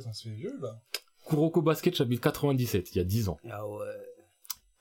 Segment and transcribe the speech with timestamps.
[0.00, 0.80] fait, on se fait vieux, là.
[1.28, 3.38] Kuroko Basket chapitre 97, il y a 10 ans.
[3.50, 3.84] Ah ouais.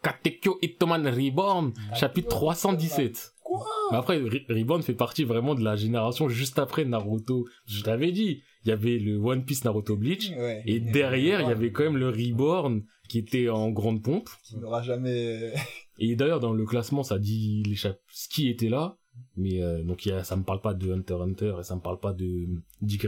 [0.03, 3.33] Katekyo Hitman Reborn chapitre 317.
[3.43, 3.65] Quoi?
[3.91, 7.47] Mais après, Re- Reborn fait partie vraiment de la génération juste après Naruto.
[7.65, 10.61] Je t'avais dit, il y avait le One Piece Naruto Bleach, Ouais.
[10.65, 14.29] et derrière, il y avait quand même le Reborn qui était en grande pompe.
[14.43, 15.53] Qui n'aura jamais.
[15.97, 18.97] Et d'ailleurs, dans le classement, ça dit les chap- ce qui était là.
[19.37, 21.75] Mais euh, donc, y a, ça me parle pas de Hunter x Hunter et ça
[21.75, 22.47] me parle pas de
[22.81, 23.07] Dick.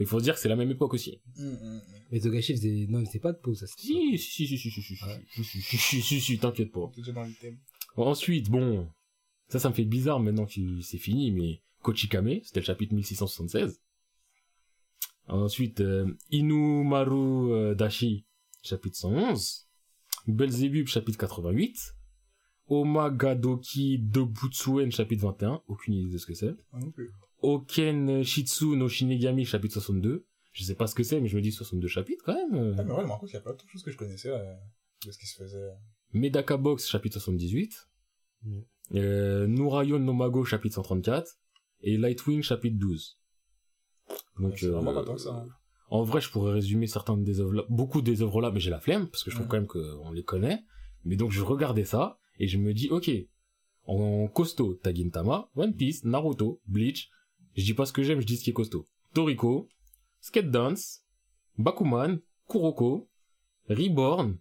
[0.00, 1.20] Mais il faut se dire que c'est la même époque aussi.
[1.38, 1.80] Hum, hum, hum.
[2.10, 3.66] Mais Togashi faisait, non, c'est pas de pause, ça.
[3.66, 6.90] Si, si, si, si, si, si, si, si, si, t'inquiète pas.
[7.96, 8.88] Ensuite, bon,
[9.48, 13.78] ça, ça me fait bizarre maintenant que c'est fini, mais Kochikame, c'était le chapitre 1676.
[15.28, 18.24] Ensuite, euh, Inumaru euh, Dashi,
[18.62, 19.68] chapitre 111.
[20.26, 21.94] Belzebub, chapitre 88.
[22.68, 25.62] Omagadoki Dobutsuen, chapitre 21.
[25.68, 26.56] Aucune idée de ce que c'est.
[26.72, 27.10] Moi non plus.
[27.42, 30.26] Oken Shitsu no Shinigami, chapitre 62.
[30.52, 32.74] Je sais pas ce que c'est, mais je me dis 62 chapitres quand même.
[32.78, 33.96] Ah, mais ouais, je me rends compte qu'il y a pas de choses que je
[33.96, 34.54] connaissais euh,
[35.06, 35.70] de ce qui se faisait.
[36.12, 37.88] Medaka Box, chapitre 78.
[38.42, 38.60] Mm.
[38.96, 41.38] Euh, Nurayon no Mago, chapitre 134.
[41.82, 43.18] Et Lightwing, chapitre 12.
[44.40, 45.30] Donc, c'est vraiment euh, pas tant que ça.
[45.34, 45.46] hein.
[45.88, 48.70] en vrai, je pourrais résumer certaines des œuvres là, beaucoup des œuvres là, mais j'ai
[48.70, 49.50] la flemme, parce que je trouve Mm.
[49.50, 50.64] quand même qu'on les connaît.
[51.04, 53.10] Mais donc, je regardais ça, et je me dis, ok,
[53.84, 57.08] en costaud, t'as Gintama, One Piece, Naruto, Bleach.
[57.60, 58.86] Je dis pas ce que j'aime, je dis ce qui est costaud.
[59.14, 59.68] Toriko,
[60.20, 61.04] Skate Dance,
[61.58, 63.08] Bakuman, Kuroko,
[63.68, 64.38] Reborn,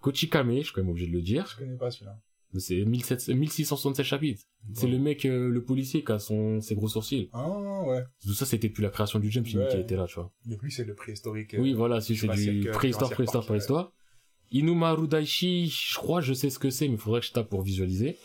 [0.00, 1.46] Kochikame, je suis quand même obligé de le dire.
[1.46, 2.20] Je connais pas celui-là.
[2.58, 4.42] C'est 1700 1667 chapitres.
[4.72, 7.28] C'est le mec, euh, le policier qui a son, ses gros sourcils.
[7.32, 8.02] Ah, ouais.
[8.22, 9.68] Tout ça, c'était plus la création du Jump, Ouais.
[9.70, 10.32] qui était là, tu vois.
[10.46, 11.54] Mais lui, c'est le préhistorique.
[11.54, 13.92] euh, Oui, voilà, si c'est du euh, préhistoire, préhistoire, préhistoire.
[14.52, 17.48] Inumaru Daishi, je crois, je sais ce que c'est, mais il faudrait que je tape
[17.48, 18.16] pour visualiser.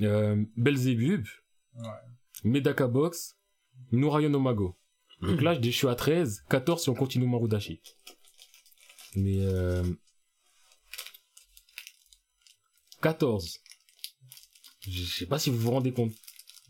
[0.00, 1.24] Euh, Belzebub,
[1.76, 1.86] Ouais.
[2.44, 3.36] Medaka Box,
[3.92, 4.76] Nurayo no Mago.
[5.20, 7.80] Donc là, je suis à 13, 14 si on continue Marudashi.
[9.16, 9.82] Mais euh...
[13.02, 13.58] 14.
[14.88, 16.12] Je sais pas si vous vous rendez compte.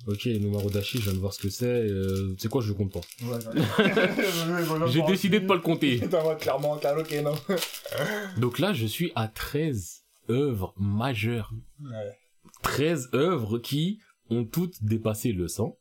[0.07, 1.67] Ok, Numarudashi, je viens de voir ce que c'est.
[1.67, 3.01] Euh, c'est quoi, je le compte pas.
[4.89, 6.01] J'ai décidé de pas le compter.
[6.41, 7.35] Clairement, t'as ok, non.
[8.39, 11.53] Donc là, je suis à 13 œuvres majeures.
[11.81, 12.19] Ouais.
[12.63, 15.77] 13 œuvres qui ont toutes dépassé le 100.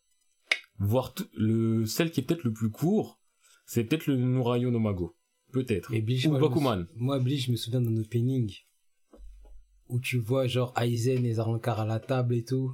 [0.79, 3.19] Voire tout- le, celle qui est peut-être le plus court,
[3.65, 5.15] c'est peut-être le Nurayo no Mago.
[5.51, 5.93] Peut-être.
[5.93, 6.85] Et Bleach, Ou moi, je me Bakuman.
[6.95, 8.51] Moi, Bleach, je me souviens d'un opening
[9.89, 12.71] où tu vois genre Aizen et Zarankar à la table et tout.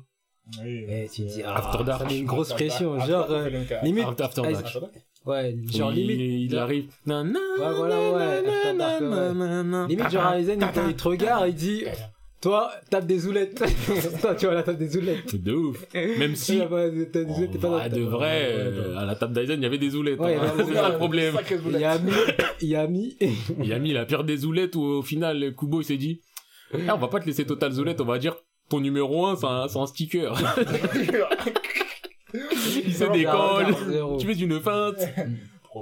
[0.61, 0.85] Oui.
[0.87, 2.01] Et tu te dis, ah, After Dark.
[2.01, 2.95] ça met une grosse After pression.
[2.97, 3.09] Dark.
[3.09, 3.49] Genre, euh,
[3.83, 4.65] limite, After, Dark.
[5.25, 6.51] Ouais, genre Oui, limite.
[6.51, 6.91] il arrive.
[7.07, 7.13] Ouais,
[7.57, 9.87] voilà, ouais, After Dark, ouais.
[9.87, 11.83] Limite, genre Aizen, il te- il te regarde et il dit,
[12.45, 13.55] toi, tape des zoulettes.
[14.21, 15.35] Toi, tu vois la table des zoulettes.
[15.35, 15.83] De ouf.
[15.95, 19.79] Même si, des t'es pas de vrai, euh, à la table d'Aizen, il y avait
[19.79, 20.19] des zoulettes.
[20.19, 20.53] Ouais, hein.
[20.55, 21.33] C'est ça le problème.
[21.33, 21.81] Sacré Il boulette.
[21.81, 22.11] y a mis,
[22.61, 23.17] il y a mis,
[23.63, 26.21] Il a mis la pire des zoulettes où au final, Kubo, il s'est dit,
[26.75, 28.35] Eh, on va pas te laisser total zoulette, on va dire,
[28.69, 30.31] ton numéro 1, c'est un, c'est un sticker.
[32.35, 34.19] il se décolle.
[34.19, 35.01] Tu fais une feinte.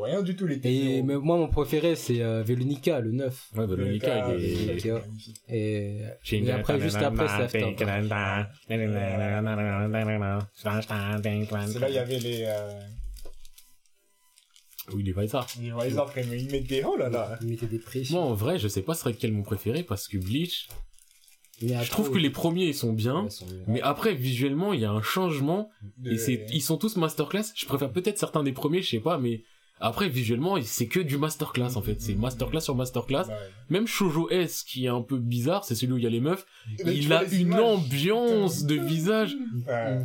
[0.01, 1.03] Rien du tout, les Et technos.
[1.03, 3.51] mais moi, mon préféré, c'est euh, Veronica, le 9.
[3.55, 4.91] Ouais, Veronica, il est...
[4.91, 5.01] Ouais.
[5.49, 8.49] Et, J'ai et après, juste après, c'est After Dark.
[8.67, 8.77] C'est
[11.79, 12.79] là, il y avait les, euh,
[14.93, 16.33] Oui, les quand même.
[16.33, 17.37] Ils mettent des, oh là là.
[17.41, 18.19] Il mettait des pressions.
[18.19, 20.69] Moi, en vrai, je sais pas ce serait quel mon préféré parce que Bleach,
[21.61, 23.27] Mais je trouve que les premiers, ils sont bien.
[23.67, 25.69] Mais après, visuellement, il y a un changement.
[25.99, 27.45] De- Et c'est, ils sont tous masterclass.
[27.55, 29.43] Je préfère peut-être certains des premiers, je sais pas, mais
[29.85, 31.99] après, visuellement, c'est que du masterclass, en fait.
[31.99, 33.27] C'est masterclass sur masterclass.
[33.27, 33.35] Ouais.
[33.69, 36.21] Même Shoujo S, qui est un peu bizarre, c'est celui où il y a les
[36.21, 36.45] meufs.
[36.85, 37.59] Mais tu il a une images.
[37.59, 39.35] ambiance de visage.
[39.67, 39.99] Ouais.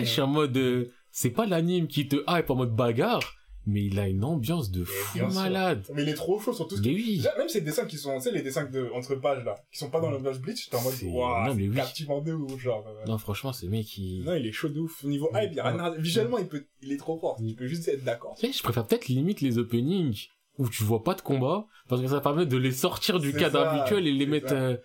[0.00, 3.34] Je suis en mode, euh, c'est pas l'anime qui te hype en mode bagarre,
[3.68, 5.84] mais il a une ambiance de fou malade.
[5.94, 6.76] Mais il est trop chaud, surtout.
[6.82, 7.22] Mais oui.
[7.36, 9.90] Même ces dessins qui sont, tu sais, les dessins de, entre pages, là, qui sont
[9.90, 12.58] pas dans le page Bleach, t'es en mode, waouh, non, mais c'est captivant de ouf,
[12.60, 12.84] genre.
[12.88, 14.24] euh, Non, franchement, ce mec, il...
[14.24, 15.04] Non, il est chaud de ouf.
[15.04, 17.36] Au niveau hype, il y a rien Visuellement, il peut, il est trop fort.
[17.38, 18.34] Tu peux juste être d'accord.
[18.40, 20.18] Tu sais, je préfère peut-être limite les openings
[20.58, 23.60] où tu vois pas de combat, parce que ça permet de les sortir du cadre
[23.60, 24.76] habituel et les mettre euh,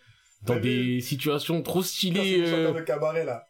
[0.46, 2.44] dans des situations trop stylées.
[2.46, 3.44] euh, de cabaret, là.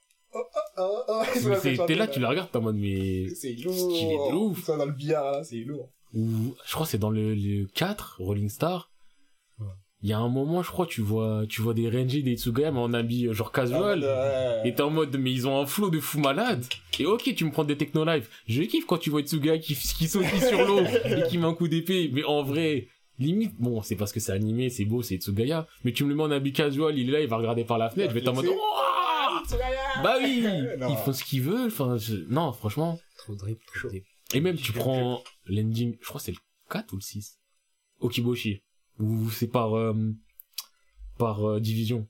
[1.36, 3.28] C'est- chanter, T'es là, tu la regardes, t'es en mode, mais...
[3.36, 3.74] C'est lourd.
[3.74, 4.64] stylé de ouf.
[4.66, 5.90] Sont dans le billard, là, c'est lourd.
[6.14, 8.92] Ou, je crois que c'est dans le, le 4, Rolling Star.
[9.60, 9.68] Ouais.
[10.02, 12.72] Il y a un moment, je crois, tu vois, tu vois des Renji, des Tsugaya,
[12.72, 14.04] mais en habit euh, genre casual.
[14.04, 14.70] Ah, ouais.
[14.70, 16.64] Et t'es en mode, mais ils ont un flow de fou malade.
[17.00, 18.28] Et ok, tu me prends des techno live.
[18.48, 21.54] Je kiffe quand tu vois Tsuga qui, qui saute sur l'eau et qui met un
[21.54, 22.10] coup d'épée.
[22.14, 22.88] Mais en vrai,
[23.18, 25.68] limite, bon, c'est parce que c'est animé, c'est beau, c'est Tsugaya.
[25.84, 27.78] Mais tu me le mets en habit casual, il est là, il va regarder par
[27.78, 28.10] la fenêtre.
[28.10, 28.46] Je vais être en mode,
[30.04, 30.42] bah oui,
[30.78, 30.90] Non.
[30.90, 31.68] ils font ce qu'ils veulent.
[31.68, 33.88] Enfin, je- non, franchement, Trop drip, trop Chaud.
[33.90, 34.04] drip.
[34.34, 36.38] Et même, tu prends l'ending, je crois que c'est le
[36.70, 37.40] 4 ou le 6.
[38.00, 38.64] Okiboshi.
[39.00, 39.94] Où c'est par, euh,
[41.18, 42.08] par euh, division.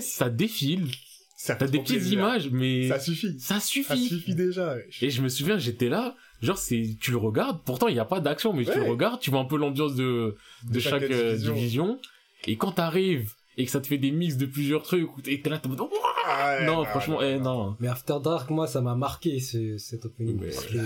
[0.00, 0.88] Ça défile.
[1.36, 3.38] ça T'as des petites images, mais Ça suffit.
[3.40, 4.06] ça Ça suffit.
[4.08, 4.76] suffit déjà.
[5.00, 8.04] Et je me souviens, j'étais là, genre c'est, tu le regardes, pourtant il n'y a
[8.04, 11.36] pas d'action, mais tu le regardes, tu vois un peu l'ambiance de, de, chaque, euh,
[11.36, 11.98] division.
[12.46, 15.40] Et quand t'arrives et que ça te fait des mix de plusieurs trucs, où t'es
[15.44, 15.90] là, t'es en
[16.26, 17.76] Ah, ouais, non, ah, franchement, eh, non.
[17.80, 20.38] Mais After Dark, moi, ça m'a marqué, ce, cet opening.
[20.40, 20.78] Mais- parce que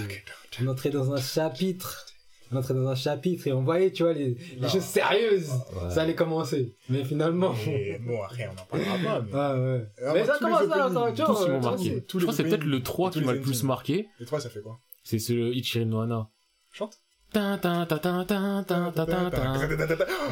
[0.62, 2.06] on entrait dans un chapitre.
[2.52, 4.36] On entrait dans un chapitre et on voyait, tu vois, les,
[4.68, 5.50] choses sérieuses.
[5.50, 5.90] Ouais.
[5.90, 6.74] Ça allait commencer.
[6.88, 7.54] Mais finalement.
[7.66, 9.20] Et bon, après, on en parlera pas.
[9.20, 9.30] Mais...
[9.32, 9.86] Ah ouais.
[9.98, 10.88] Ah, mais bah, ça commence là,
[11.60, 11.84] marqué.
[11.84, 14.08] c'est- tous Je crois que c'est peut-être le 3 et qui m'a le plus marqué.
[14.20, 14.78] Et toi, ça fait quoi?
[15.04, 16.30] C'est ce Ichiro no Hana.
[16.72, 17.03] Chante.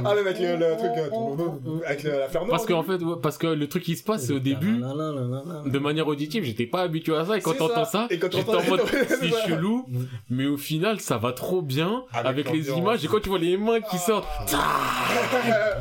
[0.05, 3.69] Ah mais mec, le truc euh, avec la fleur Parce qu'en fait, parce que le
[3.69, 7.37] truc qui se passe, c'est au début, de manière auditive, j'étais pas habitué à ça,
[7.37, 9.87] et quand t'entends ça, j'étais en mode, c'est chelou,
[10.31, 13.57] mais au final, ça va trop bien, avec les images, et quand tu vois les
[13.57, 15.81] mains qui sortent, ah.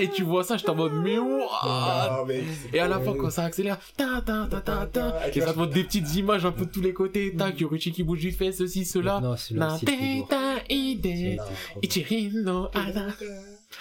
[0.00, 1.48] et tu vois ça, j'étais en mode, mais ouah.
[1.62, 2.24] Ah,
[2.72, 6.52] et à la fin, quand ça accélère, et ça te montre des petites images un
[6.52, 9.20] peu de tous les côtés, tac, Yoruchi qui bouge vite fait, ceci, cela,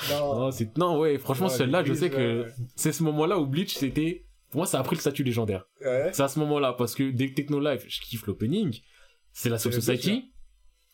[0.10, 0.40] non.
[0.40, 2.50] Non, c'est, non, ouais, franchement, Ouais, celle-là, je sais que ouais.
[2.76, 5.66] c'est ce moment-là où Bleach, c'était, pour moi, ça a pris le statut légendaire.
[5.82, 6.10] Ouais.
[6.14, 8.80] C'est à ce moment-là, parce que dès que Techno Life, je kiffe l'opening,
[9.34, 10.32] c'est la Soul C'est le Society.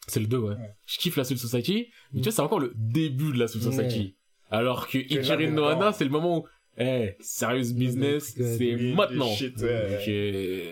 [0.07, 0.55] C'est le 2, ouais.
[0.55, 0.75] Ouais.
[0.85, 3.61] Je kiffe la Soul Society, mais tu vois, c'est encore le début de la Soul
[3.63, 3.71] Ouais.
[3.71, 4.15] Society.
[4.51, 5.91] Alors que Ichirin t'es no Hana, dedans.
[5.91, 6.45] c'est le moment où,
[6.77, 9.29] eh, serious business, Ouais, c'est maintenant.
[9.33, 9.89] shit, ouais.
[9.97, 10.71] Donc, euh,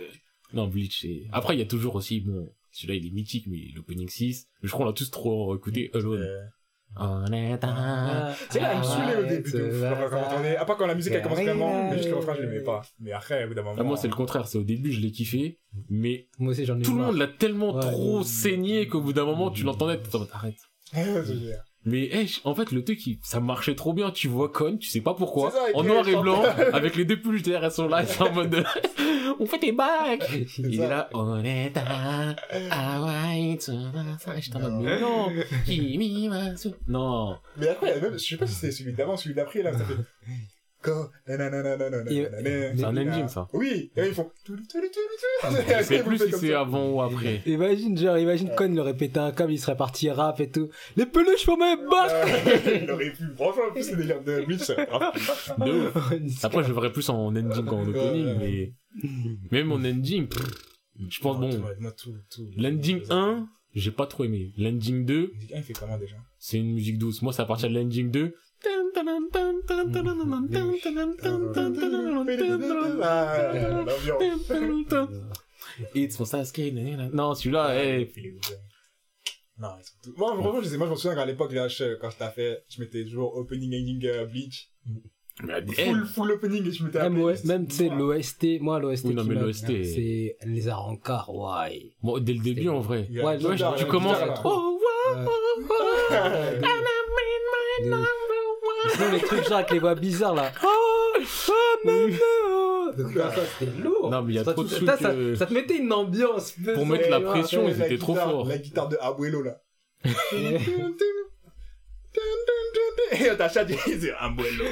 [0.54, 1.24] non, Bleach, c'est...
[1.32, 4.68] Après, il y a toujours aussi, bon, celui-là, il est mythique, mais l'opening 6, je
[4.70, 6.22] crois qu'on l'a tous trop écouté, Alone.
[6.22, 6.42] Euh,
[6.98, 8.34] On est un...
[8.50, 9.84] C'est là, elle me saoulait au début de ouf.
[9.84, 12.36] Ah, quand on À part quand la musique elle commence vraiment, mais juste le refrain
[12.36, 12.82] je l'aimais pas.
[13.00, 13.76] Mais après, au bout d'un moment.
[13.80, 15.60] Ah, moi, c'est le contraire, c'est au début, je l'ai kiffé,
[15.90, 19.26] mais Moi aussi, j'en ai tout le monde l'a tellement trop saigné qu'au bout d'un
[19.26, 20.58] moment, tu l'entendais, t'es en mode, arrête.
[21.84, 21.90] C'est.
[21.90, 24.12] Mais eh, je- en fait, le truc, ça marchait trop bien.
[24.12, 25.52] Tu vois Con, tu sais pas pourquoi.
[25.52, 26.42] C'est ça, en noir et blanc,
[26.74, 28.64] avec les deux pulls derrière, elles sont là, elles sont en mode de,
[29.40, 30.30] on fait des bacs.
[30.60, 30.84] Il ça.
[30.86, 32.36] est là, on est à
[32.98, 33.58] Hawaii.
[33.60, 35.28] J'étais en mode, mais non,
[35.66, 36.70] Kimi Masu.
[36.88, 37.38] Non.
[37.58, 39.62] Mais après, il y a même, je sais pas si c'était celui d'avant, celui d'après,
[39.64, 39.94] là, ça fait.
[40.84, 42.28] Go, Et-
[42.76, 43.48] C'est un ending, ça.
[43.54, 44.30] Oui, et ils font.
[45.84, 47.42] Sais plus si c'est avant ou après.
[47.46, 50.70] Imagine, genre, imagine Con, il aurait pété un câble, il serait parti rap et tout.
[50.98, 52.84] Les peluches pour mes bacs!
[52.84, 53.24] Il aurait pu.
[53.36, 54.76] Franchement, en plus, c'est délire de ça.
[54.76, 56.44] De ouf.
[56.44, 58.74] Après, je verrais plus en ending qu'en opening, mais
[59.52, 60.28] même en ending,
[61.10, 61.50] je pense, bon,
[62.58, 64.52] l'ending 1, j'ai pas trop aimé.
[64.58, 66.16] L'ending 2, Musique 1, il fait comment déjà?
[66.38, 67.22] c'est une musique douce.
[67.22, 68.36] Moi, c'est à partir de l'ending 2.
[75.96, 76.72] It's for Sasuke.
[77.14, 78.12] Non, celui-là, eh,
[79.60, 79.70] Non,
[80.18, 82.30] Moi, vraiment, je sais, moi, je me souviens qu'à l'époque, là, je- quand je t'ai
[82.34, 84.72] fait, je mettais toujours opening, ending, euh, Bleach.
[85.44, 88.80] mais, Full, full opening et je mettais la Même, ouais, même tu sais, l'OST, moi,
[88.80, 91.92] l'OST, Oui, non, qui mais m'a- l'OST est- c'est les Arancars, ouais.
[92.02, 93.08] bon, dès le début, en vrai.
[93.12, 94.18] Ouais, ouais, tu commences.
[94.44, 94.80] Oh,
[98.86, 98.92] Ouais.
[98.96, 100.52] Sinon, les trucs genre avec les voix bizarres là.
[100.64, 100.68] Oh,
[101.50, 101.54] oh,
[101.86, 102.08] maman.
[102.98, 104.10] Donc, ça, c'était lourd.
[104.12, 105.78] Non, mais il y a Ça, trop de ça, trucs, ça, euh, ça te mettait
[105.78, 106.54] une ambiance.
[106.76, 108.48] Pour mettre la pression, ils étaient trop guitare- forts.
[108.48, 109.62] La guitare de Abuelo, là.
[113.12, 114.66] Et on t'achète, c'est Abuelo.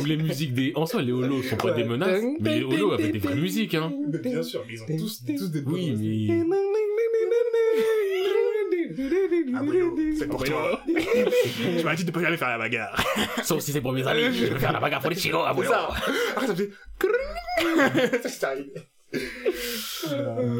[0.00, 0.72] Ou les musiques des.
[0.74, 1.76] En soi, les holos sont pas Ouais.
[1.76, 3.92] des menaces, mais les holos avaient des vraies musiques, hein.
[4.10, 6.56] Mais bien sûr, mais ils ont tous, tous des Oui, bonnes- mais.
[9.56, 10.80] Abuelo, c'est pour toi.
[10.86, 12.96] Tu m'as dit de pas aller faire la bagarre.
[13.44, 15.52] Sauf si c'est pour mes amis, je vais faire la bagarre pour les chicos, ah
[15.54, 15.66] C'est ouais.
[15.66, 15.88] ça.
[16.32, 16.70] Après, ça fait.
[18.22, 18.72] Ça, c'est arrivé.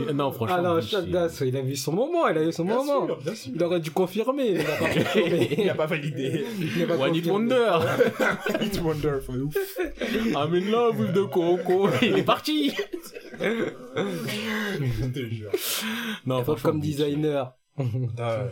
[0.06, 0.56] Mais Non, franchement.
[0.58, 2.64] Ah non, Bleach, Shaq c'est- Das, il a vu son moment, il a eu son
[2.64, 3.06] Bien moment.
[3.06, 3.52] sûr, bien sûr.
[3.54, 5.48] Il aurait dû confirmer, il a pas confirmé.
[5.58, 6.44] Il a pas validé.
[6.76, 7.54] Il a pas One Hit confirmé.
[7.56, 7.78] Wonder
[8.62, 9.42] It's wonderful.
[9.42, 9.56] Ouf.
[10.36, 12.72] I'm in love with the coco Il est parti
[13.40, 15.50] Je te jure.
[16.26, 17.52] Non, franchement, comme designer.
[17.76, 17.82] Ah,
[18.44, 18.50] ouais.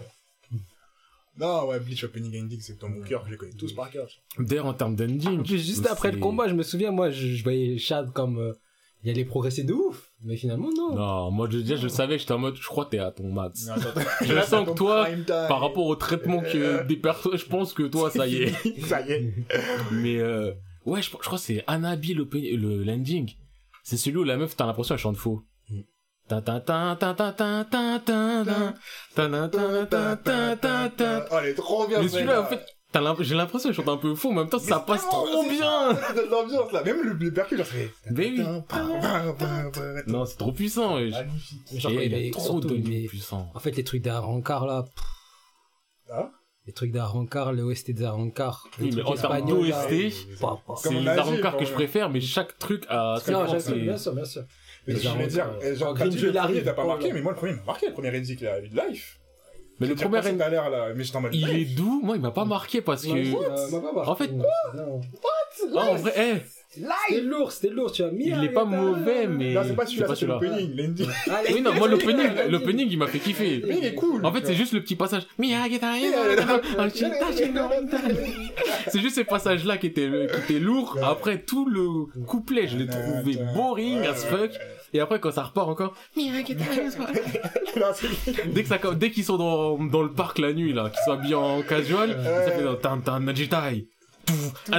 [1.39, 4.07] Non, ouais, Bleach Opening Ending, c'est dans mon cœur, je les connais tous par cœur.
[4.39, 5.41] D'ailleurs, en termes d'ending.
[5.41, 8.39] En plus, juste après le combat, je me souviens, moi, je, je voyais Chad comme
[8.39, 8.53] euh,
[9.03, 10.13] il allait progresser de ouf.
[10.23, 10.95] Mais finalement, non.
[10.95, 13.33] Non, moi, je, déjà, je savais, j'étais en mode, je crois que t'es à ton
[13.33, 13.67] max.
[13.67, 14.01] Non, attends.
[14.25, 15.09] Je sens que toi.
[15.49, 18.81] Par rapport au traitement que des personnes, je pense que toi, ça y est.
[18.87, 19.35] ça y est.
[19.91, 20.53] Mais, euh,
[20.85, 23.31] ouais, je, je crois que c'est Anabi le, le landing.
[23.83, 25.43] C'est celui où la meuf, t'as l'impression, elle chante faux.
[31.31, 32.67] Oh, elle est trop bien, Mais celui-là, en fait,
[33.21, 35.45] j'ai l'impression que je chante un peu faux, mais en même temps, ça passe trop
[35.49, 35.93] bien.
[36.31, 37.91] L'ambiance là, même le, percu, genre, c'est.
[38.11, 38.41] Mais oui.
[40.07, 40.95] Non, c'est trop puissant.
[40.95, 41.81] Magnifique.
[41.81, 43.51] Genre, il trop puissants.
[43.55, 44.85] En fait, les trucs d'Arankar, là.
[46.11, 46.31] Ah
[46.67, 48.69] les trucs d'Arankar, le OST d'Arankar.
[48.79, 50.13] les Oui, mais trucs en termes d'OST,
[50.77, 54.25] C'est les Arankar que je préfère, mais chaque truc a sa Non, bien sûr, bien
[54.25, 54.45] sûr.
[54.87, 57.21] Mais je voulais dire, euh, genre, Green le Hill, premier, t'as pas oh marqué, mais
[57.21, 59.05] moi, le premier, il m'a marqué, le premier Renzi qu'il a eu de live.
[59.81, 61.35] Mais le premier, à l'heure, là, mais j'étais en mode.
[61.35, 62.01] il est doux.
[62.03, 64.09] Moi, il m'a pas marqué parce Ouais, que.
[64.09, 65.01] En fait- non, non.
[65.77, 66.41] Ah, en vrai, eh,
[66.75, 68.29] C'était lourd, c'était lourd, tu as mis.
[68.29, 69.53] il est pas mauvais, mais.
[69.53, 70.39] Non, c'est pas celui-là, c'est celui-là.
[70.41, 71.07] l'opening.
[71.53, 73.63] Oui, non, moi, l'opening, l'opening, il m'a fait kiffer.
[73.67, 74.25] Mais il est cool.
[74.25, 75.27] En fait, c'est juste le petit passage.
[78.89, 80.97] C'est juste ces passages-là qui étaient, qui étaient lourds.
[81.03, 84.53] Après, tout le couplet, je l'ai trouvé boring as fuck.
[84.95, 86.23] Et après, quand ça repart encore, dès
[88.63, 91.35] que ça, dès qu'ils sont dans, dans le parc la nuit, là, qu'ils sont habillés
[91.35, 93.89] en casual, ça fait dans tan tan najitai.
[94.71, 94.79] Là,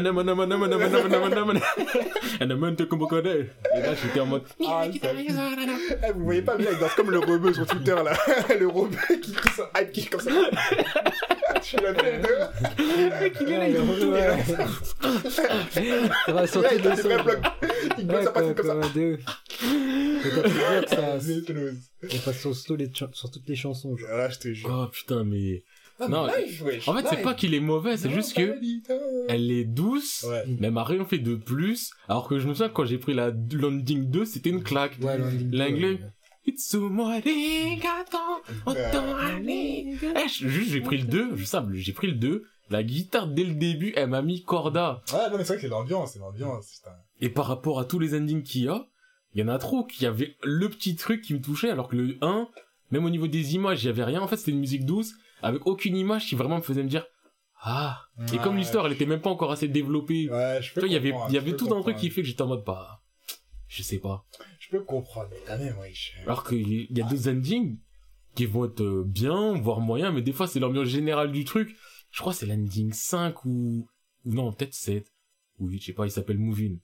[4.67, 8.13] Ah, Eh, vous voyez pas, le mec, il danse comme le rebeu sur Twitter, là.
[8.59, 10.31] Le rebeu qui qui son hype kick comme ça.
[11.61, 12.27] Je suis la tête de.
[14.11, 14.83] Ouais, le.
[16.25, 17.23] Ça va sortir Ouais, il de son.
[17.23, 17.39] blocs.
[17.97, 18.75] Il sa comme, ça.
[18.93, 19.19] tu
[22.13, 22.55] on passe sur,
[23.31, 23.95] toutes les chansons.
[24.11, 24.69] Ah, je te jure.
[24.71, 25.63] oh putain, mais.
[26.09, 26.87] Non, live, wesh.
[26.87, 28.59] En fait, c'est pas qu'il est mauvais, c'est Non, juste que
[29.29, 30.43] elle est douce, Ouais.
[30.59, 31.91] mais elle m'a rien fait de plus.
[32.09, 34.97] Alors que je me souviens, quand j'ai pris la Landing 2, c'était une claque.
[35.01, 35.17] Ouais,
[35.51, 35.99] L'anglais.
[40.27, 42.43] je- juste, j'ai pris le 2, je sais, j'ai pris le 2.
[42.69, 45.01] La guitare, dès le début, elle m'a mis corda.
[45.13, 46.81] Ouais, non, mais c'est vrai que c'est l'ambiance, c'est l'ambiance.
[47.21, 48.87] Et par rapport à tous les endings qu'il y a,
[49.35, 51.87] il y en a trop qu'il y avait le petit truc qui me touchait, alors
[51.87, 52.47] que le 1,
[52.91, 54.21] même au niveau des images, il y avait rien.
[54.21, 57.05] En fait, c'était une musique douce, avec aucune image qui vraiment me faisait me dire,
[57.65, 58.01] ah.
[58.33, 60.29] Et comme l'histoire, elle était même pas encore assez développée.
[60.29, 61.73] Ouais, je Tu peux vois, il y avait, comprendre, il y je avait peux tout
[61.73, 63.01] un truc qui fait que j'étais en mode, bah,
[63.67, 64.25] je sais pas.
[64.59, 66.15] Je peux comprendre, mais quand même, wesh.
[66.23, 67.77] Alors qu'il y a d'autres endings
[68.35, 71.75] qui vont être euh, bien, voire moyen, mais des fois c'est l'ambiance générale du truc.
[72.11, 73.87] Je crois que c'est l'ending 5 ou,
[74.25, 75.07] ou non, peut-être 7.
[75.59, 76.75] Oui, je sais pas, il s'appelle Movin.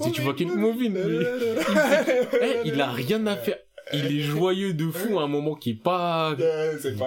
[0.00, 0.94] Si tu vois qu'il Movin,
[2.40, 3.58] eh, il a rien à faire.
[3.92, 6.34] Il est joyeux de fou à un moment qui est pas...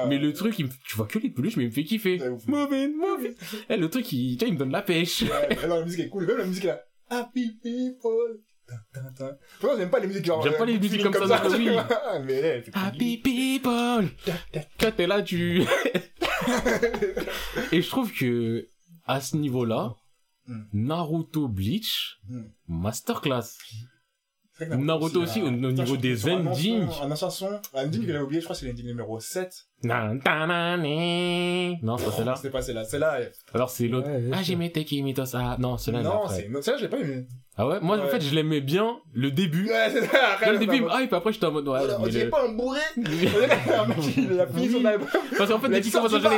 [0.08, 2.20] Mais le truc, il me- tu vois que les peluches, mais il me fait kiffer.
[2.48, 3.34] Movin, Movin.
[3.70, 5.24] Eh, le truc, il, il me donne la pêche.
[5.24, 6.28] Ouais, non, la musique est cool.
[6.28, 6.82] Même la musique là.
[7.10, 8.42] Happy people.
[9.60, 10.42] Pourtant, j'aime pas les musiques genre.
[10.44, 11.70] J'aime euh, pas les musiques feeling comme ça, tu oui.
[11.70, 11.88] vois.
[12.26, 14.10] Mais Happy people!
[14.80, 15.62] Quand t'es là, tu...
[17.72, 18.68] Et je trouve que,
[19.06, 19.96] à ce niveau-là,
[20.50, 20.62] Hmm.
[20.72, 22.44] Naruto Bleach, Hmm.
[22.70, 23.58] masterclass.
[24.60, 26.88] C'est Naruto aussi, au- niveau des endings.
[26.88, 29.20] ancien- Un ancien son, un ending que j'avais oublié, je crois que c'est l'ending numéro
[29.20, 29.54] 7.
[29.84, 30.82] Nan, tanane.
[31.84, 32.36] Non, c'est pas celle-là.
[32.36, 32.84] C'était pas celle-là.
[32.84, 34.08] Celle-là, elle- Alors c'est l'autre.
[34.34, 35.56] Ah, c'est- j'ai mis Tekimito ça.
[35.60, 36.50] Non, celle-là, non, c'est.
[36.62, 37.26] Celle-là, je l'ai pas aimé.
[37.60, 37.80] Ah ouais?
[37.82, 39.68] Moi, en fait, je l'aimais bien, le début.
[39.68, 40.52] Ouais, c'est ça.
[40.52, 42.46] Le début, on me hype, après, j'étais en mode, ouais, on mais dirait le- pas
[42.46, 42.80] un bourré.
[42.98, 43.02] Un
[43.88, 45.08] mec il a fini son album.
[45.38, 46.36] Parce qu'en fait, dès qu'il commence à chanter,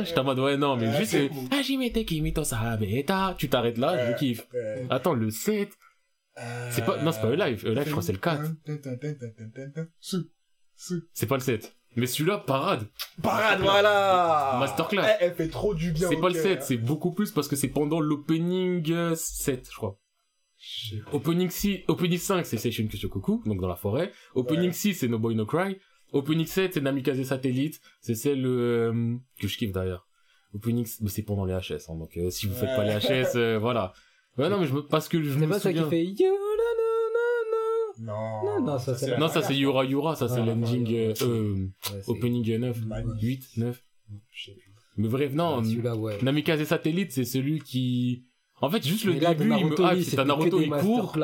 [0.00, 0.06] Ouais.
[0.06, 1.48] j'étais en mode, ouais, non, mais Ouais, juste, c'est euh, cool.
[1.52, 3.34] ah, Tekimito ça, bêta.
[3.38, 4.46] Tu t'arrêtes là, je kiffe.
[4.52, 4.86] Ouais.
[4.90, 5.70] Attends, le 7,
[6.70, 7.66] c'est pas, non, c'est pas E-Live.
[7.66, 8.42] E-Live, je crois c'est le 4.
[10.00, 10.24] Sou.
[10.76, 11.02] Sou.
[11.12, 11.74] C'est pas le 7.
[11.96, 12.86] Mais celui-là, parade.
[13.20, 15.02] Parade, voilà Masterclass.
[15.02, 16.42] Elle, elle fait trop du bien C'est pas le cœur.
[16.44, 19.98] 7, c'est beaucoup plus parce que c'est pendant l'opening euh, 7, je crois.
[21.12, 24.12] Opening 6, opening 5, c'est Seishun Kushokoku, donc dans la forêt.
[24.34, 24.72] Opening Ouais.
[24.72, 25.78] 6, c'est No Boy No Cry.
[26.12, 27.80] Opening 7, c'est Namikaze Satellite.
[28.00, 30.06] C'est celle euh, que je kiffe d'ailleurs.
[30.54, 33.36] Opening, mais c'est pendant les HS, hein, donc euh, si vous faites pas les HS,
[33.36, 33.92] euh, voilà.
[34.36, 35.90] Ouais, non, mais je me, parce que je C'est me pas ça qui souviens.
[35.90, 36.14] fait
[38.00, 41.14] Non, Non, non, ça, c'est Non, ça c'est Yura Yura, ça c'est Ah, l'ending, euh,
[41.22, 41.68] euh,
[42.06, 43.22] opening 9, Magnifique.
[43.22, 43.82] 8, 9.
[44.32, 44.72] Je sais plus.
[44.96, 46.18] Mais bref, non, Ah, Celui-là, ouais.
[46.22, 48.24] Namikaze Satellite, c'est celui qui...
[48.60, 51.16] En fait, juste le début, de il me Naruto, hype, c'est un Naruto, il court.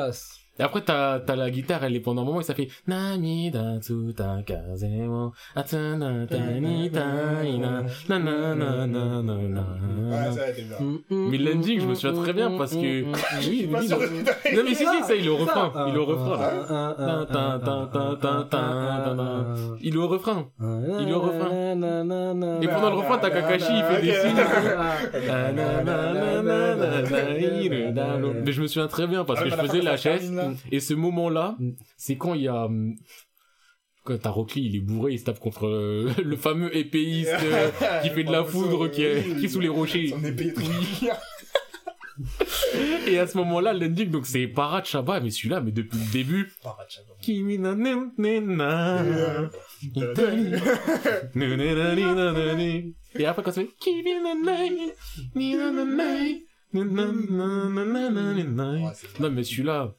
[0.59, 3.77] Et après, t'as, t'as la guitare, elle est pendant un moment, et ça fait Namida
[3.79, 10.31] tsuta kazemo, atsuna tanita ina, na na na na na Ouais, na.
[10.31, 10.77] ça a été bien.
[11.11, 13.03] Mais l'ending, je me souviens très bien parce que...
[13.47, 13.97] Oui, oui, non.
[14.63, 15.71] mais si, si, ça, il est au refrain.
[15.75, 16.37] Ah, Il est au refrain,
[16.69, 16.95] ah,
[17.29, 17.67] ah.
[19.81, 20.45] Il est au refrain.
[20.99, 21.49] Il est au refrain.
[22.61, 24.35] Et pendant le refrain, t'as Kakashi, il fait des signes.
[25.29, 28.33] Ah, na, na, na, na, na, na, ire, da, lo.
[28.45, 30.31] Mais je me souviens très bien parce Ah, que je faisais la chaise
[30.71, 31.71] et ce moment-là, Mm.
[31.97, 32.95] c'est quand il y a hum,
[34.03, 37.69] quand t'as il est bourré, il se tape contre euh, le fameux épéiste euh,
[38.03, 40.07] qui fait de la foudre qui est, qui est sous les rochers.
[40.09, 40.53] Son épée
[43.07, 46.51] Et à ce moment-là, l'ending, donc c'est Parachaba, mais celui-là, mais depuis le début.
[47.21, 47.75] Kimi na.
[53.15, 54.33] Et après, quand ça fait Kimi na
[59.19, 59.95] Non, mais celui-là.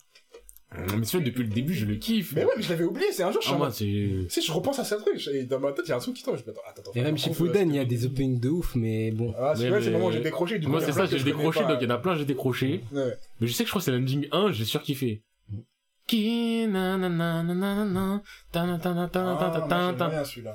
[0.76, 2.32] Mais celui-là, depuis le début, je le kiffe.
[2.36, 3.74] Mais ouais, mais je l'avais oublié, c'est un jour, je suis Ah, en moi, mode-
[3.76, 3.84] c'est.
[3.84, 6.00] Tu sais, je repense à ce truc, et dans ma tête, il y a un
[6.00, 6.92] truc qui tombe, je me dis, attends, attends.
[6.94, 9.34] Et même chez Fuden, il y a des openings de ouf, mais bon.
[9.38, 10.72] Ah, c'est vrai, c'est le moment où j'ai décroché, du coup.
[10.72, 11.68] Moi, il y a c'est plein ça, que j'ai je connais décroché, pas.
[11.72, 12.80] donc il y en a plein, j'ai décroché.
[12.92, 13.16] Ouais.
[13.40, 14.82] Mais je sais que je crois que c'est l'ending 1, j'ai sûr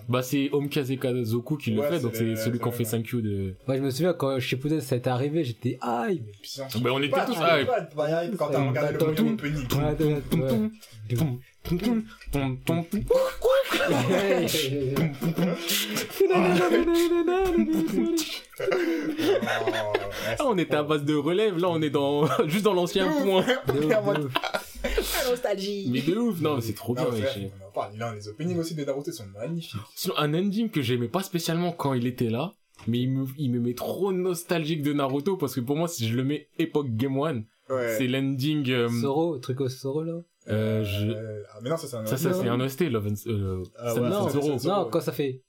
[0.10, 3.54] Bah c'est Omikaze Kazoku qui le Ouais, fait, donc c'est celui qu'on fait 5Q de...
[3.68, 6.24] Moi, je me souviens quand chez Fuden, ça a été arrivé, j'étais hype.
[6.26, 8.38] Mais putain, Bah, on était pas- tous hype.
[8.38, 8.98] Quand t'as regardé le
[20.46, 23.44] on était à base de relève, là on est dans juste dans l'ancien point.
[25.24, 25.92] De ouf.
[25.92, 27.04] Mais de ouf, non, mais c'est trop bien.
[27.06, 27.94] Non, on en parle.
[27.98, 29.80] Non, les openings aussi de Naruto sont magnifiques.
[29.96, 32.54] Sinon, un ending que j'aimais pas spécialement quand il était là,
[32.88, 36.08] mais il me, il me met trop nostalgique de Naruto parce que pour moi, si
[36.08, 37.96] je le mets époque Game One, Ouais.
[37.98, 38.70] c'est l'ending.
[38.72, 40.20] euh, Soro, truc au Soro là.
[40.50, 41.08] euh, je...
[41.08, 42.06] Euh, ah, mais non, ça, c'est un.
[42.06, 42.42] Ça, ça Non.
[42.42, 43.14] c'est un OST, Love and...
[43.30, 44.58] Euh, Ah ouais, Zero.
[44.60, 45.42] c'est- Non, quand ça fait.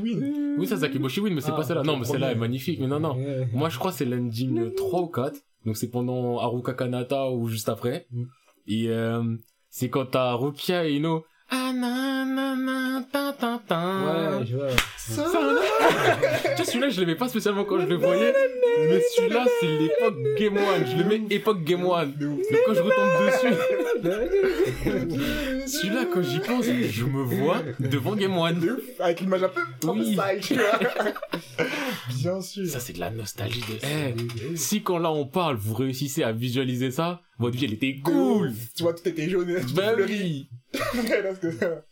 [0.00, 0.56] Win.
[0.58, 1.82] Oui, ça, c'est Akiboshi Win, mais c'est Ah, pas celle-là.
[1.82, 3.16] Non, mais celle-là est magnifique, mais non, non.
[3.52, 5.40] Moi, je crois que c'est l'ending 3 ou 4.
[5.64, 8.06] Donc, c'est pendant Haruka Kanata ou juste après.
[8.10, 8.24] Mm.
[8.66, 9.36] Et euh,
[9.70, 11.24] c'est quand t'as Rukia et Ino.
[11.54, 13.76] Ah, na, na, na, ta, ta, ta.
[13.76, 14.70] Ouais, je vois.
[14.96, 15.36] Ça, tu
[16.56, 18.32] vois, celui-là, je l'aimais pas spécialement quand je le voyais.
[18.88, 20.86] Mais celui-là, c'est l'époque Game One.
[20.90, 22.14] Je le mets époque Game One.
[22.18, 23.54] Donc, quand je retombe dessus,
[25.66, 28.58] celui-là, quand j'y pense, je me vois devant Game One.
[28.58, 28.80] De ouf.
[29.00, 29.60] Avec l'image un peu.
[29.88, 30.16] Oui.
[30.16, 30.78] style, tu vois.
[32.14, 32.66] Bien sûr.
[32.66, 33.76] Ça, c'est de la nostalgie de...
[33.86, 37.98] Eh, si quand là, on parle, vous réussissez à visualiser ça, votre vie, elle était
[38.04, 38.52] cool.
[38.76, 40.48] Tu vois, tout était jaune et tu Bah oui.
[40.72, 41.82] Que-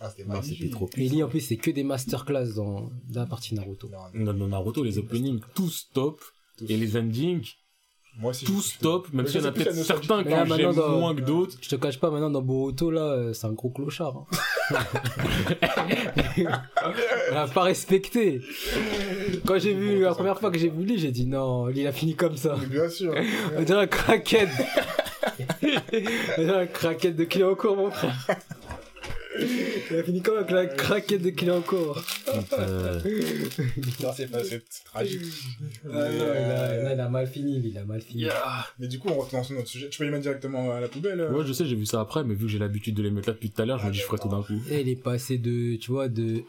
[0.00, 3.20] Ah, c'était Non, c'était trop Mais Lee, en plus, c'est que des masterclass dans, dans
[3.20, 3.88] la partie Naruto.
[4.14, 6.20] Non, Dans, dans Naruto, les openings, tous top.
[6.56, 6.70] tous.
[6.70, 7.46] Et les endings,
[8.18, 8.44] Moi aussi.
[8.44, 9.12] tous top.
[9.12, 11.56] Même Mais s'il y en a peut-être certains là, que j'aime dans- moins que d'autres.
[11.60, 14.16] Je te cache pas, maintenant, dans Boruto, là, euh, c'est un gros clochard.
[14.16, 14.26] hein.
[17.30, 18.40] On l'a pas respecté.
[19.46, 21.86] Quand j'ai vu, la première fois que j'ai vu Lee, j'ai dit non, Lee, il
[21.86, 22.56] a fini comme ça.
[22.60, 23.14] Mais Bien sûr.
[23.56, 24.48] On dirait un craquette.
[25.62, 28.16] On dirait un craquette de client en cours, mon frère.
[29.90, 32.02] Il a fini comme avec la craquette de client en cours.
[32.58, 32.98] Euh,
[34.02, 35.20] Non, c'est pas c'est tragique.
[35.84, 38.26] Ah non, il a, là, il a mal fini, Lee, il a mal fini.
[38.80, 39.88] Mais du coup, on retourne sur notre sujet.
[39.90, 41.20] Tu peux les mettre directement à la poubelle.
[41.20, 43.10] euh Ouais, je sais, j'ai vu ça après, mais vu que j'ai l'habitude de les
[43.12, 44.54] mettre là depuis tout à l'heure, je me dis, je ferai tout d'un coup.
[44.70, 46.42] Et il est passé de, tu vois, de,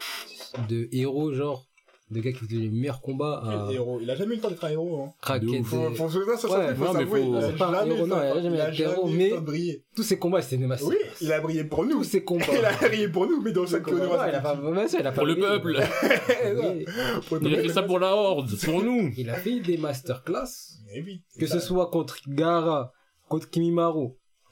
[0.68, 1.66] de héros, genre,
[2.10, 3.98] de gars qui faisaient les meilleurs combats à Quel héros?
[4.02, 5.02] Il a jamais eu le temps d'être un héros.
[5.04, 5.12] Hein.
[5.20, 5.48] craquette.
[5.48, 5.66] De ouf.
[5.68, 7.94] Faut, faut, ça, ça, Ouais, faut non, mais faut- il a C'est pas un jamais
[7.94, 9.30] héros, eu non, le il a jamais il a été héros, jamais eu mais- le
[9.36, 9.84] temps de briller.
[9.96, 10.88] Tous ces combats, c'était des masters.
[10.88, 11.98] Oui, il a brillé pour nous.
[11.98, 12.44] Tous ces combats.
[12.58, 14.06] Il a brillé pour nous, mais dans chaque tournoi.
[14.06, 15.80] il a pas, il a pas Pour le peuple.
[17.42, 20.78] Il a fait ça pour la horde, pour nous Il a fait des masterclass.
[20.92, 21.22] Oui.
[21.38, 22.92] Que ce soit contre Gara,
[23.28, 24.08] contre Kimimaru,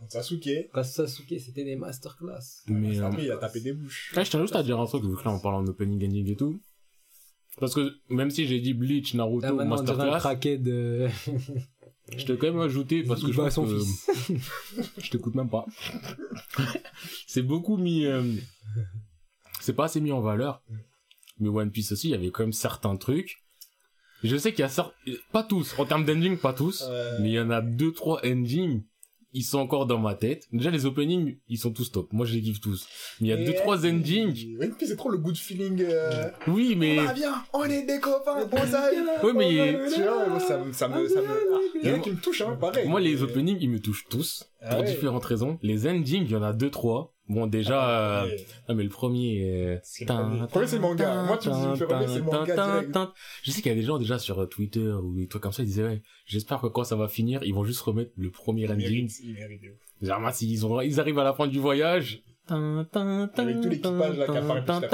[0.09, 0.71] Sasuke.
[0.73, 2.63] contre Sasuke, c'était des masterclass.
[2.69, 4.13] Mais, euh, Après, il a tapé des bouches.
[4.17, 5.97] Ah, je tiens juste à dire un truc, vu que là on parle en opening
[6.07, 6.61] ending et tout.
[7.61, 11.09] Parce que même si j'ai dit Bleach, Naruto, un Masterclass, de.
[12.17, 14.11] je t'ai quand même ajouté parce que je bat pense son que fils.
[14.99, 15.67] je t'écoute même pas.
[17.27, 18.23] c'est beaucoup mis, euh,
[19.61, 20.63] c'est pas assez mis en valeur.
[21.41, 23.39] Mais One Piece aussi, il y avait quand même certains trucs.
[24.25, 24.95] Je sais qu'il y a certains,
[25.33, 28.21] pas tous, en termes d'ending, pas tous, Euh, mais il y en a deux, trois
[28.27, 28.83] endings,
[29.33, 30.47] ils sont encore dans ma tête.
[30.53, 32.13] Déjà, les openings, ils sont tous top.
[32.13, 32.87] Moi, je les kiffe tous.
[33.21, 34.57] Mais il y a deux, trois endings.
[34.61, 35.81] One Piece, c'est trop le good feeling.
[35.83, 39.09] euh, Oui, mais, Ah, viens, on est des copains, on s'aime.
[39.25, 41.27] oui, mais, Tu vois, moi, ça me, ça me, ça me,
[41.83, 42.89] il y en a qui me touchent, hein, pareil.
[42.89, 44.87] Moi, les openings, ils me touchent tous, Ah pour ouais.
[44.87, 45.59] différentes raisons.
[45.63, 47.15] Les endings, il y en a deux, trois.
[47.29, 48.47] Bon, déjà, euh, Ouais.
[48.69, 50.41] ah, mais le premier, euh, C'est le premier.
[50.41, 51.23] Le premier, c'est le manga.
[51.25, 53.13] Moi, tu me dis, le premier, c'est le manga.
[53.43, 55.53] Je sais qu'il y a des gens déjà sur euh, Twitter ou des trucs comme
[55.53, 58.31] ça, ils disaient, ouais, j'espère que quand ça va finir, ils vont juste remettre le
[58.31, 58.79] premier Il ending.
[58.89, 59.75] mérite, il mérite de ouf.
[60.01, 62.23] Généralement, s'ils ont, ils arrivent à la fin du voyage.
[62.49, 64.89] Avec tout l'équipage, là, qui apparaît petit à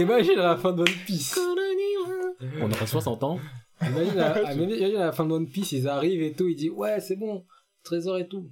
[0.00, 1.38] imagine à la fin de One Piece.
[2.60, 3.38] On aura 60 ans.
[3.82, 6.56] Imagine à, à- imagine à la fin de One Piece, ils arrivent et tout, ils
[6.56, 7.44] disent ouais, c'est bon,
[7.82, 8.50] trésor et tout.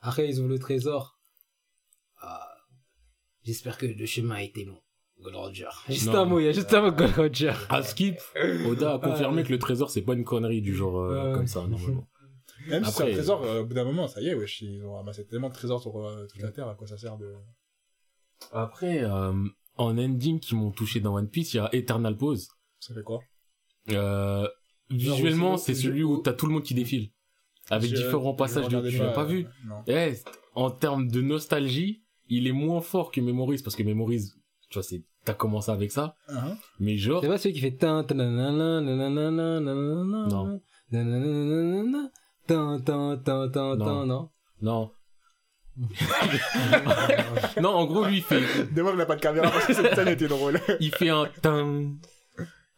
[0.00, 1.17] Après, ils ouvrent le trésor.
[3.48, 4.78] Ah, j'espère que le chemin a été long.
[5.20, 5.68] Gold Roger.
[5.88, 6.14] Juste Non.
[6.20, 7.52] un mot, il y a juste un mot Gold Roger.
[7.70, 8.18] À skip,
[8.68, 11.66] Oda a confirmé que le trésor, c'est pas une connerie du genre euh, comme ça,
[11.66, 12.06] normalement.
[12.68, 14.84] Même si c'est un trésor, euh, au bout d'un moment, ça y est, wesh, ils
[14.84, 17.34] ont ramassé tellement de trésors sur euh, toute la Terre, à quoi ça sert de...
[18.52, 19.32] Après, euh,
[19.76, 22.48] en ending qui m'ont touché dans One Piece, il y a Eternal Pause.
[22.78, 23.20] Ça fait quoi
[23.90, 24.46] Euh,
[24.90, 27.10] visuellement, c'est celui où t'as tout le monde qui défile.
[27.70, 28.88] Avec Je- différents je passages de...
[28.88, 29.82] Tu l'as pas vu Non.
[29.88, 30.12] Eh,
[30.54, 34.32] en termes de nostalgie, il est moins fort que Memories, parce que Memories,
[34.70, 37.76] tu vois, c'est, t'as commencé avec ça, Hein mais genre, C'est pas celui qui fait
[37.76, 38.04] tin Non.
[42.46, 44.06] tin tin Non.
[44.06, 44.90] non non.
[47.60, 48.40] non, en gros, lui, il fait,
[48.74, 50.60] n'a pas de caméra parce que cette scène était drôle.
[50.80, 51.92] il fait un tin,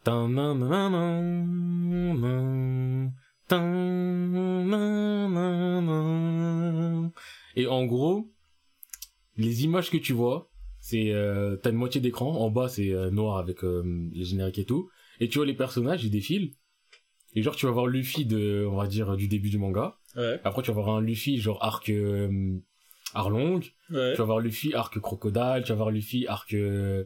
[0.03, 0.91] tin, nan, nan,
[2.21, 3.11] nan.
[7.55, 8.29] Et en gros,
[9.41, 10.49] les images que tu vois,
[10.79, 14.59] c'est, euh, t'as une moitié d'écran, en bas c'est euh, noir avec euh, les génériques
[14.59, 16.51] et tout, et tu vois les personnages, ils défilent,
[17.35, 20.39] et genre tu vas voir Luffy de, on va dire, du début du manga, Ouais.
[20.43, 21.91] après tu vas voir un Luffy genre arc,
[23.13, 24.13] Arlong, Ouais.
[24.13, 27.05] tu vas voir Luffy arc crocodile, tu vas voir Luffy arc euh,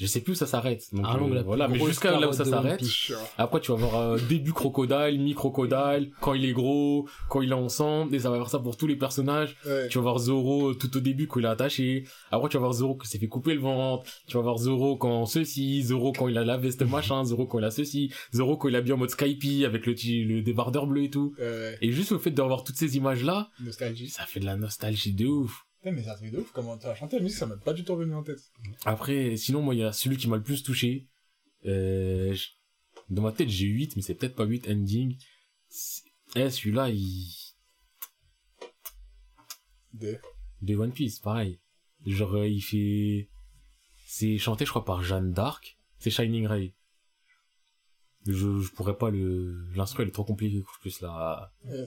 [0.00, 0.86] je sais plus où ça s'arrête.
[0.92, 2.82] Donc Arlong, euh, voilà, mais jusqu'à là où ça s'arrête.
[3.36, 7.50] Après tu vas voir euh, début crocodile, mi crocodile, quand il est gros, quand il
[7.50, 9.56] est ensemble, et ça va faire ça pour tous les personnages.
[9.66, 9.88] Ouais.
[9.88, 12.04] Tu vas voir Zoro tout au début quand il est attaché.
[12.30, 14.04] Après tu vas voir Zoro qui s'est fait couper le ventre.
[14.26, 17.58] Tu vas voir Zoro quand ceci, Zoro quand il a la veste machin, Zoro quand
[17.58, 20.86] il a ceci, Zoro quand il a bien en mode Skype avec le, le débardeur
[20.86, 21.34] bleu et tout.
[21.38, 21.76] Ouais.
[21.82, 24.08] Et juste le fait de revoir toutes ces images là, Nostalgie.
[24.08, 25.66] ça fait de la nostalgie de ouf.
[25.82, 27.84] Putain, mais ça fait de ouf comment t'as chanté la musique, ça m'a pas du
[27.84, 28.40] tout revenu en tête.
[28.84, 31.08] Après, sinon, moi, il y a celui qui m'a le plus touché.
[31.66, 32.48] Euh, je-
[33.08, 35.16] Dans ma tête, j'ai 8, mais c'est peut-être pas 8 ending.
[35.68, 36.02] C'est-
[36.36, 37.34] Eh, celui-là, il...
[39.94, 40.18] De...
[40.62, 41.58] De One Piece, pareil.
[42.06, 43.28] Genre, euh, il fait...
[44.06, 45.78] C'est chanté, je crois, par Jeanne d'Arc.
[45.98, 46.74] C'est Shining Ray.
[48.26, 49.66] Je, je pourrais pas le...
[49.74, 51.52] L'instru, elle est trop compliquée, je puisse la...
[51.66, 51.86] Euh,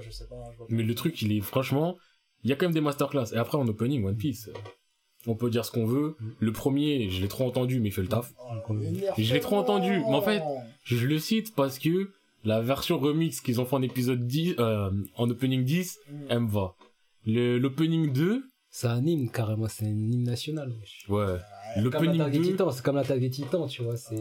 [0.00, 0.74] je sais pas, je vois pas.
[0.74, 1.40] Mais le truc, il est...
[1.40, 1.96] Franchement,
[2.44, 3.32] il y a quand même des masterclass.
[3.32, 4.50] Et après, en opening, One Piece,
[5.26, 6.16] on peut dire ce qu'on veut.
[6.40, 8.32] Le premier, je l'ai trop entendu, mais il fait le taf.
[8.40, 8.74] Oh,
[9.18, 10.42] Je l'ai trop entendu, mais en fait-
[10.84, 12.10] Je le cite parce que
[12.44, 16.50] la version remix qu'ils ont fait en épisode 10, euh, en opening 10, elle me
[16.50, 16.74] va.
[17.24, 20.72] Le, l'opening 2, C'est un hymne carrément, c'est un hymne national.
[20.80, 21.04] wesh.
[21.08, 21.36] ouais.
[21.76, 23.96] L'opening l'attaque des 2, titans, c'est comme l'attaque des titans, tu vois.
[23.96, 24.16] C'est...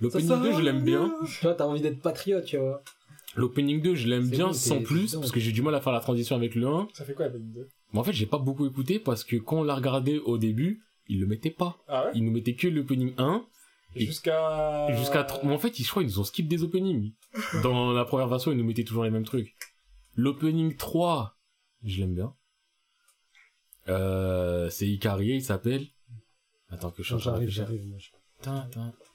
[0.00, 1.14] l'opening Ça 2, je l'aime bien.
[1.24, 2.82] Tu vois, t'as envie d'être patriote, tu vois.
[3.36, 5.32] L'opening 2, je l'aime bien bon, sans plus, parce bon.
[5.34, 6.88] que j'ai du mal à faire la transition avec le 1.
[6.94, 9.36] Ça fait quoi, la peine 2 Mais en fait, j'ai pas beaucoup écouté parce que
[9.36, 11.78] quand on l'a regardé au début, ils le mettaient pas.
[11.86, 12.12] Ah ouais?
[12.14, 13.44] Ils nous mettaient que l'opening 1.
[13.94, 14.96] Et- Jusqu'à...
[14.96, 17.12] Jusqu'à en fait, je crois ils nous ont skip des openings.
[17.62, 19.54] Dans la première version, ils nous mettaient toujours les mêmes trucs.
[20.14, 21.36] L'opening 3,
[21.84, 22.34] je l'aime bien.
[23.88, 25.86] Euh, c'est Icarie, il s'appelle.
[26.70, 27.84] Attends que je change J'arrive, j'arrive.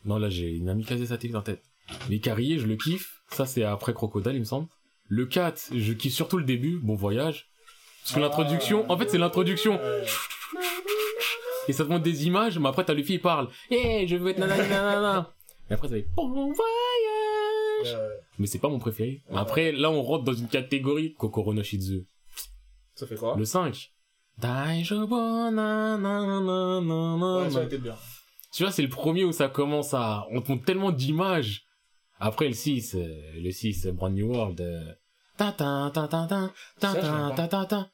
[0.05, 1.63] Non, là, j'ai une amicale satellite en tête.
[2.09, 3.20] Mais Icarie, je le kiffe.
[3.33, 4.67] Ça, c'est après Crocodile, il me semble.
[5.07, 6.79] Le 4, je kiffe surtout le début.
[6.81, 7.49] Bon voyage.
[8.03, 9.79] Parce que l'introduction, en fait, c'est l'introduction.
[11.67, 13.47] Et ça te montre des images, mais après, t'as Luffy, il parle.
[13.69, 15.33] Eh, je veux être nanana, nanana.
[15.69, 17.97] Et après, ça fait bon voyage.
[18.39, 19.21] Mais c'est pas mon préféré.
[19.33, 22.05] Après, là, on rentre dans une catégorie Kokoro no Shizu.
[22.95, 23.35] Ça fait quoi?
[23.37, 23.91] Le 5.
[24.37, 27.95] Daijobu na na na na na Ouais, ça a été bien.
[28.51, 30.25] Tu vois, c'est le premier où ça commence à...
[30.31, 31.63] On te montre tellement d'images.
[32.23, 34.61] Après le 6, euh, le 6, euh, Brand New World.
[35.37, 37.89] Tintin, tintin, tintin, tintin, tintin.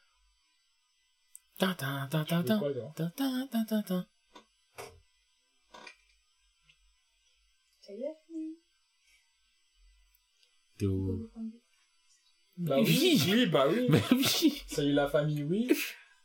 [12.58, 13.88] Bah oui, oui, bah oui.
[13.90, 14.64] Bah oui.
[14.68, 15.70] Salut la famille, oui.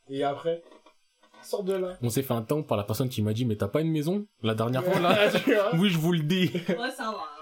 [0.09, 0.65] Et après,
[1.45, 1.97] sors de là.
[2.03, 3.93] On s'est fait un temps par la personne qui m'a dit, mais t'as pas une
[3.93, 4.27] maison?
[4.43, 5.31] La dernière fois, là
[5.75, 6.49] Oui, je vous le dis.
[6.67, 7.29] Ça va.
[7.39, 7.42] Hein.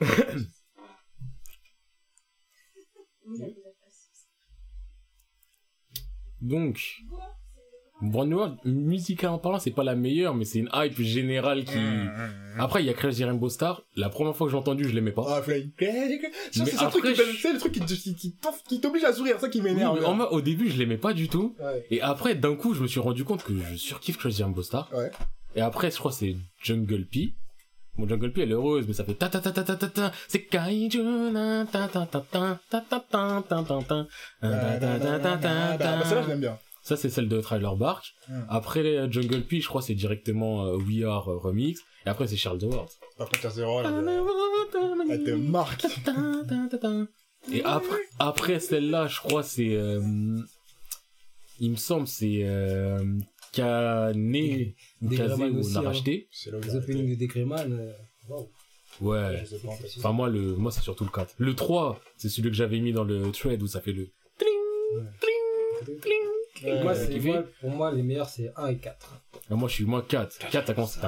[6.40, 7.02] Donc
[8.00, 11.78] Brand New World, musicalement parlant c'est pas la meilleure mais c'est une hype générale qui...
[12.56, 15.10] Après il y a Crazy Rainbow Star, la première fois que j'ai entendu je l'aimais
[15.10, 15.24] pas.
[15.26, 15.58] Ah, c'est
[17.52, 20.04] le truc qui t'oblige à sourire, ça qui m'énerve.
[20.04, 21.56] en au début je l'aimais pas du tout.
[21.90, 24.92] Et après d'un coup je me suis rendu compte que je surkiffe Crazy Rainbow Star.
[25.56, 27.34] Et après je crois que c'est Jungle P.
[27.98, 29.88] Bon Jungle P elle est heureuse mais ça fait ta ta ta ta ta ta
[29.88, 34.06] ta c'est Kaiju na ta ta ta ta ta ta ta ta ta ta ta
[35.18, 36.58] ta ta Bah.
[36.82, 38.14] Ça, c'est celle de Trailer Bark.
[38.28, 38.40] Hmm.
[38.48, 41.80] Après euh, Jungle P, je crois, c'est directement euh, We Are euh, Remix.
[42.06, 42.88] Et après, c'est Charles Howard.
[43.18, 43.40] Par contre,
[45.10, 45.84] elle te marque.
[47.52, 49.74] Et après, après celle-là, je crois, c'est...
[49.74, 50.00] euh,
[51.60, 52.42] il me semble, c'est
[53.52, 55.92] qui né ou casé ou on a.
[55.92, 57.94] Les openings de Decreman.
[59.00, 59.44] Ouais.
[59.98, 60.30] Enfin, moi,
[60.70, 61.34] c'est surtout le 4.
[61.38, 65.06] Le 3, c'est celui que j'avais mis dans le thread où ça fait le tling,
[65.84, 66.82] tling, tling.
[66.82, 67.20] moi, c'est,
[67.60, 69.22] pour moi, les meilleurs, c'est 1 et 4.
[69.50, 70.50] moi, je suis, moi, 4.
[70.50, 70.98] 4, ça commence.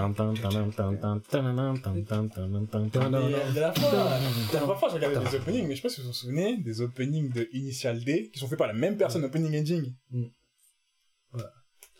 [6.62, 9.92] Des openings, de Initial D qui sont faits par la même personne, opening ending.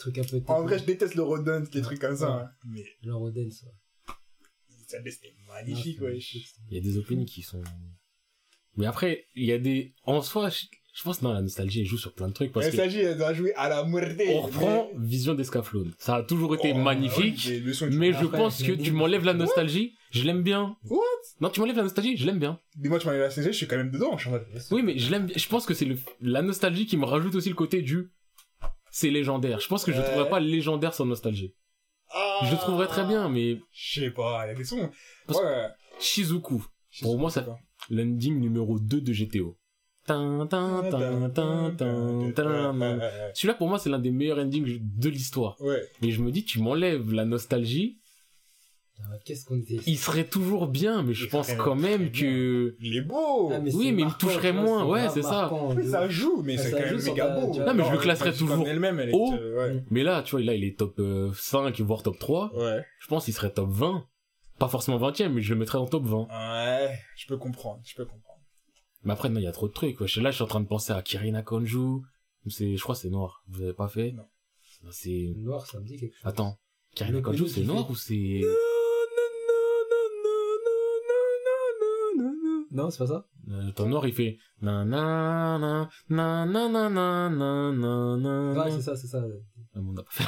[0.01, 0.43] Truc un peu.
[0.49, 2.37] En vrai, je déteste le Rodent, les trucs comme ça.
[2.37, 2.43] Ouais.
[2.43, 2.51] hein.
[2.67, 3.13] Mais Le.
[4.73, 6.37] Initial D, c'était magnifique, Ah, wesh.
[6.71, 7.63] Il y a des openings qui sont.
[8.77, 9.95] Mais après, il y a des.
[10.05, 12.51] En soi, je, je pense que non, la nostalgie, elle joue sur plein de trucs.
[12.53, 14.21] Parce Il que s'agit de jouer à la muerte.
[14.29, 15.93] on reprend Vision d'Escaflowne.
[15.99, 17.47] Ça a toujours été Oh, magnifique.
[17.47, 17.91] ouais, des.
[17.91, 20.77] Mais je Après, pense que mais- tu m'enlèves la nostalgie, je l'aime bien.
[20.85, 20.99] What?
[21.41, 22.59] Non, tu m'enlèves la nostalgie, je l'aime bien.
[22.77, 24.17] Dis-moi, tu m'as la CG, je suis quand même dedans.
[24.17, 24.47] Je suis en mode.
[24.71, 25.29] Oui, mais je l'aime.
[25.37, 28.11] Je pense que c'est le la nostalgie qui me rajoute aussi le côté du.
[28.91, 29.61] C'est légendaire.
[29.61, 30.05] Je pense que je Ouais.
[30.05, 31.55] trouverais pas légendaire sans nostalgie.
[32.13, 34.91] Ah Je le trouverais très bien, mais Je sais pas, il y a des sons.
[35.27, 35.69] Parce- Ouais.
[36.01, 36.63] Shizuku,
[37.03, 37.47] Pour moi, ça-
[37.89, 39.57] l'ending numéro 2 de GTO.
[43.35, 45.57] Celui-là, pour moi, c'est l'un des meilleurs endings de l'histoire.
[45.61, 45.83] Ouais.
[46.03, 48.00] Mais je me dis, tu m'enlèves la nostalgie, Ah,
[49.25, 49.79] Qu'est-ce qu'on était.
[49.87, 52.75] il serait toujours bien, mais je Il pense quand même que...
[52.81, 53.51] Il est beau.
[53.53, 55.53] Ah, mais Oui, mais il me toucherait moins, ouais, c'est ça.
[55.53, 57.55] Oui, ça joue, mais Ça c'est quand joue même méga beau.
[57.59, 59.35] Non, mais je le la classerais toujours elle-même, elle est, haut.
[59.35, 59.85] euh, ouais.
[59.91, 62.55] Mais là, tu vois, là, il est top euh, 5, voire top 3.
[62.57, 62.85] Ouais.
[63.01, 64.07] Je pense qu'il serait top 20.
[64.59, 66.27] Pas forcément 20ème, mais je le mettrais en top 20.
[66.29, 68.41] Ouais, je peux comprendre, je peux comprendre.
[69.05, 69.99] Mais après, non, il y a trop de trucs.
[70.01, 72.01] Là, je suis en train de penser à Kirina Konju.
[72.47, 73.43] Je crois que c'est noir.
[73.49, 74.13] Vous avez pas fait?
[74.13, 74.25] Non.
[74.91, 75.33] C'est...
[75.37, 76.23] Noir, ça me dit quelque chose.
[76.25, 76.59] Attends.
[76.95, 78.41] Kirina Konju, c'est noir ou c'est...
[82.71, 84.39] Non, c'est pas ça Euh, Attends, noir, il fait...
[84.63, 89.23] Na na na na na na na na na na Ouais, c'est ça, c'est ça.
[89.75, 90.25] Ah, bon, on n'a pas fait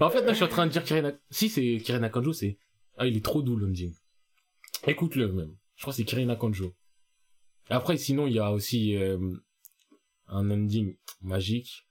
[0.00, 1.12] en fait, là, je suis en train de dire Kirina...
[1.30, 2.58] Si, c'est Kirina Konju, c'est...
[2.98, 3.94] Ah, il est trop doux, l'ending.
[4.86, 5.54] Écoute-le, même.
[5.76, 6.70] Je crois que c'est Kirina Konju.
[7.70, 9.18] Après, sinon, il y a aussi euh,
[10.28, 11.86] un ending magique.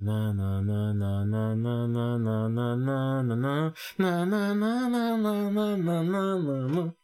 [0.00, 5.18] Na na na na na na na na na na na na na na na
[5.18, 6.94] na na na na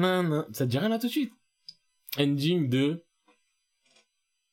[0.00, 1.32] na na Ça te dit rien là tout de suite
[2.18, 3.04] Ending de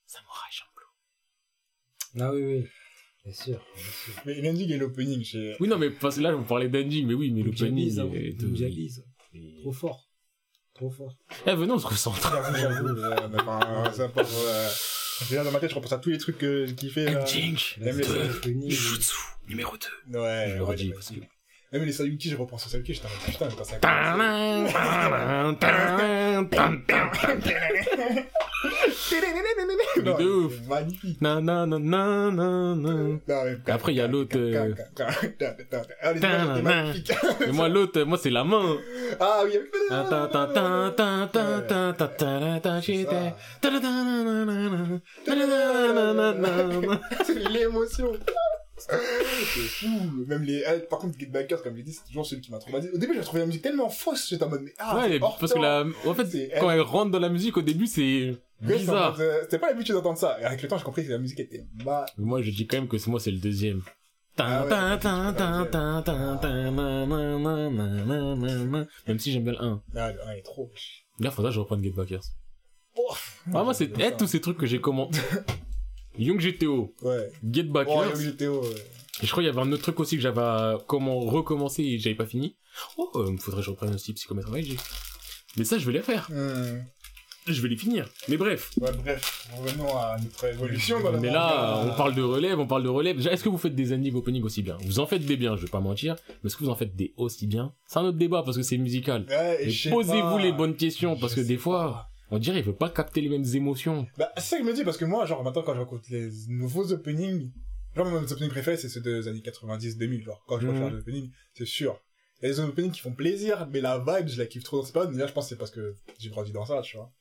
[0.05, 0.87] Samurai Champloo.
[2.19, 2.67] Ah oui, oui.
[3.25, 4.13] Bien sûr, bien sûr.
[4.25, 5.55] Mais l'ending et l'opening, j'ai...
[5.59, 8.09] Oui non mais parce que là vous parlez d'ending mais oui mais l'opening hein.
[8.13, 8.37] est
[9.33, 10.09] et- Trop fort.
[10.73, 11.13] Trop fort.
[11.45, 12.31] Eh venez on se recentre.
[12.31, 14.25] J'avoue, j'avoue, euh, ça part...
[14.31, 14.69] euh,
[15.29, 17.23] Déjà, dans ma tête, je repense à tous les trucs que j'ai kiffé, là.
[17.23, 19.15] Ending Même les- de Jutsu
[19.47, 20.19] numéro 2.
[20.19, 20.93] Ouais, Je le redis ouais.
[20.93, 21.19] parce que...
[21.73, 23.75] Ah mais les Sayuki, j'ai repensé aux Sayuki, j'étais putain, putain, ça.
[30.17, 30.53] Mais ouf.
[30.67, 31.21] Magnifique.
[33.67, 34.37] Après, il y a l'autre.
[37.41, 38.77] Mais moi, l'autre, moi, c'est la main.
[39.19, 39.59] Ah oui,
[47.25, 48.13] C'est l'émotion.
[48.77, 50.23] C'est fou.
[50.27, 52.51] Même les, ah, par contre, Get Backers, comme je l'ai dit, c'est toujours celui qui
[52.51, 52.93] m'a traumatisé.
[52.93, 55.53] Au début, j'ai trouvé la musique tellement fausse, j'étais en mode, mais ah, Ouais parce
[55.53, 59.17] que la en fait quand elle rentre dans la musique au début c'est bizarre.
[59.19, 60.39] euh, C'était pas l'habitude d'entendre ça.
[60.41, 62.05] Et avec le temps, j'ai compris que la musique était ma...
[62.17, 63.81] Mais Moi, je dis quand même que c'est moi, c'est le deuxième.
[69.07, 69.81] Même si j'aime bien le 1.
[69.95, 70.71] Ah, le 1 est trop.
[71.19, 72.21] Là, faudra que je reprenne Get Backers.
[72.95, 73.13] Oh.
[73.53, 75.19] Ah, moi, c'est tous ces trucs que j'ai commenté.
[76.19, 77.29] Young GTO, Ouais.
[77.51, 78.21] Get Oh, Backers.
[78.21, 78.69] Young GTO, ouais.
[79.21, 81.83] Et je crois qu'il y avait un autre truc aussi que j'avais euh, comment recommencer
[81.83, 82.55] et j'avais pas fini.
[82.97, 84.79] Oh, euh, faudrait que je reprenne aussi Psychomètre Magic.
[85.57, 86.29] Mais ça, je vais les faire.
[86.31, 86.81] Hmm.
[87.47, 88.05] Je vais les finir.
[88.27, 88.71] Mais bref.
[88.79, 92.83] Ouais, bref, revenons à notre évolution dans Mais là, on parle de relève, on parle
[92.83, 93.25] de relève.
[93.25, 94.77] Est-ce que vous faites des ending opening aussi bien?
[94.83, 96.15] Vous en faites des biens, je vais pas mentir.
[96.43, 97.73] Mais est-ce que vous en faites des aussi bien?
[97.87, 99.25] C'est un autre débat parce que c'est musical.
[99.29, 100.41] Ouais, et sais posez-vous pas.
[100.41, 102.09] les bonnes questions parce Je que des fois, pas.
[102.31, 104.07] On dirait il veut pas capter les mêmes émotions.
[104.17, 106.07] Bah, c'est ça que je me dis, parce que moi, genre, maintenant, quand je raconte
[106.09, 107.51] les nouveaux openings,
[107.95, 110.73] genre, mes openings préférés, c'est ceux des années 90-2000, genre, quand je Mhm.
[110.73, 112.01] recherche les openings, c'est sûr.
[112.41, 114.81] Il y a des openings qui font plaisir, mais la vibe, je la kiffe trop
[114.81, 116.97] dans période, mais là, je pense que c'est parce que j'ai grandi dans ça, tu
[116.97, 117.11] vois.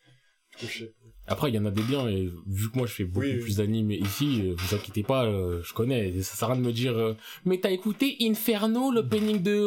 [0.53, 0.95] Du coup, je sais.
[1.29, 3.33] Après, il y en a des biens et vu que moi je fais beaucoup Oui,
[3.35, 3.41] oui.
[3.41, 6.13] plus d'animes ici, euh, vous inquiétez pas, euh, je connais.
[6.23, 9.67] Ça sert à rien de me dire, euh, mais t'as écouté Inferno, l'opening de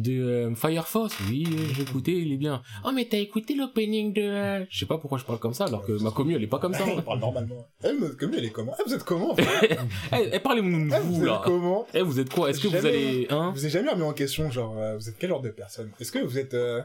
[0.00, 2.62] de euh, Fire Force Oui, euh, j'ai écouté, il est bien.
[2.84, 4.22] Oh, mais t'as écouté l'opening de...
[4.22, 6.46] euh, Je sais pas pourquoi je parle comme ça alors que ma commu elle est
[6.48, 6.84] pas comme ça.
[6.86, 7.66] On parle normalement.
[7.84, 8.74] Eh, mais comme elle est comment?
[8.78, 9.36] Eh, vous êtes comment,
[10.12, 11.36] Eh, eh, parlez-nous de Eh, vous vous là.
[11.36, 11.86] êtes comment?
[11.94, 12.50] Eh, vous êtes quoi?
[12.50, 13.26] Est-ce que vous allez...
[13.30, 13.52] Hein?
[13.54, 15.90] Vous avez jamais remis en question, genre, euh, vous êtes quel genre de personne?
[16.00, 16.54] Est-ce que vous êtes...
[16.54, 16.82] euh,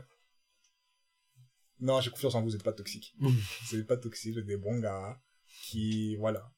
[1.80, 3.14] Non, j'ai confiance en vous, vous êtes pas toxique.
[3.20, 5.18] vous êtes pas toxique, vous êtes des bons gars
[5.64, 6.16] qui...
[6.18, 6.52] Voilà.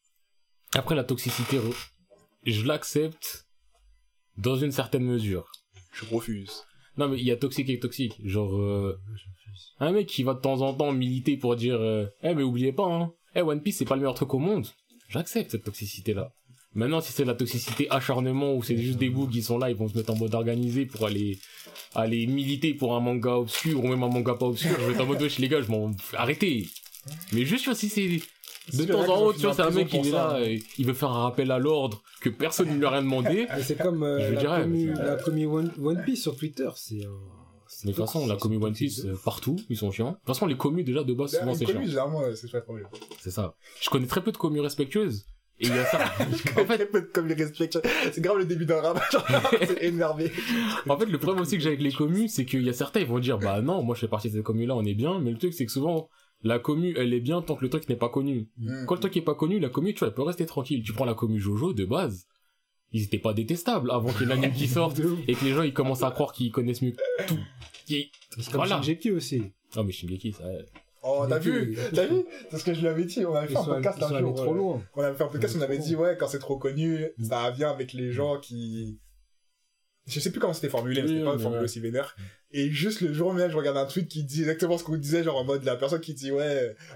[0.76, 1.60] Après la toxicité,
[2.46, 3.46] je l'accepte
[4.38, 5.52] dans une certaine mesure.
[5.98, 6.64] Je refuse.
[6.98, 8.16] Non mais il y a toxique et toxique.
[8.24, 9.00] Genre euh,
[9.80, 12.72] un mec qui va de temps en temps militer pour dire euh, Eh mais oubliez
[12.72, 13.12] pas hein.
[13.36, 14.68] eh, One Piece, c'est pas le meilleur truc au monde.
[15.10, 16.32] J'accepte cette toxicité-là.
[16.78, 19.76] Maintenant, si c'est la toxicité acharnement ou c'est juste des bouts qui sont là, ils
[19.76, 21.40] vont se mettre en mode organisé pour aller,
[21.96, 25.02] aller militer pour un manga obscur ou même un manga pas obscur, je vais être
[25.02, 26.68] en mode, wesh, les gars, je m'en, arrêtez.
[27.34, 30.12] Mais juste, si c'est, de temps en temps, tu vois, c'est un mec qui est
[30.12, 33.02] là, et il veut faire un rappel à l'ordre que personne ne lui a rien
[33.04, 33.48] demandé.
[33.56, 36.36] Mais c'est comme euh, Je la, dirais, commu, mais- la commu One, One Piece sur
[36.36, 37.06] Twitter, c'est...
[37.06, 37.10] euh,
[37.86, 40.12] Mais de toute façon, la commu One Piece, euh, partout, ils sont chiants.
[40.12, 41.74] De toute façon, les commus, déjà, de base, souvent, Une c'est chiant.
[41.76, 42.88] commune, généralement, c'est pas le problème.
[43.20, 43.56] C'est ça.
[43.82, 45.26] Je connais très peu de communes respectueuses.
[45.60, 45.98] Et il y a ça.
[46.62, 47.80] en fait, comme les respecte.
[48.12, 49.02] C'est grave le début d'un rap.
[49.65, 50.32] c'est énervé.
[50.88, 53.00] en fait, le problème aussi que j'ai avec les communes, c'est qu'il y a certains,
[53.00, 55.20] ils vont dire, bah non, moi je fais partie de cette commune-là, on est bien.
[55.20, 56.10] Mais le truc, c'est que souvent,
[56.43, 58.47] la commune, elle est bien tant que le truc n'est pas connu.
[58.58, 58.86] Mm.
[58.86, 60.84] Quand le truc est pas connu, la commune, tu vois, elle peut rester tranquille.
[60.84, 62.28] Tu prends la commune Jojo, de base.
[62.93, 65.63] Ils étaient pas détestables avant qu'il y ait l'anime qui sorte et que les gens,
[65.63, 66.93] ils commencent à croire qu'ils connaissent mieux
[67.28, 67.38] tout.
[67.86, 68.10] C'est
[68.45, 68.82] comme Voilà.
[68.82, 69.43] Shingeki aussi.
[69.76, 70.45] Ah, mais Shingeki, ça,
[71.04, 71.76] Oh, t'as vu?
[71.76, 72.23] Shingeki, T'as vu?
[72.50, 73.26] C'est ce que je lui avais dit.
[73.26, 74.36] On avait fait un podcast un allés jour.
[74.36, 74.84] trop euh, loin.
[74.95, 77.71] On avait fait un podcast, on avait dit, ouais, quand c'est trop connu, ça vient
[77.71, 79.00] avec les gens qui...
[80.06, 82.15] Je sais plus comment c'était formulé, mais c'était pas formulé aussi vénère.
[82.52, 85.24] Et juste le jour même, je regarde un tweet qui dit exactement ce qu'on disait,
[85.24, 86.44] genre en mode la personne qui dit, ouais,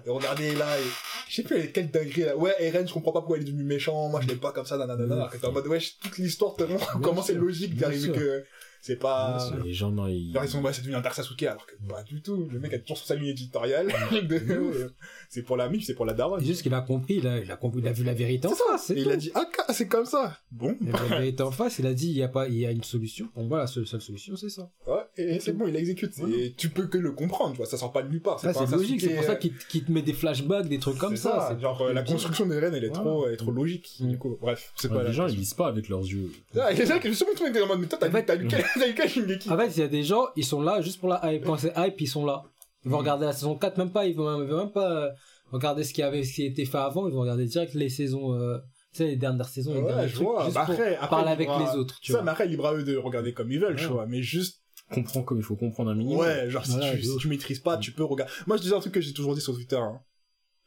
[0.07, 0.83] euh, regardez là, et...
[1.27, 2.37] je sais plus quelle dinguerie là.
[2.37, 4.65] Ouais, Eren, je comprends pas pourquoi il est devenu méchant, moi je l'aime pas comme
[4.65, 5.13] ça, nanana.
[5.13, 8.45] Alors que t'es en mode, ouais, toute l'histoire te montre comment c'est logique d'arriver que
[8.81, 9.51] c'est pas...
[9.63, 10.33] Les gens, non, ils...
[10.41, 12.47] Ils sont, ouais, c'est devenu un Dark Sasuke, alors que pas du tout.
[12.51, 13.87] Le mec a toujours sa ligne éditoriale.
[14.11, 14.91] de-
[15.33, 16.41] c'est pour la mif, c'est pour la daronne.
[16.41, 18.47] C'est juste qu'il a compris, il a, il a compris, il a vu la vérité
[18.47, 18.63] en C'est ça.
[18.71, 18.85] face.
[18.87, 20.37] c'est Et il a dit, ah, c'est comme ça.
[20.51, 20.75] Bon.
[20.81, 22.57] Il a vu la vérité en face, il a dit, il y a pas, il
[22.57, 23.29] y a une solution.
[23.33, 24.69] Bon, voilà, la seule, seule solution, c'est ça.
[24.85, 26.11] Ouais, et c'est bon, il exécute.
[26.35, 27.65] Et tu peux que le comprendre, tu vois.
[27.65, 28.39] Ça sort pas de nulle part.
[28.41, 29.35] Ça, pas c'est logique, c'est pour ça euh,
[29.69, 31.47] qu'il te met des flashbacks, des trucs comme ça.
[31.55, 33.03] c'est- Genre, euh, la construction des reines, elle est Voilà.
[33.03, 33.89] trop, elle est trop logique.
[34.01, 34.09] Mm.
[34.09, 36.29] Du coup, bref, c'est Ouais, pas les gens, ils lisent pas avec leurs yeux.
[36.59, 38.09] Ah, les gens qui justement, tout le monde était en mode, mais toi, t'as En
[38.09, 39.49] vu, fait- t'as lu quel, t'as lu quel Shingeki?
[39.49, 41.45] En fait, il y a des gens, ils sont là juste pour la hype.
[41.45, 42.43] Quand c'est hype, ils sont là.
[42.85, 45.09] Ils vont regarder la saison 4, même pas, ils vont, ils vont même pas euh,
[45.51, 48.33] regarder ce qui avait, ce qui était fait avant, ils vont regarder direct les saisons,
[48.33, 48.57] euh,
[48.91, 50.43] tu sais, les dernières saisons, les Ouais, derniers je trucs, vois.
[50.45, 52.25] juste Bah, pour après, après, parler avec les autres, tu Ça, vois.
[52.25, 53.91] mais après, libre à eux de regarder comme ils veulent, tu Ouais.
[53.91, 54.05] vois.
[54.07, 56.19] Mais juste, Comprends comme il faut comprendre un minimum.
[56.19, 58.33] Ouais, genre si, Voilà, tu, si tu maîtrises pas, tu peux regarder.
[58.45, 59.77] Moi, je disais un truc que j'ai toujours dit sur Twitter.
[59.77, 60.01] Hein.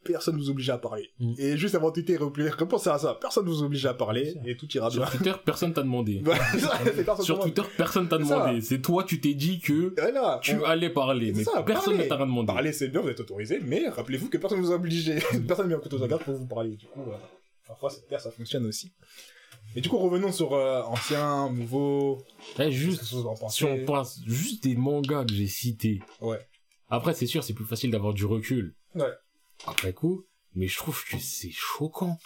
[0.05, 1.09] Personne vous oblige à parler.
[1.19, 1.33] Mm.
[1.37, 3.17] Et juste avant repli- repensez à ça.
[3.19, 5.05] Personne vous oblige à parler et tout ira bien.
[5.05, 6.21] Sur Twitter, personne t'a demandé.
[7.21, 7.39] Sur.
[7.39, 8.61] Twitter, personne t'a demandé.
[8.61, 9.93] C'est toi, tu t'es dit que
[10.41, 12.47] tu on- allais parler, mais ça, personne ne t'a rien demandé.
[12.47, 15.15] Parler, c'est bien, vous êtes autorisé, mais rappelez-vous que personne vous a obligé.
[15.47, 16.75] personne ne met un couteau la garde pour vous parler.
[16.75, 17.15] Du coup, euh,
[17.67, 18.91] parfois, terre, ça fonctionne aussi.
[19.75, 22.23] Et du coup, revenons sur euh, ancien, nouveau.
[22.59, 25.99] Eh, juste, si on pense juste des mangas que j'ai cités.
[26.21, 26.39] Ouais.
[26.89, 28.75] Après, c'est sûr, c'est plus facile d'avoir du recul.
[28.93, 29.11] Ouais.
[29.67, 32.17] Après coup, mais je trouve que c'est choquant.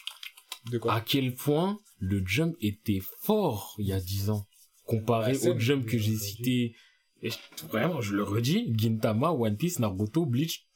[0.71, 4.45] De quoi À quel point le jump était fort il y a 10 ans.
[4.85, 6.75] Comparé scène, au jump que j'ai cité.
[7.21, 10.67] Et je- vraiment, je le redis, Gintama, One Piece, Naruto, Bleach,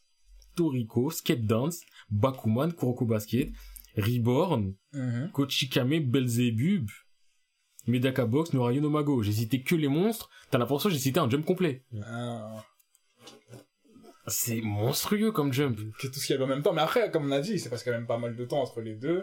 [0.55, 3.51] Toriko, Skate Dance, Bakuman, Kuroko Basket,
[3.95, 5.31] Reborn, Mhm.
[5.31, 6.89] Kochikame, Belzebub,
[7.87, 9.21] Medaka Box, Norayo no Mago.
[9.23, 10.29] J'ai cité que les monstres.
[10.51, 11.83] T'as l'impression que j'ai cité un jump complet.
[12.05, 12.63] Ah,
[14.27, 15.77] C'est monstrueux comme jump.
[15.99, 16.73] que tout ce qu'il y avait en même temps.
[16.73, 18.45] Mais après, comme on a dit, c'est parce qu'il y a même pas mal de
[18.45, 19.21] temps entre les deux.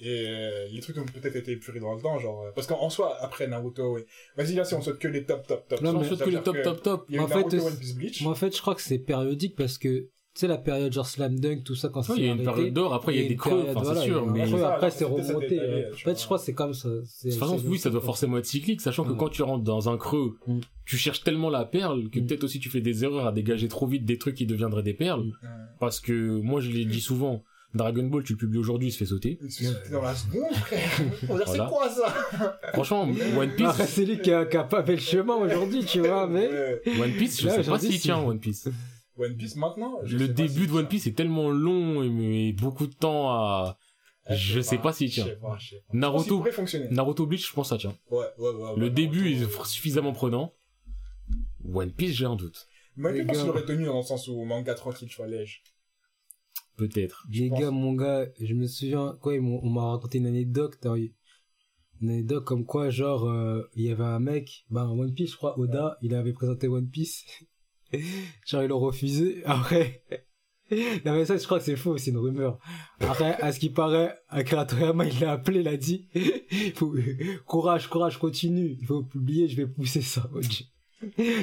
[0.00, 2.42] Et euh, les trucs ont peut-être été épurés dans le temps, genre...
[2.42, 4.00] euh, Parce qu'en soi, après Naruto, oui.
[4.36, 5.80] Vas-y, là, si on saute que les top, top, top.
[5.82, 7.06] Non, Non, mais- mais que les top, top, top.
[7.08, 8.20] Il y a eu En fait, Naruto, One Piece, Bleach.
[8.22, 11.06] Moi, en fait, je crois que c'est périodique parce que, tu sais, la période genre
[11.06, 13.22] Slam Dunk, tout ça, quand Ouais, ça il y a une période d'or, après il
[13.22, 14.42] y a des creux, enfin, voilà, c'est sûr, mais...
[14.64, 15.60] après, c'est remonté.
[15.60, 16.14] je En fait, crois.
[16.14, 16.88] je crois que c'est comme ça.
[17.06, 19.16] c'est- De toute façon, c'est- oui, ça doit forcément être cyclique, sachant que Mm.
[19.16, 20.58] quand tu rentres dans un creux, Mm.
[20.86, 22.26] tu cherches tellement la perle que Mm.
[22.26, 24.94] peut-être aussi tu fais des erreurs à dégager trop vite des trucs qui deviendraient des
[24.94, 25.22] perles.
[25.42, 25.48] Ouais.
[25.78, 28.98] Parce que moi, je l'ai dit souvent, Dragon Ball, tu le publies aujourd'hui, il se
[28.98, 29.36] fait sauter.
[29.42, 30.90] Il se fait dans la seconde, frère.
[31.28, 31.44] Voilà.
[31.46, 32.58] c'est quoi ça?
[32.72, 33.02] Franchement,
[33.36, 36.00] One Ah, Piece, c'est lui qui a, qui a pas fait le chemin aujourd'hui, tu
[36.00, 36.48] vois, mais.
[37.00, 38.68] One Piece, je Là, sais pas c'est- tient One Piece.
[39.16, 42.08] One Piece maintenant je Le sais début si de One Piece est tellement long et
[42.08, 43.78] mais beaucoup de temps à...
[44.30, 45.24] Je sais pas s'il Je tient.
[45.26, 45.82] sais pas, je sais pas.
[45.82, 46.88] Je qu'il Naruto, pourrait fonctionner.
[46.90, 47.94] Naruto Bleach, je pense ça tient.
[48.10, 48.76] Ouais, ouais, ouais.
[48.76, 50.54] Le ouais, début Naruto, est suffisamment prenant.
[51.72, 52.66] One Piece, j'ai un doute.
[52.96, 55.62] Moi, je pense qu'il aurait tenu dans le sens où manga tranquille, tu vois, lège.
[56.76, 57.26] Peut-être.
[57.30, 57.60] Les pense.
[57.60, 60.78] gars, mon gars, je me souviens, quoi, on m'a raconté une anecdote,
[62.00, 65.36] une anecdote comme quoi, genre, euh, il y avait un mec, bah, One Piece, je
[65.36, 67.24] crois, Oda, il avait présenté One Piece.
[68.46, 69.42] genre, ils l'ont refusé.
[69.44, 70.02] Après,
[71.04, 72.58] non, mais ça, je crois que c'est faux, c'est une rumeur.
[73.00, 76.08] Après, à ce qui paraît, Akira Toriyama, il l'a appelé, il a dit,
[76.74, 76.94] faut,
[77.46, 80.28] courage, courage, continue, il faut publier, je vais pousser ça.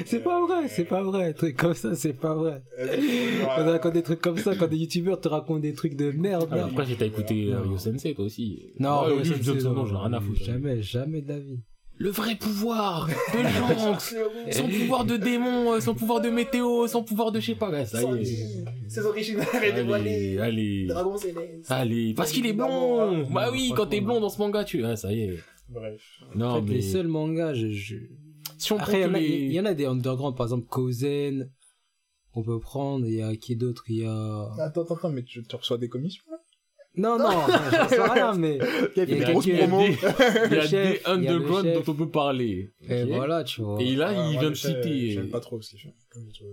[0.06, 2.64] C'est pas vrai, c'est pas vrai, un truc comme ça, c'est pas vrai.
[2.76, 6.10] Quand on raconte des trucs comme ça, quand des youtubeurs te racontent des trucs de
[6.10, 6.52] merde.
[6.52, 7.62] Après, si t'as éccuté Non.
[7.62, 8.72] Ryo Sensei, toi aussi.
[8.80, 10.42] Non, Sensei, non, j'en ai rien à foutre.
[10.42, 11.60] Jamais, jamais de la vie.
[11.98, 13.12] Le vrai pouvoir de
[13.78, 14.14] Shanks,
[14.52, 17.70] son pouvoir de démon, euh, son pouvoir de météo, son pouvoir de je sais pas,
[17.70, 18.64] ouais, ça y est.
[18.88, 21.70] Ses origines est Allez, Dragon céleste.
[21.70, 23.24] allez, parce qu'il est blond.
[23.30, 25.38] Bah oui, quand t'es blond dans ce manga, tu, ah, ça y est.
[25.68, 26.00] Bref.
[26.34, 27.96] En Non, fait, mais les seuls mangas, je, je...
[28.58, 29.28] si on Après, il y, les...
[29.46, 31.50] il y en a des underground, par exemple, Kozen,
[32.34, 34.48] on peut prendre, il y a qui d'autre, il y a...
[34.58, 36.24] Attends, attends, attends, mais tu, tu reçois des commissions
[36.94, 38.58] Non, non, j'en sais rien, mais...
[38.96, 39.86] Il y a des grosses promos.
[39.86, 42.70] Il y a des underground dont on peut parler.
[42.88, 43.80] Et voilà, tu vois.
[43.80, 45.10] Et là, Ouais, il vient de citer.
[45.12, 45.94] J'aime pas trop ce qu'il fait.
[46.34, 46.44] je.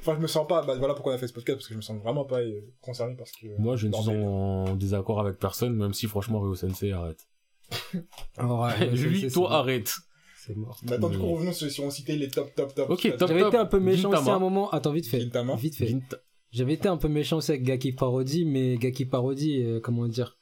[0.00, 1.72] Enfin, je me sens pas, bah voilà pourquoi on a fait ce podcast, parce que
[1.72, 3.46] je me sens vraiment pas euh, concerné parce que.
[3.58, 7.26] Moi, je ne suis en désaccord avec personne, même si franchement, Ryo Sensei arrête.
[8.38, 9.92] Ouais, Lui, toi, arrête.
[10.36, 10.78] C'est mort.
[10.84, 12.90] Mais attends, du coup, revenons sur si on citait les top, top, top.
[12.90, 13.28] Ok, top.
[13.28, 14.70] J'avais été un peu méchant aussi à un moment.
[14.70, 15.20] Attends, vite fait.
[15.20, 15.56] Gintama.
[15.56, 15.96] Vite fait.
[16.50, 20.38] J'avais été un peu méchant aussi avec Gaki Parody, mais Gaki Parody, euh, comment dire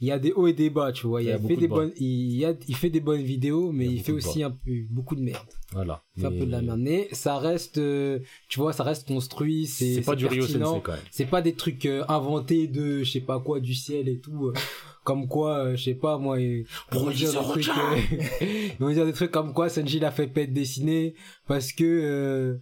[0.00, 1.22] Il y a des hauts et des bas, tu vois.
[1.22, 3.86] Il, a fait de des bonnes, il, y a, il fait des bonnes vidéos, mais
[3.86, 5.46] Il fait aussi un peu beaucoup de merde.
[5.72, 6.02] Voilà.
[6.16, 6.80] Il fait un peu de la merde.
[6.80, 8.18] Mais ça reste, euh,
[8.48, 9.66] tu vois, ça reste construit.
[9.66, 10.24] C'est C'est pas du.
[10.24, 11.00] Sensei quand même.
[11.10, 14.46] C'est pas des trucs euh, inventés de, je sais pas quoi, du ciel et tout.
[14.48, 14.52] euh,
[15.08, 17.70] comme quoi, euh, je sais pas, moi, ils vont dire des trucs,
[18.42, 21.14] ils vont dire des trucs comme quoi Sanji l'a fait pète dessiner
[21.46, 22.58] parce que, euh,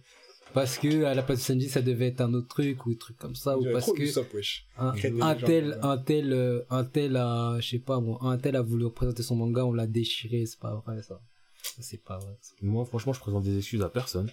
[0.61, 2.95] parce que à la place de Sanji ça devait être un autre truc ou un
[2.95, 4.65] truc comme ça ou parce que wesh.
[4.77, 5.75] un, des un légendes, tel, ouais.
[5.81, 9.23] un tel, euh, un tel a, je sais pas moi, un tel a voulu représenter
[9.23, 11.21] son manga, on l'a déchiré, c'est pas vrai ça.
[11.63, 12.37] Ça, C'est pas vrai.
[12.41, 12.53] ça.
[12.61, 14.29] Moi, franchement, je présente des excuses à personne.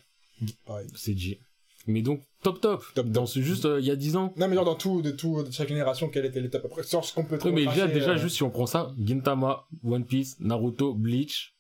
[0.67, 0.87] Pareil.
[0.95, 1.39] C'est J.
[1.87, 2.83] Mais donc, top top.
[2.95, 4.33] Top, Dans ce, juste, euh, il y a 10 ans.
[4.37, 6.83] Non, mais genre dans tout, de tout, de chaque génération, quelle était l'étape après?
[6.83, 7.55] Sur ce qu'on peut Oui, trouver.
[7.67, 11.55] mais déjà, déjà, juste si on prend ça, Gintama, One Piece, Naruto, Bleach,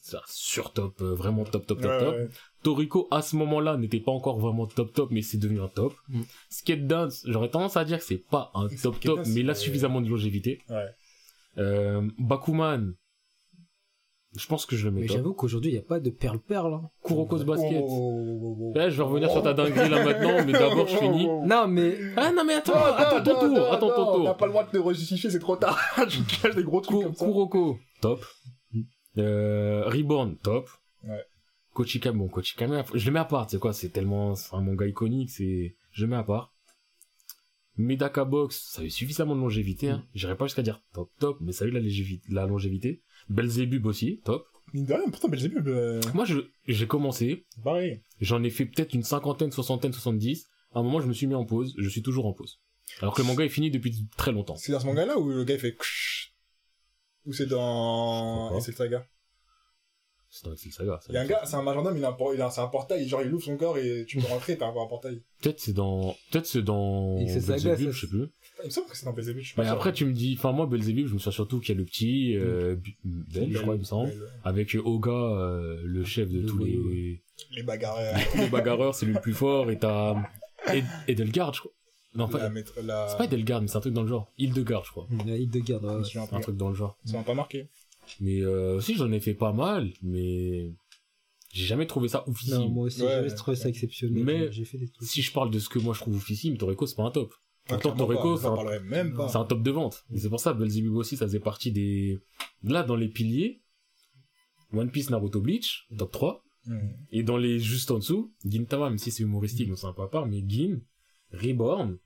[0.00, 2.14] ça, sur top, euh, vraiment top, top, top, top.
[2.62, 5.94] Toriko, à ce moment-là, n'était pas encore vraiment top, top, mais c'est devenu un top.
[6.08, 6.20] Mm.
[6.48, 9.40] Skate Dance, j'aurais tendance à dire que c'est pas un top, Skate top, Dance, mais
[9.40, 10.60] il a suffisamment de longévité.
[10.68, 10.86] Ouais.
[11.58, 12.94] Euh, Bakuman,
[14.36, 16.38] je pense que je le mets Mais j'avoue qu'aujourd'hui il y a pas de perle
[16.38, 16.74] perle.
[16.74, 16.88] Hein.
[17.04, 17.82] Kuroko's Basket.
[17.82, 18.78] Oh, oh, oh, oh, oh.
[18.78, 21.26] Eh, je vais revenir sur ta dinguerie là maintenant, mais d'abord je finis.
[21.28, 21.46] Oh, oh, oh.
[21.48, 24.14] Non mais Ah non mais attends, Non, attends non, ton non, tour, non, attends ton
[24.14, 24.24] tour.
[24.26, 25.76] T'as pas le droit de te rejustifier, c'est trop tard.
[26.08, 27.24] tu caches des gros trucs Ku- comme ça.
[27.24, 28.24] Kuroko, top.
[29.18, 30.68] Euh, Reborn, top.
[31.02, 31.24] Ouais.
[31.74, 34.60] Kochikame, bon, Kochikame, je le mets à part, tu sais quoi, c'est tellement, c'est un
[34.60, 36.52] manga iconique, c'est, je le mets à part.
[37.76, 40.04] Medaka Box, ça a eu suffisamment de longévité, hein.
[40.14, 43.02] J'irais pas jusqu'à dire top, top, mais ça a eu la, légévi- la longévité.
[43.28, 44.46] Belzebub aussi, top.
[44.74, 48.02] Mine de rien, pourtant, Belzebub, euh, Moi, je, j'ai commencé, pareil.
[48.20, 50.48] j'en ai fait peut-être une cinquantaine, soixantaine, soixante-dix.
[50.74, 52.60] À un moment, je me suis mis en pause, je suis toujours en pause.
[53.00, 54.56] Alors que le manga est fini depuis très longtemps.
[54.56, 55.76] C'est dans ce manga-là où le gars il fait
[57.26, 58.56] Ou c'est dans.
[58.56, 59.06] Et c'est le saga?
[60.32, 61.00] C'est dans Excel Saga.
[61.08, 62.60] Il y a un gars, c'est un majordome, il a un, por- il a, c'est
[62.60, 65.22] un portail, genre il ouvre son corps et tu peux rentrer, t'as un portail.
[65.42, 68.28] Peut-être c'est dans, peut-être c'est dans Excel Saga, Belzebub, ça, je sais plus.
[68.62, 69.76] Il me semble que c'est dans Belzebub, je suis pas Mais sûr.
[69.76, 71.84] après, tu me dis, enfin, moi, Belzebub, je me souviens surtout qu'il y a le
[71.84, 74.12] petit, euh, Bu- Bel, je crois, il me semble.
[74.44, 77.22] Avec Oga, euh, le chef de Le tous les,
[77.56, 78.14] Les bagarreurs.
[78.32, 80.14] tous les bagarreurs, c'est lui le plus fort, et t'as
[80.72, 81.72] Ed- Edelgard, je crois.
[82.14, 83.08] Non, la, pas, la...
[83.08, 84.32] c'est pas Edelgard, mais c'est un truc dans le genre.
[84.36, 85.06] Hildegard, je crois.
[85.26, 85.84] la hit de garde.
[86.04, 86.26] Je ouais.
[86.30, 86.98] me Un truc dans le genre.
[87.04, 87.68] Ça m'a pas marqué.
[88.20, 90.72] Mais, euh, si, j'en ai fait pas mal, mais
[91.52, 92.24] j'ai jamais trouvé ça.
[92.48, 94.24] Non, moi aussi, Ouais, trouvé ça exceptionnel.
[94.24, 95.08] Mais- j'ai fait des trucs.
[95.08, 97.34] Si je parle de ce que moi je trouve oufissime, Toreko, c'est pas un top.
[97.66, 98.36] Pourtant, Clairement Toreko,
[99.28, 100.04] c'est un top de vente.
[100.12, 102.18] Et c'est pour ça, Belzebub aussi, ça faisait partie des...
[102.64, 103.60] Là, dans les piliers,
[104.72, 106.44] One Piece, Naruto, Bleach, top 3.
[106.66, 106.78] Hmm.
[107.10, 110.02] Et dans les juste en dessous, Gintama, même si c'est humoristique, donc c'est un peu
[110.02, 110.80] à part, mais Gin,
[111.32, 111.96] Reborn,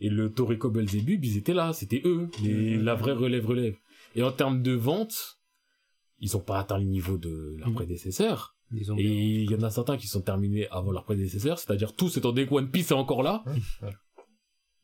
[0.00, 2.82] et le Toriko Belzebub, ils étaient là, c'était eux, les, Mhm.
[2.84, 3.76] la vraie relève-relève.
[4.14, 5.38] Et en termes de vente,
[6.20, 7.74] ils ont pas atteint le niveau de leurs Mhm.
[7.74, 8.56] prédécesseurs.
[8.98, 12.32] Et il y en a certains qui sont terminés avant leurs prédécesseurs, c'est-à-dire tous étant
[12.32, 13.44] donné que One Piece est encore là.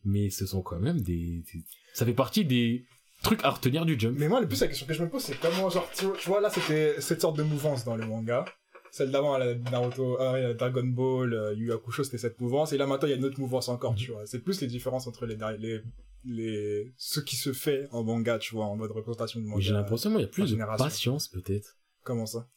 [0.04, 1.64] Mais ce sont quand même des, des-
[1.94, 2.84] Ça fait partie des
[3.22, 4.16] trucs à retenir du jump.
[4.18, 6.40] Mais moi, le plus, la question que je me pose, c'est comment, genre, tu vois,
[6.40, 8.44] là, c'était cette sorte de mouvance dans le manga.
[8.92, 12.72] Celle d'avant, la Naruto, ouais, Dragon Ball, euh, Yu Hakusho, c'était cette mouvance.
[12.72, 14.26] Et là, maintenant, il y a une autre mouvance encore, tu vois.
[14.26, 15.80] C'est plus les différences entre les, les,
[16.24, 19.60] les, ce qui se fait en manga, tu vois, en mode représentation de manga.
[19.60, 21.78] J'ai l'impression qu'il y a plus de patience, peut-être.
[22.02, 22.48] Comment ça?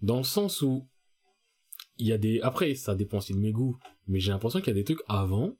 [0.00, 0.88] Dans le sens où
[1.98, 2.40] il y a des...
[2.40, 3.76] Après, ça dépend aussi de mes goûts.
[4.08, 5.56] Mais j'ai l'impression qu'il y a des trucs avant.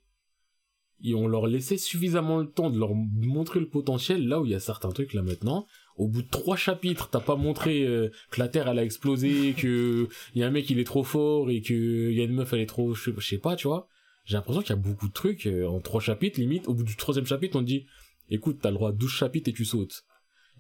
[1.05, 4.27] Et on leur laissait suffisamment le temps de leur montrer le potentiel.
[4.27, 5.67] Là où il y a certains trucs, là, maintenant.
[5.97, 9.53] Au bout de trois chapitres, t'as pas montré euh, que la Terre, elle a explosé,
[9.59, 12.25] que il y a un mec, il est trop fort, et que il y a
[12.25, 12.95] une meuf, elle est trop...
[12.95, 13.89] Je sais pas, tu vois.
[14.25, 15.47] J'ai l'impression qu'il y a beaucoup de trucs.
[15.47, 16.69] euh, en trois chapitres, limite.
[16.69, 17.87] Au bout du troisième chapitre, on te dit...
[18.29, 20.05] Écoute, t'as le droit à 12 chapitres et tu sautes.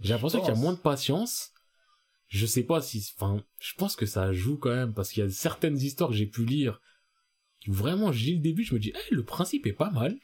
[0.01, 1.53] J'ai l'impression qu'il y a moins de patience
[2.33, 5.27] je sais pas si, enfin, je pense que ça joue quand même, parce qu'il y
[5.27, 6.81] a certaines histoires que j'ai pu lire,
[7.69, 10.19] où vraiment, j'ai le début, je me dis, eh, le principe est pas mal.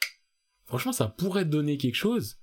[0.65, 2.39] Franchement, ça pourrait donner quelque chose.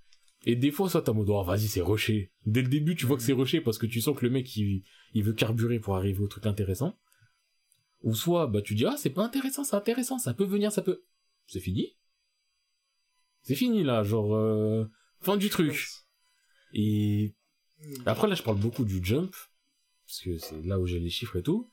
[0.46, 2.32] Et des fois, soit t'as mode, oh, vas-y, c'est rushé.
[2.46, 4.56] Dès le début, tu vois que c'est rushé parce que tu sens que le mec,
[4.56, 4.84] il,
[5.16, 6.96] il veut carburer pour arriver au truc intéressant.
[8.06, 10.84] Ou soit, bah, tu dis, ah, c'est pas intéressant, c'est intéressant, ça peut venir, ça
[10.84, 11.04] peut.
[11.48, 11.98] C'est fini.
[13.42, 14.86] C'est fini, là, genre, euh,
[15.22, 15.90] fin du truc.
[16.72, 17.34] Et
[18.06, 19.34] après, là, je parle beaucoup du jump,
[20.06, 21.72] parce que c'est là où j'ai les chiffres et tout.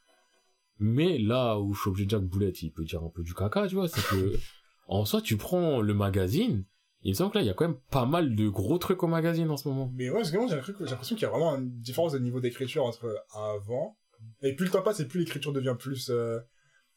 [0.78, 3.22] Mais là où je suis obligé de dire que Boulette, il peut dire un peu
[3.22, 4.38] du caca, tu vois, c'est que,
[4.88, 6.64] en soi, tu prends le magazine,
[7.02, 9.02] il me semble que là, il y a quand même pas mal de gros trucs
[9.02, 9.92] au magazine en ce moment.
[9.94, 12.40] Mais ouais, parce que moi, j'ai l'impression qu'il y a vraiment une différence de niveau
[12.40, 13.98] d'écriture entre avant.
[14.42, 16.40] Et plus le temps passe, et plus l'écriture devient plus, euh,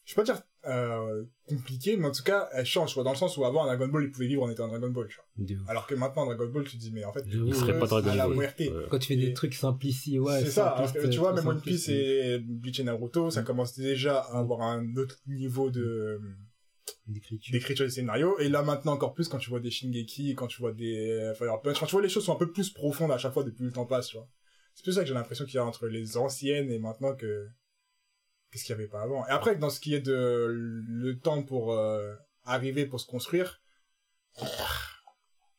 [0.06, 3.12] je vais pas dire, euh, compliquée, mais en tout cas, elle change, tu vois, dans
[3.12, 5.08] le sens où avant, un Dragon Ball, il pouvait vivre en étant un Dragon Ball,
[5.08, 5.58] tu vois.
[5.68, 7.24] Alors que maintenant, un Dragon Ball, tu te dis, mais en fait.
[7.28, 8.38] Il serait pas Dragon à la Ball.
[8.38, 8.56] Ouais.
[8.90, 10.42] Quand tu fais des trucs simplifiés, ouais.
[10.42, 13.76] c'est ça, alors que tu vois, même One Piece et Bleach et Naruto, ça commence
[13.76, 16.20] déjà à avoir un autre niveau de,
[17.08, 17.52] D'écriture.
[17.52, 20.60] d'écriture des scénarios et là maintenant encore plus quand tu vois des Shingeki quand tu
[20.60, 23.20] vois des Fire Punch quand tu vois les choses sont un peu plus profondes à
[23.20, 24.28] chaque fois depuis le temps passe tu vois
[24.76, 27.48] c'est plus ça que j'ai l'impression qu'il y a entre les anciennes et maintenant que
[28.52, 30.48] qu'est-ce qu'il y avait pas avant et après dans ce qui est de
[30.88, 32.14] le temps pour euh,
[32.44, 33.62] arriver pour se construire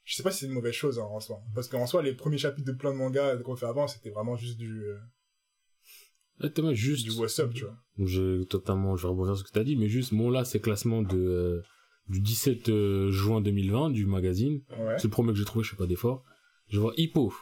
[0.04, 2.14] je sais pas si c'est une mauvaise chose hein, en soi parce qu'en soi les
[2.14, 4.98] premiers chapitres de plein de mangas qu'on fait avant c'était vraiment juste du euh,
[6.54, 7.04] Thomas, juste.
[7.04, 9.64] du what's up tu vois Donc, je totalement, je vais rebondir sur ce que t'as
[9.64, 11.62] dit, mais juste, bon, là, c'est classement de, euh,
[12.08, 14.60] du 17 euh, juin 2020 du magazine.
[14.78, 16.24] ouais C'est le premier que j'ai trouvé, je fais pas d'effort.
[16.68, 17.32] Je vois Hippo.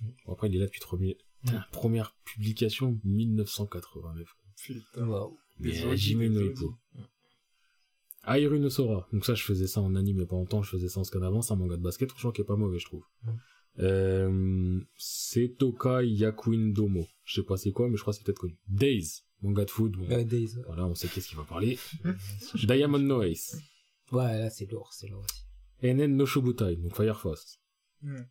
[0.00, 1.18] Bon, après, il est là depuis premier...
[1.44, 4.26] Putain, première publication 1989.
[4.56, 5.38] putain Waouh.
[5.60, 6.50] Mais Jimmy des no Oji.
[6.50, 6.74] Hippo.
[8.26, 9.08] Airu Sora.
[9.12, 11.00] Donc ça, je faisais ça en anime il y a pas longtemps, je faisais ça
[11.00, 13.04] en scan avant, c'est un manga de basket, franchement, qui est pas mauvais, je trouve.
[13.22, 13.30] Mm.
[13.78, 17.06] Euh, c'est Tokai Yakuin Domo.
[17.24, 18.58] Je sais pas c'est quoi, mais je crois que c'est peut-être connu.
[18.68, 19.22] Days.
[19.42, 20.08] Manga de foot, bon.
[20.08, 20.56] Ouais, Days.
[20.66, 21.78] Voilà, on sait qu'est-ce qu'il va parler.
[22.54, 23.56] Diamond No Ace.
[24.12, 25.42] Ouais, là, c'est lourd, c'est lourd aussi.
[25.82, 27.60] Enen no Shobutai, donc Fire Fast.
[28.02, 28.22] Hmm.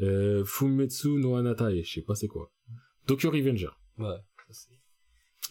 [0.00, 2.50] Euh, Fumetsu no Anatae, je sais pas c'est quoi.
[3.06, 3.68] Tokyo Revenger.
[3.98, 4.16] Ouais.
[4.50, 4.68] ça,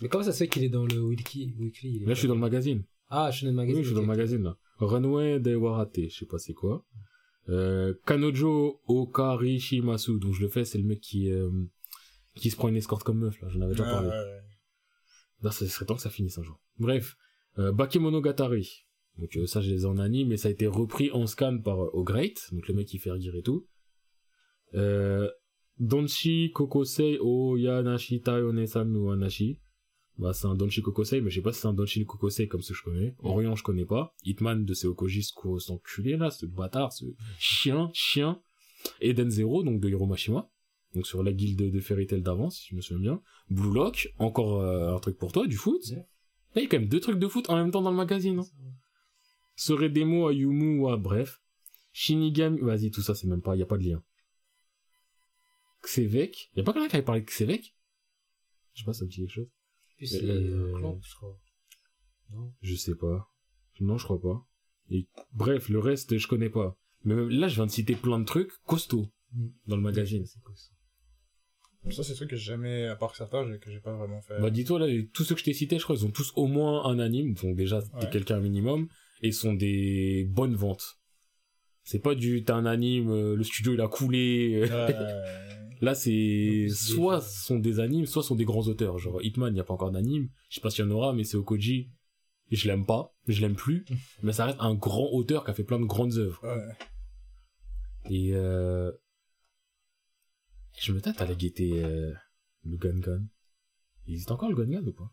[0.01, 2.19] Mais comment ça se fait qu'il est dans le wiki, weekly il est Là, je
[2.19, 2.83] suis dans le magazine.
[3.09, 3.77] Ah, je suis dans le magazine.
[3.77, 4.57] Oui, je suis dans le magazine, là.
[4.79, 6.85] Runway de Warate, je sais pas c'est quoi.
[7.49, 11.49] Euh, Kanojo Okarishimasu, donc je le fais, c'est le mec qui, euh,
[12.35, 14.09] qui se prend une escorte comme meuf, là, j'en avais déjà Ouais, parlé.
[14.09, 14.41] ouais, ouais.
[15.41, 16.59] Là, ça serait temps que ça finisse un jour.
[16.79, 17.15] Bref,
[17.59, 18.85] euh, Bakemonogatari.
[19.19, 21.59] Donc euh, ça, je les ai en anime, mais ça a été repris en scan
[21.63, 23.67] par euh, O-Great, donc le mec qui fait rire et tout.
[24.75, 25.29] Euh,
[25.79, 29.59] Donshi Kokosei o Yanashi Tai Onesan no Anashi.
[30.17, 32.61] Bah, c'est un Donshi Kokosei, mais je sais pas si c'est un Donshi Kokosei comme
[32.61, 33.15] ce que je connais.
[33.23, 34.15] Orion, je connais pas.
[34.23, 37.05] Hitman de Seokoji, ce enculé, là, ce bâtard, ce
[37.39, 38.41] chien, chien.
[39.01, 40.49] Eden Zero, donc de Hiro Mashima.
[40.93, 43.21] Donc sur la guilde de Fairy Tail d'avance, si je me souviens bien.
[43.49, 45.81] Blue Lock, encore euh, un truc pour toi, du foot.
[45.91, 46.03] Là,
[46.57, 48.39] il y a quand même deux trucs de foot en même temps dans le magazine.
[48.39, 48.45] Hein.
[49.55, 51.41] Serait des mots à Yumu ou à bref.
[51.91, 54.03] Shinigami, vas-y, tout ça, c'est même pas, il y a pas de lien.
[55.83, 57.75] Xévec, y a pas quelqu'un qui avait parlé de Xévec
[58.73, 59.49] Je sais pas, ça me dit quelque chose.
[59.97, 60.73] Puis c'est Euh,
[61.03, 61.39] je crois.
[62.31, 62.53] Non?
[62.61, 63.29] Je sais pas.
[63.79, 64.45] Non, je crois pas.
[64.89, 66.77] Et, bref, le reste, je connais pas.
[67.03, 69.47] Mais même là, je viens de citer plein de trucs costauds Mm.
[69.67, 70.25] dans le magazine.
[70.25, 70.53] C'est quoi
[71.91, 74.39] ça c'est des trucs que j'ai jamais à part certains que j'ai pas vraiment fait
[74.39, 76.47] Bah dis-toi là, tous ceux que je t'ai cités, je crois, ils ont tous au
[76.47, 78.09] moins un anime, donc déjà t'es Ouais.
[78.09, 78.87] quelqu'un minimum,
[79.21, 80.99] et sont des bonnes ventes.
[81.83, 84.65] C'est pas du t'as un anime, euh, le studio il a coulé.
[84.71, 88.99] Euh, Là c'est soit déjà- sont des animes, soit sont des grands auteurs.
[88.99, 90.29] Genre Hitman, il y a pas encore d'anime.
[90.47, 91.91] Je sais pas s'il y en aura, mais c'est Okoji.
[92.51, 93.83] Et je l'aime pas, je l'aime plus,
[94.23, 96.39] mais ça reste un grand auteur qui a fait plein de grandes œuvres.
[96.43, 96.75] ouais.
[98.09, 98.91] Et euh...
[100.79, 102.13] je me tâte à aller guetter euh,
[102.63, 103.01] le Gun
[104.07, 105.11] Il existe encore le Gun ou pas?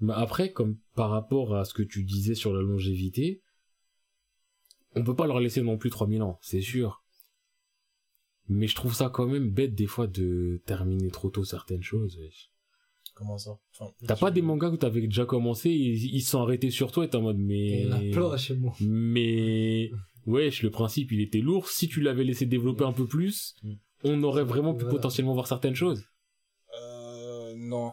[0.00, 3.42] Mais après, comme par rapport à ce que tu disais sur la longévité,
[4.94, 7.04] on peut pas leur laisser non plus 3000 ans, c'est sûr.
[8.52, 12.18] Mais je trouve ça quand même bête des fois de terminer trop tôt certaines choses.
[12.18, 12.50] wesh.
[13.14, 13.56] comment ça?
[13.78, 17.04] Enfin, T'as pas des mangas où t'avais déjà commencé, ils ils sont arrêtés sur toi
[17.04, 17.82] et t'es en mode mais...
[17.82, 18.74] Il y en a plein chez moi.
[18.80, 19.90] Mais
[20.26, 21.68] wesh, le principe il était lourd.
[21.68, 23.74] Si tu l'avais laissé développer un peu plus, Mm.
[24.04, 24.96] on aurait vraiment pu Voilà.
[24.96, 26.02] potentiellement voir certaines choses.
[26.82, 27.92] euh, non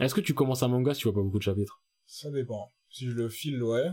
[0.00, 1.82] Est-ce que tu commences un manga si tu vois pas beaucoup de chapitres?
[2.06, 3.88] Ça dépend si je le file ouais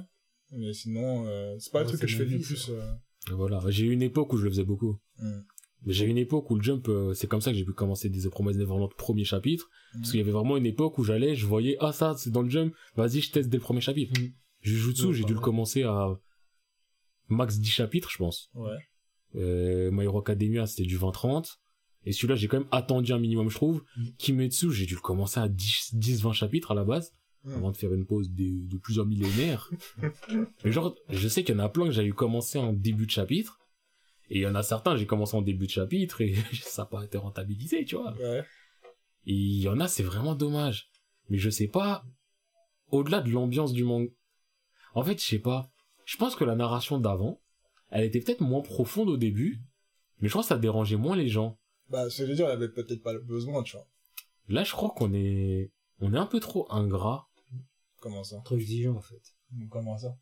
[0.52, 2.92] mais sinon euh, c'est pas Ouais, le truc que je fais le plus euh,
[3.32, 4.98] Voilà, j'ai eu une époque où je le faisais beaucoup.
[5.20, 5.42] hmm.
[5.86, 8.10] J'ai eu une époque où le jump, euh, c'est comme ça que j'ai pu commencer
[8.10, 9.70] des The Promised Neverland premier chapitre.
[9.94, 10.12] Parce Mhm.
[10.12, 12.50] qu'il y avait vraiment une époque où j'allais, je voyais, ah ça, c'est dans le
[12.50, 14.20] jump, vas-y, je teste dès le premier chapitre.
[14.20, 14.34] Mhm.
[14.62, 16.10] Jujutsu, Ouais, j'ai dû le commencer à
[17.30, 18.50] max 10 chapitres, je pense.
[18.54, 18.76] ouais
[19.36, 21.60] Euh, My Hero Academia, c'était du 20-30.
[22.06, 23.84] Et celui-là, j'ai quand même attendu un minimum, je trouve.
[23.98, 24.12] Mhm.
[24.18, 27.14] Kimetsu, j'ai dû le commencer à 10-20 chapitres à la base,
[27.46, 27.54] Mhm.
[27.54, 29.70] avant de faire une pause de, de plusieurs millénaires.
[30.66, 33.12] Mais genre, je sais qu'il y en a plein que j'avais commencé en début de
[33.12, 33.59] chapitre.
[34.30, 36.86] Et il y en a certains, j'ai commencé en début de chapitre et ça n'a
[36.88, 38.14] pas été rentabilisé, tu vois.
[38.14, 38.44] Ouais.
[39.26, 40.90] Et il y en a, c'est vraiment dommage.
[41.30, 42.06] Mais je sais pas,
[42.90, 44.10] au-delà de l'ambiance du manga,
[44.94, 45.72] en fait, je sais pas.
[46.06, 47.42] Je pense que la narration d'avant,
[47.92, 49.62] elle était peut-être moins profonde au début,
[50.20, 51.60] mais je crois que ça dérangeait moins les gens.
[51.90, 53.88] Bah, c'est dire, il avait peut-être pas le besoin, tu vois.
[54.48, 57.30] Là, je crois qu'on est, on est un peu trop ingrat.
[58.02, 58.42] Comment ça?
[58.46, 59.22] Trop exigeant, en fait.
[59.70, 60.16] Comment ça?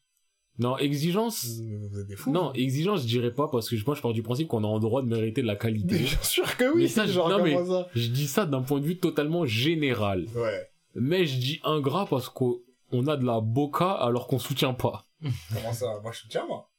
[0.60, 1.46] Non, exigence.
[1.46, 4.14] Vous vous êtes des fous Non, exigence, je dirais pas parce que moi, je pars
[4.14, 5.98] du principe qu'on a en droit de mériter de la Mais qualité.
[6.00, 8.46] bien sûr que oui, Mais ça, je- genre, non, mais- comment ça Je dis ça
[8.46, 10.26] d'un point de vue totalement général.
[10.36, 10.68] Ouais.
[10.96, 12.60] Mais je dis ingrat parce qu'on
[12.92, 15.06] on a de la boca alors qu'on soutient pas.
[15.54, 16.70] Comment ça Moi, je soutiens, moi.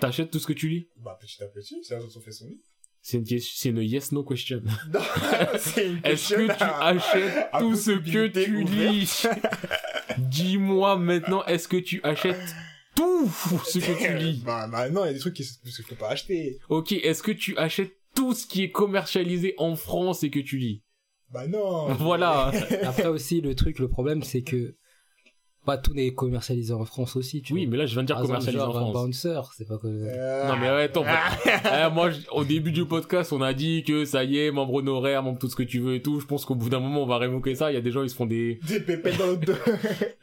[0.00, 0.88] T'achètes tout ce que tu lis?
[0.96, 2.60] Bah, petit à petit, c'est chose qu'on fait son lit.
[3.00, 4.60] C'est une, yes- c'est une yes-no question.
[4.92, 5.00] Non,
[5.56, 9.22] c'est une Est-ce que tu achètes à tout ce que tu lis?
[10.18, 12.54] Dis-moi maintenant, est-ce que tu achètes
[12.98, 13.28] tout
[13.64, 15.94] ce que tu lis Bah, bah, non, il y a des trucs qui qu'il faut
[15.94, 16.58] pas acheter.
[16.68, 20.58] Ok, est-ce que tu achètes tout ce qui est commercialisé en France et que tu
[20.58, 20.82] lis?
[21.30, 21.88] Bah, non.
[21.98, 22.52] Voilà.
[22.82, 24.74] Après aussi, le truc, le problème, c'est que
[25.66, 27.72] pas tout n'est commercialisé en France aussi, tu Oui, vois.
[27.72, 28.92] mais là, je viens de dire Par exemple, commercialisé en genre, France.
[29.04, 29.86] Bouncer, c'est pas que...
[29.86, 31.04] Euh, Non mais ouais, attends.
[31.46, 34.74] Eh, moi, je- au début du podcast, on a dit que ça y est, membre
[34.74, 36.20] honoraire, membre tout ce que tu veux et tout.
[36.20, 37.70] Je pense qu'au bout d'un moment, on va révoquer ça.
[37.70, 39.52] Il y a des gens, ils se font des, Des pépettes dans le dos.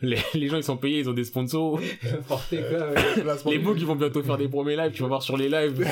[0.02, 1.80] les, les gens, ils sont payés, ils ont des sponsors.
[2.28, 3.22] Quoi, ouais.
[3.22, 5.38] Placement Les de- mots qui vont bientôt faire des premiers lives, tu vas voir sur
[5.38, 5.86] les lives.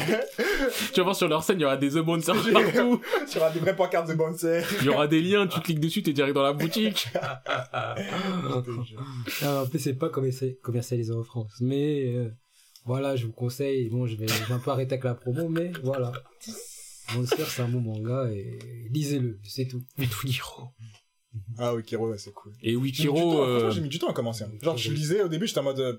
[0.94, 3.02] tu vas voir sur leur scène, il y aura des sponsors partout.
[3.28, 4.62] Sur des vraies pancartes de bouncer.
[4.82, 7.08] Il y aura des liens, tu cliques dessus, t'es direct dans la boutique.
[9.42, 11.52] En plus, c'est pas commerci- commercialisé en France.
[11.62, 12.30] Mais euh,
[12.86, 13.90] voilà, je vous conseille.
[13.90, 16.12] Bon, je vais, je vais un peu arrêter avec la promo, mais voilà.
[17.16, 18.58] Monster, c'est un bon manga et
[18.90, 19.84] lisez-le, c'est tout.
[19.98, 20.70] Mais Wikiro.
[21.58, 22.54] Ah, oui, Kiro, ouais, c'est cool.
[22.62, 24.44] Et Wikiro, euh, j'ai mis du temps à commencer.
[24.44, 24.52] hein.
[24.62, 25.98] Genre, je lisais, au début, j'étais en mode, euh,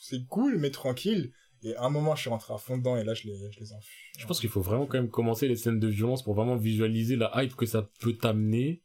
[0.00, 1.32] c'est cool, mais tranquille.
[1.62, 3.60] Et à un moment, je suis rentré à fond dedans, et là, je les, je
[3.60, 3.96] les enfuis.
[4.18, 7.16] je pense qu'il faut vraiment quand même commencer les scènes de violence pour vraiment visualiser
[7.16, 8.82] la hype que ça peut t'amener.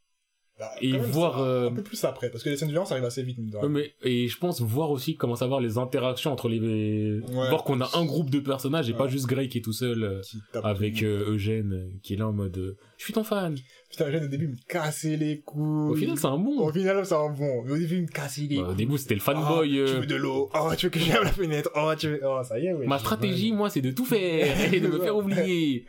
[0.60, 2.92] Bah, et même, voir, euh, Un peu plus après, parce que les scènes de violence
[2.92, 3.38] arrivent assez vite.
[3.62, 7.80] Ouais, mais, et je pense voir aussi comment savoir les interactions entre les, voir qu'on
[7.80, 9.10] a un groupe de personnages et pas Ouais.
[9.10, 10.22] juste Grey qui est tout seul euh,
[10.64, 13.56] avec euh, Eugène euh, qui est là en mode je suis ton fan.
[13.90, 15.92] Putain, Eugène, au début, me cassait les couilles.
[15.92, 16.60] Au final, c'est un bon.
[16.60, 17.64] Au final, c'est un bon.
[17.64, 18.76] Mais au début, il me cassait les Bah, au couilles.
[18.76, 19.70] début, c'était le Oh, fanboy.
[19.70, 20.50] Tu euh, veux de l'eau?
[20.54, 21.72] Oh, tu veux que j'aime la fenêtre?
[21.76, 22.20] Oh, tu veux.
[22.26, 22.86] Oh, ça y est, ouais.
[22.86, 25.86] Ma stratégie, moi, c'est de tout faire et de me faire oublier.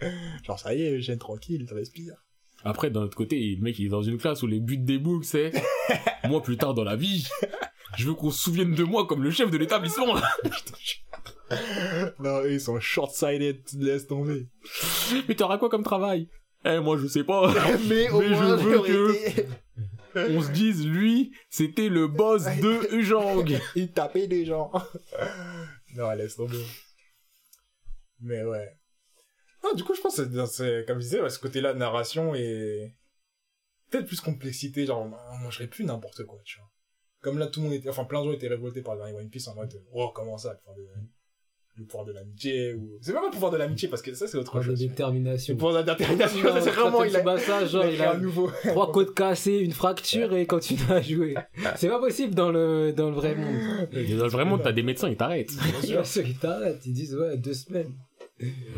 [0.47, 2.15] Genre, ça y est, Eugène, tranquille, tu respires.
[2.65, 4.99] Après, d'un autre côté, le mec, il est dans une classe où les buts des
[4.99, 5.51] books, c'est
[6.29, 7.27] moi, plus tard dans la vie,
[7.97, 10.15] je veux qu'on se souvienne de moi comme le chef de l'établissement.
[12.21, 14.47] Non, ils sont short-sighted, laisse tomber.
[15.29, 16.29] Mais t'auras quoi comme travail?
[16.65, 17.53] Eh, moi, je sais pas.
[17.89, 19.47] mais au Mais moins, je veux que-
[20.37, 23.45] On se dise, lui, c'était le boss de Eujang.
[23.75, 24.71] Il tapait des gens.
[25.97, 26.63] non, laisse tomber.
[28.21, 28.69] Mais ouais.
[29.63, 32.35] Non, du coup, je pense que c'est- comme je disais, ouais, ce côté-là de narration
[32.35, 32.95] et
[33.91, 35.01] peut-être plus complexité, genre,
[35.33, 36.69] on mangerait plus n'importe quoi, tu vois.
[37.23, 39.19] Comme là, tout le monde était, enfin, plein de gens étaient révoltés par le dernier
[39.19, 40.87] One Piece en mode, oh, comment ça, le pouvoir de,
[41.77, 44.39] le pouvoir de l'amitié, ou, c'est pas le pouvoir de l'amitié, parce que ça, c'est
[44.39, 44.79] autre Trois de chose.
[44.79, 45.53] détermination.
[45.55, 48.15] Le pouvoir de la détermination, c'est vraiment, il a, Tsubasa, genre, il il a a
[48.15, 48.51] un nouveau.
[48.65, 51.35] trois côtes cassées, une fracture et continue à jouer.
[51.77, 53.89] C'est pas possible dans le, dans le vrai monde.
[54.31, 55.53] Vraiment, t'as des médecins, ils t'arrêtent.
[55.83, 57.93] Bien sûr, ils t'arrêtent, ils disent, ouais, deux semaines.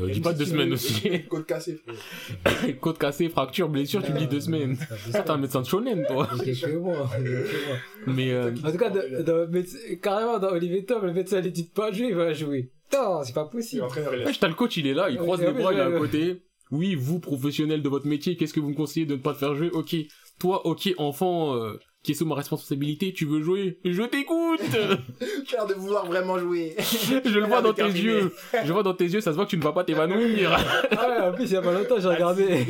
[0.01, 1.23] Euh, dis pas deux semaines aussi.
[1.29, 2.81] Côte cassée, frère.
[2.81, 4.77] Côte cassée, fracture, blessure, tu me dis deux semaines.
[5.13, 6.29] T'es un médecin de shonen, toi.
[6.45, 8.13] Il quelques mois, il.
[8.13, 11.53] Mais, euh, En tout cas, dans- dans médecin- carrément, dans Olivier Tom, le médecin lui
[11.53, 12.73] dit de pas jouer, il va jouer.
[12.93, 13.85] Non, c'est pas possible.
[14.27, 15.91] il t'as le coach, il est là, il croise ouais, les bras, il est à
[15.91, 16.43] côté.
[16.71, 19.39] Oui, vous, professionnel de votre métier, qu'est-ce que vous me conseillez de ne pas te
[19.39, 19.71] faire jouer?
[19.73, 19.95] Ok.
[20.39, 23.79] Toi, ok, enfant, euh, qui est sous ma responsabilité, tu veux jouer?
[23.85, 24.61] Je t'écoute
[25.47, 26.75] J'ai l'air de vouloir vraiment jouer.
[26.79, 28.33] Je le vois dans tes yeux
[28.65, 30.51] Je vois dans tes yeux, ça se voit que tu ne vas pas t'évanouir
[30.91, 32.67] Ah ouais, en plus, il y a pas longtemps, j'ai regardé.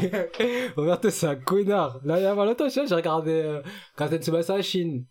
[0.76, 2.00] Roberto, c'est un connard.
[2.04, 3.62] Là, il y a pas longtemps, tu vois, j'ai regardé euh,
[3.96, 5.06] Captain Tsubasa Chine.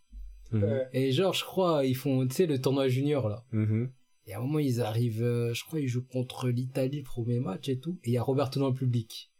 [0.53, 0.87] Ouais.
[0.93, 3.43] Et genre, je crois, ils font, tu sais, le tournoi junior, là.
[3.51, 3.89] Mhm.
[4.27, 7.69] Et à un moment, ils arrivent, euh, je crois, ils jouent contre l'Italie, premier match
[7.69, 7.97] et tout.
[8.03, 9.31] Et il y a Roberto dans le public.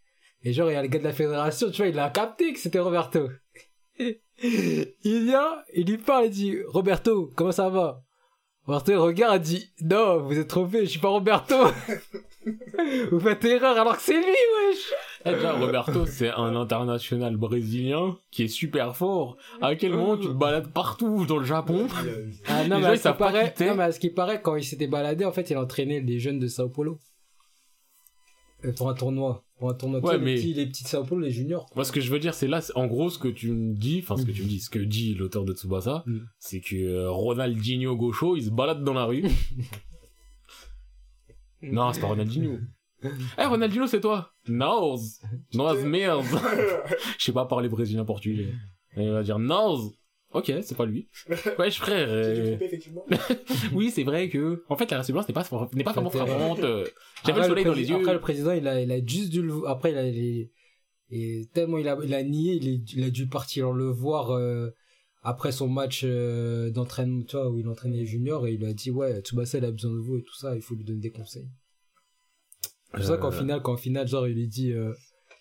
[0.44, 2.52] Et genre, il y a le gars de la fédération, tu vois, il a capté
[2.52, 3.30] que c'était Roberto.
[5.04, 8.04] il vient, il lui parle, il dit, Roberto, comment ça va?
[8.66, 11.56] Roberto il regarde, il dit, non, vous êtes trompé, je suis pas Roberto.
[13.12, 14.94] vous faites erreur alors que c'est lui, wesh.
[15.26, 19.38] Eh, Roberto, c'est un international brésilien qui est super fort.
[19.62, 21.88] À quel moment tu te balades partout dans le Japon?
[22.48, 23.68] Ah non, Les mais gens, à ils ce qui savent pas paraît, qui t'es.
[23.68, 26.20] non, mais à ce qui paraît, quand il s'était baladé, en fait, il entraînait les
[26.20, 26.98] jeunes de Sao Paulo.
[28.66, 29.44] Euh, pour un tournoi.
[29.62, 30.00] Pour un tournoi.
[30.04, 30.84] Ouais, mais- les, petits, les petits
[31.22, 31.68] les juniors.
[31.68, 31.74] quoi.
[31.76, 34.00] Moi, ce que je veux dire, c'est là, en gros, ce que tu me dis,
[34.04, 36.18] enfin, ce que tu me dis, ce que dit l'auteur de Tsubasa, Mm.
[36.40, 39.24] c'est que euh, Ronaldinho Gaucho, il se balade dans la rue.
[41.62, 42.60] Non, c'est pas Ronaldinho.
[43.40, 45.20] Eh, Ronaldinho, c'est toi Nose
[45.56, 46.22] Nose Mills
[47.18, 48.54] Je sais pas parler brésilien portugais.
[48.96, 49.92] Et il va dire Nose
[50.34, 51.08] Ok, c'est pas lui.
[51.60, 52.08] Wesh, frère.
[52.10, 53.06] Euh, effectivement.
[53.74, 56.60] Oui, c'est vrai que, en fait, la race blanche n'est pas, n'est pas vraiment frappante.
[56.60, 56.88] euh,
[57.26, 57.96] J'avais le soleil dans les yeux.
[57.98, 60.50] Après, le président, il a, il a juste dû le, après, il a, il-
[61.14, 64.32] et tellement il a, il a nié, il, est- il a dû partir le voir,
[64.32, 64.70] euh,
[65.24, 68.68] après son match, euh, d'entraînement, tu vois, où il entraînait les juniors, et il lui
[68.68, 70.86] a dit, ouais, Tsubasa, il a besoin de vous et tout ça, il faut lui
[70.86, 71.50] donner des conseils.
[72.86, 74.94] C'est pour ça qu'en finale, qu'en finale, genre, il lui dit, euh,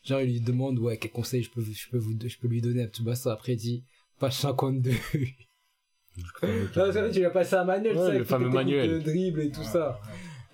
[0.04, 2.60] genre, il lui demande, ouais, quel conseil je peux, je peux vous, je peux lui
[2.60, 3.32] donner à Tsubasa.
[3.32, 3.84] Après, il dit,
[4.20, 4.90] page 52.
[4.92, 6.26] Non,
[6.72, 8.98] c'est vrai, tu l'as passé à Manuel, Ouais, ça, le fameux Manuel.
[9.02, 10.00] de dribble et tout ça.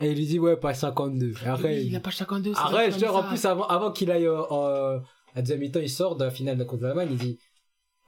[0.01, 1.33] Et il lui dit, ouais, page 52.
[1.45, 2.53] Et après, Oui, il a pas 52.
[2.53, 5.01] c'est Arrête, genre, en plus, avant, avant qu'il aille euh, en-
[5.35, 7.39] à deuxième mi-temps, il sort de la finale de la contre l'Allemagne, il dit,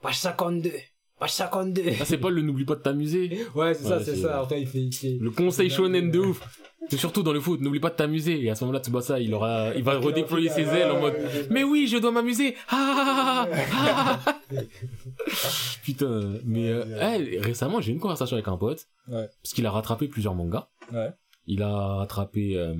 [0.01, 0.71] page 52,
[1.19, 1.81] page 52.
[1.99, 3.45] Ah, c'est pas le n'oublie pas de t'amuser.
[3.55, 4.39] Ouais, c'est ça, Ouais, c'est- ça.
[4.39, 6.41] Après, il fait, il fait- Le conseil shonen de ouf.
[6.89, 8.43] C'est surtout dans le foot, n'oublie pas de t'amuser.
[8.43, 11.15] Et à ce moment-là, Tsubasa, il aura, il va redéployer ses ailes en mode,
[11.49, 12.55] mais oui, je dois m'amuser.
[12.69, 14.35] Ah, ah, ah, ah.
[15.83, 16.85] Putain, mais euh,
[17.19, 18.87] eh, récemment, j'ai eu une conversation avec un pote.
[19.07, 19.27] Ouais.
[19.43, 20.67] Parce qu'il a rattrapé plusieurs mangas.
[20.91, 21.11] Ouais.
[21.45, 22.75] Il a rattrapé, euh,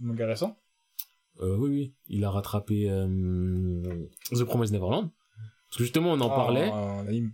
[0.00, 0.56] Mon gars récent?
[1.40, 3.82] euh, oui, oui, il a rattrapé euh,
[4.32, 5.10] The Promised Neverland.
[5.68, 6.68] Parce que justement, on en Ah, parlait.
[6.68, 7.32] en anime.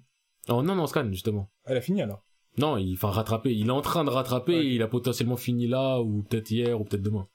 [0.48, 1.50] Oh non, non, Scan, justement.
[1.64, 2.22] Elle a fini alors.
[2.58, 3.54] Non, il, enfin, rattraper.
[3.54, 4.66] Il est en train de rattraper Ouais.
[4.66, 7.26] et il a potentiellement fini là, ou peut-être hier, ou peut-être demain.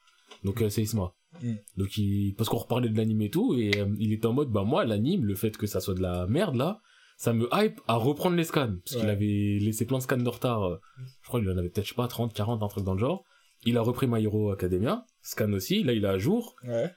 [0.43, 1.13] Donc, euh, c'est Isma.
[1.41, 1.53] Mm.
[1.77, 4.49] Donc, il, parce qu'on reparlait de l'anime et tout, et euh, il était en mode,
[4.49, 6.79] bah, moi, l'anime, le fait que ça soit de la merde, là,
[7.17, 8.75] ça me hype à reprendre les scans.
[8.83, 10.63] Parce qu'il avait laissé plein de scans de retard.
[10.63, 10.77] euh,
[11.21, 12.99] Je crois qu'il en avait peut-être, je sais pas, 30, 40, un truc dans le
[12.99, 13.23] genre.
[13.65, 15.05] Il a repris My Hero Academia.
[15.21, 15.83] Scan aussi.
[15.83, 16.55] Là, il est à jour.
[16.67, 16.91] Ouais.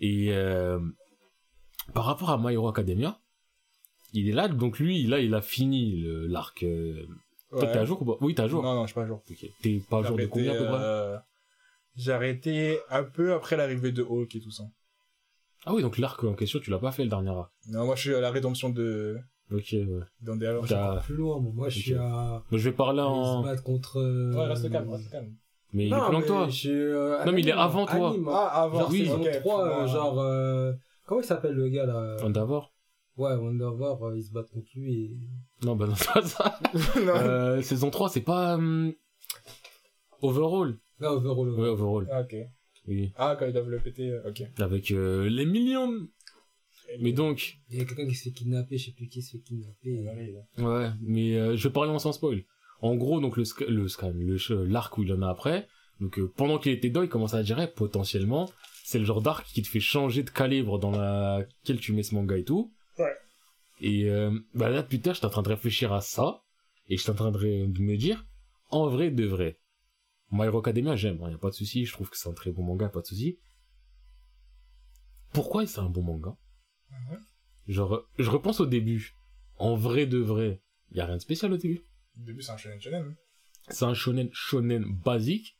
[0.00, 0.32] Et,
[1.92, 3.20] par rapport à My Hero Academia,
[4.12, 6.64] il est là, donc lui, là, il a fini l'arc.
[7.50, 8.16] Toi, t'es à jour ou pas?
[8.20, 8.62] Oui, t'es à jour.
[8.62, 9.22] Non, non, je suis pas à jour.
[9.62, 10.76] T'es pas à jour de combien à peu près?
[10.78, 11.16] euh,
[11.96, 14.64] J'ai arrêté un peu après l'arrivée de Hulk et tout ça.
[15.64, 17.50] Ah oui, donc l'arc en question, tu l'as pas fait le dernier arc.
[17.68, 19.18] Non, moi je suis à la rédemption de
[19.50, 19.86] Ok, ouais.
[20.20, 20.60] d'Andéal.
[20.68, 22.00] T'as- Plus loin, moi, moi je suis à.
[22.50, 23.42] Moi, je vais parler en.
[23.42, 23.98] se battre contre.
[24.00, 25.34] euh, Ouais, reste calme, reste calme.
[25.72, 26.48] Mais il est plus loin mais que toi.
[26.66, 28.10] euh, Non, mais il est avant toi.
[28.10, 28.28] anime.
[28.30, 29.88] Ah, avant, genre, oui, saison ok, 3, euh, ouais.
[29.88, 30.18] genre.
[30.20, 30.72] euh,
[31.06, 32.16] Comment il s'appelle le gars là?
[32.22, 32.72] Endeavor
[33.16, 35.16] Ouais, Wondervar, euh, ils se battent contre lui et.
[35.64, 36.60] Non, bah non, c'est pas ça.
[37.00, 37.14] non.
[37.16, 38.54] euh, saison 3, c'est pas.
[38.56, 38.92] hum,
[40.22, 40.78] Overall.
[41.00, 41.50] Là, Overall.
[41.50, 42.08] Ouais, Overall.
[42.10, 42.36] Ah, ok.
[42.88, 43.12] Oui.
[43.16, 44.42] Ah, quand ils doivent le péter, euh, ok.
[44.58, 46.06] Avec euh, les millions.
[47.00, 47.58] Mais donc.
[47.70, 50.04] Il y a quelqu'un qui se fait kidnapper, je sais plus qui se fait kidnapper.
[50.58, 52.44] et- Ouais, mais euh, je vais parler en sans spoil.
[52.80, 55.66] En gros, donc le, le scan, le l'arc où il en a après,
[56.00, 58.50] donc euh, pendant qu'il était dedans, il commence à dire eh, potentiellement,
[58.84, 62.14] c'est le genre d'arc qui te fait changer de calibre dans laquelle tu mets ce
[62.14, 62.72] manga et tout.
[62.98, 63.14] Ouais.
[63.80, 66.42] Et euh, bah là, putain, j'étais en train de réfléchir à ça,
[66.88, 68.26] et j'étais en train de, me dire,
[68.70, 69.58] en vrai de vrai,
[70.30, 72.34] My Hero Academia, j'aime, il y a pas de souci, je trouve que c'est un
[72.34, 73.38] très bon manga, pas de souci.
[75.32, 76.36] Pourquoi c'est un bon manga?
[76.90, 77.20] Mhm.
[77.68, 79.14] Genre, je repense au début.
[79.58, 81.82] En vrai de vrai, il y a rien de spécial au début.
[82.18, 83.16] Au début, c'est un shonen shonen.
[83.68, 85.56] C'est un shonen shonen basique.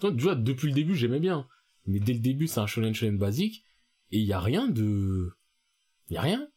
[0.00, 1.48] Donc, tu vois, depuis le début, j'aimais bien.
[1.86, 3.64] Mais dès le début, c'est un shonen shonen basique.
[4.12, 5.32] Et il y a rien de...
[6.08, 6.48] Il y a rien.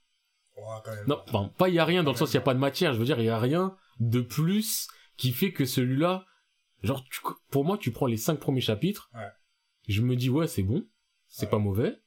[0.59, 1.05] Ouais, quand même.
[1.07, 2.59] Non, enfin, pas il y a rien dans le sens il y a pas de
[2.59, 2.93] matière.
[2.93, 4.87] Je veux dire, il y a rien de plus
[5.17, 6.25] qui fait que celui-là...
[6.83, 7.19] Genre, tu-
[7.51, 9.09] pour moi, tu prends les cinq premiers chapitres.
[9.13, 9.27] Ouais.
[9.87, 10.85] Je me dis, ouais, c'est bon.
[11.27, 11.51] C'est Ouais.
[11.51, 11.97] pas mauvais.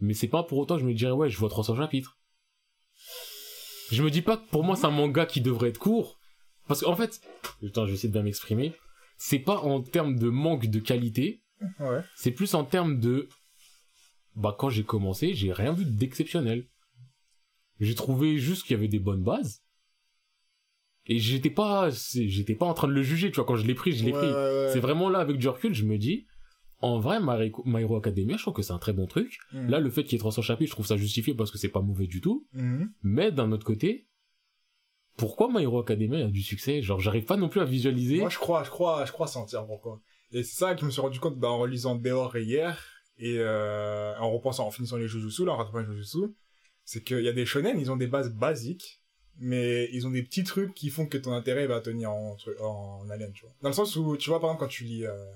[0.00, 2.18] Mais c'est pas pour autant, je me dirais, ouais, je vois 300 chapitres.
[3.90, 6.18] Je me dis pas que pour moi, c'est un manga qui devrait être court.
[6.68, 7.20] Parce qu'en fait,
[7.60, 8.72] putain, je vais essayer de bien m'exprimer.
[9.16, 11.42] C'est pas en termes de manque de qualité.
[12.16, 13.28] C'est plus en termes de,
[14.36, 16.66] bah, quand j'ai commencé, j'ai rien vu d'exceptionnel.
[17.80, 19.62] J'ai trouvé juste qu'il y avait des bonnes bases.
[21.06, 23.74] Et j'étais pas, j'étais pas en train de le juger, tu vois, quand je l'ai
[23.74, 24.32] pris, je l'ai Ouais, pris.
[24.32, 24.70] ouais.
[24.72, 26.26] C'est vraiment là, avec du recul, je me dis,
[26.80, 29.38] en vrai, My Hero- Academia, je trouve que c'est un très bon truc.
[29.52, 29.68] Mhm.
[29.68, 31.68] Là, le fait qu'il y ait 300 chapitres, je trouve ça justifié parce que c'est
[31.68, 32.46] pas mauvais du tout.
[32.54, 32.90] Mhm.
[33.02, 34.06] Mais d'un autre côté,
[35.16, 36.80] pourquoi My Hero Academia a du succès?
[36.80, 38.18] Genre, j'arrive pas non plus à visualiser.
[38.20, 40.00] Moi, je crois, je crois, je crois sentir pourquoi.
[40.32, 42.82] Et c'est ça que je me suis rendu compte, bah, en relisant Béor hier,
[43.18, 46.34] et, euh, en repensant, en finissant les Jujutsu, là, en rattrapant les Jujutsu,
[46.84, 49.02] c'est qu'il y a des shonen, ils ont des bases basiques,
[49.38, 53.10] mais ils ont des petits trucs qui font que ton intérêt va tenir en, en
[53.10, 53.54] haleine, tu vois.
[53.62, 55.32] Dans le sens où, tu vois, par exemple, quand tu lis, euh,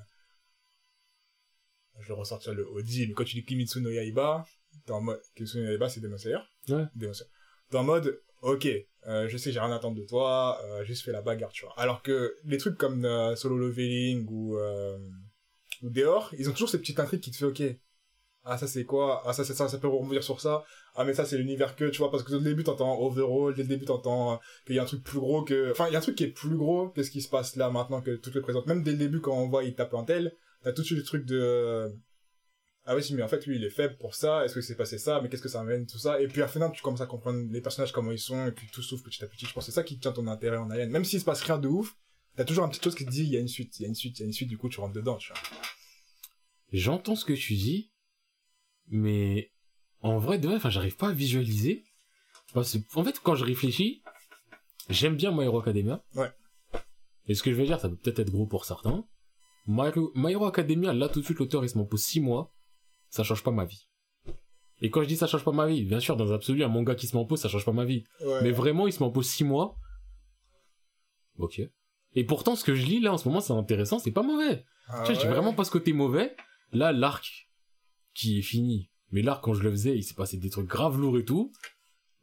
[2.00, 4.46] je vais ressortir le Odi, mais quand tu lis Kimitsu no Yaiba,
[4.86, 6.38] t'es en mode, Kimitsu no Yaiba, c'est Demon Slayer.
[6.68, 6.84] Ouais.
[6.94, 7.30] Demon Slayer.
[7.70, 8.68] T'es en mode, ok,
[9.06, 11.64] euh, je sais, j'ai rien à attendre de toi, euh, juste fais la bagarre, tu
[11.64, 11.74] vois.
[11.76, 14.58] Alors que les trucs comme euh, Solo Leveling ou,
[15.82, 17.62] ou Deor, ils ont toujours ces petites intrigues qui te fait, ok,
[18.48, 20.64] ah ça c'est quoi, ah ça c'est ça, ça peut rebondir sur ça,
[20.96, 23.54] ah mais ça c'est l'univers que, tu vois, parce que dès le début t'entends Overall,
[23.54, 24.36] dès le début t'entends euh,
[24.66, 26.24] qu'il y a un truc plus gros que, enfin il y a un truc qui
[26.24, 28.82] est plus gros que ce qui se passe là maintenant que toutes les présentes, même
[28.82, 31.04] dès le début quand on voit il tape un tel, t'as tout de suite le
[31.04, 31.92] truc de,
[32.90, 34.96] ah oui, mais en fait, lui, il est faible pour ça, est-ce que c'est passé
[34.96, 37.02] ça, mais qu'est-ce que ça amène, tout ça, et puis à la fin, tu commences
[37.02, 39.52] à comprendre les personnages, comment ils sont, et puis tout s'ouvre petit à petit, je
[39.52, 40.88] pense c'est ça qui tient ton intérêt en Alien.
[40.88, 41.98] Même s'il se passe rien de ouf,
[42.34, 43.84] t'as toujours une petite chose qui te dit, il y a une suite, il y
[43.84, 45.42] a une suite, il y a une suite, du coup, tu rentres dedans, tu vois.
[46.72, 47.92] J'entends ce que tu dis,
[48.90, 49.50] mais
[50.00, 51.84] en vrai, de enfin, j'arrive pas à visualiser.
[52.54, 54.02] Parce que, en fait, quand je réfléchis,
[54.88, 56.02] j'aime bien My Hero Academia.
[56.14, 56.30] Ouais.
[57.26, 59.04] Et ce que je vais dire, ça peut peut-être être gros pour certains.
[59.66, 62.20] My Hero, My Hero Academia, là, tout de suite, l'auteur, il se m'en pose 6
[62.20, 62.54] mois.
[63.10, 63.88] Ça change pas ma vie.
[64.80, 66.94] Et quand je dis ça change pas ma vie, bien sûr, dans l'absolu, un manga
[66.94, 68.04] qui se m'en pose, ça change pas ma vie.
[68.20, 68.42] Ouais.
[68.42, 69.76] Mais vraiment, il se m'en pose 6 mois.
[71.38, 71.60] Ok.
[72.14, 74.64] Et pourtant, ce que je lis là en ce moment, c'est intéressant, c'est pas mauvais.
[74.88, 75.32] Ah tu vois, dis ouais.
[75.32, 76.34] vraiment pas ce côté mauvais.
[76.72, 77.47] Là, l'arc
[78.18, 78.90] qui est fini.
[79.12, 81.52] Mais l'arc, quand je le faisais, il s'est passé des trucs graves lourds et tout.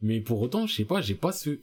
[0.02, 1.62] Mais pour autant, je sais pas, j'ai pas ce...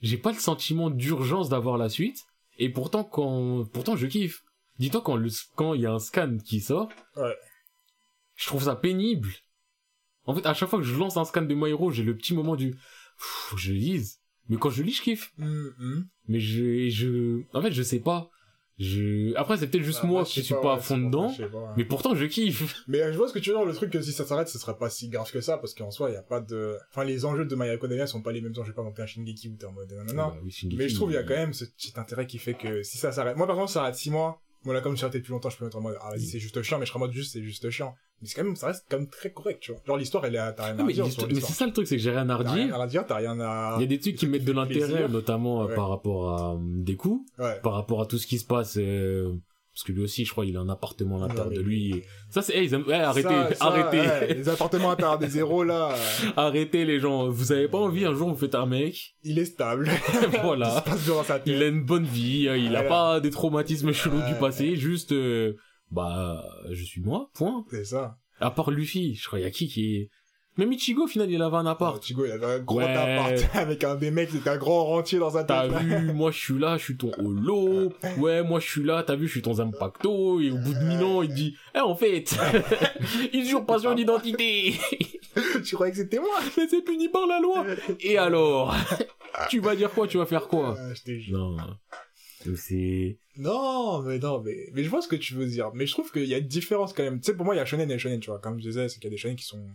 [0.00, 2.24] J'ai pas le sentiment d'urgence d'avoir la suite.
[2.56, 3.66] Et pourtant, quand...
[3.70, 4.42] Pourtant, je kiffe.
[4.78, 5.28] Dis-toi, quand le...
[5.56, 6.88] quand il y a un scan qui sort...
[7.16, 7.36] Ouais.
[8.34, 9.28] Je trouve ça pénible.
[10.24, 12.16] En fait, à chaque fois que je lance un scan de My Hero, j'ai le
[12.16, 12.70] petit moment du...
[12.70, 14.20] Pff, je lise.
[14.48, 15.32] Mais quand je lis, je kiffe.
[15.38, 16.08] Hum, hum.
[16.28, 16.88] Mais je...
[16.88, 17.42] je...
[17.52, 18.30] En fait, je sais pas.
[18.78, 19.34] Je...
[19.36, 21.32] Après, c'est peut-être juste Bah, moi qui suis pas à ouais, fond dedans.
[21.32, 21.68] pas, ouais.
[21.76, 22.82] Mais pourtant, je kiffe.
[22.88, 24.58] Mais je vois ce que tu veux dire, le truc que si ça s'arrête, ce
[24.58, 26.76] sera pas si grave que ça, parce qu'en soi, il y a pas de...
[26.90, 29.06] Enfin, les enjeux de My Academia sont pas les mêmes enjeux, pas non plus un
[29.06, 31.18] Shingeki où t'es en mode non, non, Bah oui, Shingeki, Mais je trouve il y
[31.18, 33.36] a quand même ce petit intérêt qui fait que si ça s'arrête...
[33.36, 35.50] Moi, par exemple, ça arrête 6 mois, moi là, comme je suis arrêté depuis longtemps,
[35.50, 37.12] je peux mettre en mode, ah vas-y, c'est juste chiant, mais je serai en mode
[37.12, 37.94] juste, c'est juste chiant.
[38.22, 39.80] Mais c'est quand même, ça reste quand même très correct, tu vois.
[39.86, 41.96] Genre, l'histoire, elle est, à- t'as rien à dire mais c'est ça le truc, c'est
[41.96, 42.80] que j'ai rien à T'as rien redire.
[42.80, 43.74] à dire, t'as rien à...
[43.78, 46.58] Il y a des trucs qui mettent de l'intérêt, notamment euh, par rapport à euh,
[46.60, 47.58] des coups, Ouais.
[47.62, 48.78] par rapport à tout ce qui se passe.
[49.74, 51.90] Parce que lui aussi, je crois, il a un appartement à l'intérieur Ouais, de lui.
[51.96, 52.56] et- Ça, c'est...
[52.56, 54.00] hey, aiment- arrêtez, Ça, ça, arrêtez.
[54.00, 55.92] ouais, les appartements à l'intérieur des zéros, là,
[56.36, 57.28] arrêtez, les gens.
[57.28, 59.16] Vous avez pas envie, un jour, vous faites un mec.
[59.24, 59.90] il est stable.
[60.12, 60.80] Il se voilà.
[60.82, 61.52] passe durant sa tête.
[61.52, 65.10] Il a une bonne vie, euh, il a pas des traumatismes chelous du passé, juste...
[65.12, 65.54] euh,
[65.90, 67.64] Bah, je suis moi, point.
[67.70, 68.16] C'est ça.
[68.40, 70.10] À part Luffy, je crois, il y a qui qui est...
[70.56, 71.96] Même Ichigo, au final, il avait un appart.
[71.96, 72.84] Euh, Chigo, il avait un gros Ouais.
[72.84, 76.38] appart avec un des mecs, c'était un grand rentier dans sa T'as vu, moi je
[76.38, 77.92] suis là, je suis ton holo.
[78.18, 80.40] Ouais, moi je suis là, t'as vu, je suis ton Zampacto.
[80.40, 82.36] Et au bout de mille ans, il dit, eh, en fait,
[83.32, 84.74] usurpation d'identité.
[85.64, 86.38] tu croyais que c'était moi?
[86.56, 87.66] Mais c'est puni par la loi.
[88.00, 88.74] Et alors?
[89.48, 90.06] Tu vas dire quoi?
[90.06, 90.76] Tu vas faire quoi?
[91.06, 91.38] Je jure.
[91.38, 91.56] Non.
[93.36, 95.70] Non, mais non, mais, mais je vois ce que tu veux dire.
[95.74, 97.20] Mais je trouve qu'il y a une différence quand même.
[97.20, 98.38] Tu sais, pour moi, il y a shonen et shonen, tu vois.
[98.38, 99.66] Comme je disais, c'est qu'il y a des shonen qui sont,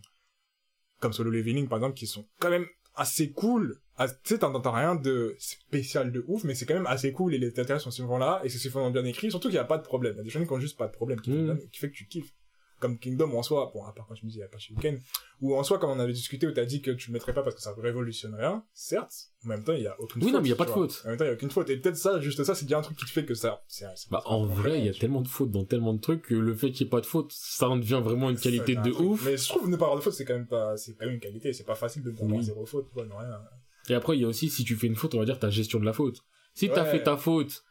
[0.99, 3.79] comme Solo Leveling, par exemple, qui sont quand même assez cool.
[3.97, 7.11] Ah, Tu sais, t'en- t'entends rien de spécial de ouf, mais c'est quand même assez
[7.11, 9.29] cool et les intérêts sont souvent là et c'est souvent bien écrit.
[9.29, 10.13] Surtout qu'il n'y a pas de problème.
[10.15, 11.79] Il y a des shonen qui ont juste pas de problème, qui, font bien- qui
[11.79, 12.33] fait que tu kiffes.
[12.79, 14.57] Comme Kingdom, en soi, bon, à part quand tu me dis, il n'y a pas
[14.57, 14.99] chez Weekend,
[15.41, 17.43] ou en soi, comme on avait discuté, où t'as dit que tu le mettrais pas
[17.43, 19.13] parce que ça révolutionne rien, certes,
[19.45, 20.33] en même temps, il y a aucune Oui, faute.
[20.35, 20.87] non, mais il y a pas de vois.
[20.87, 21.01] faute.
[21.05, 21.69] En même temps, il y a aucune faute.
[21.69, 23.85] Et peut-être ça, juste ça, c'est déjà un truc qui te fait que ça, c'est,
[24.09, 26.53] Bah, en vrai, il y a tellement de fautes dans tellement de trucs que le
[26.55, 28.91] fait qu'il n'y ait pas de faute, ça en devient vraiment une qualité un de
[28.91, 29.23] ouf.
[29.25, 31.15] Mais je trouve ne pas avoir de faute, c'est quand même pas, c'est quand même
[31.15, 31.51] une qualité.
[31.53, 32.45] C'est pas facile de ne pas avoir Oui.
[32.45, 33.41] zéro faute, quoi, non, rien.
[33.89, 35.49] Et après, il y a aussi, si tu fais une faute, on va dire ta
[35.49, 36.23] gestion de la faute.
[36.53, 36.91] Si t'as Ouais.
[36.91, 37.63] fait ta faute,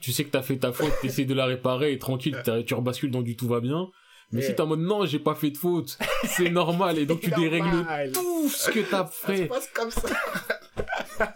[0.00, 2.74] tu sais que t'as fait ta faute, t'essaies de la réparer et tranquille, t'as- tu
[2.74, 3.88] rebascules dans du tout va bien.
[4.32, 4.46] Mais Ouais.
[4.46, 7.30] si t'es en mode non, j'ai pas fait de faute, c'est normal et donc tu
[7.30, 8.10] C'est dérègles normal.
[8.12, 10.08] tout ce que t'as Ça se fait passe comme ça.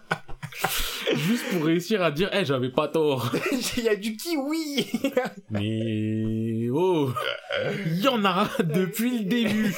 [1.15, 3.31] juste pour réussir à dire, eh, j'avais pas tort.
[3.77, 4.87] Il y a du kiwi.
[5.51, 7.11] Mais oh,
[7.87, 9.75] il y en a depuis le début.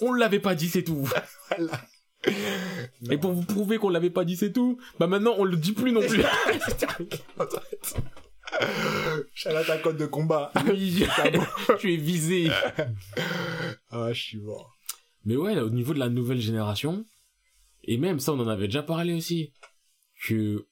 [0.00, 1.08] On l'avait pas dit, c'est tout.
[1.56, 1.72] voilà.
[3.10, 5.72] Et pour vous prouver qu'on l'avait pas dit, c'est tout, bah maintenant on le dit
[5.72, 6.22] plus non plus.
[9.34, 10.52] Chala ta code de combat.
[10.66, 11.04] Oui,
[11.78, 12.50] tu es visé.
[13.90, 14.76] Ah, je suis mort.
[15.24, 17.04] Mais ouais, là, au niveau de la nouvelle génération,
[17.84, 19.52] et même ça, on en avait déjà parlé aussi,
[20.24, 20.66] que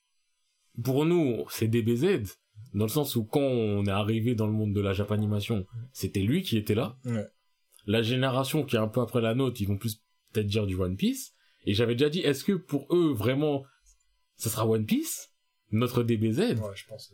[0.82, 2.36] pour nous, c'est DBZ,
[2.74, 6.20] dans le sens où quand on est arrivé dans le monde de la Japanimation, c'était
[6.20, 6.96] lui qui était là.
[7.04, 7.26] Ouais.
[7.86, 10.02] La génération qui est un peu après la nôtre, ils vont plus
[10.32, 11.32] peut-être dire du One Piece.
[11.64, 13.64] Et j'avais déjà dit, est-ce que pour eux, vraiment,
[14.36, 15.30] ça sera One Piece?
[15.72, 17.12] Notre DBZ Ouais, je pense.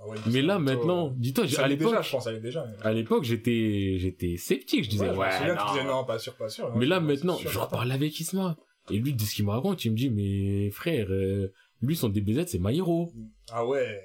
[0.00, 2.40] Ah ouais, Mais là, plutôt, maintenant, euh, dis-toi, à déjà, l'époque, je pense, ça allait
[2.40, 2.64] déjà.
[2.66, 5.60] mais- à l'époque, j'étais, j'étais sceptique, je disais, je me ouais, souviens, non.
[5.66, 6.74] tu disais non, pas sûr, pas sûr.
[6.76, 8.56] Mais là, maintenant, je reparle avec Isma.
[8.90, 12.08] Et lui, de ce qu'il me raconte, il me dit, mais frère, euh, lui, son
[12.08, 13.12] DBZ, c'est My Hero.
[13.50, 14.00] Ah ouais.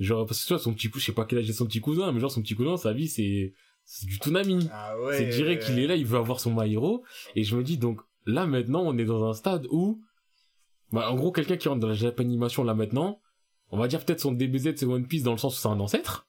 [0.00, 1.66] Genre, parce que tu vois, son petit cousin, je sais pas quel âge est son
[1.66, 3.52] petit cousin, mais genre, son petit cousin, sa vie, c'est,
[3.84, 4.68] c'est du Toonami.
[4.72, 5.18] Ah ouais.
[5.18, 7.04] c'est direct qu'il est là, il veut avoir son My Hero.
[7.36, 10.00] Et je me dis, donc, là, maintenant, on est dans un stade où,
[10.90, 13.20] bah, en gros, quelqu'un qui rentre dans la Japanimation, là, maintenant,
[13.74, 15.80] on va dire peut-être son DBZ, c'est One Piece, dans le sens où c'est un
[15.80, 16.26] ancêtre.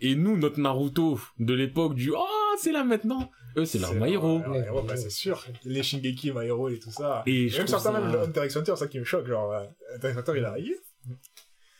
[0.00, 3.30] Et nous, notre Naruto de l'époque du, ah, c'est là maintenant.
[3.56, 4.38] Eux, c'est leur My Hero.
[4.40, 5.44] Ouais, ouais, bah, c'est sûr.
[5.64, 7.22] Les Shingeki, My Hero et tout ça.
[7.26, 9.26] Et je même certains, ça- même le Hunter x Hunter, ça qui me choque.
[9.26, 9.64] Genre, euh,
[9.94, 10.76] Hunter x Hunter, il arrive.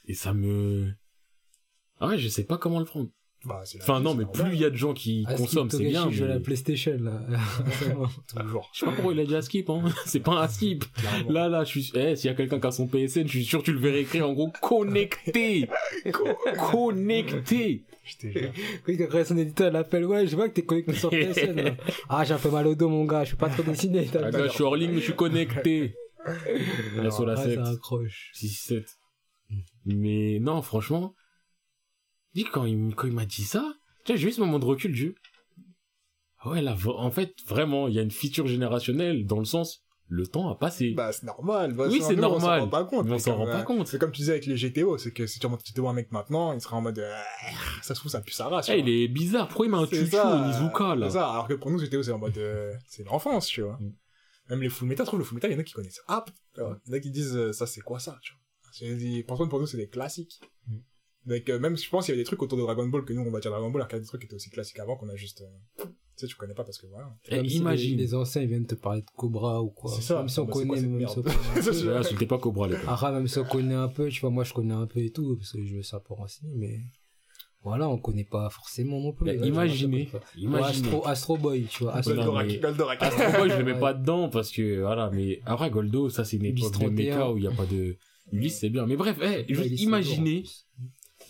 [0.06, 0.92] Et ça me...
[2.00, 3.10] Ah ouais, je sais pas comment le prendre.
[3.44, 5.78] Bah, Enfin vie, non, mais plus il y a de gens qui Askip consomment, c'est
[5.84, 6.10] bien.
[6.10, 7.20] joue à mais- la PlayStation, là.
[8.36, 8.68] Toujours.
[8.74, 9.82] Je sais pas pourquoi il a dit à skip, hein.
[10.06, 10.84] C'est pas un skip.
[10.92, 11.30] clairement.
[11.30, 13.44] Là, là, je suis, eh, s'il y a quelqu'un qui a son PSN, je suis
[13.44, 15.68] sûr que tu le verrais écrire en gros connecté.
[16.72, 17.84] connecté.
[18.04, 18.50] Je te jure.
[18.86, 21.52] Oui, après son éditeur l'appelle, ouais, je vois que t'es connecté sur PSN.
[21.60, 21.70] là.
[22.08, 24.06] Ah, j'ai un peu mal au dos, mon gars, je peux pas trop dessiner.
[24.06, 25.94] t'as- Ah, gars, je suis hors ligne, mais je suis connecté.
[26.96, 27.54] Là, sur la Ah, 7.
[27.64, 28.30] ça accroche.
[28.34, 28.84] 6-7.
[29.86, 31.14] Mais non, franchement,
[32.38, 33.74] dis quand il, quand il m'a dit ça,
[34.04, 35.14] tu vois, j'ai eu ce moment de recul du.
[36.44, 40.26] Ouais, là, en fait, vraiment, il y a une feature générationnelle dans le sens, le
[40.26, 40.92] temps a passé.
[40.96, 41.74] Bah, c'est normal.
[41.74, 42.60] Bah, Oui, c'est nous, On s'en normal.
[42.60, 43.06] rend pas compte.
[43.06, 43.88] Mais on s'en rend pas euh, compte.
[43.88, 46.10] C'est comme tu disais avec les GTO, c'est que si tu remontes GTO un mec
[46.12, 47.14] maintenant, il sera en mode, euh,
[47.82, 48.68] ça se trouve, ça pue sa race.
[48.68, 49.48] Eh, tu il est bizarre.
[49.48, 52.02] Pourquoi il met un tutu au Nizuka, là C'est ça, alors que pour nous, GTO,
[52.02, 53.78] c'est en mode, euh, c'est l'enfance, tu vois.
[53.80, 53.92] Mm.
[54.50, 56.00] Même les full je trouve le full metal, il y en a qui connaissent.
[56.08, 56.24] Ah,
[56.56, 58.96] il y en a qui disent, ça, c'est quoi ça, tu vois.
[58.96, 60.40] Dit, pour nous, c'est des classiques.
[61.28, 63.12] Donc, euh, même, je pense qu'il y avait des trucs autour de Dragon Ball que
[63.12, 64.48] nous, on va dire Dragon Ball, alors qu'il y a des trucs qui étaient aussi
[64.50, 67.14] classiques avant qu'on a juste, euh, tu sais, tu connais pas parce que voilà.
[67.28, 67.96] Si imagine.
[67.98, 69.92] les, les anciens ils viennent te parler de Cobra ou quoi.
[69.94, 70.18] C'est ça.
[70.18, 71.62] Même si on Bah, c'est quoi connaît, cette même si on connaît.
[71.62, 72.80] Ça, Insultez pas Cobra, les gars.
[72.88, 75.10] Ara, même si on connaît un peu, tu vois, moi je connais un peu et
[75.10, 76.80] tout, parce que je me suis un peu renseigné, mais
[77.62, 79.26] voilà, on connaît pas forcément non plus.
[79.26, 80.88] Bah, imaginez, imaginez.
[80.88, 81.94] Astro, Astro Boy, tu vois.
[81.94, 83.02] Astro Goldorak, mais- Goldorak.
[83.02, 86.38] Astro Boy, je le mets pas dedans parce que, voilà, mais après, Goldo, ça, c'est
[86.38, 86.94] une époque de 31.
[86.94, 87.96] mecha où il y a pas de,
[88.32, 88.86] Ulysse, c'est bien.
[88.86, 90.44] Mais bref, eh, juste imaginez,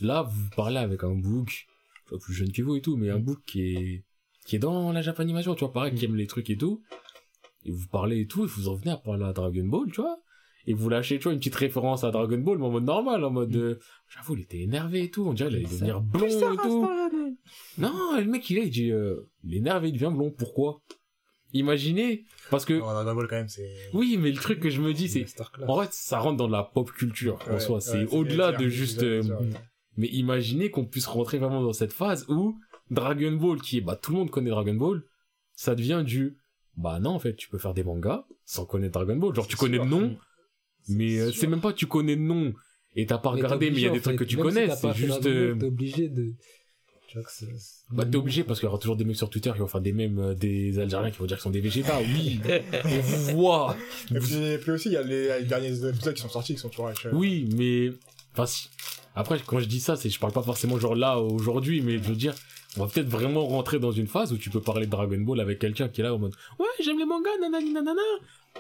[0.01, 1.67] là, vous parlez avec un book,
[2.09, 4.05] vois, plus jeune que vous et tout, mais un book qui est,
[4.47, 6.83] qui est dans la Japanimation, tu vois, pareil, qui aime les trucs et tout.
[7.65, 10.01] Et vous parlez et tout, et vous en venez à parler à Dragon Ball, tu
[10.01, 10.19] vois.
[10.67, 13.31] Et vous lâchez, tu vois, une petite référence à DragonAll, mais en mode normal, en
[13.31, 13.79] mode, euh,
[14.09, 16.91] j'avoue, il était énervé et tout, on dirait, il allait devenir blond et tout.
[17.79, 20.83] Non, le mec, il est, il dit, euh, il est énervé, il devient blond, pourquoi?
[21.55, 23.67] Imaginez, parce que, Non, Dragon Ball, quand même, c'est...
[23.95, 25.25] oui, mais le truc que je me dis, c'est,
[25.67, 28.69] en fait, ça rentre dans la pop culture, en Ouais, soi, ouais, c'est au-delà de
[28.69, 29.23] juste, euh.
[29.99, 32.57] Mais imaginez qu'on puisse rentrer vraiment dans cette phase où
[32.91, 35.03] Dragon Ball, qui est, bah, tout le monde connaît Dragon Ball,
[35.55, 36.39] ça devient du,
[36.77, 39.35] bah non, en fait, tu peux faire des mangas sans connaître Dragon Ball.
[39.35, 39.85] Genre, tu connais sûr.
[39.85, 40.17] de nom,
[40.89, 42.55] mais euh, c'est même pas tu connais de nom
[42.95, 44.25] et t'as pas Mais regardé, mais il y a des trucs fait.
[44.25, 46.33] que tu si connais, pas c'est juste, euh, T'es obligé de.
[47.09, 47.49] Tu vois que c'est.
[47.91, 49.81] bah, t'es obligé parce qu'il y aura toujours des mecs sur Twitter qui vont faire
[49.81, 52.01] des mèmes euh, des Algériens qui vont dire qu'ils sont des végétas.
[52.01, 52.41] Oui,
[52.85, 53.77] on vous voit.
[54.15, 56.55] Et puis, et puis aussi, il y a les, les derniers épisodes qui sont sortis,
[56.55, 57.15] qui sont toujours actuels.
[57.15, 57.91] Oui, mais
[58.33, 58.69] enfin si.
[59.19, 62.05] Après, quand je dis ça, c'est je parle pas forcément genre là aujourd'hui, mais je
[62.09, 62.35] veux dire,
[62.77, 65.41] on va peut-être vraiment rentrer dans une phase où tu peux parler de Dragon Ball
[65.41, 68.01] avec quelqu'un qui est là en mode ouais j'aime les mangas nanani nanana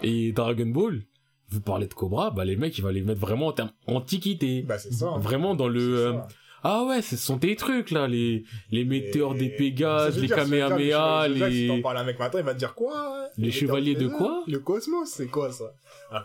[0.02, 1.02] et Dragon Ball.
[1.50, 4.62] Vous parlez de Cobra, bah les mecs ils vont les mettre vraiment en termes antiquité.
[4.62, 5.06] Bah, c'est ça.
[5.06, 5.18] hein.
[5.18, 6.16] Vraiment dans le.
[6.62, 11.34] Ah ouais, ce sont tes trucs là, les les météores des Pégases, les Kamehameha, les
[11.34, 14.44] Si t'en les parles mec maintenant, il va te dire quoi Les chevaliers de quoi
[14.46, 15.72] Le cosmos, c'est quoi ça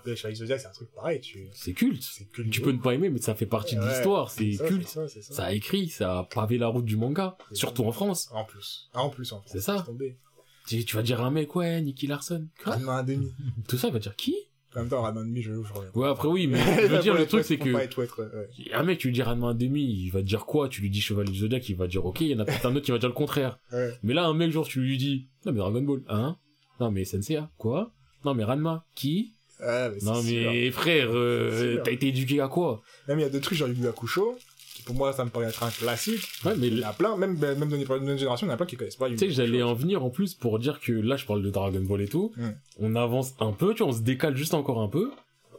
[0.04, 1.50] que les chevaliers Zodiac, c'est un truc pareil, tu...
[1.54, 2.04] c'est culte.
[2.04, 2.50] C'est culte.
[2.52, 4.88] Tu peux ne pas aimer, mais ça fait partie de l'histoire, c'est culte.
[4.88, 5.34] ça, c'est ça.
[5.34, 8.30] Ça a écrit, ça a pavé la route du manga, surtout en France.
[8.34, 8.90] En plus.
[8.94, 9.50] Ah, en plus, en plus.
[9.50, 9.86] C'est ça.
[10.68, 12.48] Tu, tu vas dire à un mec, ouais, Nicky Larson.
[12.64, 13.34] Quoi un demi.
[13.68, 14.36] Tout ça, il va dire qui?
[14.76, 15.92] En même temps, Ranma demi, je joue, je reviens.
[15.94, 17.90] Ouais, après oui, mais je veux dire, le truc, c'est que ouais.
[18.74, 20.68] un mec, tu lui dis Ranma demi, il va te dire quoi?
[20.70, 22.22] Tu lui dis Chevalier du Zodiac, il va dire ok.
[22.22, 23.60] Il y en a peut-être un autre qui va dire le contraire.
[23.72, 23.92] Ouais.
[24.04, 26.38] Mais là, un mec, genre, tu lui dis non mais Dragon Ball, hein?
[26.80, 27.92] Non mais Senseiya, quoi?
[28.26, 29.34] Non mais Ranma, qui?
[29.60, 30.24] Ouais, mais Non sûr.
[30.52, 32.82] mais frère, euh, t'as été éduqué à quoi?
[33.08, 34.53] Même il y a des trucs genre Yu Yu Hakusho, qui
[34.86, 36.22] pour moi, ça me paraît être un classique.
[36.46, 38.52] Ouais, mais Il y en a plein, même, même dans les nouvelles générations, il y
[38.52, 40.80] en a plein qui connaissent pas Tu sais j'allais en venir en plus pour dire
[40.80, 42.32] que là je parle de Dragon Ball et tout.
[42.38, 42.50] Mm.
[42.80, 45.12] On avance un peu, tu vois, on se décale juste encore un peu.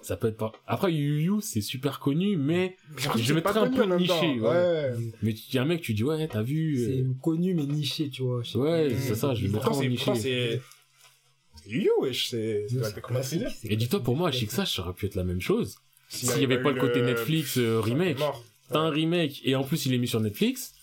[0.02, 0.52] Ça peut être pas.
[0.66, 4.40] Après Yu Yu c'est super connu, mais je c'est mettrais un peu niché, ouais.
[4.40, 4.92] Ouais.
[5.22, 6.76] mais tu y a un mec tu dis ouais t'as vu.
[6.76, 8.42] C'est euh, connu mais niché, tu vois.
[8.56, 10.14] Ouais c'est ça, je le mettrais en c'est, niché.
[10.14, 10.60] c'est,
[11.54, 14.32] c'est Yu Yu, wesh, c'est, c'est, C'est c'est c'est Et dis-toi pour moi à.
[14.32, 15.76] Chixa ça aurait pu être la même chose.
[16.10, 18.24] S'il S'il y avait pas le côté Netflix euh, remake, c'est.
[18.74, 20.74] T'as un remake et en plus il est mis sur Netflix.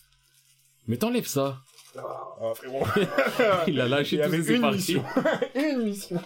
[0.88, 1.62] Mais t'enlèves ça.
[1.98, 2.86] Ah, frérot.
[3.68, 5.04] Il a lâché Il avait c'est une mission.
[5.56, 6.22] une mission.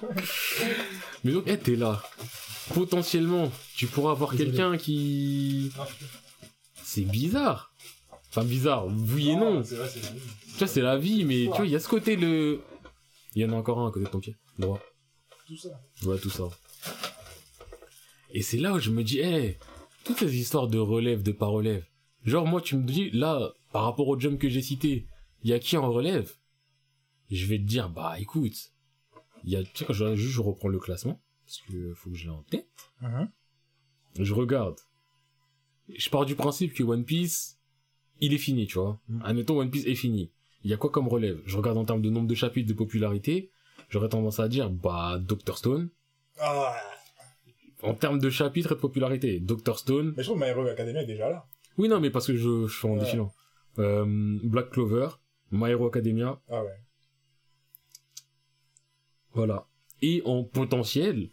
[1.24, 2.04] Mais donc, eh, t'es là.
[2.74, 5.72] Potentiellement, tu pourras avoir quelqu'un qui...
[6.84, 7.74] C'est bizarre.
[8.30, 9.64] Enfin, bizarre, oui et non.
[9.64, 10.14] C'est vrai, c'est vrai.
[10.52, 12.62] Tu vois, c'est la vie, mais tu vois, il y a ce côté, le...
[13.34, 14.36] Il y en a encore un à côté de ton pied.
[14.60, 14.80] Droit.
[15.48, 15.70] Tout ça.
[16.04, 16.44] Ouais, tout ça.
[18.32, 19.58] Et c'est là où je me dis, eh,
[20.06, 21.86] toutes ces histoires de relève, de pas relève.
[22.24, 25.08] Genre, moi, tu me dis, là, par rapport au jump que j'ai cité,
[25.44, 26.32] il y a qui en relève?
[27.30, 28.72] Je vais te dire, bah, écoute,
[29.44, 32.16] il y a, tu sais, quand je, je reprends le classement, parce que faut que
[32.16, 32.68] je l'ai en tête.
[33.02, 33.30] Mhm.
[34.20, 34.80] Je regarde.
[35.90, 37.60] Je pars du principe que One Piece,
[38.22, 39.00] il est fini, tu vois.
[39.08, 39.22] Mm.
[39.24, 40.32] Admettons, One Piece est fini.
[40.64, 41.42] Il y a quoi comme relève?
[41.46, 43.52] Je regarde en termes de nombre de chapitres, de popularité.
[43.90, 45.58] J'aurais tendance à dire, bah, Dr.
[45.58, 45.90] Stone.
[46.40, 46.76] Ah,
[47.90, 49.78] En termes de chapitres et de popularité, Dr.
[49.78, 50.14] Stone.
[50.18, 51.46] mais je trouve My Hero Academia est déjà là.
[51.78, 53.00] Oui, non, mais parce que je, je suis en Ouais.
[53.00, 53.32] défilant.
[53.80, 54.06] Euh,
[54.44, 55.10] Black Clover,
[55.52, 56.70] My Hero Academia, Ah ouais.
[59.34, 59.68] voilà.
[60.02, 61.30] Et en potentiel,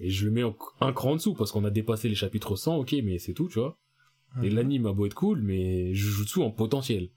[0.00, 2.56] et je le mets en- un cran en dessous parce qu'on a dépassé les chapitres
[2.56, 3.78] 100, ok, mais c'est tout, tu vois.
[4.42, 4.54] Et Mhm.
[4.56, 7.08] l'anime a beau être cool, mais Jujutsu en potentiel.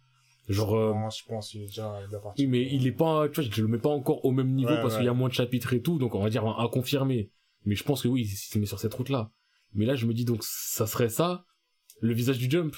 [0.48, 1.94] Genre, euh, Non, je pense qu'il est déjà
[2.38, 4.72] oui, mais il est pas, tu vois, je le mets pas encore au même niveau
[4.72, 5.00] Ouais, parce ouais.
[5.02, 7.30] qu'il y a moins de chapitres et tout, donc on va dire à confirmer.
[7.66, 9.32] Mais je pense que oui, il se met sur cette route-là.
[9.74, 11.46] Mais là, je me dis donc, ça serait ça,
[12.02, 12.76] le visage du jump.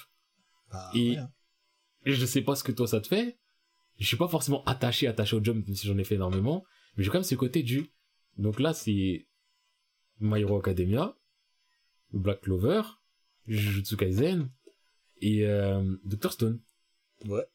[0.71, 1.31] Bah, et- ouais, hein.
[2.05, 3.37] Et je sais pas ce que toi ça te fait.
[3.99, 6.63] Je suis pas forcément attaché, attaché au jump, même si j'en ai fait énormément.
[6.97, 7.91] Mais j'ai quand même ce côté du.
[8.37, 9.27] Donc là, c'est
[10.19, 11.15] My Hero Academia,
[12.11, 12.81] Black Clover,
[13.47, 14.49] Jujutsu Kaisen
[15.21, 16.31] et euh, Dr.
[16.33, 16.59] Stone.
[17.25, 17.45] Ouais.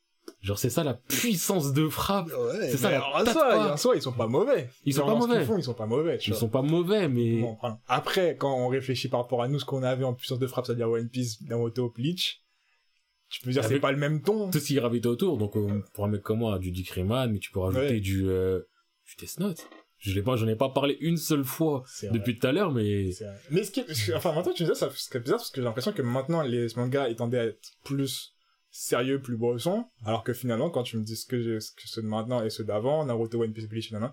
[0.42, 2.28] Genre c'est ça la puissance de frappe.
[2.28, 3.72] Ouais, C'est ça, la en soi, pas.
[3.72, 4.68] en soi, ils sont pas mauvais.
[4.84, 5.44] Ils sont pas mauvais.
[5.44, 6.18] font, ils sont pas mauvais.
[6.18, 6.40] tu Ils vois.
[6.40, 9.64] sont pas mauvais, mais Bon, enfin, après, quand on réfléchit par rapport à nous, ce
[9.64, 12.42] qu'on avait en puissance de frappe, c'est-à-dire One Piece, Naruto, Bleach,
[13.28, 14.50] tu peux dire que c'est pas le même ton.
[14.50, 15.36] tout ce qui gravite autour.
[15.38, 18.00] Donc euh, pour un mec comme moi, du Dick Rayman, mais tu peux rajouter Ouais.
[18.00, 18.60] du euh,
[19.06, 19.66] du Death Note.
[19.98, 22.70] Je l'ai pas, j'en ai pas parlé une seule fois C'est depuis tout à l'heure,
[22.70, 23.26] mais C'est.
[23.50, 25.64] Mais ce qui est- enfin, maintenant, tu me disais, ça serait bizarre parce que j'ai
[25.64, 28.36] l'impression que maintenant, les mangas, ils tendaient à être plus
[28.78, 31.82] sérieux, plus brossons, alors que finalement, quand tu me dis ce que, j'ai- ce que
[31.86, 34.12] ceux de maintenant et ceux d'avant, Naruto, One Piece, Bleach, nanana,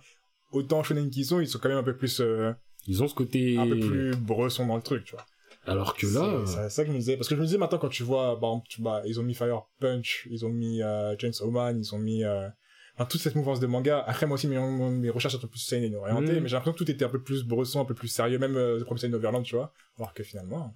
[0.51, 2.53] autant shonen qu'ils sont, ils sont quand même un peu plus, euh,
[2.87, 3.57] ils ont ce côté.
[3.57, 5.25] un peu plus brossons dans le truc, tu vois.
[5.65, 7.15] Alors que là, C'est ça que je me disais.
[7.15, 8.37] Parce que je me disais maintenant, quand tu vois,
[8.67, 11.99] tu, bah, ils ont mis Fire Punch, ils ont mis euh, Chainsaw Man, ils ont
[11.99, 12.23] mis.
[12.25, 12.49] Euh,
[12.95, 14.03] enfin, toute cette mouvance de manga.
[14.05, 16.43] Après, moi aussi, mes, mes recherches sont plus seinen orientées, Mm.
[16.43, 18.57] mais j'ai l'impression que tout était un peu plus bresson, un peu plus sérieux, même
[18.57, 19.71] euh, The Promised Neverland, tu vois.
[19.97, 20.73] Alors que finalement.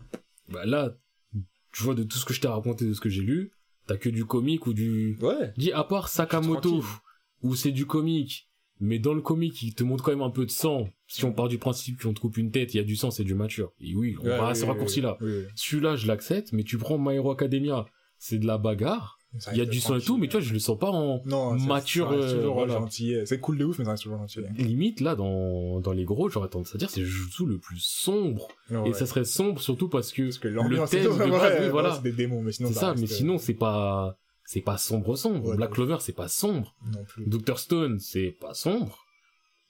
[0.50, 0.96] bah là,
[1.74, 3.52] tu vois de tout ce que je t'ai raconté, de ce que j'ai lu,
[3.88, 5.18] t'as que du comique ou du.
[5.22, 5.54] Ouais.
[5.58, 6.84] Dis à part Sakamoto,
[7.42, 10.46] où c'est du comique, mais dans le comique, il te montre quand même un peu
[10.46, 10.90] de sang.
[11.08, 13.12] Si on part du principe qu'on te coupe une tête, il y a du sang,
[13.12, 13.72] c'est du mature.
[13.80, 15.18] Et oui, on va à ce raccourci-là.
[15.22, 15.44] Oui, oui.
[15.56, 17.86] Celui-là, je l'accepte, mais tu prends My Hero Academia,
[18.20, 19.17] c'est de la bagarre,
[19.52, 21.22] il y a du sang et tout, mais tu vois, je le sens pas en
[21.26, 22.10] Non, c'est- mature.
[22.10, 22.74] reste euh, toujours voilà.
[22.74, 23.16] gentil.
[23.26, 24.42] C'est cool de ouf, mais ça reste toujours gentil.
[24.58, 28.48] Limite, là, dans, dans les gros, j'aurais tendance à dire, c'est Jujutsu le plus sombre.
[28.70, 28.90] Ouais.
[28.90, 31.96] Et ça serait sombre surtout parce que, Parce que le thème c'est de ouais, voilà.
[31.96, 32.70] c'est des démons, mais sinon.
[32.70, 35.50] C'est ça, mais reste, euh, sinon, c'est pas, c'est pas sombre sombre.
[35.50, 35.72] Ouais, Black.
[35.72, 36.76] Clover, c'est pas sombre.
[36.94, 37.26] Non plus.
[37.28, 37.60] Dr.
[37.60, 39.04] Stone, c'est pas sombre.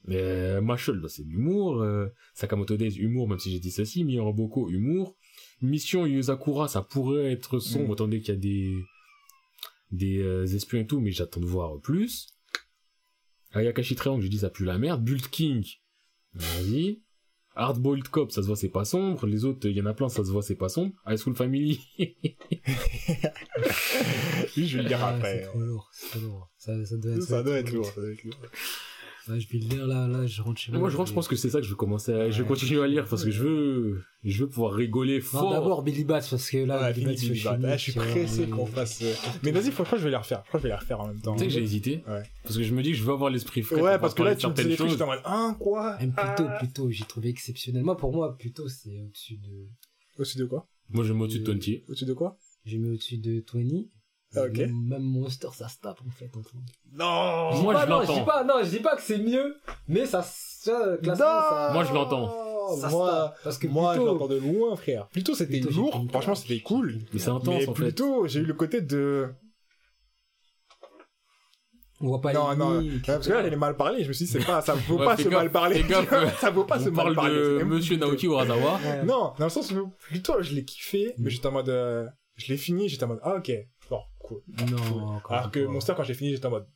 [0.04, 1.82] Mais Mashal, bah, c'est de l'humour.
[1.82, 4.04] Euh, Sakamoto Days, humour, même si j'ai dit ceci.
[4.04, 5.14] Miraboko, humour.
[5.60, 7.96] Mission Yuzakura, ça pourrait être sombre, Mm.
[7.96, 8.72] donné qu'il y a des,
[9.90, 12.28] des euh, espions et tout, mais j'attends de voir plus.
[13.52, 15.02] Ayakashi Triangle, j'ai dit ça pue la merde.
[15.02, 15.64] Bult King,
[16.34, 17.02] vas-y.
[17.54, 19.26] Hardboiled Cop, ça se voit, c'est pas sombre.
[19.26, 20.94] Les autres, il y en a plein, ça se voit, c'est pas sombre.
[21.08, 21.80] High School Family,
[24.56, 25.40] je vais le dire Ah, après.
[25.40, 26.52] C'est trop lourd, c'est trop lourd.
[26.56, 28.36] Ça, ça doit être, Ça doit être lourd, ça doit être lourd.
[29.28, 30.80] Ouais, je vais le lire là, là, je rentre chez moi.
[30.80, 32.48] Moi, je, je pense que c'est ça que je vais commencer à, je vais Ouais.
[32.48, 35.52] continuer à lire parce que je veux, je veux pouvoir rigoler Non, fort.
[35.52, 37.58] d'abord Billy Bats, parce que là, Ouais, Billy je Billy Bat.
[37.64, 39.02] Ah, je suis pressé mais- qu'on fasse.
[39.02, 39.12] euh,
[39.42, 40.42] Mais vas-y, faut- je crois que je vais les refaire.
[40.44, 41.34] Je crois que je vais les refaire en même temps.
[41.34, 42.22] Tu sais que j'ai hésité Ouais.
[42.42, 43.80] Parce que je me dis que je veux avoir l'esprit frais.
[43.80, 45.96] Ouais, parce que là, tu me certaines des trucs, j'étais en mode, ah, quoi?
[45.98, 47.82] Même plutôt, plutôt, j'ai trouvé exceptionnel.
[47.82, 49.66] Moi, pour moi, plutôt, c'est au-dessus de.
[50.18, 50.66] Au-dessus de quoi?
[50.90, 51.58] Moi, je me au-dessus de 20.
[51.88, 52.38] Au-dessus de quoi?
[52.64, 53.84] J'ai mis au-dessus de 20.
[54.36, 54.58] Ok.
[54.58, 56.30] Même, Monster, ça se tape en fait.
[56.36, 56.52] entre.
[56.92, 58.14] Non Moi, pas, je non, l'entends.
[58.18, 59.56] dis pas, non, je dis pas que c'est mieux,
[59.88, 62.76] mais ça, ça classement, ça, Moi, je l'entends.
[62.76, 63.38] ça se Moi, tape.
[63.44, 65.08] Parce que moi je l'entends de loin, frère.
[65.08, 66.04] Plutôt, c'était lourd.
[66.10, 66.98] Franchement, c'était cool.
[67.12, 67.84] Mais c'est intense, Mais en fait.
[67.84, 69.30] plutôt, j'ai eu le côté de.
[72.00, 72.78] on voit pas non, les non.
[72.78, 74.02] Ouais, parce que là, j'allais mal parler.
[74.04, 75.82] Je me suis dit, c'est pas, ça vaut Ouais, pas se mal parler.
[76.40, 77.34] ça vaut pas se mal parle parler.
[77.34, 78.74] de Monsieur plutôt- Naoki Urasawa.
[78.84, 79.04] Ouais.
[79.04, 82.06] Non, dans le sens où plutôt je l'ai kiffé, mais j'étais en mode, euh,
[82.36, 83.50] je l'ai fini, j'étais en mode, ah ok,
[83.90, 84.42] bon, cool.
[84.70, 85.60] Non, Alors que.
[85.66, 86.66] Monster, quand j'ai fini, j'étais en mode,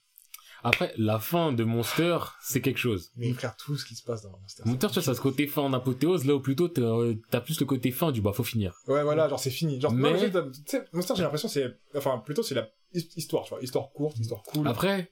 [0.65, 3.11] Après, la fin de Monster, c'est quelque chose.
[3.17, 4.63] mais frère, tout ce qui se passe dans Monster.
[4.65, 7.41] Monster, tu vois, ça ce côté fin en apothéose, là où plutôt t'as euh, t'as
[7.41, 8.75] plus le côté fin du bah, faut finir.
[8.87, 9.81] Ouais, voilà, genre c'est fini.
[9.81, 10.51] Genre, Mais- non,
[10.93, 11.67] Monster, j'ai l'impression c'est,
[11.97, 15.11] enfin, plutôt c'est la his- histoire, tu vois, histoire courte, histoire cool, Après,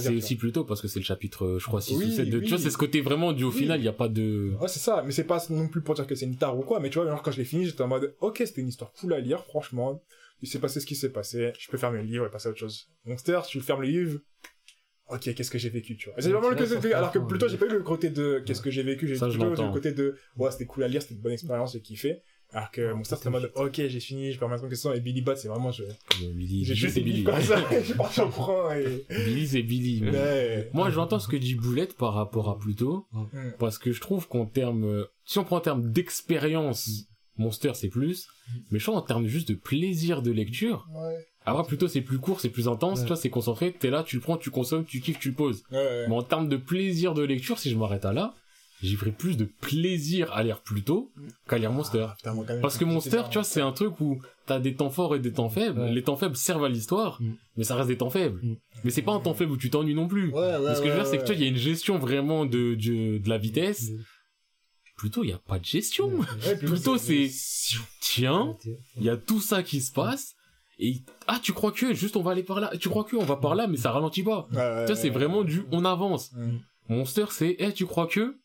[0.00, 2.30] c'est aussi plutôt parce que c'est le chapitre, euh, je crois, 6 Oui, ou 7
[2.30, 2.44] de, oui.
[2.44, 3.58] tu vois, c'est ce côté vraiment du au Oui.
[3.58, 4.54] final, il n'y a pas de.
[4.60, 6.62] Ouais, c'est ça, mais c'est pas non plus pour dire que c'est une tare ou
[6.62, 8.68] quoi, mais tu vois, genre quand je l'ai fini, j'étais en mode, ok, c'était une
[8.68, 10.00] histoire cool à lire, franchement.
[10.42, 12.50] Il s'est passé ce qui s'est passé, je peux fermer le livre et passer à
[12.50, 12.88] autre chose.
[13.04, 14.20] Monster, tu fermes le livre,
[15.08, 16.20] ok, qu'est-ce que j'ai vécu, tu vois.
[16.20, 18.60] C'est vraiment le côté, ça alors que plutôt j'ai pas eu le côté de qu'est-ce
[18.62, 21.20] que j'ai vécu, j'ai plutôt le côté de, ouais, c'était cool à lire, c'était une
[21.20, 22.22] bonne expérience, j'ai kiffé.
[22.52, 25.00] Alors que Monster, c'était en mode, ok, j'ai fini, je peux remettre en question, et
[25.00, 25.82] Billy Bat, c'est vraiment, je,
[26.20, 27.12] j'ai juste Billy.
[27.12, 30.02] livres comme ça, je et, Billy, c'est Billy.
[30.72, 33.52] Moi, j'entends ce que dit Boulette par rapport à Pluto, Mm.
[33.58, 36.88] parce que je trouve qu'en termes, si on prend en termes d'expérience,
[37.38, 38.26] Monster c'est plus,
[38.70, 41.16] mais je trouve en termes juste de plaisir de lecture, Ouais.
[41.44, 43.04] après Pluto c'est plus court, c'est plus intense, Ouais.
[43.04, 45.34] tu vois, c'est concentré, t'es là, tu le prends, tu consommes, tu kiffes, tu le
[45.34, 45.62] poses.
[45.70, 46.06] Ouais.
[46.08, 48.34] Mais en termes de plaisir de lecture, si je m'arrête à là,
[48.82, 51.10] j'y ferai plus de plaisir à lire plus tôt
[51.48, 52.06] qu'à lire Monster.
[52.10, 54.60] Ah, putain, moi, quand même, Parce que Monster, tu vois, c'est un truc où t'as
[54.60, 55.80] des temps forts et des temps faibles.
[55.80, 55.92] Ouais.
[55.92, 57.32] Les temps faibles servent à l'histoire, Mm.
[57.56, 58.38] mais ça reste des temps faibles.
[58.42, 58.56] Mm.
[58.84, 60.28] Mais c'est pas un temps faible où tu t'ennuies non plus.
[60.30, 61.48] Ouais, ouais, Mais ce que je veux dire, c'est que tu vois, il y a
[61.48, 63.90] une gestion vraiment de, de, de la vitesse.
[64.96, 66.08] Plutôt, il y a pas de gestion.
[66.08, 67.30] Ouais, Plutôt, c'est,
[68.00, 68.56] tiens,
[68.96, 70.34] il y a tout ça qui se passe.
[70.78, 72.70] Et, ah, tu crois que, juste on va aller par là.
[72.78, 74.46] Tu crois que, on va par là, mais ça ralentit pas.
[74.52, 76.32] Ouais, ouais, Tu vois, c'est vraiment du, on avance.
[76.32, 76.58] Mm.
[76.88, 78.36] Monster, c'est, eh, tu crois que,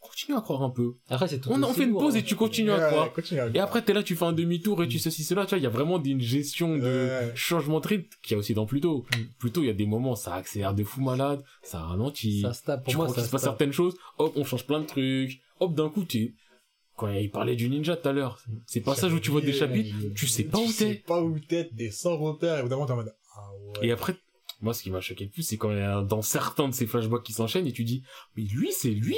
[0.00, 0.94] continue à croire un peu.
[1.08, 3.12] Après, c'est tout On en aussi fait une pause et tu continues à Ouais, croire.
[3.12, 5.44] continue à Et après, t'es là, tu fais un demi-tour et tu ceci, cela.
[5.44, 7.32] Tu vois, il y a vraiment une gestion de Ouais.
[7.34, 9.04] changement de rythme qu'il y a aussi dans Pluto.
[9.16, 9.20] Mm.
[9.38, 12.40] Pluto, il y a des moments, ça accélère de fou malade, ça ralentit.
[12.42, 12.84] Ça se tape.
[12.84, 14.80] Pour tu moi, crois ça qu'il se se passe certaines choses, hop, on change plein
[14.80, 15.40] de trucs.
[15.62, 16.34] Hop, d'un coup, tu
[16.94, 19.94] quand il parlait du ninja tout à l'heure, c'est passage où tu vois des chapitres,
[20.14, 20.94] tu sais pas Tu où sais t'es.
[21.06, 23.48] pas où t'es, t'es sans repère, évidemment, t'es en mode, ah
[23.80, 23.86] ouais.
[23.88, 24.14] Et après,
[24.60, 26.74] moi, ce qui m'a choqué le plus, c'est quand il y a dans certains de
[26.74, 28.04] ces flashbacks qui s'enchaînent et tu dis,
[28.36, 29.16] mais lui, c'est lui!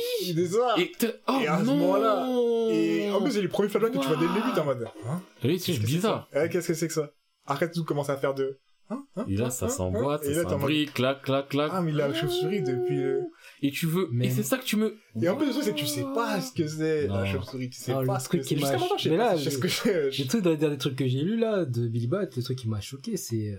[0.79, 0.93] Et
[1.29, 1.77] oh Et à ce non!
[1.77, 2.27] moment-là,
[2.71, 4.65] Et en plus, c'est les premiers flashbacks que tu vois dès le début, t'es en
[4.67, 5.21] mode, hein?
[5.43, 6.29] Oui, c'est bizarre.
[6.33, 7.11] Ouais, qu'est-ce que c'est que ça?
[7.47, 9.05] Après, tout commence à faire de, hein?
[9.17, 9.27] Hein?
[9.29, 9.51] Et là, Hein?
[9.51, 9.69] ça Hein?
[9.71, 11.71] s'emboîte, Et là, ça s'imbrique, clac, clac, clac.
[11.75, 13.03] Ah, mais il a la chauve-souris depuis.
[13.67, 15.65] Et tu veux, Mais- et c'est ça que tu me, Et en plus, le truc,
[15.65, 17.71] c'est que tu sais pas ce que c'est, la chauve-souris.
[17.71, 18.57] Tu sais Ah, pas ce que c'est.
[18.57, 20.11] Jusqu'à maintenant, je sais Mais pas là, sais ce que c'est.
[20.19, 22.59] Le truc dans les derniers trucs que j'ai lu là de Billy Bat, le truc
[22.59, 23.57] qui m'a choqué, c'est euh,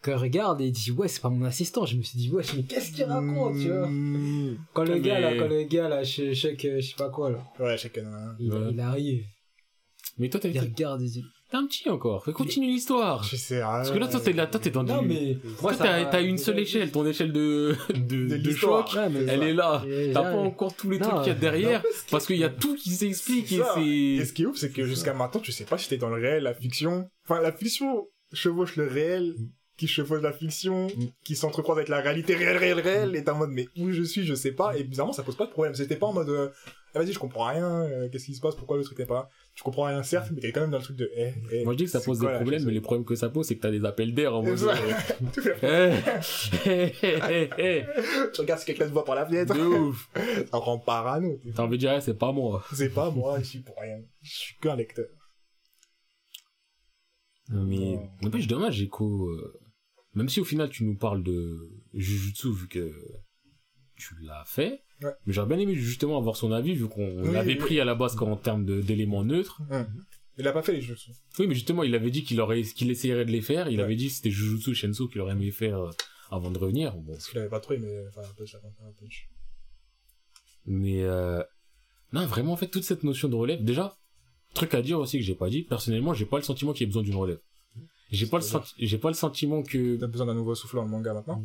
[0.00, 1.84] quand il regarde et il dit ouais c'est pas mon assistant.
[1.84, 3.88] Je me suis dit ouais mais qu'est-ce qu'il raconte tu vois?
[3.88, 4.56] Mmh.
[4.72, 7.28] Quand le Mais- gars là, quand le gars là, chez chèque, je sais pas quoi
[7.30, 8.06] là, Ouais, chacun.
[8.06, 8.34] hein.
[8.38, 8.68] il, Ouais.
[8.72, 9.24] il arrive,
[10.16, 11.24] mais toi, t'as il regarde et dit
[11.54, 12.24] t'es un petit encore.
[12.32, 13.22] Continue l'histoire.
[13.22, 13.66] Je sais rien.
[13.72, 16.04] Parce que là, toi, t'es là, toi, t'es dans non du, mais toi, ça t'as,
[16.06, 18.92] t'as une seule échelle, ton échelle de, de, De de choc.
[18.94, 19.46] Ouais, Elle ça.
[19.48, 19.84] est là.
[20.12, 21.82] T'as pas encore tous les Non, trucs qu'il y a derrière.
[21.82, 24.84] Non, Parce qu'il y a tout qui s'explique et ce qui est ouf, c'est que
[24.84, 27.08] jusqu'à maintenant, tu sais pas si t'es dans le réel, la fiction.
[27.28, 29.34] Enfin, la fiction chevauche le réel,
[29.76, 31.06] qui chevauche la fiction, Mm.
[31.24, 34.02] qui s'entrecroise avec la réalité réelle, réelle, réelle, et t'es en mode, mais où je
[34.02, 34.76] suis, je sais pas.
[34.76, 35.74] Et bizarrement, ça pose pas de problème.
[35.74, 36.48] C'était pas en mode, euh,
[36.94, 39.28] Ah, vas-y, je comprends rien, euh, qu'est-ce qui se passe, pourquoi le truc n'est pas
[39.54, 41.64] Tu comprends rien, certes, mais t'es quand même dans le truc de, eh, eh.
[41.64, 43.46] moi je dis que ça pose quoi, des problèmes, mais les problèmes que ça pose,
[43.46, 44.58] c'est que t'as des appels d'air en mode,
[46.66, 47.84] eh,
[48.34, 49.54] Tu regardes si quelqu'un te voit par la fenêtre.
[49.54, 50.10] de ouf.
[50.50, 51.38] Ça rend parano.
[51.54, 52.64] T'as envie de dire, c'est pas moi.
[52.72, 54.00] C'est pas moi, je suis pour rien.
[54.22, 55.06] Je suis qu'un lecteur.
[57.50, 58.10] Mais, Ouais.
[58.22, 59.60] n'empêche, dommage, Echo, euh,
[60.14, 61.58] même si au final tu nous parles de
[61.92, 62.92] Jujutsu vu que
[63.96, 65.10] tu l'as fait, Ouais.
[65.26, 67.58] mais j'aurais bien aimé justement avoir son avis vu qu'on Oui, l'avait oui.
[67.58, 69.60] pris à la base qu'en termes d'éléments neutres.
[70.38, 70.96] Il a pas fait les jeux.
[71.38, 73.68] Oui, mais justement, il avait dit qu'il aurait, qu'il essayerait de les faire.
[73.68, 73.84] Il Ouais.
[73.84, 75.90] avait dit que c'était Jujutsu Shenso qu'il aurait aimé faire euh,
[76.30, 76.94] avant de revenir.
[76.96, 78.92] Bon, Parce qu'il avait pas trop aimé, enfin, un peu, chacun un
[80.66, 81.42] mais euh...
[82.12, 83.62] non, vraiment, en fait, toute cette notion de relève.
[83.62, 83.96] Déjà,
[84.54, 85.62] truc à dire aussi que j'ai pas dit.
[85.62, 87.40] Personnellement, j'ai pas le sentiment qu'il y ait besoin d'une relève.
[88.10, 88.44] J'ai pas le
[88.78, 91.44] j'ai pas le sentiment que T'as besoin d'un nouveau souffle le manga maintenant?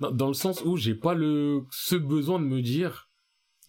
[0.00, 3.08] Non, dans le sens où j'ai pas le ce besoin de me dire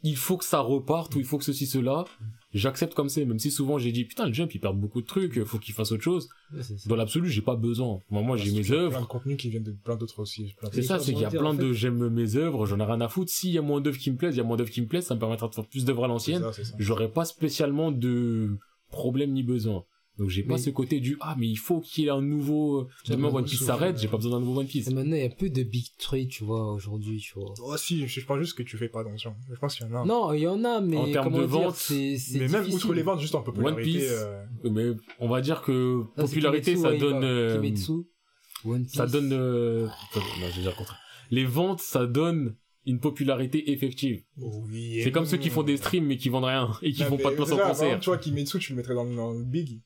[0.06, 2.06] il faut que ça reparte ou il faut que ceci cela.
[2.54, 5.06] J'accepte comme c'est même si souvent j'ai dit putain le jump il perd beaucoup de
[5.08, 6.30] trucs faut qu'il fasse autre chose.
[6.54, 8.00] Ouais, dans l'absolu j'ai pas besoin.
[8.12, 8.92] Moi, moi j'ai mes qu'il y a œuvres.
[8.92, 10.56] Plein de contenus qui viennent de plein d'autres aussi.
[10.72, 12.84] c'est ça c'est qu'il y a dire, plein en de j'aime mes œuvres j'en ai
[12.84, 13.32] rien à foutre.
[13.32, 14.88] S'il y a moins d'œuvres qui me plaisent il y a moins d'œuvres qui me
[14.88, 16.44] plaisent ça me permettra de faire plus d'œuvres à l'ancienne.
[16.78, 18.58] j'aurais pas spécialement de
[18.90, 19.86] problème ni besoin
[20.18, 22.22] donc j'ai pas Mais- ce côté du ah mais il faut qu'il y ait un
[22.22, 25.16] nouveau demain One Piece s'arrête euh, j'ai pas besoin d'un nouveau One Piece Et maintenant,
[25.16, 27.54] il y a plus de Big Three, tu vois, aujourd'hui, tu vois.
[27.62, 29.36] Oh, si, je pense juste que tu fais pas attention.
[29.52, 30.06] Je pense qu'il y en a.
[30.06, 32.72] Non, il y en a, mais En termes de dire, vente, c'est c'est mais même
[32.72, 33.84] outre les ventes, juste en popularité.
[33.84, 37.26] Piece, euh, mais on va dire que popularité Kimetsu, ça ouais, donne va.
[37.28, 37.92] euh, Kimetsu,
[38.64, 38.94] One Piece.
[38.96, 41.00] ça donne euh, attends, non, je vais dire le contraire.
[41.32, 42.56] les ventes ça donne
[42.88, 46.72] une popularité effective oui, c'est comme ceux qui font des streams mais qui vendent rien
[46.84, 48.78] et qui Non, font pas de place en ça, concert Tu vois, Kimetsu, tu le
[48.78, 49.82] mettrais dans le big.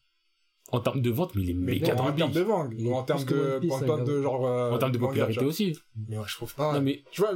[0.71, 2.41] En termes de vente mais il est Mais méga bon, dans en le termes de
[2.41, 5.77] vente, en termes de, Piece, en termes de genre, euh, en termes de popularité aussi
[6.07, 6.73] Mais ouais, je trouve pas.
[6.73, 7.31] non mais Tu vois,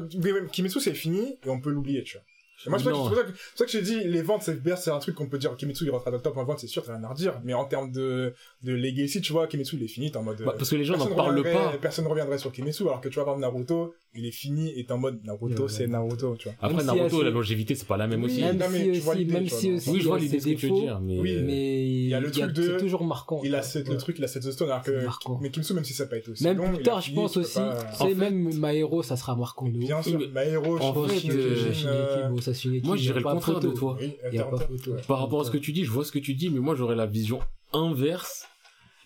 [0.51, 2.25] Kimetsu c'est fini et on peut l'oublier, tu vois.
[2.65, 4.61] Et moi, c'est pour ça que- c'est ça que je te dis, les ventes, c'est
[4.77, 6.67] c'est un truc qu'on peut dire, Kimetsu, il rentrera dans le top en vente, c'est
[6.67, 7.41] sûr, t'as rien à redire.
[7.43, 10.41] Mais en termes de, de legacy, tu vois, Kimetsu, il est fini, t'es en mode,
[10.41, 12.83] bah, euh, parce que les gens n'en personne parlent pas Personne ne reviendrait sur Kimetsu,
[12.83, 15.63] alors que tu vois, par exemple, Naruto, il est fini et t'es en mode, Naruto,
[15.63, 15.89] Ouais, c'est ouais.
[15.89, 16.55] Naruto, tu vois.
[16.61, 18.91] après Même Naruto la longévité c'est pas la même Oui, aussi Même Non, mais si
[18.91, 20.61] tu vois aussi, même si aussi, oui je vois a l'idée ce que tu veux
[20.71, 23.41] défauts, dire mais Oui, euh, mais Il y a le truc de- c'est toujours marquant.
[23.43, 25.07] Il a le truc, il a cette stone, alors que,
[25.41, 27.59] mais Kimetsu, même si ça n'a pas été aussi Même plus tard, je pense aussi,
[27.97, 29.83] fait- même Maero, ça sera marquant de ouf.
[29.85, 34.35] Bien sûr, Maero, en fait, Euh, euh, moi dirais le contraire de toi oui, Il
[34.35, 34.91] y a pas Hunter, photo.
[34.93, 35.01] ouais.
[35.07, 36.75] par rapport à ce que tu dis je vois ce que tu dis mais moi
[36.75, 37.39] j'aurais la vision
[37.73, 38.47] inverse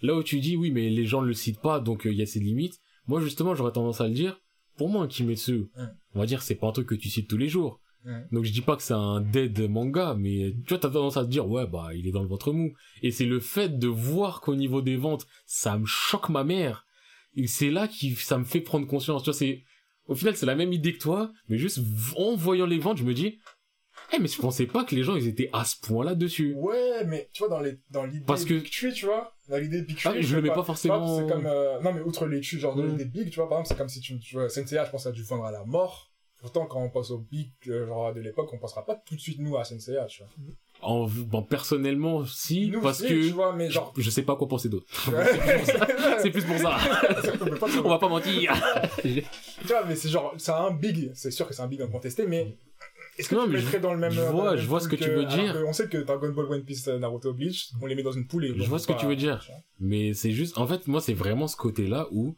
[0.02, 2.22] là où tu dis oui mais les gens le citent pas donc euh, il y
[2.22, 4.40] a ses limites moi justement j'aurais tendance à le dire
[4.78, 5.86] pour moi un Kimetsu Mm.
[6.16, 8.20] on va dire c'est pas un truc que tu cites tous les jours Mm.
[8.32, 11.26] donc je dis pas que c'est un dead manga mais tu vois t'as tendance à
[11.26, 12.72] te dire ouais bah il est dans le ventre mou
[13.02, 16.86] et c'est le fait de voir qu'au niveau des ventes ça me choque ma mère
[17.36, 19.64] et c'est là qui ça me fait prendre conscience tu vois c'est
[20.08, 21.80] au final c'est la même idée que toi mais juste
[22.16, 23.40] en voyant les ventes je me dis
[24.14, 26.54] Eh, mais je pensais pas que les gens, ils étaient à ce point-là dessus.
[26.56, 29.58] Ouais, mais tu vois, dans les, dans l'idée Parce que- Big Tree, tu vois, dans
[29.58, 30.10] l'idée de Big Tree.
[30.14, 32.40] Ah, je sais le mets pas forcément- exemple, C'est comme, euh, non, mais outre les
[32.40, 32.92] tues, genre, dans Mm.
[32.92, 34.92] l'idée de Big, tu vois, par exemple, c'est comme si tu, tu vois, SNCA, je
[34.92, 36.10] pense, a dû vendre à la mort.
[36.40, 39.20] Pourtant, quand on pense au Big, euh, genre, de l'époque, on pensera pas tout de
[39.20, 40.30] suite, nous, à SNCA, tu vois.
[40.82, 43.94] En, bon, personnellement, si, Nous, parce que tu vois, mais genre.
[43.98, 44.86] je sais pas quoi penser d'autre.
[46.22, 46.78] C'est plus pour ça.
[47.84, 48.54] On va pas mentir.
[49.02, 49.24] Tu
[49.68, 52.56] vois, mais c'est genre, c'est un big, c'est sûr que c'est un big incontesté, mais
[53.18, 54.12] est-ce que Non, tu mais mettrais je- dans le même.
[54.12, 55.64] je dans vois- le même je vois ce que tu veux dire.
[55.68, 58.46] On sait que Dragon Ball, One Piece, Naruto, Bleach, on les met dans une poule
[58.46, 58.54] et.
[58.56, 59.44] Je vois ce que tu veux dire.
[59.80, 62.36] Mais c'est juste, en fait, moi, c'est vraiment ce côté-là où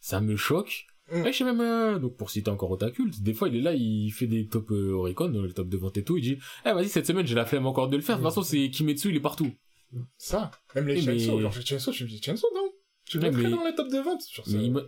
[0.00, 0.86] ça me choque.
[1.12, 1.26] Mm.
[1.26, 3.74] Et je sais même, euh, donc pour citer encore Otakult, des fois il est là,
[3.74, 6.38] il fait des top euh, Oricon, dans le top de vente et tout, il dit,
[6.66, 8.70] eh vas-y, cette semaine j'ai la flemme encore de le faire, de toute façon c'est
[8.70, 9.50] Kimetsu, il est partout.
[10.16, 12.70] Ça, même les Oui, mais- genre Chainsaw, tu me dis Chainsaw, non?
[13.04, 14.22] Tu le mettrais mais- dans les top de vente
[14.74, 14.80] Mais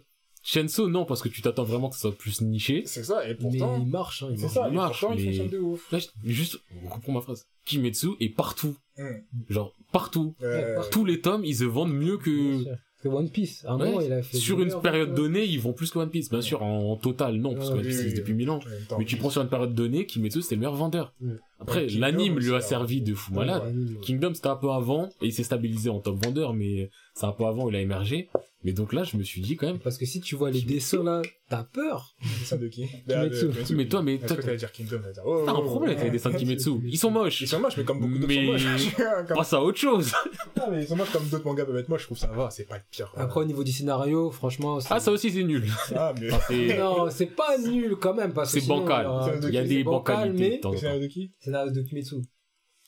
[0.46, 2.82] Shenso, non, parce que tu t'attends vraiment que ça soit plus niché.
[2.84, 3.78] C'est ça, et Mais pourtant.
[3.80, 4.54] il marche, hein, il C'est marche.
[4.54, 5.90] ça, il marche, pourtant, il mais- fonctionne de ouf.
[5.90, 6.58] Là, je- juste,
[6.90, 7.46] reprends ma phrase.
[7.64, 8.76] Kimetsu est partout.
[8.98, 9.10] Mm.
[9.48, 10.36] Genre, partout.
[10.42, 10.82] Euh.
[10.90, 12.76] Tous les tomes, ils se vendent mieux Bien que, sûr.
[13.04, 14.38] Que One Piece, un Ouais, moment, il a fait.
[14.38, 16.30] sur une période donnée, ils vont plus que One Piece.
[16.30, 18.48] Bien sûr, en, en total, non, parce que One Piece oui, existe oui, depuis mille
[18.48, 18.60] ans.
[18.98, 21.12] Mais tu prends sur une période donnée, Kimetsu, c'était le meilleur vendeur.
[21.60, 23.38] Après, Ouais, Kingdom l'anime lui a servi de fou ouais.
[23.46, 23.62] malade.
[23.74, 24.00] Ouais, ouais.
[24.02, 27.32] Kingdom, c'était un peu avant, et il s'est stabilisé en top vendeur, mais c'est un
[27.32, 28.28] peu avant, il a émergé.
[28.64, 30.62] Mais donc là, je me suis dit quand même, Parce que si tu vois les
[30.62, 31.20] dessins là,
[31.50, 32.14] t'as peur.
[32.40, 33.74] Dessin de qui Kimetsu.
[33.74, 36.00] Mais toi, mais toi, t'allais dire Kingdom t'allais dire, oh, t'as un oh, problème avec
[36.00, 36.06] oh.
[36.06, 36.70] les dessins de Kimetsu.
[36.86, 37.42] Ils sont moches.
[37.42, 39.28] Ils sont moches, mais comme beaucoup d'autres Mais- sont moches.
[39.28, 40.12] Passe à autre chose.
[40.58, 42.48] Ah, mais ils sont moches comme d'autres mangas peuvent être moches, je trouve ça va,
[42.50, 43.12] c'est pas le pire.
[43.16, 44.78] Après, au niveau du scénario, franchement.
[44.88, 45.64] Ah, ça aussi, c'est nul.
[45.94, 46.78] Ah, mais.
[46.78, 48.32] Non, c'est pas nul quand même.
[48.32, 49.06] parce que c'est bancal.
[49.42, 52.16] C'est Il y a des bancal, bancalités mais- de qui Scénario de Kimetsu.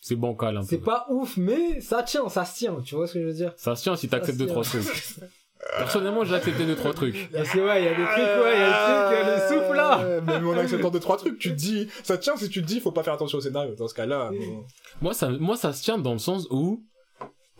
[0.01, 0.67] C'est bancal un peu.
[0.67, 2.81] C'est pas ouf, mais ça tient, ça se tient.
[2.81, 3.53] Tu vois ce que je veux dire?
[3.57, 4.85] Ça se tient si t'acceptes deux, trois trucs.
[5.79, 7.31] Personnellement, j'ai accepté deux, trois trucs.
[7.33, 9.35] Parce que ouais, il y a des trucs, ouais, il y a des trucs, euh,
[9.35, 10.21] le souffle là.
[10.21, 12.81] Même on accepte deux, trois trucs, tu te dis, ça tient si tu te dis,
[12.81, 13.75] faut pas faire attention au scénario.
[13.75, 14.65] Dans ce cas-là, bon.
[15.01, 16.85] Moi, ça, moi, ça se tient dans le sens où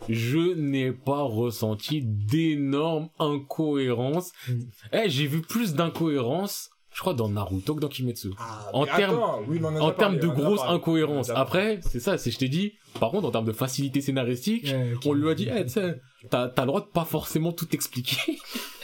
[0.09, 4.31] je n'ai pas ressenti d'énormes incohérences.
[4.47, 4.59] Mm.
[4.93, 8.29] Eh, j'ai vu plus d'incohérences, je crois, dans Naruto que dans Kimetsu.
[8.39, 12.49] Ah, En termes- oui, en termes de a déjà Après, c'est ça, c'est je t'ai
[12.49, 12.73] dit.
[12.99, 14.73] Par contre, en termes de facilité scénaristique,
[15.05, 16.01] on lui a dit, eh, tu sais,
[16.31, 18.39] t'as, t'as le droit de pas forcément tout expliquer.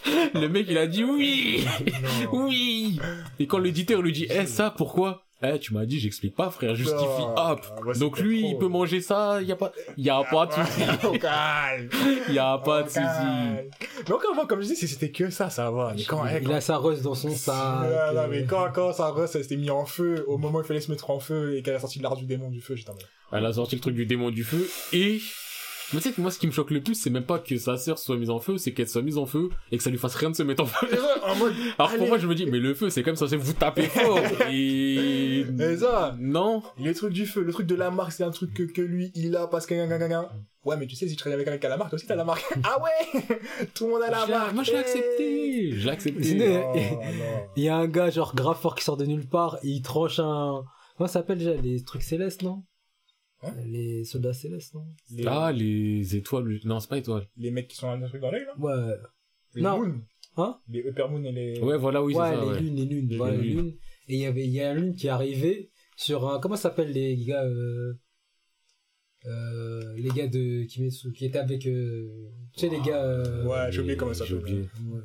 [0.35, 1.65] le mec, il a dit oui,
[2.33, 2.99] oui.
[3.39, 5.23] Et quand l'éditeur lui dit, eh, ça, pourquoi?
[5.45, 7.35] Eh, tu m'as dit, j'explique pas, frère, justifie, hop.
[7.35, 7.55] Ah,
[7.85, 8.51] ouais, Donc lui, trop.
[8.51, 11.19] il peut manger ça, y a pas, y a pas de souci.
[11.19, 11.89] Calme.
[12.29, 12.99] Y a pas de souci.
[13.01, 13.57] calme.
[14.07, 15.93] Mais encore une fois, comme je dis, si c'était que ça, ça va.
[15.97, 17.53] Mais quand, eh, Il quand- a sa rose dans son sac.
[17.57, 20.59] Ah, non, euh, mais quand, quand ça reste, elle s'était mis en feu, au moment
[20.59, 22.61] où il fallait se mettre en feu et qu'elle a sorti l'art du démon du
[22.61, 23.03] feu, j'étais en mode.
[23.33, 25.19] Elle a sorti le truc du démon du feu et
[25.91, 27.57] mais tu sais que moi ce qui me choque le plus c'est même pas que
[27.57, 29.89] sa sœur soit mise en feu c'est qu'elle soit mise en feu et que ça
[29.89, 30.87] lui fasse rien de se mettre en feu
[31.23, 33.35] en mode, alors pour moi je me dis mais le feu c'est quand même censé
[33.35, 34.19] vous taper fort
[34.49, 38.31] et Et ça, non les trucs du feu, le truc de la marque, c'est un
[38.31, 39.73] truc que, que lui, il a parce que.
[40.65, 42.07] Ouais, mais tu sais, si tu travailles avec quelqu'un qui a la marque, toi aussi
[42.07, 42.45] t'as la marque.
[42.63, 43.67] ah ouais!
[43.73, 44.53] Tout le monde a la marque.
[44.53, 46.73] moi je l'ai accepté je l'ai accepté non.
[47.55, 49.81] Il y a un gars genre grave fort qui sort de nulle part et il
[49.81, 50.63] tranche un.
[50.97, 52.63] Comment ça s'appelle déjà Les trucs célestes, non?
[53.43, 57.67] Hein Les soldats célestes, non Les, ah les étoiles non c'est pas étoiles les mecs
[57.67, 58.55] qui sont un truc dans l'œil, là?
[58.57, 58.95] Ouais.
[59.55, 59.77] Les Non.
[59.79, 60.01] Moon.
[60.37, 61.59] Hein Les Upper Moon et les.
[61.59, 62.59] ouais voilà oui ouais, c'est ça les ouais.
[62.61, 63.07] lunes, les lunes.
[63.09, 63.57] Les voilà, les lunes.
[63.57, 63.75] lunes.
[64.07, 66.39] Et il y avait, il y a une lune qui est arrivée sur un.
[66.39, 67.93] Comment ça s'appelle les gars euh,
[69.25, 71.65] euh, Les gars de Kimetsu qui étaient avec.
[71.67, 73.03] euh, tu sais, les gars.
[73.03, 74.61] euh, Ouais, j'ai oublié comment ça s'appelle.
[74.87, 74.99] ouais.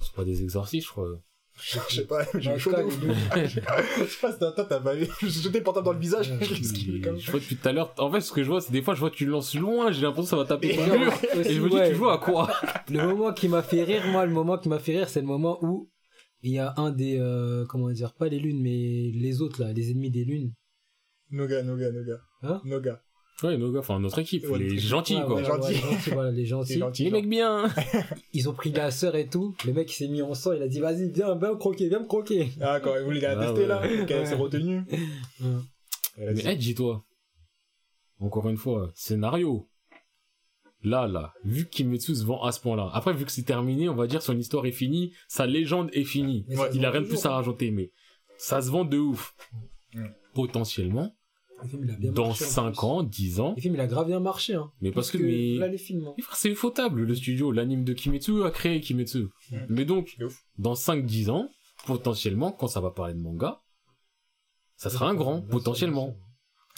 [0.00, 1.20] c'est pas des exorcistes je crois
[1.88, 2.94] Je sais pas, j'ai chaud de ouf.
[3.36, 5.06] Je sais pas si t'as, toi, t'as pas vu.
[5.20, 6.32] Je me suis jeté le portable dans le visage.
[6.40, 8.94] Je vois depuis tout à l'heure en fait ce que je vois c'est des fois
[8.94, 11.12] je vois que tu le lances loin j'ai l'impression que ça va taper le mur
[11.34, 12.50] et je me dis tu joues à quoi
[12.90, 15.26] Le moment qui m'a fait rire, moi, le moment qui m'a fait rire, c'est le
[15.26, 15.90] moment où
[16.42, 19.72] il y a un des, euh, comment dire, pas les lunes, mais les autres là,
[19.72, 20.52] les ennemis des lunes.
[21.30, 22.20] Noga, Noga, Noga.
[22.42, 22.60] Hein?
[22.64, 23.02] Noga.
[23.42, 25.34] Ouais, nos gars, enfin notre équipe, Ouais, les gentils Ouais, quoi.
[25.36, 26.10] ouais, Les gentils.
[26.14, 27.10] ouais, les gentils, les gentils.
[27.10, 27.68] mecs bien.
[28.32, 29.54] Ils ont pris la sœur et tout.
[29.66, 31.88] Le mec il s'est mis en sang, il a dit vas-y, viens, viens me croquer,
[31.88, 32.48] viens me croquer.
[32.62, 33.66] Ah, quand vous les gars Ah, testé ouais.
[33.66, 34.26] là, qu'elle Ouais.
[34.26, 34.82] s'est retenue.
[36.16, 37.04] Elle Mais hey, dis-toi,
[38.20, 39.68] encore une fois, scénario.
[40.82, 43.88] Là, là, vu que Kimetsu se vend à ce point-là, après vu que c'est terminé,
[43.88, 46.46] on va dire son histoire est finie, sa légende est finie.
[46.74, 47.90] Il a rien de plus à rajouter, mais
[48.38, 49.34] ça se vend de ouf.
[49.94, 50.06] Mm.
[50.34, 51.15] Potentiellement, Le
[51.68, 52.44] film dans marché.
[52.44, 52.84] en 5 plus.
[52.84, 54.54] ans, 10 ans, Le film il a grave bien marché.
[54.54, 54.70] Hein.
[54.80, 55.54] mais parce que, mais...
[55.58, 56.06] là les films.
[56.06, 56.14] hein.
[56.34, 59.28] C'est ufotable, le studio, l'anime de Kimetsu a créé Kimetsu.
[59.68, 60.16] Mais donc,
[60.58, 61.48] dans 5-10 ans,
[61.86, 63.60] potentiellement, quand ça va parler de manga,
[64.76, 66.16] ça sera un grand, potentiellement.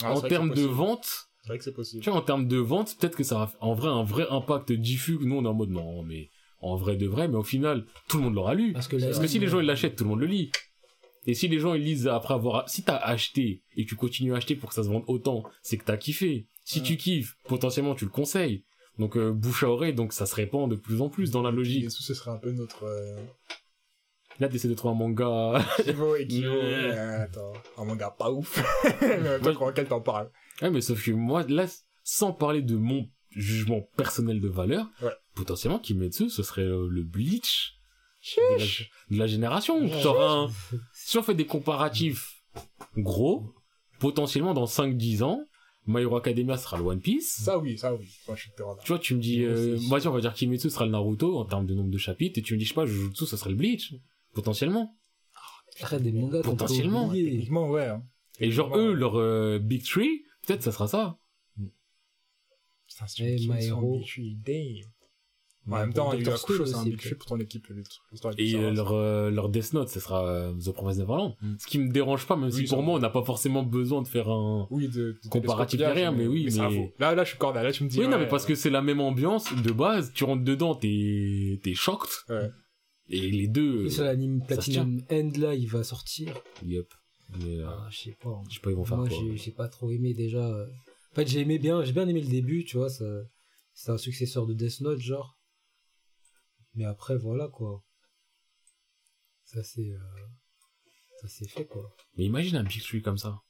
[0.02, 2.02] Ah, en que termes de vente, C'est vrai que c'est possible.
[2.04, 4.70] tu vois, en termes de vente, peut-être que ça va en vrai un vrai impact
[4.72, 5.18] diffus.
[5.20, 6.30] Nous, on est en mode non, mais
[6.60, 8.72] en vrai de vrai, mais au final, tout le monde l'aura lu.
[8.72, 10.50] Parce que, là, Parce que si les gens ils l'achètent, tout le monde le lit.
[11.28, 14.38] Et si les gens ils lisent après avoir, si t'as acheté et tu continues à
[14.38, 16.48] acheter pour que ça se vende autant, c'est que t'as kiffé.
[16.64, 16.84] Si Ouais.
[16.86, 18.64] tu kiffes, potentiellement tu le conseilles.
[18.98, 21.50] Donc euh, bouche à oreille, donc ça se répand de plus en plus dans la
[21.50, 21.84] logique.
[21.84, 22.84] Et ce serait un peu notre.
[22.84, 23.16] Euh...
[24.40, 25.64] Là t'essaies de trouver un manga.
[25.84, 26.48] Kivo et Kivo.
[26.50, 28.58] Euh, attends, un manga pas ouf.
[29.02, 29.84] Mais temps, Ouais.
[29.84, 30.30] t'en parles.
[30.62, 31.66] ouais, mais sauf que moi là,
[32.04, 35.12] sans parler de mon jugement personnel de valeur, Ouais.
[35.34, 37.74] potentiellement Kimetsu ce serait euh, le Bleach
[38.36, 38.64] de la,
[39.10, 39.80] de la génération.
[39.80, 40.02] Ouais.
[40.06, 40.50] Un-
[41.08, 42.42] si on fait des comparatifs
[42.98, 43.54] gros,
[43.98, 45.42] potentiellement dans 5-10 ans,
[45.86, 47.30] My Hero Academia sera le One Piece.
[47.44, 48.06] Ça, oui, ça, oui.
[48.26, 48.78] Moi, je suis d'accord.
[48.84, 51.38] Tu vois, tu me dis, euh, c'est vas-y, on va dire Kimetsu sera le Naruto
[51.38, 53.38] en termes de nombre de chapitres, et tu me dis, je sais pas, Jujutsu, ça
[53.38, 53.94] serait le Bleach,
[54.34, 54.94] potentiellement.
[55.80, 57.10] Après, des mangas Potentiellement.
[57.10, 57.86] Techniquement, ouais.
[57.86, 58.02] hein.
[58.38, 58.78] Et genre, Ouais.
[58.78, 61.16] eux, leur euh, Big Three, peut-être ça sera ça.
[62.86, 63.96] Putain, si Eh, My Hero.
[63.98, 64.90] Big Tree, damn.
[65.70, 67.66] En même temps, il y a Stone Kusho, c'est un aussi, big pour ton équipe.
[67.70, 71.34] est Et euh, leur, euh, leur Death Note, ce sera euh, The Promised Neverland.
[71.42, 71.54] Mm.
[71.58, 74.08] Ce qui me dérange pas, même si pour moi, on n'a pas forcément besoin de
[74.08, 74.68] faire un...
[75.30, 76.92] Comparatif derrière, mais oui, mais-.
[76.98, 77.64] Là, là, je suis cordial.
[77.64, 77.98] Là, tu me dis.
[77.98, 81.58] Oui, non, mais parce que c'est la même ambiance de base, tu rentres dedans, t'es,
[81.62, 82.10] t'es shocked.
[82.28, 82.50] Ouais.
[83.10, 86.34] Et les deux, Plus l'anime Platinum End là, il va sortir.
[86.64, 86.86] yep.
[87.40, 88.28] Mais, euh, Ah, je sais pas.
[88.30, 88.42] hein.
[88.48, 89.16] je sais pas, ils vont faire Moi, quoi.
[89.18, 90.46] j'ai j'ai pas trop aimé déjà.
[90.46, 90.66] euh.
[91.12, 92.90] En fait, j'ai aimé bien, j'ai bien aimé le début, tu vois.
[92.90, 93.04] ça-
[93.72, 95.37] C'est un successeur de Death Note, genre.
[96.78, 97.84] Mais après, voilà quoi.
[99.42, 100.26] Ça c'est, euh,
[101.20, 101.92] ça c'est fait quoi.
[102.16, 103.40] Mais imagine un Big Tree comme ça.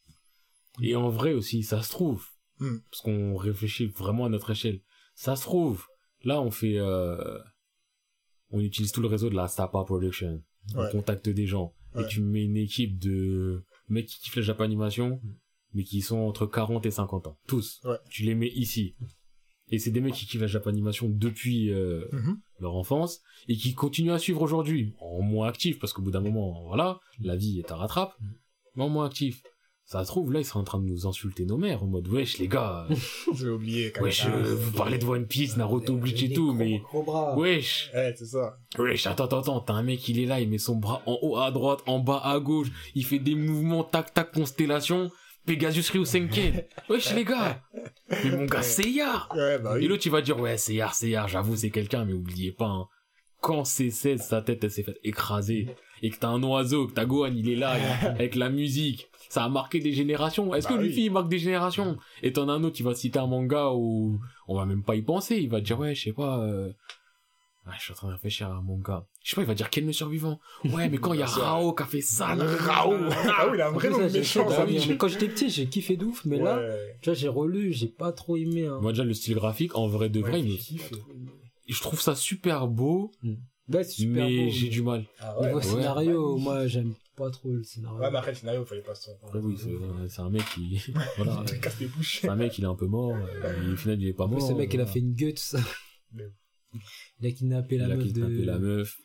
[0.81, 2.27] Et en vrai aussi, ça se trouve.
[2.59, 2.79] Hmm.
[2.91, 4.81] Parce qu'on réfléchit vraiment à notre échelle.
[5.15, 5.85] Ça se trouve.
[6.25, 7.39] Là, on fait, euh,
[8.51, 10.43] on utilise tout le réseau de la Stapa Production.
[10.75, 11.75] On contacte des gens.
[11.95, 12.05] Ouais.
[12.05, 15.21] Et tu mets une équipe de mecs qui kiffent la Japanimation,
[15.75, 17.39] mais qui sont entre 40 et 50 ans.
[17.47, 17.81] Tous.
[17.85, 17.99] Ouais.
[18.09, 18.97] Tu les mets ici.
[19.69, 22.41] Et c'est des mecs qui kiffent la Japanimation depuis euh, Mhm.
[22.61, 26.21] Leur enfance et qui continuent à suivre aujourd'hui en moins actif parce qu'au bout d'un
[26.21, 28.15] moment voilà la vie est à rattrape
[28.75, 29.43] mais en moins actif
[29.85, 32.09] ça se trouve là ils seraient en train de nous insulter nos mères en mode
[32.09, 32.87] wesh les gars
[33.35, 33.91] J'ai oublié.
[33.91, 36.83] quand wesh euh, vous parlez de One Piece Naruto Bleach et tout mais
[37.37, 37.91] wesh.
[37.95, 38.59] Ouais, c'est ça.
[38.79, 41.19] wesh attends attends attends t'as un mec il est là il met son bras en
[41.23, 45.11] haut à droite en bas à gauche il fait des mouvements tac tac constellation
[45.49, 47.61] Pegasus Ryusenken wesh les gars
[48.11, 49.85] mais mon gars Seiya Ouais, bah oui.
[49.85, 52.53] et l'autre, il va dire, ouais, c'est Yar, c'est Yar, j'avoue, c'est quelqu'un, mais oubliez
[52.53, 52.87] pas, hein,
[53.41, 55.69] quand c'est 16, sa tête, elle s'est faite écraser,
[56.03, 57.73] et que t'as un oiseau, que t'as Gohan, il est là,
[58.03, 60.55] avec la musique, ça a marqué des générations.
[60.55, 60.89] Est-ce Bah que oui.
[60.89, 61.99] Luffy, il marque des générations?
[62.23, 64.19] Et t'en as un autre, qui va citer un manga où
[64.49, 66.69] on va même pas y penser, il va dire, ouais, je sais pas, euh...
[67.67, 69.07] ouais, je suis en train de réfléchir à un manga.
[69.29, 70.41] Je sais pas, il va dire, quel le survivant?
[70.65, 71.43] Ouais, mais quand il y a sûr.
[71.43, 72.95] Rao qui a fait ça, là, Rao.
[73.29, 74.65] Ah oui, il a un En vrai plus, nom ça, méchant, bah ça.
[74.65, 76.63] oui, mais quand j'étais petit, j'ai kiffé de ouf, mais là,
[77.03, 78.65] tu vois, j'ai relu, j'ai pas trop aimé.
[78.65, 78.79] Hein.
[78.81, 80.97] Moi, déjà, le style graphique, en vrai de vrai, Ouais, il kiffé.
[81.69, 83.11] je trouve ça super beau,
[83.85, 85.05] super mais beau, j'ai du mal.
[85.21, 85.49] Ah ouais.
[85.49, 85.63] Niveau ouais.
[85.63, 87.99] scénario, moi, j'aime pas trop le scénario.
[87.99, 89.11] Ouais, mais après, le scénario, fallait pas se.
[89.11, 90.81] Après, oui, c'est c'est un mec qui,
[91.19, 91.45] voilà,
[91.83, 94.27] Il c'est un mec, il est un peu mort, et au final, il est pas
[94.27, 94.41] mort.
[94.41, 95.35] ce mec, il a fait une guts.
[96.15, 96.33] Mais-
[97.21, 98.45] Il a kidnappé il la a meuf kidnappé de...
[98.45, 98.97] la meuf.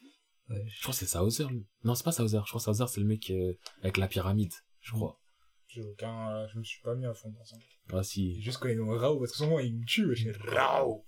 [0.49, 1.65] Ouais, Je crois que c'est Sauzer, lui.
[1.83, 2.41] Non, c'est pas Sauzer.
[2.45, 5.19] Je crois que Sauzer, c'est le mec euh, avec la pyramide, je crois.
[5.67, 6.29] J'ai aucun.
[6.31, 7.55] euh, Je me suis pas mis à fond dans ça.
[7.91, 8.41] Ah, si.
[8.41, 11.05] juste connu le Rao, parce que souvent, il me tue, je dis Rao.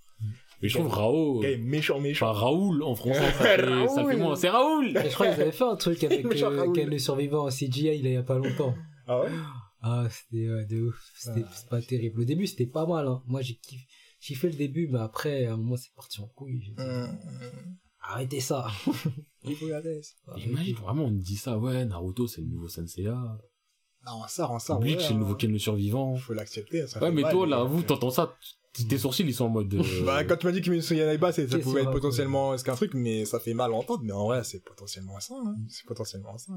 [0.62, 2.26] Mais je trouve Rao, Le gars est méchant, méchant.
[2.26, 4.16] pas Raoul en français, ça fait, ça fait Raoul.
[4.16, 4.36] moins.
[4.36, 4.86] C'est Raoul!
[4.94, 6.72] Je crois qu'ils avaient fait un truc avec euh.
[6.72, 8.74] Ken le survivant en CGI il y a pas longtemps.
[9.06, 9.28] Ah ouais?
[9.82, 10.98] Ah, c'était ouais, de ouf.
[11.14, 11.66] C'était Ah.
[11.70, 12.20] pas terrible.
[12.20, 13.06] Le début, c'était pas mal.
[13.06, 13.22] Hein.
[13.26, 13.86] Moi, j'ai kiffé,
[14.18, 16.74] j'ai fait le début, mais après, à un moment, c'est parti en couille.
[16.78, 17.18] Hum,
[18.08, 18.66] Arrêtez ça.
[20.02, 20.30] Ça.
[20.32, 20.48] Arrêtez.
[20.50, 23.38] Imagine, vraiment, on dit ça, ouais, Naruto, c'est le nouveau Senseiya.
[24.06, 24.76] Non, ça rend ça.
[24.76, 25.36] Bleach, ouais, c'est le nouveau hein.
[25.38, 26.14] Ken le survivant.
[26.16, 26.86] Faut l'accepter.
[26.86, 28.36] ça Ouais, mais mal, toi, là, mais- vous, t'entends ça,
[28.88, 31.32] tes sourcils, ils sont en mode, euh, Bah, quand tu m'as dit qu'il y Yaiba,
[31.32, 34.02] c'est- ça pouvait qu'il être potentiellement est-ce qu'un truc, mais ça fait mal à entendre,
[34.04, 35.56] mais en vrai, c'est potentiellement ça, hein.
[35.68, 36.52] C'est potentiellement ça.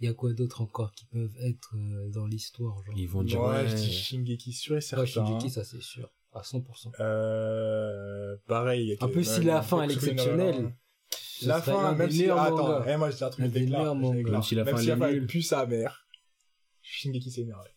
[0.00, 2.94] Il y a quoi d'autre encore qui peuvent être euh, dans l'histoire genre?
[2.96, 5.02] Ils vont dire, ouais, ouais, je dis Shingeki sûr et certain.
[5.02, 6.10] Ouais, Shinjeki, ça c'est sûr.
[6.32, 6.90] À 100%.
[7.00, 8.96] Euh, pareil.
[9.00, 10.74] En que- plus, si ouais, la fin, elle est que ce exceptionnelle.
[11.42, 13.94] Ce La fin, même si, attends, eh, moi, je dis un truc je des déclare.
[13.94, 15.26] Même si la fin, si elle la est fin, elle nulle.
[15.26, 16.06] pue sa mère,
[16.82, 17.70] Shingeki s'est énervé.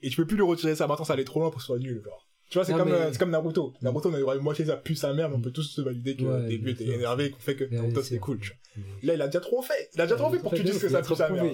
[0.00, 1.66] Et tu peux plus le retirer ça maintenant, ça allait trop loin pour que ce
[1.66, 2.24] soit nul, genre.
[2.50, 3.74] Tu vois, c'est comme, mais- euh, c'est comme Naruto.
[3.82, 6.16] Naruto, on a eu moitié ça pue sa mère, mais on peut tous se valider
[6.16, 6.92] que Ouais, le début sûr.
[6.94, 8.84] énervé, qu'on fait que Naruto c'est cool, tu vois.
[9.02, 9.90] Là, il a déjà trop fait.
[9.94, 11.44] Il a déjà trop fait pour que tu dises que ça pue sa mère.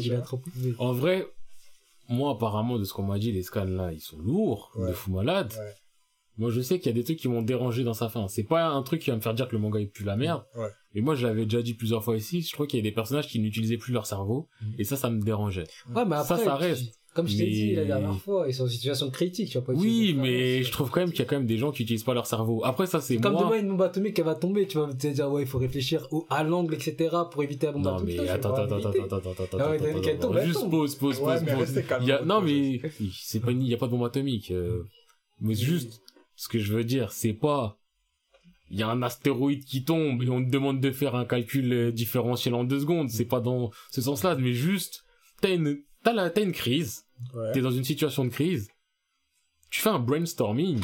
[0.79, 1.27] En vrai,
[2.09, 4.89] moi, apparemment, de ce qu'on m'a dit, les scans là, ils sont lourds, Ouais.
[4.91, 5.53] de fou malade.
[5.59, 5.73] Ouais.
[6.37, 8.27] Moi, je sais qu'il y a des trucs qui m'ont dérangé dans sa fin.
[8.29, 10.17] C'est pas un truc qui va me faire dire que le manga est plus la
[10.17, 10.45] merde.
[10.57, 10.69] Ouais.
[10.95, 12.43] Mais moi, je l'avais déjà dit plusieurs fois ici.
[12.43, 14.49] Je crois qu'il y a des personnages qui n'utilisaient plus leur cerveau.
[14.63, 14.67] Mm.
[14.79, 15.65] Et ça, ça me dérangeait.
[15.95, 16.95] Ouais, mais Ça, après, ça tu- reste.
[17.15, 19.73] Comme je t'ai Mais- dit la dernière fois, ils sont en situation critique, tu pas
[19.73, 21.85] Oui, ça, mais je trouve quand même qu'il y a quand même des gens qui
[21.85, 22.61] utilisent pas leur cerveau.
[22.65, 23.45] Après, ça, c'est Comme moi.
[23.45, 26.09] demain une bombe atomique elle va tomber, tu vas te dire ouais il faut réfléchir
[26.11, 28.17] au, à l'angle etc pour éviter la bombe Non, atomique.
[28.19, 29.05] mais Tu attends, attends, attends, éviter.
[29.05, 30.71] attends, attends, attends, Ah ouais, attends, t'as dit attends, qu'elle attends, tombe, elle Juste tombe.
[30.73, 31.61] pause, pause, Ouais, pause, mais pause.
[31.61, 32.03] restez calme.
[32.03, 32.81] Il y a, non, mais,
[33.13, 34.51] c'est pas, il y a pas de bombe atomique.
[34.51, 34.83] euh,
[35.41, 36.03] Mais juste,
[36.35, 37.79] ce que je veux dire, c'est pas,
[38.75, 41.73] il y a un astéroïde qui tombe et on te demande de faire un calcul
[41.73, 43.09] euh, différentiel en deux secondes.
[43.09, 45.05] C'est pas dans ce sens-là, mais juste,
[45.41, 47.07] t'as une, t'as la, t'as une crise.
[47.35, 47.53] Ouais.
[47.53, 48.69] T'es dans une situation de crise.
[49.71, 50.81] Tu fais un brainstorming.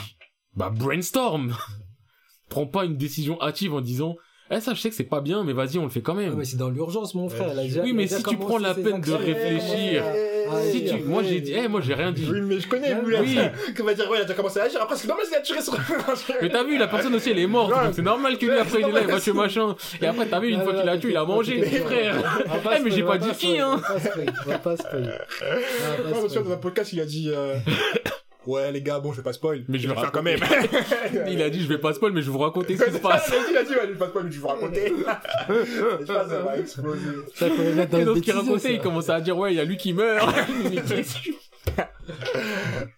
[0.54, 1.56] Bah, brainstorm!
[2.48, 4.16] Prends pas une décision hâtive en disant,
[4.52, 6.36] eh, ça, je sais que c'est pas bien, mais vas-y, on le fait quand même.
[6.36, 7.52] mais c'est dans l'urgence mon frère.
[7.82, 10.04] Oui, mais déjà si tu prends la peine de réfléchir,
[10.70, 12.26] Si tu, moi j'ai dit, eh, moi j'ai rien dit.
[12.30, 13.18] Oui, mais je connais Non, Muller.
[13.20, 13.38] oui.
[13.76, 14.80] Qui va dire, ouais, il a déjà commencé à agir.
[14.82, 15.74] Après, c'est normal, il a tiré sur.
[16.42, 17.84] Mais t'as vu, la personne aussi elle est morte, Ouais.
[17.86, 19.74] donc c'est normal que lui Ouais, après il est là, il va tuer machin.
[20.02, 22.14] Et après t'as vu, une Ah, fois qu'il a tué, il a mangé, frère.
[22.46, 23.70] on va pas Eh, mais j'ai pas on va dit qui, hein.
[23.74, 25.26] on va pas va pas spoil.
[25.42, 27.54] On va pas dans un podcast, il a dit, euh,
[28.46, 29.64] ouais, les gars, bon, je vais pas spoil.
[29.68, 30.40] Mais je vais le faire quand même.
[31.28, 32.98] Il a dit, je vais pas spoil, mais je vais vous raconter ce qui se
[32.98, 33.28] passe.
[33.28, 34.48] Il a dit, il a dit, ouais, je vais pas spoil, mais je vais vous
[34.48, 34.92] raconter.
[35.48, 37.06] Je pense ça va exploser.
[37.34, 39.64] Ça, mettre dans Et donc, bêtisier, racontait, il commençait à dire, ouais, il y a
[39.64, 40.34] lui qui meurt.
[40.64, 40.82] Mais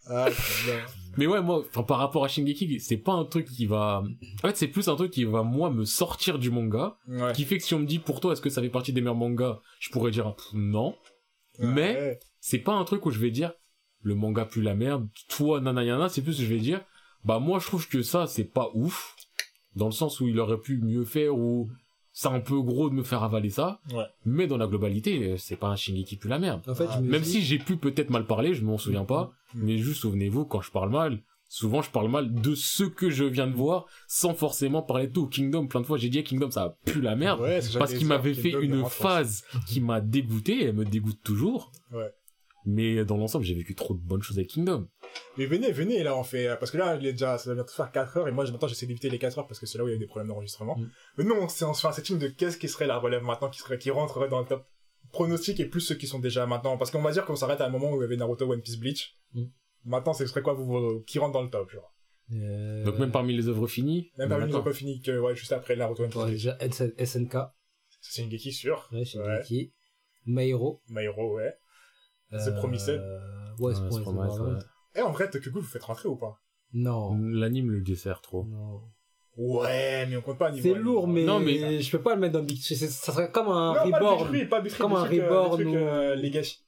[0.08, 0.26] Ah,
[0.64, 0.74] bien.
[1.18, 4.02] Mais ouais, moi, enfin, par rapport à Shingeki, c'est pas un truc qui va,
[4.42, 7.32] en fait, c'est plus un truc qui va, moi, me sortir du manga, Ouais.
[7.34, 9.02] qui fait que si on me dit, pour toi, est-ce que ça fait partie des
[9.02, 10.94] meilleurs mangas, je pourrais dire, ah, non.
[11.58, 12.18] Mais- Ouais.
[12.40, 13.52] c'est pas un truc où je vais dire
[14.02, 16.80] le manga pue la merde, toi nanayana, c'est plus que je vais dire
[17.24, 19.14] bah moi je trouve que ça c'est pas ouf
[19.76, 21.70] dans le sens où il aurait pu mieux faire ou
[22.12, 23.80] c'est un peu gros de me faire avaler ça.
[23.94, 24.04] Ouais.
[24.26, 26.60] Mais dans la globalité, c'est pas un Shingeki pue la merde.
[26.68, 29.62] En fait, Même si j'ai pu peut-être mal parler, je m'en souviens pas, Mhm.
[29.64, 33.24] mais juste souvenez-vous quand je parle mal, souvent je parle mal de ce que je
[33.24, 35.26] viens de voir sans forcément parler de tout.
[35.26, 38.34] Kingdom, plein de fois j'ai dit Kingdom ça pue la merde Ouais, parce qu'il m'avait
[38.34, 41.72] fait une phase qui m'a dégoûté et elle me dégoûte toujours.
[41.92, 42.10] Ouais.
[42.64, 44.88] Mais dans l'ensemble, j'ai vécu trop de bonnes choses avec Kingdom.
[45.36, 47.72] Mais venez, venez, là, on fait, parce que là, il est déjà, ça va bientôt
[47.72, 49.84] faire 4 heures, et moi, maintenant, j'essaie d'éviter les 4 heures parce que c'est là
[49.84, 50.76] où il y a eu des problèmes d'enregistrement.
[50.76, 50.90] Mm.
[51.18, 53.58] Mais nous, on, se- fait un setting de qu'est-ce qui serait la relève maintenant, qui
[53.58, 54.64] serait, qui rentrerait dans le top
[55.12, 56.78] pronostic et plus ceux qui sont déjà maintenant.
[56.78, 58.62] Parce qu'on va dire qu'on s'arrête à un moment où il y avait Naruto, One
[58.62, 59.16] Piece, Bleach.
[59.34, 59.44] Mm.
[59.84, 61.92] Maintenant, ce serait quoi, vous, vous- qui rentre dans le top, genre?
[62.32, 64.10] Euh, Donc même parmi les œuvres finies?
[64.16, 64.64] Même parmi nous, on d'accord.
[64.72, 66.22] pas fini que, ouais, juste après Naruto, One Piece.
[66.22, 67.36] ouais, déjà SN- SNK,
[68.00, 68.88] C'est Shingeki, sûr.
[68.92, 69.74] ouais, Shingeki,
[70.24, 70.80] Mairo.
[70.88, 71.52] My Hero, ouais.
[72.38, 72.88] C'est Promised.
[72.90, 73.18] Euh,
[73.58, 74.66] Ouais, c'est Ouais, c'est Promised, Promised.
[74.96, 76.38] Et en vrai, Tokyo Ghoul, vous faites rentrer ou pas?
[76.72, 77.16] Non.
[77.18, 78.44] L'anime le dessert trop.
[78.44, 78.80] Non.
[79.36, 80.62] Ouais, mais on compte pas à niveau.
[80.68, 83.30] C'est lourd, mais, Non, mais- je peux pas le mettre dans le Big Ça serait
[83.30, 84.28] comme un Non, pas.
[84.30, 86.58] Big pas Big Comme un euh, des reborn ou- euh, Legacy.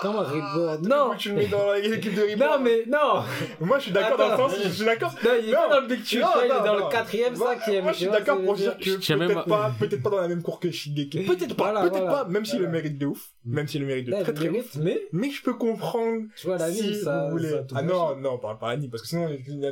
[0.00, 0.82] Comme un reborn.
[0.82, 1.16] Tokyo Non.
[1.16, 2.50] Tu le mets dans l'équipe de Reborn.
[2.58, 3.22] Non, mais non.
[3.66, 5.12] Moi, je suis d'accord dans le sens, je suis d'accord.
[5.24, 5.58] Non, il est Non.
[5.58, 7.82] pas dans le Big il est dans le quatrième, Moi- cinquième.
[7.84, 10.42] Moi, je suis d'accord pour dire que peut-être à- pas, peut-être pas dans la même
[10.42, 11.24] cour que Shingeki.
[11.24, 12.24] Peut-être pas, Voilà, peut-être voilà.
[12.24, 12.82] pas, même s'il le Voilà.
[12.82, 13.30] mérite de ouf.
[13.44, 14.76] Même s'il le mérite de Là, très très ouf.
[14.76, 17.30] mais Mais je peux comprendre tu vois, la si vie, ça.
[17.74, 19.28] Ah non, non, on parle pas Annie, parce que sinon,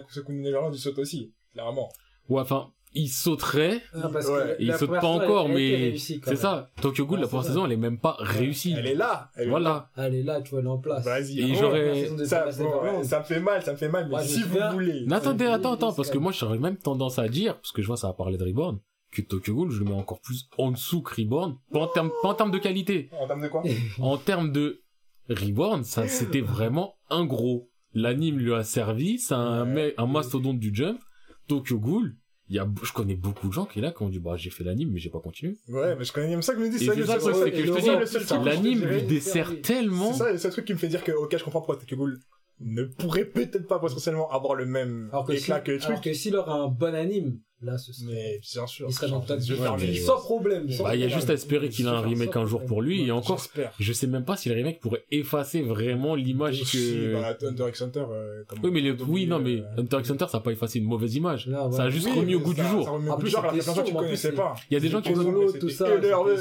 [0.08, 1.32] ce qu'on est ils sautent aussi.
[1.52, 1.88] Clairement.
[2.28, 3.80] Ouais, enfin, il sauterait.
[3.94, 4.56] Ah, parce Ouais.
[4.58, 6.70] que Et il saute pas encore, mais c'est ça.
[6.80, 8.74] Tokyo Ghoul, Ouais, la première saison, elle est même pas réussie.
[8.76, 9.30] Elle est là.
[9.36, 9.90] elle est Voilà.
[9.96, 11.04] Elle est là, tu vois, elle est en place.
[11.04, 11.40] Vas-y.
[11.40, 14.58] Et Oh, j'aurais- Ça, bon, me fait mal, ça me fait mal, mais si vous
[14.72, 15.04] voulez.
[15.06, 17.86] Mais attendez, attends, attends, parce que moi, j'aurais même tendance à dire, parce que je
[17.86, 18.78] vois, ça va parler de Reborn,
[19.12, 21.56] que Tokyo Ghoul, je le mets encore plus en dessous que Reborn.
[21.72, 23.08] Pas en termes, pas en termes de qualité.
[23.20, 23.62] En termes de quoi?
[24.00, 24.82] En termes de
[25.28, 27.68] Reborn, ça, c'était vraiment un gros.
[27.94, 29.66] L'anime lui a servi, c'est un,
[29.96, 31.00] un mastodonte du jump.
[31.48, 32.16] Tokyo Ghoul,
[32.48, 34.50] il y a, je connais beaucoup de gens qui, là, qui ont dit, bah, j'ai
[34.50, 35.56] fait l'anime, mais j'ai pas continué.
[35.68, 37.72] Ouais, mais je connais même ça que je me dis, c'est ça, truc, que je
[37.72, 40.12] te dis, L'anime lui dessert tellement.
[40.12, 41.96] C'est ça, le seul truc qui me fait dire que, ok, je comprends pourquoi Tokyo
[41.96, 42.20] Ghoul
[42.60, 46.00] ne pourrait peut-être pas potentiellement avoir le même Alors que, si, éclat que le alors
[46.00, 46.04] truc.
[46.04, 48.06] que s'il aurait un bon anime, là, ce serait.
[48.12, 48.86] Mais bien sûr.
[48.88, 49.94] il serait dans le vais Ouais, fermer mais-.
[49.96, 50.70] Sans problème.
[50.70, 52.80] sans Bah, il y a juste à espérer qu'il a un remake un jour pour
[52.82, 53.40] lui, et encore,
[53.78, 57.12] je sais même pas si le remake pourrait effacer vraiment l'image que...
[57.20, 60.10] bah, Thunder x Hunter, euh, comme Oui, mais le- oui, non, mais euh, Hunter x
[60.12, 61.46] Hunter, ça a pas effacé une mauvaise image.
[61.48, 61.90] Non, Ça a ouais.
[61.90, 62.84] juste oui, remis au mais goût du ça- jour.
[62.84, 63.56] Ça remet En plus, du jour, alors que
[63.92, 64.54] de connaissaient plus, pas.
[64.70, 65.86] Il y a des gens qui Solo, c'était tout ça.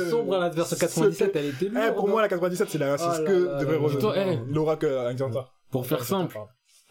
[0.09, 1.85] Sombre à la version C'était- 97, elle était lourde.
[1.89, 2.77] Eh, pour moi, la 97, c'est
[3.09, 3.79] Oh ce là que là devrait là.
[4.47, 5.25] Laura que Hunter.
[5.71, 6.37] Pour faire simple,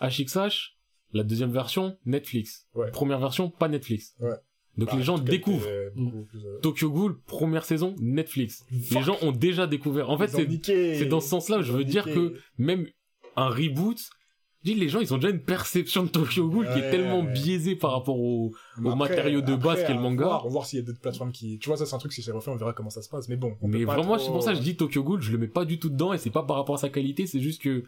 [0.00, 0.73] HXH,
[1.14, 2.66] la deuxième version, Netflix.
[2.74, 2.90] Ouais.
[2.90, 4.14] Première version, pas Netflix.
[4.20, 4.34] Ouais.
[4.76, 5.68] Donc Bah, les gens découvrent.
[5.94, 8.64] beaucoup plus, euh, Tokyo Ghoul, première saison, Netflix.
[8.88, 8.98] Fuck.
[8.98, 10.10] Les gens ont déjà découvert.
[10.10, 12.18] En fait, c'est dans ce sens-là je veux dire niqué.
[12.18, 12.86] que même
[13.36, 13.98] un reboot,
[14.64, 16.90] je dis les gens, ils ont déjà une perception de Tokyo Ghoul qui est Ouais.
[16.90, 20.24] tellement biaisée par rapport au, au matériau de base qu'est le à manga.
[20.24, 21.58] voir, On va voir s'il y a d'autres plateformes qui.
[21.60, 23.28] Tu vois, ça, c'est un truc, si c'est refait, on verra comment ça se passe.
[23.28, 23.56] Mais bon.
[23.62, 25.30] on Mais peut pas vraiment, trop- c'est pour ça que je dis Tokyo Ghoul, je
[25.30, 27.40] le mets pas du tout dedans et c'est pas par rapport à sa qualité, c'est
[27.40, 27.84] juste que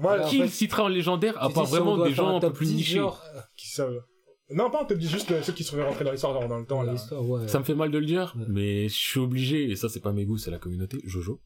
[0.00, 2.66] Moi, qui le fait, citera en légendaire à part vraiment des gens un peu plus
[2.66, 3.06] 10, nichés.
[3.56, 4.02] qui savent.
[4.50, 6.64] Non, pas, on te dit juste euh, ceux qui seraient rentrés dans l'histoire dans le
[6.64, 6.92] temps, là.
[6.92, 7.48] l'histoire, ouais.
[7.48, 8.44] Ça me fait mal de le dire, Ouais.
[8.48, 11.40] mais je suis obligé, et ça c'est pas mes goûts, c'est la communauté, Jojo.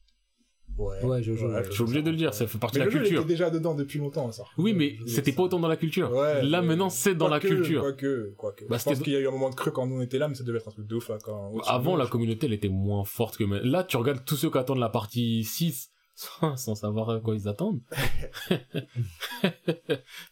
[0.76, 1.02] Ouais.
[1.02, 1.62] Ouais, Jojo, ouais.
[1.64, 3.20] Je suis obligé de le dire, ça fait partie Mais de la il culture.
[3.20, 4.44] était déjà dedans depuis longtemps, ça.
[4.58, 6.10] Oui, mais c'était pas autant dans la culture.
[6.12, 7.80] Ouais, Là, mais- maintenant, c'est dans la culture.
[7.80, 8.64] Quoique, quoique.
[8.66, 10.02] Bah, je pense c'était- qu'il y a eu un moment de creux quand nous on
[10.02, 11.52] était là, mais ça devait être un truc de ouf, là, quand...
[11.66, 13.70] Avant, la communauté, elle était moins forte que maintenant.
[13.70, 15.90] Là, tu regardes tous ceux qui attendent la partie 6
[16.40, 17.80] sans sans savoir à quoi ils attendent.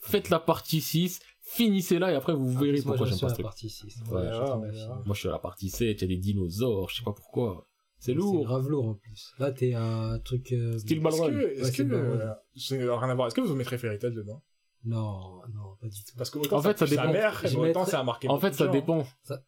[0.00, 3.26] Faites la partie 6, finissez-la et après vous Ah, verrez pourquoi je j'aime suis pas
[3.26, 3.44] à ce la truc.
[3.44, 3.84] partie 6.
[3.84, 4.82] Ouais, j'ai ouais, pas ouais, fini.
[4.82, 4.88] ouais.
[5.06, 7.12] Moi, je suis à la partie 7, il y a des dinosaures, je sais pas
[7.12, 7.66] pourquoi.
[7.98, 8.44] C'est C'est lourd.
[8.44, 9.32] grave lourd en plus.
[9.38, 10.52] Là, t'es un truc.
[10.52, 13.26] euh, Style Est-ce que, est-ce Ouais, que, c'est euh, c'est rien à voir.
[13.26, 14.42] Est-ce que vous mettrez Fairy Tail dedans?
[14.84, 16.12] Non, non, pas du tout.
[16.16, 17.10] Parce que autant En fait, ça dépend.
[17.12, 19.04] mère, et autant ça a marqué En fait, ça dépend.
[19.24, 19.42] Ça-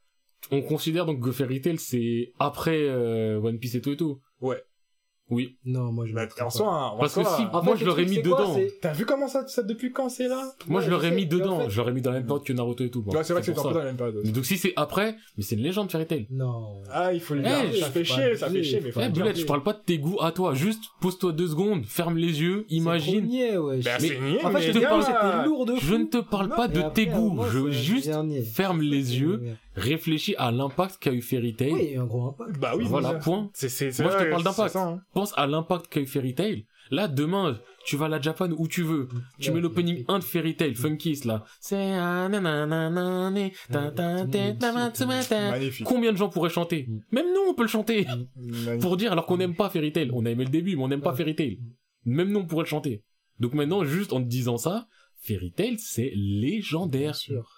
[0.51, 4.21] On considère donc que Fairy Tail, c'est après euh, One Piece et tout et tout.
[4.41, 4.61] Ouais.
[5.31, 5.57] Oui.
[5.65, 6.12] Non, moi je.
[6.12, 8.20] Mais mettrais en soi, en Parce que soi, si- En Moi, fait, je l'aurais mis
[8.23, 8.57] dedans.
[8.82, 10.52] T'as vu comment ça, ça depuis quand c'est là?
[10.66, 11.61] Moi, Ouais, je l'aurais mis en dedans.
[11.61, 13.02] fait- Je l'aurais mis dans la même période que Naruto et tout.
[13.07, 13.15] moi.
[13.16, 14.20] Ouais, c'est vrai que c'est un peu dans la même période.
[14.24, 16.27] Mais donc, si c'est après, mais c'est une légende Fairy Tail.
[16.31, 16.82] Non.
[16.90, 17.73] Ah, il faut le Eh, garder.
[17.73, 19.73] je Ça fait chier, ça fait chier, mais faut Eh, le Boulette, je parle pas
[19.73, 20.55] de tes goûts à toi.
[20.55, 23.28] Juste, pose-toi deux secondes, ferme les yeux, imagine.
[23.31, 23.81] C'est ouais.
[23.85, 25.81] Bah, Mais- c'est niais, En fait, je te parle- parle, c'était lourd de fou.
[25.82, 27.39] Je ne te parle pas de tes goûts.
[27.52, 28.11] Je juste
[28.52, 29.43] ferme les yeux,
[29.74, 31.72] réfléchis à l'impact qu'a eu Fairy Tail.
[31.72, 32.59] Oui, il y a eu un gros impact.
[32.59, 33.51] Bah oui, voilà, point.
[33.55, 34.76] C'est, c'est, c'est Moi, je te parle d'impact.
[34.76, 35.01] hein.
[35.14, 36.66] Pense à l'impact qu'a eu Fairy Tail.
[36.90, 39.06] Là, demain, tu vas à la Japan où tu veux.
[39.38, 40.05] Tu mets l'opening ouais.
[40.09, 41.44] 1 de Fairy Tail, Funkies, là.
[41.60, 41.76] C'est.
[45.51, 45.86] Magnifique.
[45.86, 46.86] Combien de gens pourraient chanter?
[46.88, 46.98] Mm.
[47.12, 48.06] Même nous, on peut le chanter.
[48.80, 50.10] Pour dire, alors qu'on n'aime pas Fairy Tail.
[50.12, 51.14] On a aimé le début, mais on n'aime pas.
[51.14, 51.60] Fairy Tail.
[52.05, 53.05] Même nous, on pourrait le chanter.
[53.38, 54.88] Donc maintenant, juste en te disant ça,
[55.22, 57.14] Fairy Tail, c'est Bien légendaire.
[57.14, 57.48] sûr.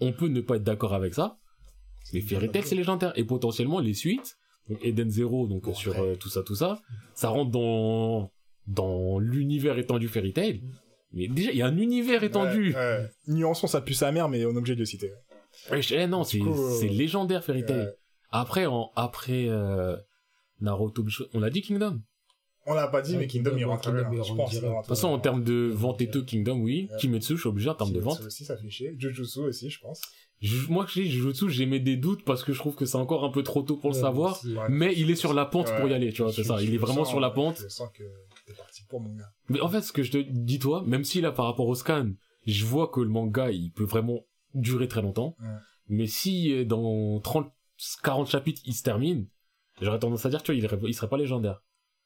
[0.00, 1.38] On peut ne pas être d'accord avec ça,
[2.12, 3.12] mais Fairy Tail, c'est légendaire.
[3.16, 4.36] Et potentiellement, les suites,
[4.68, 6.80] donc Eden Zero, donc Bon, sur euh, tout ça, tout ça,
[7.14, 8.30] ça rentre dans,
[8.66, 10.62] dans l'univers étendu Fairy Tail.
[11.12, 12.74] Mais déjà, il y a un univers étendu.
[12.74, 13.10] Ouais, ouais.
[13.28, 15.12] Nuançons, ça pue sa mère, mais on est obligé de le citer.
[15.70, 17.78] Ouais, eh non, c'est euh, c'est légendaire Fairy Tail.
[17.78, 17.94] Ouais.
[18.30, 19.96] Après, en, après euh,
[20.60, 22.00] Naruto, on a dit Kingdom.
[22.68, 24.10] On l'a pas dit, Ouais, mais Kingdom, il rentre Kingdom, là.
[24.12, 26.88] il Je pense De toute façon, en termes de vente et tout, Kingdom, oui.
[26.98, 28.16] Kimetsu, je suis obligé en termes de vente.
[28.18, 28.94] Kimetsu aussi, ça fait chier.
[28.98, 30.02] Jujutsu aussi, je pense.
[30.40, 33.24] Je- moi, je Jujutsu, j'ai mis des doutes parce que je trouve que c'est encore
[33.24, 34.38] un peu trop tôt pour le savoir.
[34.44, 34.68] Ouais.
[34.68, 35.80] Mais il est sur la pente Ouais.
[35.80, 36.62] pour y aller, tu vois, c'est ça.
[36.62, 37.58] Il est vraiment sens, sur la pente.
[37.62, 38.02] Je sens que
[38.46, 39.30] t'es parti pour mon gars.
[39.48, 41.74] Mais en fait, ce que je te dis, toi, même si là, par rapport au
[41.74, 42.10] scan,
[42.46, 44.20] je vois que le manga, il peut vraiment
[44.54, 45.36] durer très longtemps.
[45.88, 47.50] Mais si euh, dans 30,
[48.02, 49.26] 40 chapitres, il se termine,
[49.80, 51.62] j'aurais tendance à dire, tu vois, il, irait- il serait pas légendaire.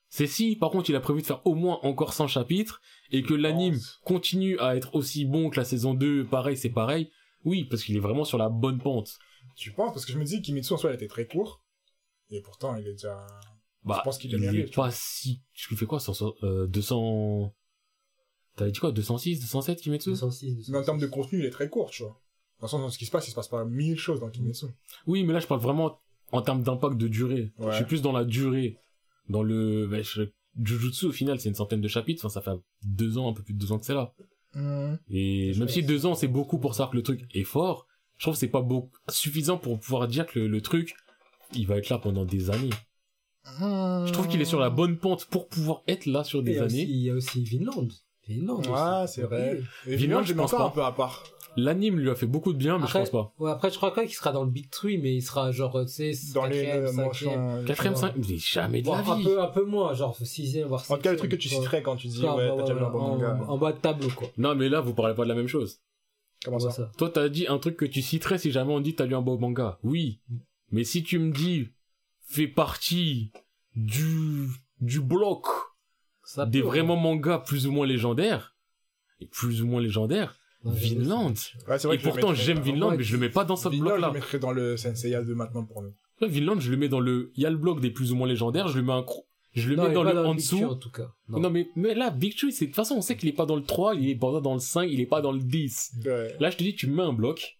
[0.08, 2.80] C'est si, par contre, il a prévu de faire au moins encore 100 chapitres,
[3.12, 7.10] et que l'anime continue à être aussi bon que la saison 2, pareil, c'est pareil.
[7.44, 9.18] Oui, parce qu'il est vraiment sur la bonne pente.
[9.56, 11.62] Tu penses Parce que je me dis que Kimetsu en soi, il était très court.
[12.30, 13.26] Et pourtant, il est déjà.
[13.84, 16.66] Bah, Je pense qu'il il est tu pas si, je lui fais quoi, 100, euh,
[16.66, 17.54] 200,
[18.56, 20.10] t'avais dit quoi, 206, 207, Kimetsu?
[20.10, 20.68] 206, 206.
[20.70, 22.12] Mais en termes de contenu, il est très court, tu vois.
[22.12, 24.28] De toute façon, dans ce qui se passe, il se passe pas mille choses dans
[24.28, 24.66] Kimetsu.
[25.06, 25.98] Oui, mais là, je parle vraiment
[26.32, 27.52] en termes d'impact de durée.
[27.58, 27.70] Ouais.
[27.70, 28.76] Je suis plus dans la durée.
[29.28, 30.22] Dans le, bah, je-
[30.62, 32.24] Jujutsu, au final, c'est une centaine de chapitres.
[32.26, 34.12] Enfin, ça fait deux ans, un peu plus de deux ans que c'est là.
[34.54, 37.86] Et même si deux ans, c'est beaucoup pour savoir que le truc est fort,
[38.16, 40.94] je trouve que c'est pas beaucoup, suffisant pour pouvoir dire que le, le truc,
[41.54, 42.70] il va être là pendant des années.
[43.58, 46.80] Je trouve qu'il est sur la bonne pente pour pouvoir être là sur des aussi-
[46.80, 46.86] années.
[46.90, 47.88] Il y a aussi Vinland.
[48.28, 48.62] Vinland.
[48.66, 49.14] Ouais, aussi.
[49.14, 49.60] c'est vrai.
[49.86, 50.80] Et Vinland, Vinland, je pense encore pas.
[50.82, 51.24] un peu à part.
[51.56, 53.34] L'anime lui a fait beaucoup de bien, mais Après- je pense pas.
[53.38, 55.80] Ouais, après, je crois pas qu'il sera dans le Big Tree, mais il sera genre,
[55.84, 59.24] tu sais, Dans les quatrième, euh, mais jamais de Bon, la un vie.
[59.24, 61.82] peu, un peu moins, genre sixième, voire En tout cas, le truc que tu citerais
[61.82, 63.38] quand tu dis, ouais, Ah, bah, t'as déjà vu un bon en, manga.
[63.48, 64.28] en bas de tableau, quoi.
[64.38, 65.80] Non, mais là, vous parlez pas de la même chose.
[66.44, 66.90] Comment ça ça.
[66.96, 69.20] Toi, t'as dit un truc que tu citerais si jamais on dit t'as lu un
[69.20, 69.78] beau manga.
[69.82, 70.20] Oui.
[70.70, 71.68] Mais si tu me dis,
[72.22, 73.32] fais partie
[73.76, 74.46] du,
[74.80, 75.46] du bloc
[76.24, 78.54] Ça des peut, vraiment mangas plus ou moins légendaires,
[79.20, 80.38] et plus ou moins légendaires.
[80.64, 81.34] Vinland.
[81.68, 83.84] Ouais, c'est vrai Et pourtant, j'aime Vinland, mais je le mets pas dans ce Vinland,
[83.86, 84.06] je bloc-là.
[84.08, 85.92] le mettrais dans le Senseiya de maintenant pour nous.
[86.20, 88.16] Ouais, Vinland, je le mets dans le, il y a le bloc des plus ou
[88.16, 89.24] moins légendaires, je le mets un cro-
[89.54, 90.62] je le Non, mets dans le en dessous.
[90.62, 91.10] en tout cas.
[91.28, 91.50] Non.
[91.50, 93.56] mais, mais là, Big Tree, c'est, de toute façon, on sait qu'il est pas dans
[93.56, 95.92] le 3, il est pas dans le 5, il est pas dans le 10.
[96.04, 96.36] Ouais.
[96.38, 97.58] Là, je te dis, tu me mets un bloc.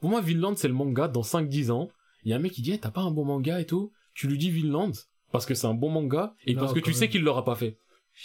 [0.00, 1.88] Pour moi, Vinland, c'est le manga dans 5-10 ans.
[2.24, 3.92] Il y a un mec qui dit, Eh, t'as pas un bon manga et tout.
[4.14, 4.92] Tu lui dis Vinland,
[5.30, 7.54] parce que c'est un bon manga, et Non, parce que tu sais qu'il l'aura pas
[7.54, 7.78] fait.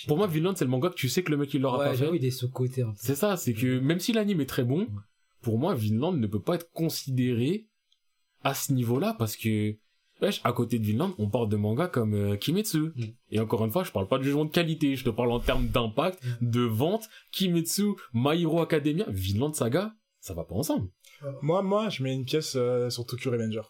[0.07, 1.85] Pour moi, Vinland, c'est le manga que tu sais que le mec, il l'aura Ouais,
[1.91, 2.09] pas fait.
[2.15, 2.83] il est sous-côté.
[2.95, 4.87] C'est ça, c'est que même si l'anime est très bon,
[5.41, 7.67] pour moi, Vinland ne peut pas être considéré
[8.43, 9.75] à ce niveau-là, parce que,
[10.21, 12.91] wesh, à côté de Vinland, on parle de mangas comme euh, Kimetsu.
[12.95, 13.03] Mm.
[13.31, 15.39] Et encore une fois, je parle pas de jugement de qualité, je te parle en
[15.39, 16.49] termes d'impact, Mm.
[16.51, 20.89] de vente, Kimetsu, My Hero Academia, Vinland Saga, ça va pas ensemble.
[21.41, 23.61] Moi, moi, je mets une pièce euh, sur Tokyo Revenger.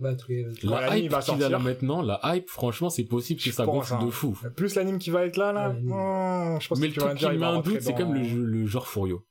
[0.00, 0.14] Bah,
[0.62, 1.50] Quand La hype va qu'il a sortir.
[1.50, 4.04] là maintenant, la hype, franchement, c'est possible que Je ça gonfle hein.
[4.04, 4.36] de fou.
[4.56, 7.26] Plus l'anime qui va être là, là, hmm, je pense Mais que le truc qui
[7.38, 9.24] met un doute, c'est même le, le genre Furio.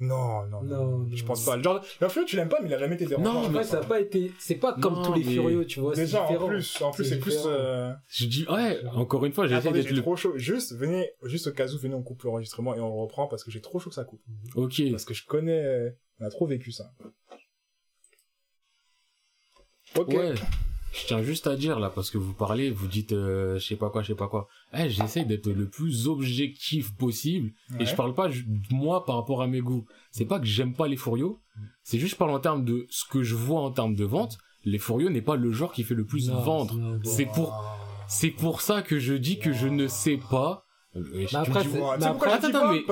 [0.00, 0.86] Non, non, non.
[1.00, 1.60] Non, Je pense pas.
[1.60, 3.32] Genre, le Furio, tu l'aimes pas, mais il a jamais été dérangeant.
[3.32, 5.32] Non, En mais- fait, ça a pas été, c'est pas comme Non, tous les mais-
[5.32, 7.92] furieux, tu vois, c'est Déjà, en plus, en plus, c'est plus, euh...
[8.06, 10.02] Je dis, ouais, encore une fois, j'essaie Attendez, d'être j'ai le...
[10.02, 10.34] trop chaud.
[10.36, 13.50] Juste, venez, juste au cas où, venez, on coupe l'enregistrement et on reprend parce que
[13.50, 14.20] j'ai trop chaud que ça coupe.
[14.54, 14.80] Ok.
[14.92, 15.90] Parce que je connais, euh,
[16.20, 16.92] on a trop vécu ça.
[19.98, 20.08] Ok.
[20.14, 20.34] Ouais.
[20.92, 23.76] Je tiens juste à dire là parce que vous parlez, vous dites euh, je sais
[23.76, 24.48] pas quoi, je sais pas quoi.
[24.72, 27.82] Eh, j'essaie d'être le plus objectif possible Ouais.
[27.82, 28.28] et je parle pas
[28.70, 29.84] moi par rapport à mes goûts.
[30.12, 31.40] C'est pas que j'aime pas les furios,
[31.82, 34.38] c'est juste je parle en termes de ce que je vois en termes de vente.
[34.64, 36.98] Les furios n'est pas le genre qui fait le plus Non, vendre.
[37.04, 37.54] C'est pour
[38.08, 40.64] c'est pour ça que je dis que je ne sais pas.
[40.96, 41.92] Euh, je Mais après, dis- c'est- en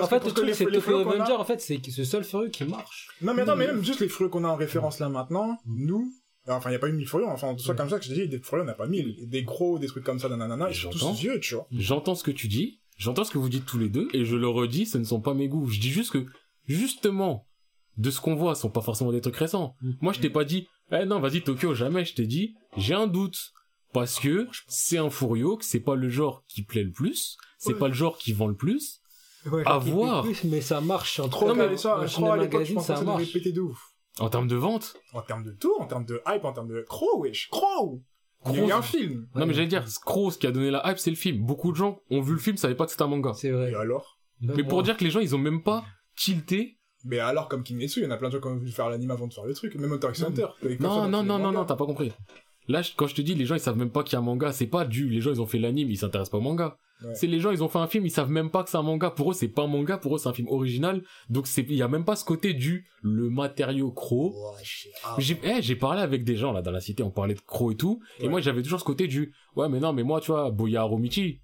[0.06, 3.08] fait, que- le truc, c'est que les en fait, c'est ce seul furieux qui marche.
[3.22, 3.58] Non, mais attends, Mm.
[3.60, 5.86] mais même juste les furieux qu'on a en référence là maintenant, Mm.
[5.86, 6.12] nous,
[6.48, 7.76] enfin, il n'y a pas eu mille furieux, enfin, soit Mm.
[7.76, 9.28] comme ça que je te dis, des furieux, on n'a pas mille.
[9.28, 11.12] Des gros, des trucs comme ça, nanana, ils sont J'entends.
[11.12, 11.66] tous vieux, tu vois.
[11.72, 14.36] J'entends ce que tu dis, j'entends ce que vous dites tous les deux, et je
[14.36, 15.66] le redis, ce ne sont pas mes goûts.
[15.68, 16.26] Je dis juste que,
[16.66, 17.46] justement,
[17.96, 19.74] de ce qu'on voit, ce sont pas forcément des trucs récents.
[19.80, 19.90] Mm.
[20.00, 23.06] Moi, je t'ai pas dit, eh non, vas-y, Tokyo, jamais, je t'ai dit, j'ai un
[23.06, 23.52] doute.
[23.92, 27.72] Parce que c'est un Furio, que c'est pas le genre qui plaît le plus, c'est
[27.72, 27.78] Ouais.
[27.78, 29.00] pas le genre qui vend le plus.
[29.50, 29.62] Ouais.
[29.64, 30.24] À voir.
[30.24, 32.80] plus, mais ça marche en Trop Non, mais- ça, je crois à l'époque, je que
[32.80, 33.32] ça ça devait marche.
[33.32, 33.80] péter de ouf.
[34.18, 34.96] En termes de vente.
[35.12, 38.02] En termes de tout, en termes de hype, en termes de crow, wesh, crow!
[38.46, 38.78] Il y a eu Crow.
[38.78, 39.28] un film.
[39.34, 41.44] Non, mais j'allais dire, Scro, ce qui a donné la hype, c'est le film.
[41.44, 43.32] Beaucoup de gens ont vu le film, savaient pas que c'était un manga.
[43.34, 43.72] C'est vrai.
[43.72, 44.18] Et alors?
[44.40, 45.84] Mais pour dire que les gens, ils ont même pas
[46.16, 46.78] tilté.
[47.04, 48.88] Mais alors, comme Kimetsu, il y en a plein de gens qui ont voulu faire
[48.88, 50.46] l'anime avant de faire le truc, même Hunter x Hunter.
[50.80, 52.12] Non, non, non, non, non, t'as pas compris.
[52.68, 54.22] Là, quand je te dis, les gens, ils savent même pas qu'il y a un
[54.22, 56.76] manga, c'est pas du, les gens, ils ont fait l'anime, ils s'intéressent pas au manga.
[57.04, 57.14] Ouais.
[57.14, 58.82] C'est les gens, ils ont fait un film, ils savent même pas que c'est un
[58.82, 59.10] manga.
[59.10, 61.02] Pour eux, c'est pas un manga, pour eux, c'est un film original.
[61.28, 64.32] Donc, c'est, il y a même pas ce côté du, le matériau croc.
[65.18, 67.72] J'ai, eh, j'ai parlé avec des gens, là, dans la cité, on parlait de croc
[67.72, 68.00] et tout.
[68.18, 68.28] Et Ouais.
[68.30, 71.40] moi, j'avais toujours ce côté du, ouais, mais non, mais moi, tu vois, Boya Harumichi.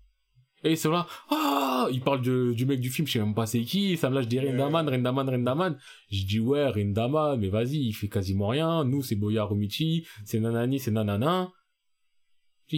[0.64, 3.34] Et ils sont là, ah, ils parlent de- du mec du film, je sais même
[3.34, 5.76] pas c'est qui, ça me lâche des Rindaman, Rindaman, Rindaman.
[6.10, 8.84] Je dis, ouais, Rindaman, mais vas-y, il fait quasiment rien.
[8.84, 11.50] Nous, c'est Boya Harumichi, c'est nanani, c'est nanana.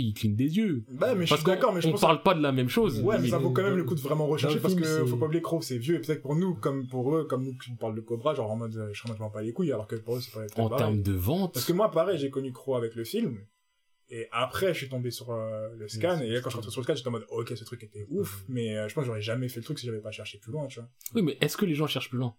[0.00, 0.84] Il cligne des yeux.
[0.90, 3.00] Bah, mais je suis d'accord, mais je qu'on pense parle pas de la même chose.
[3.00, 5.16] Ouais, mais ça vaut quand même le coup de vraiment rechercher parce film, que faut
[5.16, 7.72] pas oublier Crow, c'est vieux et peut-être pour nous, comme pour eux, comme nous qui
[7.72, 10.16] parlent de Cobra, genre en mode, euh, je m'en bats les couilles, alors que pour
[10.16, 11.54] eux, c'est pas En termes de vente.
[11.54, 13.38] Parce que moi, pareil, j'ai connu Crow avec le film.
[14.10, 16.20] Et après, je suis tombé sur euh, le scan.
[16.20, 17.82] Et là, quand je suis rentré sur le scan, j'étais en mode, ok, ce truc
[17.82, 18.44] était ouf.
[18.48, 20.52] Mais euh, je pense que j'aurais jamais fait le truc si j'avais pas cherché plus
[20.52, 20.88] loin, tu vois.
[21.14, 22.36] Oui, mais est-ce que les gens cherchent plus loin?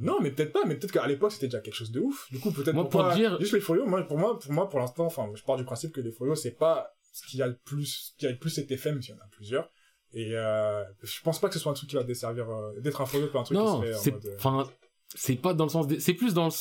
[0.00, 0.64] Non, mais peut-être pas.
[0.66, 2.30] Mais peut-être qu'à l'époque, c'était déjà quelque chose de ouf.
[2.30, 4.78] Du coup, peut-être Moi, pour, dire- juste les folios, moi, pour moi, pour moi, pour
[4.80, 7.56] l'instant, enfin, je pars du principe que les folios, c'est pas ce qui a le
[7.64, 9.68] plus, ce qui a le plus cet effet, même s'il y en a plusieurs.
[10.14, 13.00] Et euh, je pense pas que ce soit un truc qui va desservir, euh, d'être
[13.00, 14.70] un folio, pas un truc non, qui serait en c'est, mode, euh, enfin,
[15.14, 16.52] c'est pas dans le sens, c'est plus dans le,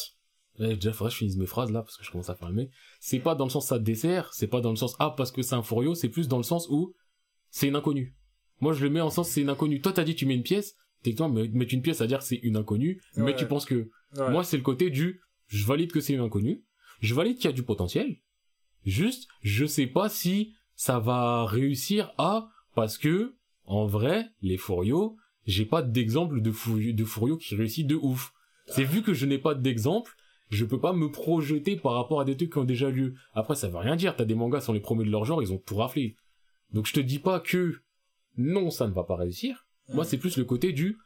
[0.60, 2.70] Eh, déjà, faudrait que je finisse mes phrases là, parce que je commence à mec.
[3.00, 5.42] C'est pas dans le sens ça dessert, c'est pas dans le sens, ah, parce que
[5.42, 6.94] c'est un Furio, c'est plus dans le sens où
[7.50, 8.16] c'est une inconnue.
[8.62, 9.82] Moi, je le mets en sens c'est une inconnue.
[9.82, 12.38] Toi, t'as dit tu mets une pièce, techniquement, me- mettre une pièce, c'est-à-dire que c'est
[12.44, 14.32] une inconnue, mais tu penses que, ouais.
[14.32, 16.64] moi, c'est le côté du, je valide que c'est une inconnue,
[17.02, 18.18] je valide qu'il y a du potentiel,
[18.86, 25.18] juste, je sais pas si ça va réussir à, parce que, en vrai, les Furio,
[25.46, 28.32] j'ai pas d'exemple de, Furio, de Furio qui réussit de ouf.
[28.68, 30.16] C'est vu que je n'ai pas d'exemple,
[30.50, 33.16] je peux pas me projeter par rapport à des trucs qui ont déjà lieu.
[33.34, 35.42] Après, ça veut rien dire, t'as des mangas qui sont les premiers de leur genre,
[35.42, 36.16] ils ont tout raflé.
[36.74, 37.82] Donc je te dis pas que,
[38.38, 39.66] non, ça ne va pas réussir.
[39.90, 40.98] Moi, c'est plus le côté du,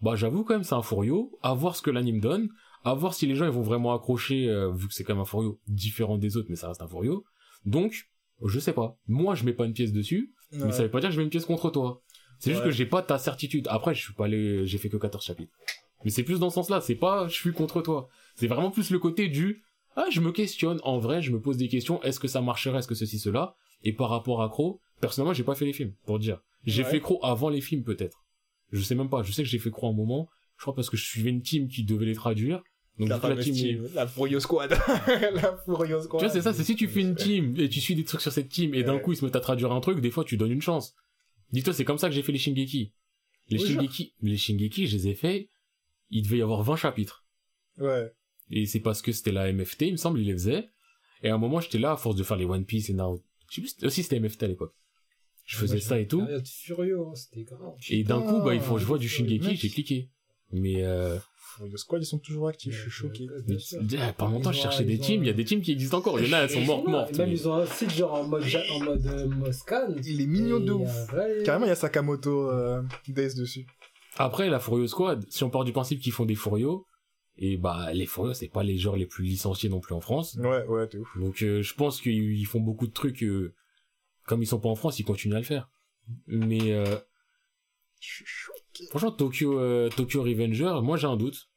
[0.00, 2.48] bah j'avoue quand même, c'est un Furio, à voir ce que l'anime donne,
[2.84, 5.22] à voir si les gens ils vont vraiment accrocher, euh, vu que c'est quand même
[5.22, 7.24] un Furio différent des autres, mais ça reste un Furio.
[7.64, 8.08] Donc,
[8.44, 8.96] je sais pas.
[9.06, 11.24] Moi, je mets pas une pièce dessus, mais ça veut pas dire que je mets
[11.24, 12.02] une pièce contre toi.
[12.40, 13.68] C'est juste que j'ai pas ta certitude.
[13.70, 15.52] Après, je suis pas allé, j'ai fait que 14 chapitres.
[16.04, 18.08] Mais c'est plus dans ce sens-là, c'est pas je suis contre toi.
[18.34, 19.62] C'est vraiment plus le côté du
[19.94, 22.78] ah, je me questionne, en vrai, je me pose des questions, est-ce que ça marcherait,
[22.78, 23.54] est-ce que ceci, cela?
[23.84, 26.40] Et par rapport à Crow, personnellement, j'ai pas fait les films, pour dire.
[26.64, 26.90] J'ai Ouais.
[26.92, 28.21] fait Crow avant les films, peut-être.
[28.72, 30.90] Je sais même pas, je sais que j'ai fait Crow un moment, je crois parce
[30.90, 32.62] que je suivais une team qui devait les traduire.
[32.98, 34.70] Donc la la team, la Furio Squad.
[35.06, 36.20] la Furio Squad.
[36.20, 38.20] tu vois, c'est ça, c'est si tu fais une team et tu suis des trucs
[38.20, 40.24] sur cette team et d'un coup ils se mettent à traduire un truc, des fois
[40.24, 40.94] tu donnes une chance.
[41.52, 42.92] Dis-toi, c'est comme ça que j'ai fait les Shingeki.
[43.48, 45.50] Les Oui, Shingeki, les Shingeki, je les ai fait,
[46.10, 47.24] il devait y avoir 20 chapitres.
[47.78, 48.10] Ouais.
[48.50, 50.70] Et c'est parce que c'était la MFT, il me semble, il les faisait.
[51.22, 53.24] Et à un moment, j'étais là, à force de faire les One Piece et Naruto.
[53.50, 54.74] Je sais plus, aussi c'était MFT à l'époque.
[55.44, 56.20] Je faisais ça et tout.
[56.22, 56.40] Hein,
[57.14, 57.74] c'était grave.
[57.90, 60.08] Et d'un coup, bah, il faut, je vois du Putain, Shingeki, j'ai cliqué.
[60.52, 61.18] Mais, euh,
[61.56, 63.26] Furio Squad, ils sont toujours actifs, je suis choqué.
[63.48, 63.56] mais,
[64.16, 66.20] pendant longtemps, je cherchais des teams, il y a des teams qui existent encore.
[66.20, 67.18] Il y en a, elles sont mortes, mortes.
[67.18, 69.94] Même ils ont un site genre en mode, en mode euh, Moscan.
[70.04, 71.12] Il est mignon de ouf.
[71.14, 73.66] euh, Carrément, il y a Sakamoto euh, Days dessus.
[74.16, 76.86] Après, la Furio Squad, si on part du principe qu'ils font des Furio,
[77.38, 80.36] et bah, les Furio, c'est pas les genres les plus licenciés non plus en France.
[80.38, 81.08] Ouais, ouais, t'es ouf.
[81.18, 83.54] Donc, euh, je pense qu'ils ils font beaucoup de trucs, euh,
[84.26, 85.68] comme ils sont pas en France, ils continuent à le faire.
[86.26, 86.84] Mais, euh,
[88.00, 88.86] Je suis choqué.
[88.90, 91.48] franchement, Tokyo, euh, Tokyo Revenger, moi j'ai un doute.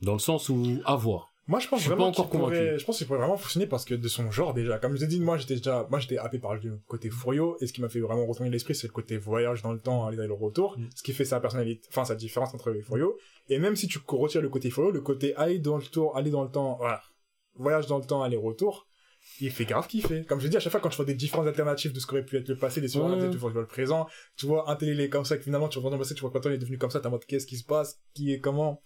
[0.00, 1.28] Dans le sens où, à voir.
[1.48, 2.78] Moi, je pense Je suis vraiment pas encore pourrait- convaincu.
[2.78, 4.78] je pense qu'il pourrait vraiment fonctionner parce que de son genre déjà.
[4.78, 7.66] Comme je t'ai dit, moi j'étais déjà, moi j'étais happé par le côté Furio et
[7.66, 10.16] ce qui m'a fait vraiment retourner l'esprit, c'est le côté voyage dans le temps, aller
[10.16, 10.88] dans le retour, Mm.
[10.94, 13.16] ce qui fait sa personnalité, enfin sa différence entre les Furio.
[13.48, 16.30] Et même si tu retires le côté Furio, le côté aller dans le tour, aller
[16.30, 17.02] dans le temps, voilà,
[17.54, 18.86] voyage dans le temps, aller retour,
[19.40, 20.24] il fait grave kiffer.
[20.24, 22.24] Comme je dis à chaque fois quand je vois des différentes alternatives de ce qu'aurait
[22.24, 23.30] pu être le passé, des Ouais.
[23.30, 25.96] tu vois le présent, tu vois un télé comme ça que finalement tu vois dans
[25.96, 27.56] le passé, tu vois quand on est devenu comme ça, t'as en mode qu'est-ce qui
[27.56, 28.82] se passe, qui est comment?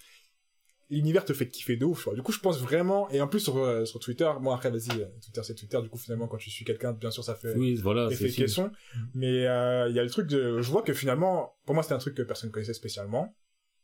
[0.89, 2.15] L'univers te fait kiffer de ouf, tu vois.
[2.15, 5.03] Du coup, je pense vraiment, et en plus sur, euh, sur Twitter, moi après, vas-y,
[5.03, 7.57] euh, Twitter c'est Twitter, du coup, finalement, quand tu suis quelqu'un, bien sûr, ça fait
[7.57, 8.47] Oui, voilà, effet fini.
[8.47, 8.71] caisson.
[9.13, 11.97] Mais euh, il y a le truc de, je vois que finalement, pour moi, c'était
[11.97, 13.35] un truc que personne connaissait spécialement.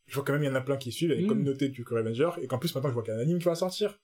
[0.07, 1.27] Je vois quand même, il y en a plein qui suivent, il y a une
[1.27, 1.29] Mm.
[1.31, 3.47] communauté du Revenger, et qu'en plus, maintenant, je vois qu'il y a un anime qui
[3.47, 3.99] va sortir.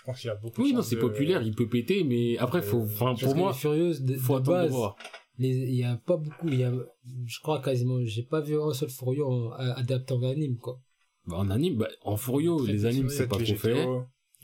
[0.00, 2.04] Je pense qu'il y a beaucoup de Oui, non, c'est de- populaire, il peut péter,
[2.04, 4.72] mais après, faut, enfin, Parce pour moi, les Furieuses, de, faut de attendre de base,
[4.72, 4.96] voir.
[5.38, 6.72] il y a pas beaucoup, il y a,
[7.26, 10.80] je crois quasiment, j'ai pas vu un seul Furio en- a- adapté en anime, quoi.
[11.26, 13.86] Bah, en anime, bah, en Furio, les animes, c'est pas trop fait.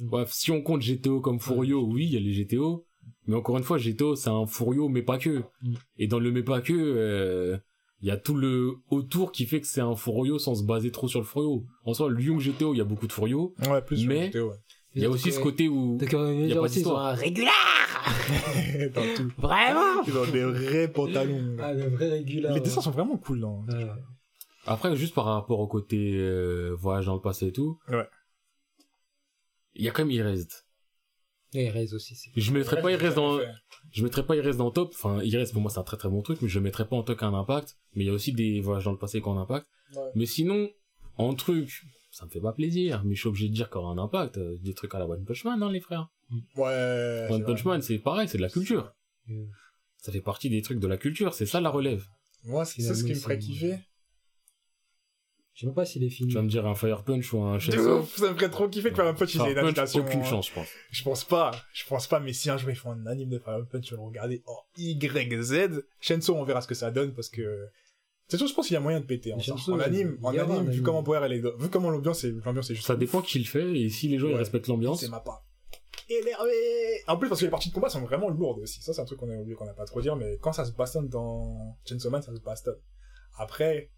[0.00, 2.84] Bref, si on compte GTO comme Furio, oui, il y a les GTO.
[3.26, 5.42] Mais encore une fois, GTO, c'est un Furio, mais pas que.
[5.62, 5.74] Mm.
[5.98, 7.56] Et dans le mais pas que, euh,
[8.02, 10.90] il y a tout le autour qui fait que c'est un Furio sans se baser
[10.90, 11.64] trop sur le Furio.
[11.84, 13.54] En soi, le Young GTO, il y a beaucoup de Furio.
[13.70, 14.56] Ouais, plus sur Mais- GTO, ouais.
[14.96, 15.98] Il y a aussi ce côté où...
[15.98, 17.06] Donc, euh, y a pas d'histoire.
[17.06, 17.52] un régular!
[18.94, 19.30] Dans tout.
[19.36, 20.00] Vraiment!
[20.00, 21.56] Ont des vrais pantalons.
[21.60, 22.54] Ah, le vrai régular.
[22.54, 23.62] les dessins sont vraiment cool, non?
[23.68, 23.86] Ouais.
[24.64, 27.78] Après, juste par rapport au côté euh, voyage dans le passé et tout.
[27.88, 28.08] Ouais.
[29.74, 30.50] Il y a quand même Erased.
[31.52, 32.30] Et Erase aussi, c'est.
[32.34, 33.38] Je mettrais pas Erased dans...
[33.92, 34.92] Je mettrais pas Erased dans le top.
[34.94, 37.02] Enfin, Erased, pour moi, c'est un très très bon truc, mais je mettrais pas en
[37.02, 37.76] tant qu'un impact.
[37.94, 39.66] Mais il y a aussi des voyages dans le passé qui ont un impact.
[39.94, 40.10] Ouais.
[40.14, 40.70] Mais sinon,
[41.18, 41.82] en truc,
[42.16, 43.02] ça me fait pas plaisir.
[43.04, 44.38] Mais je suis obligé de dire qu'il y aura un impact.
[44.38, 46.08] euh, Des trucs à la One Punch Man, hein, les frères.
[46.56, 47.26] Ouais.
[47.30, 47.72] One Punch vrai.
[47.74, 48.94] Man, c'est pareil, c'est de la culture.
[49.98, 52.04] Ça fait partie des trucs de la culture, c'est ça la relève.
[52.44, 53.78] Moi, c'est ça ce qui me ferait kiffer.
[55.54, 56.28] Je sais même pas s'il est fini.
[56.28, 58.90] Tu vas me dire un Fire Punch ou un ouf, ça me ferait trop kiffer
[58.90, 60.00] que Fire Punch, aient Fire une adaptation.
[60.02, 60.68] aucune chance, je pense.
[60.90, 63.38] Je pense pas, je pense pas, mais si un jour ils font un anime de
[63.38, 65.82] Fire Punch, je vais le regarder en YZ.
[66.00, 67.68] Shenso, on verra ce que ça donne parce que.
[68.28, 69.44] C'est sûr, je pense qu'il y a moyen de péter en, ça.
[69.52, 70.18] Shenso, en anime.
[70.22, 72.86] En anime, vu comment Boer elle est, vu comment l'ambiance est, l'ambiance est juste.
[72.86, 75.00] Ça dépend qui le fait, et si les gens ils respectent l'ambiance.
[75.00, 75.44] C'est ma part.
[76.08, 76.52] Énervé!
[77.08, 78.80] En plus, parce que les parties de combat sont vraiment lourdes aussi.
[78.80, 80.64] Ça, c'est un truc qu'on a oublié qu'on n'a pas trop dire, mais quand ça
[80.64, 82.78] se bastonne dans Chainsaw Man, ça se bastonne.
[83.38, 83.90] Après,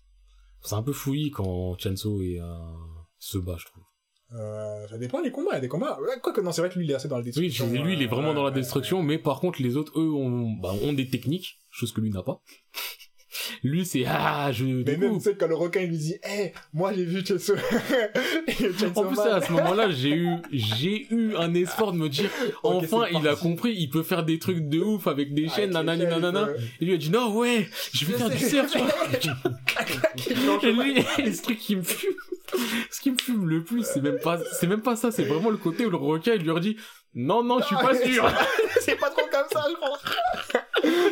[0.63, 2.75] C'est un peu fouillis quand Chenso est un...
[3.19, 3.83] se bat, je trouve.
[4.35, 5.51] euh, ça dépend des combats.
[5.53, 5.99] Il y a des combats.
[6.01, 7.67] Ouais, Quoique, non, c'est vrai que lui, il est assez dans la Oui, destruction.
[7.71, 10.51] lui, il est euh, vraiment dans la destruction, mais par contre, les autres, eux, ont,
[10.53, 12.41] bah, ont des techniques, chose que lui n'a pas.
[13.63, 16.53] Lui, c'est, ah, je Mais même, tu sais, quand le requin il lui dit, hé,
[16.73, 17.55] moi j'ai vu Chainsaw,
[18.97, 22.31] En plus, à ce moment-là, j'ai eu, j'ai eu un espoir de me dire,
[22.63, 25.91] enfin, il a compris, il peut faire des trucs de ouf avec des chaînes, Avec
[25.91, 26.49] les nanani, chaînes, nanana.
[26.81, 28.49] Et lui a dit, non, ouais, je vais Je faire du sais.
[28.51, 28.89] surf, tu vois.
[30.63, 32.11] Et lui, ce truc qui me fume,
[32.91, 35.51] ce qui me fume le plus, c'est même pas, c'est même pas ça, c'est vraiment
[35.51, 36.77] le côté où le requin, il lui a dit,
[37.15, 38.31] non, non, je suis pas sûr.
[38.81, 39.99] c'est pas trop comme ça, je crois.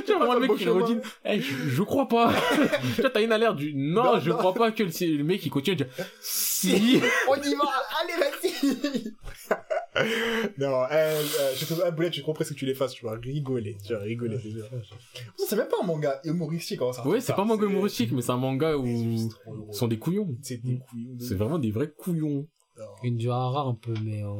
[0.07, 1.01] Tu vois, moi, le mec, redit, chemin.
[1.25, 2.33] Eh, je, je crois pas.
[2.95, 4.37] tu vois, t'as une alerte du, non, Non, je non.
[4.37, 5.89] crois pas que le, le mec, il continue à dire,
[6.21, 7.01] si.
[7.29, 7.65] On y va,
[8.01, 9.15] allez, vas-y.
[10.59, 13.05] non, euh, euh, je te ah, Boulette, je comprends ce que tu les fasses, tu
[13.05, 14.39] vas rigoler, tu vas rigoler,
[15.37, 17.07] c'est même pas un manga humoristique, hein, ça.
[17.07, 19.31] Ouais, c'est pas un manga humoristique, mais c'est un manga où
[19.73, 20.37] sont des couillons.
[20.43, 21.17] C'est des couillons.
[21.19, 22.47] C'est vraiment des vrais couillons.
[23.03, 24.37] Une Durara un peu, mais en.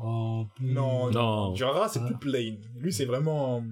[0.00, 1.52] en plus- Non, Non.
[1.52, 2.06] Durara, c'est Ah.
[2.06, 2.56] plus plain.
[2.76, 3.62] Lui, c'est vraiment.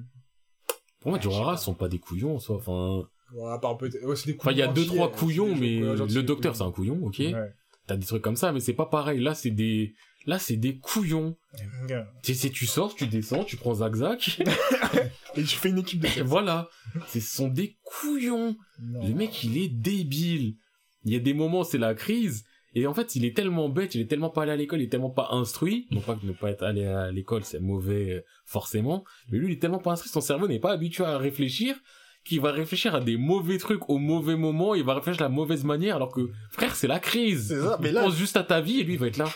[1.01, 1.57] Pour moi, Ah, Durara pas.
[1.57, 2.57] sont pas des couillons, en soi.
[2.57, 4.05] Enfin, Ouais, à part peut-être.
[4.05, 7.01] Ouais, des enfin, il y a deux, trois couillons, mais le docteur, c'est un couillon,
[7.05, 7.17] ok.
[7.19, 7.33] Ouais.
[7.87, 9.21] T'as des trucs comme ça, mais c'est pas pareil.
[9.21, 9.95] Là, c'est des,
[10.27, 11.37] là, c'est des couillons.
[12.23, 14.21] Tu sais, tu sors, tu descends, tu prends Zag Zag.
[15.37, 16.07] Et je fais une équipe de.
[16.19, 16.69] et voilà.
[17.09, 18.57] Ce sont des couillons.
[18.81, 19.07] Non.
[19.07, 20.55] Le mec, il est débile.
[21.05, 22.45] Il y a des moments, c'est la crise.
[22.75, 24.85] Et en fait, il est tellement bête, il est tellement pas allé à l'école, il
[24.85, 25.87] est tellement pas instruit.
[25.91, 29.05] Non pas que ne pas être allé à l'école, c'est mauvais, euh, forcément.
[29.31, 31.77] Mais lui, il est tellement pas instruit, son cerveau n'est pas habitué à réfléchir,
[32.25, 35.29] qu'il va réfléchir à des mauvais trucs au mauvais moment, il va réfléchir de la
[35.29, 37.49] mauvaise manière, alors que, frère, c'est la crise.
[37.49, 38.03] C'est ça, mais là.
[38.03, 39.29] pense juste à ta vie, et lui, il va être là.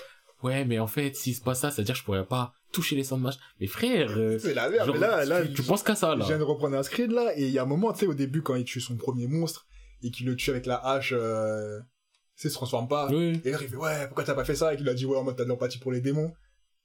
[0.42, 3.04] Ouais, mais en fait, s'il se passe ça, c'est-à-dire que je pourrais pas toucher les
[3.16, 3.36] match.
[3.60, 5.46] Mais frère, euh, C'est la merde, genre, mais là, là.
[5.46, 6.22] tu, tu penses qu'à ça, là.
[6.22, 8.06] Je viens de reprendre un screen là, et il y a un moment, tu sais,
[8.06, 9.66] au début, quand il tue son premier monstre,
[10.02, 11.80] et qu'il le tue avec la hache, euh...
[12.42, 13.08] sais, se transforme pas.
[13.10, 13.40] Oui.
[13.44, 14.72] Et là, il fait, ouais, pourquoi t'as pas fait ça?
[14.74, 16.32] Et qu'il a dit, ouais, en mode, t'as de l'empathie pour les démons.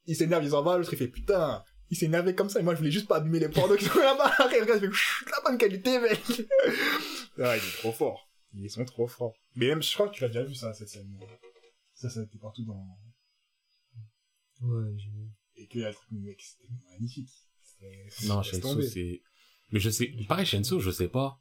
[0.06, 2.64] Il s'énerve, il s'en va, l'autre, il fait, putain, il s'est énervé comme ça, et
[2.64, 4.34] moi, je voulais juste pas abîmer les pornos qui sont là-bas.
[4.56, 6.20] Et le gars, il fait, Chut, la bonne qualité, mec.
[7.40, 8.30] ah, il est trop fort.
[8.56, 9.34] Ils sont trop forts.
[9.56, 11.18] Mais même, je crois que tu l'as déjà vu, ça, cette scène.
[11.94, 12.86] Ça, ça a été partout dans,
[14.62, 17.30] Ouais, j'ai- et qu'il y a le truc, mec, c'était magnifique.
[18.26, 18.88] Non, tomber.
[18.88, 19.22] c'est...
[19.72, 20.12] Mais je sais...
[20.28, 21.40] Pareil, Shenso, je sais pas.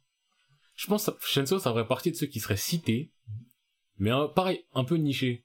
[0.75, 3.13] Je pense que Shenso, ça ferait partie de ceux qui seraient cités,
[4.03, 5.43] mais un- pareil, un peu niché.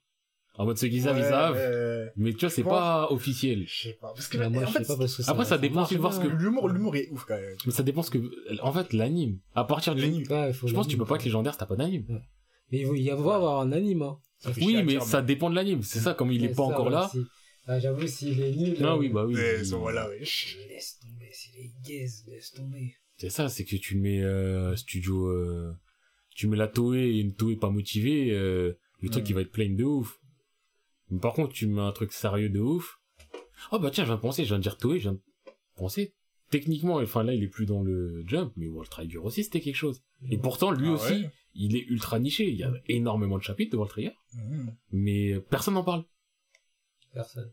[0.55, 1.55] En mode ceux qui savent, ils savent.
[1.55, 2.11] ouais.
[2.17, 3.63] Mais tu vois, c'est pas officiel.
[3.65, 4.11] Je sais pas.
[4.13, 6.13] Parce que, moi, en je fait, sais pas parce que Après, ça dépend de voir
[6.13, 7.55] ce que- l'humour, l'humour est ouf quand même.
[7.65, 8.19] Mais ça dépend ce que,
[8.61, 9.39] en fait, l'anime.
[9.55, 10.25] À partir du, L'anime.
[10.29, 12.05] Ouais, je pense que tu peux pas être légendaire si t'as pas d'anime.
[12.71, 14.19] Mais il faut y avoir un anime, hein.
[14.39, 15.81] Ça Oui, mais dire, ça dépend de l'anime.
[15.81, 17.09] C'est ça, comme il est pas ça, encore là.
[17.11, 17.25] si-
[17.67, 18.77] Ah, j'avoue, s'il est nul.
[18.81, 19.35] Non, euh, oui, bah oui.
[19.63, 20.09] Ça, voilà.
[20.19, 22.95] Laisse tomber, s'il est gaze, laisse tomber.
[23.17, 25.71] C'est ça, c'est que tu mets euh, studio, euh,
[26.39, 28.71] tu mets la Toei et une Toei pas motivée, euh,
[29.01, 30.19] le truc il va être plein de ouf.
[31.09, 33.01] Mais par contre, tu mets un truc sérieux de ouf.
[33.73, 35.21] Oh bah tiens, je viens de penser, je viens de dire Toei, je viens de
[35.75, 36.13] penser.
[36.49, 39.75] Techniquement, enfin là, il est plus dans le jump, mais World Trigger aussi, c'était quelque
[39.75, 40.01] chose.
[40.31, 42.47] Et pourtant, lui Ah aussi, ouais il est ultra niché.
[42.47, 44.75] Il y a énormément de chapitres de World Trigger, Mhm.
[44.91, 46.05] mais personne n'en parle.
[47.13, 47.51] Personne.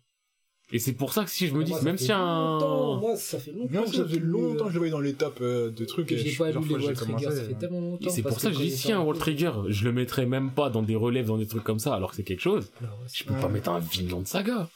[0.72, 2.58] Et c'est pour ça que si je me dis, Moi, même si un...
[2.98, 5.00] Moi, ça fait longtemps Moi, que ça j'ai fait longtemps que je le voyais dans
[5.16, 6.10] tops euh, de trucs.
[6.10, 8.10] et j'ai je- pas lu les j'ai World Trigger, commencé, ça fait tellement longtemps.
[8.10, 10.68] C'est pour ça que dis, il si un peu- Trigger, je le mettrais même pas
[10.68, 12.68] dans des relèves, dans des trucs comme ça, alors que c'est quelque chose.
[12.80, 14.68] Non, ouais, Je peux pas mettre un vilain de saga.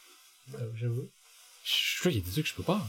[0.55, 1.09] euh, J'avoue.
[1.65, 2.81] Je il y a des trucs que je peux pas.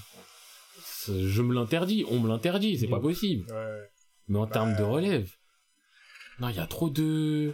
[1.08, 3.50] Je me l'interdis, on me l'interdit, c'est pas possible.
[3.52, 3.90] Ouais.
[4.28, 5.28] Mais en Bah, termes de relève,
[6.38, 7.52] non, il y a trop de,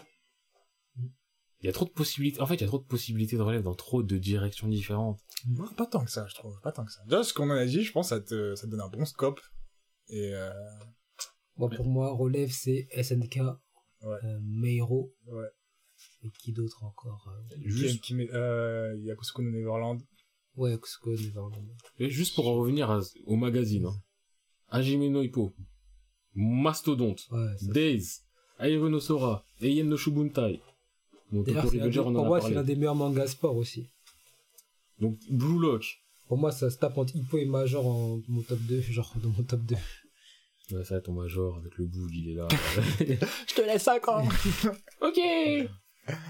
[1.60, 2.40] il y a trop de possibilités.
[2.40, 5.20] En fait, il y a trop de possibilités de relève dans trop de directions différentes.
[5.46, 6.58] Moi, pas tant que ça, je trouve.
[6.62, 7.02] Pas tant que ça.
[7.04, 9.04] Déjà, ce qu'on en a dit, je pense, ça te, ça te donne un bon
[9.04, 9.40] scope.
[10.08, 10.52] Et, euh,
[11.56, 13.40] Moi, pour moi, relève, c'est SNK,
[14.02, 14.16] Ouais.
[14.24, 15.48] euh, Meiro, ouais.
[16.22, 20.00] et qui d'autre encore euh, Juste, Qui, met, euh, Yakusuko no Neverland.
[20.56, 21.66] Ouais, Kusuko, Neverland.
[21.98, 24.00] et juste pour en revenir à- au magazine, hein.
[24.68, 25.54] Hajime no Hippo,
[26.34, 28.20] Mastodonte, Ouais, Days,
[28.58, 30.60] Aerono Sora, Eien no Shubuntai.
[31.32, 33.88] D'ailleurs, c'est on pour en moi, c'est l'un des meilleurs mangas sport aussi.
[34.98, 35.84] Donc, Blue Lock.
[36.26, 39.30] Pour moi, ça se tape entre Hippo et Major en mon top 2, genre dans
[39.30, 39.76] mon top 2.
[40.70, 42.46] Ouais, ça, ton major avec le boug, il est là.
[43.00, 44.28] Je te laisse 5 ans!
[45.00, 45.18] ok!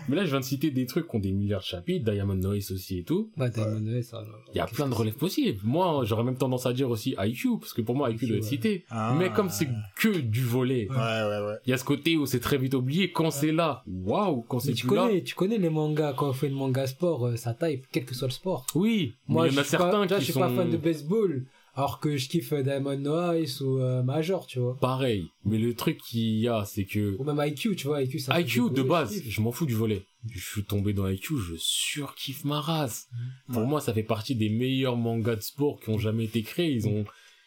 [0.09, 2.35] Mais là, je viens de citer des trucs qui ont des milliards de chapitres, Diamond
[2.35, 3.31] Noise aussi et tout.
[3.37, 4.23] Ouais, Diamond ça.
[4.55, 5.59] Il y a plein de relèves possibles.
[5.65, 8.45] Moi, j'aurais même tendance à dire aussi IQ, parce que pour moi, IQ doit être
[8.45, 8.85] cité.
[8.91, 9.15] Ah.
[9.19, 11.57] Mais comme c'est que du volet, Ouais, ouais, ouais.
[11.67, 13.13] il y a ce côté où c'est très vite oublié.
[13.13, 16.49] Quand c'est là, waouh, quand c'est tu connais, tu connais les mangas, quand on fait
[16.49, 18.67] le manga sport, euh, ça type, quel que soit le sport.
[18.75, 20.33] Oui, Moi, mais il y en a je suis pas- certains déjà, qui je suis
[20.35, 21.45] sont pas fan de baseball,
[21.79, 24.77] alors que je kiffe Diamond Noise ou euh, Major, tu vois.
[24.81, 25.29] pareils.
[25.45, 28.41] Mais le truc qu'il y a, c'est que Ou même IQ, tu vois, IQ, ça
[28.41, 30.05] IQ de base, je m'en fous du volet.
[30.29, 33.09] Je suis tombé dans IQ, je surkiffe ma race.
[33.53, 36.73] Pour moi, ça fait partie des meilleurs mangas de sport qui ont jamais été créés.
[36.73, 37.05] Ils ont,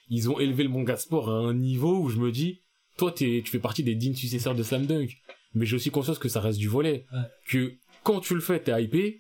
[0.09, 2.61] ils ont élevé le manga de sport à un niveau où je me dis,
[2.97, 5.17] toi, t'es, tu fais partie des dignes successeurs de Slam Dunk.
[5.53, 7.05] Mais j'ai aussi conscience que ça reste du volet.
[7.11, 7.19] Ouais.
[7.47, 9.19] Que quand tu le fais, t'es hypé.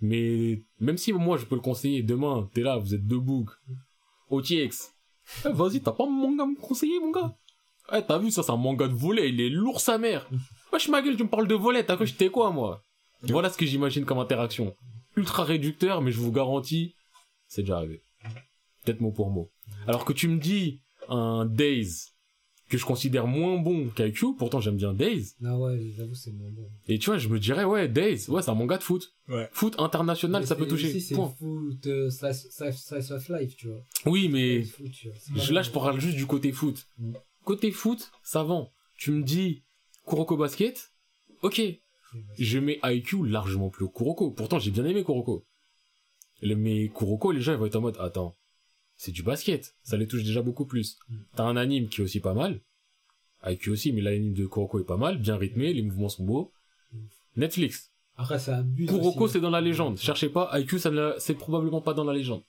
[0.00, 3.50] Mais même si moi, je peux le conseiller demain, t'es là, vous êtes deux bougs.
[4.30, 4.92] OTX.
[5.44, 7.36] Eh, vas-y, t'as pas un manga à me conseiller, mon gars?
[7.92, 10.28] Eh, t'as vu, ça, c'est un manga de volet, il est lourd sa mère.
[10.72, 12.84] Wesh, ma gueule, tu me parles de volet, t'as cru que j'étais quoi, moi?
[13.22, 14.74] Voilà ce que j'imagine comme interaction.
[15.16, 16.94] Ultra réducteur, mais je vous garantis,
[17.48, 18.02] c'est déjà arrivé.
[18.84, 19.50] Peut-être mot pour mot.
[19.86, 22.12] Alors que tu me dis un Days
[22.68, 25.34] que je considère moins bon qu'IQ, pourtant j'aime bien Days.
[25.44, 26.68] Ah ouais, j'avoue, c'est mon bon.
[26.88, 29.14] Et tu vois, je me dirais, ouais, Days, ouais, c'est un manga de foot.
[29.28, 29.48] Ouais.
[29.52, 30.88] Foot international, Mais ça peut toucher.
[30.88, 31.34] aussi, c'est Point.
[31.38, 33.84] foot, euh, slice, slice, slice of life, tu vois.
[34.06, 34.90] Oui, mais Foot,
[35.30, 36.86] vois, là, je parle juste du côté foot.
[36.98, 37.12] Mm.
[37.44, 38.72] Côté foot, ça vend.
[38.96, 39.62] Tu me dis
[40.06, 40.92] Kuroko Basket,
[41.42, 41.58] ok.
[42.14, 44.30] Oui, Je mets IQ largement plus haut que Kuroko.
[44.30, 45.46] Pourtant, j'ai bien aimé Kuroko.
[46.42, 48.36] Mais Kuroko, les gens, ils vont être en mode, attends,
[48.96, 49.74] c'est du basket.
[49.82, 50.98] Ça les touche déjà beaucoup plus.
[51.08, 51.16] Mm.
[51.36, 52.60] T'as un anime qui est aussi pas mal.
[53.44, 56.52] IQ aussi, mais l'anime de Kuroko est pas mal, bien rythmé, les mouvements sont beaux.
[56.92, 56.98] Mm.
[57.36, 57.92] Netflix.
[58.16, 58.88] Après, ça abuse.
[58.88, 59.60] Kuroko, aussi, c'est dans la hein.
[59.60, 59.98] légende.
[59.98, 62.42] Cherchez pas, IQ, ça ne c'est probablement pas dans la légende.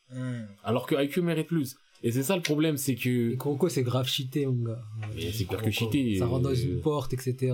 [0.64, 1.76] Alors que IQ mérite plus.
[2.04, 3.34] Et c'est ça le problème, c'est que...
[3.34, 4.82] Et Kuroko, c'est grave cheaté, mon gars.
[5.16, 7.54] Mais c'est pire que cheaté, Ça rentre dans euh, une porte, etc.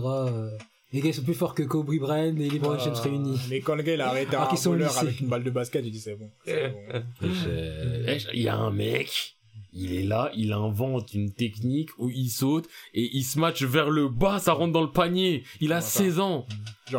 [0.93, 3.39] euh, Les gars, ils sont plus forts que Kobe Bryant et LeBron James Ah, réunis.
[3.49, 5.91] Mais quand le gars il a arrêté un voleur avec une balle de basket, j'ai
[5.91, 6.29] dit c'est bon.
[6.45, 7.03] c'est bon.
[7.47, 9.35] Euh, Il y a un mec,
[9.73, 13.89] il est là, il invente une technique où il saute et il se match vers
[13.89, 15.43] le bas, ça rentre dans le panier.
[15.61, 16.45] Il a Comment ça 16 ans.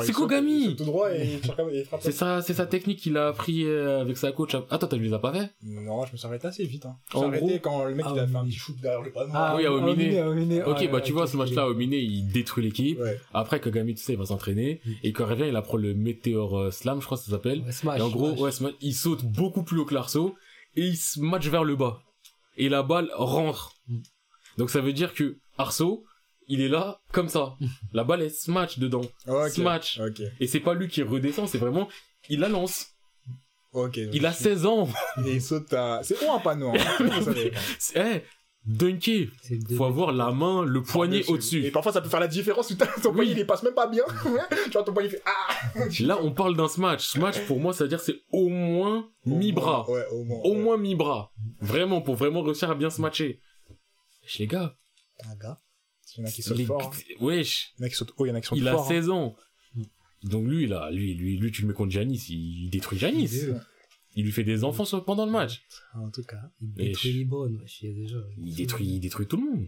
[0.00, 0.76] C'est Kogami.
[2.00, 4.54] C'est ça, c'est sa technique qu'il a appris euh, avec sa coach.
[4.70, 5.50] Attends, tu les as pas fait?
[5.62, 6.86] Non, je me suis arrêté assez vite.
[6.86, 6.96] Hein.
[7.12, 8.56] Je En me suis arrêté gros- quand le mec Ah, il a fait un petit
[8.56, 9.30] shoot derrière le panneau.
[9.34, 10.20] Ah, oui, à Ominé.
[10.22, 11.68] Ominé, Ok, bah tu vois, ce match-là.
[11.68, 12.98] Ominé, il détruit l'équipe.
[12.98, 13.18] Ouais.
[13.32, 14.80] Après, Kagami, tu sais, il va s'entraîner.
[15.02, 17.62] Et quand il revient, il apprend le Météor euh, Slam, je crois que ça s'appelle.
[17.96, 18.34] Et en gros,
[18.80, 20.34] il saute beaucoup plus haut que l'arceau
[20.76, 22.00] et il se match vers le bas.
[22.56, 23.74] Et la balle rentre.
[23.88, 23.98] Mm.
[24.58, 26.04] Donc ça veut dire que Arceau,
[26.46, 27.54] il est là comme ça.
[27.92, 29.04] La balle est smash dedans.
[29.26, 29.50] Ok.
[29.50, 30.00] Smash.
[30.40, 31.88] Et c'est pas lui qui redescend, c'est vraiment
[32.28, 32.86] il la lance.
[33.72, 33.96] Ok.
[33.96, 34.88] Il a 16 ans.
[35.26, 36.00] Et il saute à.
[36.02, 37.40] C'est où un panneau hein?
[38.66, 39.28] dunker.
[39.76, 41.32] Faut avoir la main, le poignet Par-dessus.
[41.32, 41.64] au-dessus.
[41.66, 42.68] Et parfois, ça peut faire la différence.
[42.68, 43.14] Putain, ton Oui.
[43.16, 44.04] poignet, il passe même pas bien.
[44.64, 47.08] tu vois, ton poignet, il fait Ah Là, on parle d'un smash.
[47.08, 49.88] Smash, pour moi, ça veut dire c'est au moins mi-bras.
[49.90, 50.38] Ouais, au moins.
[50.44, 50.60] Au ouais.
[50.62, 51.32] moins mi-bras.
[51.60, 53.40] Vraiment, pour vraiment réussir à bien se matcher.
[54.22, 54.76] Wesh, les gars.
[55.28, 55.58] Un gars.
[56.16, 56.82] Il y en a qui sautent les- fort.
[56.82, 57.14] hein.
[57.20, 57.72] Wesh.
[57.78, 58.72] Il y en a qui sautent haut, il y en a qui sautent Il a
[58.72, 58.84] fort.
[58.86, 58.88] hein.
[58.88, 59.34] 16 ans.
[60.22, 63.30] Donc lui, là, lui, lui, lui, tu le mets contre Janis, il détruit Janis.
[64.16, 65.62] Il lui fait des enfants sur- pendant le match.
[65.94, 68.18] En tout cas, il détruit je- Libron, wesh, il déjà.
[68.38, 69.66] Détruit, il détruit tout le monde.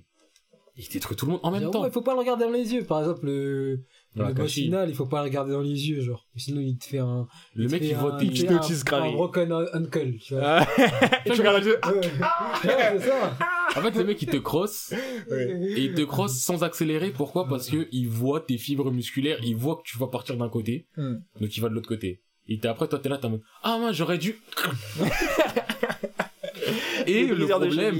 [0.78, 1.82] Il détruit tout le monde en même Genre, temps.
[1.82, 2.84] ouais, il faut pas le regarder dans les yeux.
[2.84, 3.82] Par exemple, le,
[4.14, 4.64] Ouais, le Akashi.
[4.64, 6.28] final, il faut pas le regarder dans les yeux, genre.
[6.36, 7.26] Sinon, il te fait un.
[7.54, 9.08] Le mec, fait il voit un- Peach il te de cheese un, curry.
[9.08, 10.42] un broken uncle, tu vois.
[10.44, 10.66] Ah.
[11.24, 11.78] Et tu regardes les yeux.
[11.86, 11.96] Ouais.
[11.96, 13.38] Ouais, c'est ça.
[13.76, 14.94] En fait, le mec, il te crosse
[15.30, 15.72] Ouais.
[15.76, 17.10] et il te crosse sans accélérer.
[17.10, 17.46] Pourquoi?
[17.46, 20.86] Parce que il voit tes fibres musculaires, il voit que tu vas partir d'un côté,
[20.96, 21.16] Hmm.
[21.40, 22.22] donc il va de l'autre côté.
[22.48, 24.40] Et t'es après, toi, t'es là, t'es en mode Ah, moi, j'aurais dû.
[27.06, 27.96] et le problème,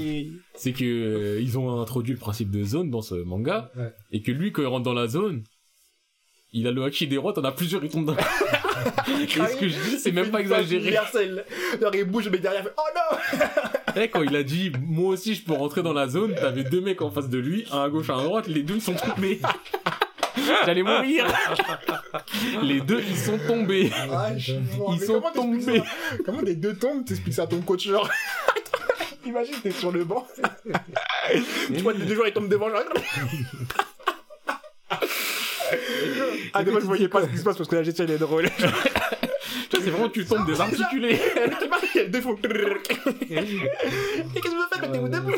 [0.55, 3.93] c'est que euh, ils ont introduit le principe de zone dans ce manga Ouais.
[4.11, 5.43] et que lui, quand il rentre dans la zone,
[6.53, 8.15] il a le haki des rois, t'en as plusieurs, il tombe d'un.
[9.21, 10.91] et ce que je dis, c'est même pas exagéré.
[10.91, 13.17] Genre, il bouge, mais derrière, il fait Oh non
[13.99, 16.81] Eh, quand il a dit, moi aussi je peux rentrer dans la zone, t'avais deux
[16.81, 18.93] mecs en face de lui, un à gauche, un à droite, les deux ils sont
[18.93, 19.39] tombés.
[20.65, 21.25] J'allais mourir.
[22.63, 23.91] les deux ils sont tombés.
[24.11, 24.61] Ah, Ils
[24.99, 25.61] mais sont comment tombés.
[25.61, 25.71] ça
[26.25, 28.09] Comment des deux tombes, t'expliques ça à ton coach, genre
[29.25, 30.25] Imagine, t'es sur le banc.
[31.67, 32.83] tu vois, les deux joueurs, ils tombent devant, genre.
[36.53, 38.17] ah, dommage, je voyais pas ce qui se passe parce que la gestion, elle est
[38.17, 38.49] drôle.
[39.69, 41.19] Tu vois, c'est vraiment tu tombes désarticulé.
[41.95, 42.37] Il y a deux faux.
[42.41, 42.47] Et
[43.27, 45.33] qu'est-ce que vous faites Mettez-vous debout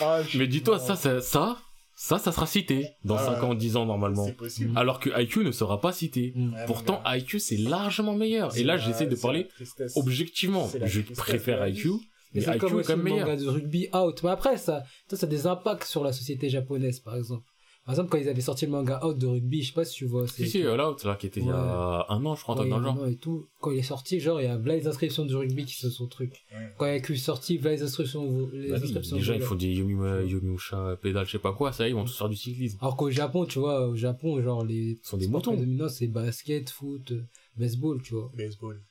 [0.00, 1.58] Ah, je- Mais dis-toi, ça, ça, ça,
[1.98, 4.26] ça, ça sera cité dans Ah 5 ans, 10 ans normalement.
[4.26, 4.72] C'est possible.
[4.76, 6.34] Alors que IQ ne sera pas cité.
[6.36, 7.16] Ouais, Pourtant, mon gars.
[7.16, 8.56] IQ c'est largement meilleur.
[8.56, 9.48] Et là, j'essaie de parler
[9.96, 10.68] objectivement.
[10.84, 11.90] Je préfère IQ,
[12.34, 13.26] mais c'est IQ comme est quand le même meilleur.
[13.28, 14.22] manga de rugby out.
[14.22, 17.44] Mais après, ça, ça, ça a des impacts sur la société japonaise, par exemple.
[17.86, 19.94] Par exemple, quand ils avaient sorti le manga out de rugby, je sais pas si
[19.94, 20.26] tu vois.
[20.26, 22.42] c'est- Si, si, euh, là, c'est là qui était il y a un an, je
[22.42, 23.06] crois, un Ouais, truc dans le genre.
[23.06, 23.46] et tout.
[23.60, 25.88] Quand il est sorti, genre, il y a là les inscriptions du rugby qui se
[25.88, 26.44] sont trucs.
[26.52, 26.74] Ouais.
[26.78, 29.16] Quand il y a que sorti, là les inscriptions, les inscriptions.
[29.16, 29.46] déjà, il voilà.
[29.48, 29.94] faut des Yomi,
[30.28, 32.76] Yomiusha, pédale, je sais pas quoi, ça y est, ils vont tous faire du cyclisme.
[32.80, 35.88] Alors qu'au Japon, tu vois, au Japon, genre, les Ce sont des moutons.
[35.88, 37.22] c'est basket, foot, euh,
[37.56, 38.32] baseball, tu vois.
[38.36, 38.82] Baseball.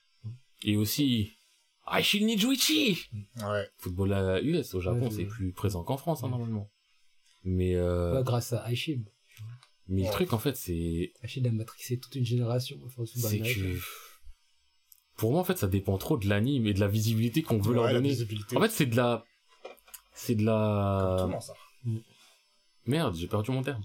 [0.63, 1.33] Et aussi,
[1.93, 2.97] Aishin Nijuichi!
[3.43, 3.67] Ouais.
[3.77, 6.69] Football à US, au Japon, c'est plus présent qu'en France, hein, normalement.
[7.45, 9.07] Mais, euh, Ouais, grâce à Aishib.
[9.87, 12.77] mais le truc, en fait, c'est, Aishib a matrixé toute une génération.
[12.85, 13.77] Enfin, c'est que,
[15.15, 17.69] pour moi, en fait, ça dépend trop de l'anime et de la visibilité qu'on veut
[17.75, 18.17] Ouais, leur donner.
[18.55, 19.23] En fait, c'est de la,
[20.13, 21.53] c'est de la, Comment ça
[22.87, 23.83] merde, j'ai perdu mon terme.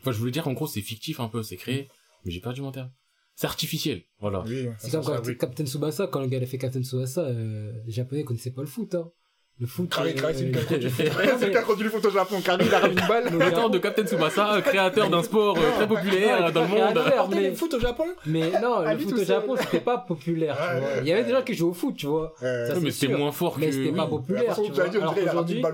[0.00, 1.88] Enfin, je voulais dire, en gros, c'est fictif un peu, c'est créé,
[2.24, 2.90] mais j'ai perdu mon terme.
[3.36, 4.42] C'est artificiel, voilà.
[4.42, 5.36] Oui, C'est comme ça, quand oui.
[5.38, 8.66] Captain Tsubasa, quand le gars a fait Captain Tsubasa, euh, les Japonais connaissaient pas le
[8.66, 9.10] foot, hein.
[9.58, 9.90] Le foot.
[9.90, 12.10] Carré, euh, carré, c'est le euh, C'est le mais- cas quand tu le foot au
[12.10, 12.40] Japon.
[12.40, 13.30] Carré, il a ramené une balle.
[13.32, 17.28] L'auteur de Captain Tsubasa, euh, créateur d'un sport euh, très populaire dans le monde.
[17.30, 20.56] mais- le foot au Japon Mais non, À le foot au Japon, c'était pas populaire,
[21.02, 22.32] Il y avait des gens qui jouaient au foot, tu vois.
[22.42, 23.72] Euh, mais c'est c'était moins fort Mais que.
[23.72, 25.66] c'était pas populaire, Alors dirait, il a ramené qu'aujourd'hui, le le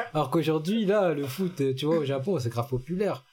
[0.86, 3.24] là, le foot, tu vois, au Japon, c'est grave populaire.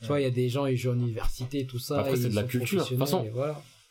[0.00, 2.00] Tu vois, il y a des gens, ils jouent en université, tout ça.
[2.00, 2.82] Après, c'est de la culture.
[2.82, 3.24] De toute façon.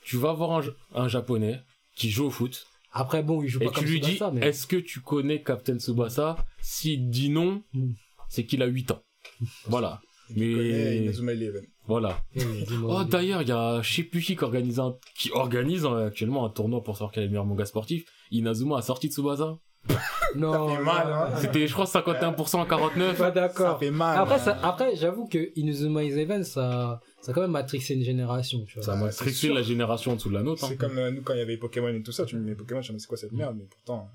[0.03, 0.61] Tu vas voir un,
[0.95, 1.59] un japonais
[1.95, 2.65] qui joue au foot
[2.99, 4.47] Après, bon, ils jouent et pas tu comme lui dis mais...
[4.47, 7.91] Est-ce que tu connais Captain Tsubasa S'il dit non, Mm.
[8.27, 9.01] c'est qu'il a 8 ans.
[9.67, 10.01] Voilà.
[10.35, 10.97] Il Mais.
[10.97, 11.63] Inazuma Eleven.
[11.87, 12.21] Voilà.
[12.35, 14.95] Eh oui, Oh, d'ailleurs, il y a je sais plus qui qui organise, un...
[15.15, 18.05] qui organise euh, actuellement un tournoi pour savoir quel est le meilleur manga sportif.
[18.31, 19.57] Inazuma a sorti Tsubasa.
[20.35, 21.29] Non, Ça fait mal, non, hein.
[21.37, 23.17] C'était, je crois, 51% à 49.
[23.17, 23.79] Pas Ça d'accord.
[23.79, 24.19] fait mal.
[24.19, 24.37] Après, hein.
[24.37, 28.75] ça, après, j'avoue que Inuzuma Eleven, ça, ça a quand même matrixé une génération, tu
[28.75, 28.83] vois.
[28.83, 29.53] Ça m'a Ouais, c'est stressé sûr.
[29.53, 30.63] la génération en dessous de la nôtre.
[30.63, 30.67] hein.
[30.69, 32.55] C'est comme euh, nous quand il y avait Pokémon et tout ça, tu me mets
[32.55, 34.09] Pokémon, tu me dis c'est quoi cette merde, mais pourtant,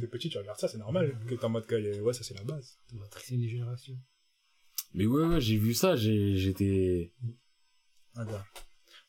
[0.00, 1.16] t'es petit, tu regardes ça, c'est normal.
[1.26, 2.76] Que t'es en mode que, euh, ouais, ça c'est la base.
[2.90, 3.94] Ça a matrixé une génération.
[4.94, 7.12] Mais ouais, ouais, j'ai vu ça, j'ai, j'étais,
[8.16, 8.24] Ah.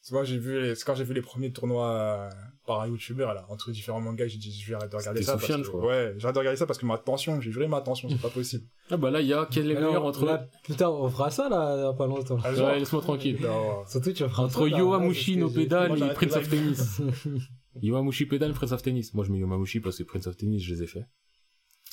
[0.02, 2.30] C'est moi, j'ai vu, les- quand j'ai vu les premiers tournois euh,
[2.70, 5.34] par un youtubeur, là, entre différents mangas, j'ai dit, je vais arrêter de regarder ça.
[5.34, 5.90] Sofiane, parce je que, crois.
[5.90, 8.22] ouais, j'ai arrêté de regarder ça parce que ma attention, j'ai juré ma attention, c'est
[8.22, 8.64] pas possible.
[8.92, 11.32] ah bah là, il y a, quel est le meilleur entre, là, putain, on fera
[11.32, 12.38] ça, là, dans pas longtemps.
[12.44, 13.40] Ah, ouais, laisse-moi tranquille.
[13.42, 13.84] Non.
[13.88, 17.02] Surtout, tu feras Entre Là, no Moi, et j'arrête Prince of Tennis.
[17.82, 19.16] Yowamushi pédale, Prince of Tennis.
[19.16, 21.06] Moi, je mets Yowamushi parce que Prince of Tennis, je les ai fait.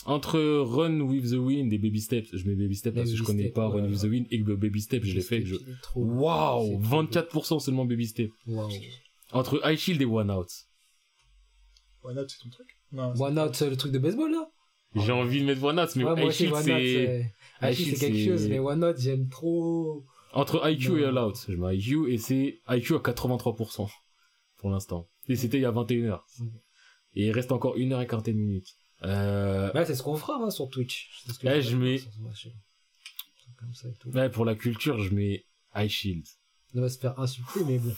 [0.04, 3.22] Entre Run with the Wind et Baby Steps, je mets Baby Steps parce que je
[3.22, 4.10] connais pas ouais, Run with the ouais.
[4.10, 5.42] Wind et que Baby Steps, je l'ai fait.
[5.44, 5.56] je...
[5.94, 6.80] Waouh!
[6.82, 8.32] c'est trop 24% seulement Baby Steps.
[8.46, 8.70] Waouh.
[9.36, 10.48] Entre High Shield et One Out.
[12.02, 13.12] One Out, c'est ton truc Non.
[13.20, 14.50] One Out, c'est le truc de baseball, là?
[14.94, 16.62] J'ai envie de mettre One Out, mais Ouais, moi High Shield, c'est...
[16.64, 17.32] c'est...
[17.66, 20.04] Aichi, Aichi, c'est quelque c'est- chose, mais One Out, j'aime trop.
[20.32, 21.08] Entre IQ et Non.
[21.08, 21.36] All Out.
[21.48, 23.88] Je mets IQ et c'est IQ à 83%
[24.58, 25.08] pour l'instant.
[25.28, 26.20] Et c'était il y a 21h.
[26.38, 26.46] Mm.
[27.14, 28.74] Et il reste encore 1h et 41 minutes.
[29.02, 31.10] Euh, Ouais, c'est ce qu'on fera hein, sur Twitch.
[31.24, 32.00] C'est ce que Ouais, j'ai je mets-
[33.58, 34.10] Comme ça et tout.
[34.10, 35.44] ouais, pour la culture, je mets
[35.74, 36.26] High Shield.
[36.74, 37.92] On va se faire insulter, mais bon.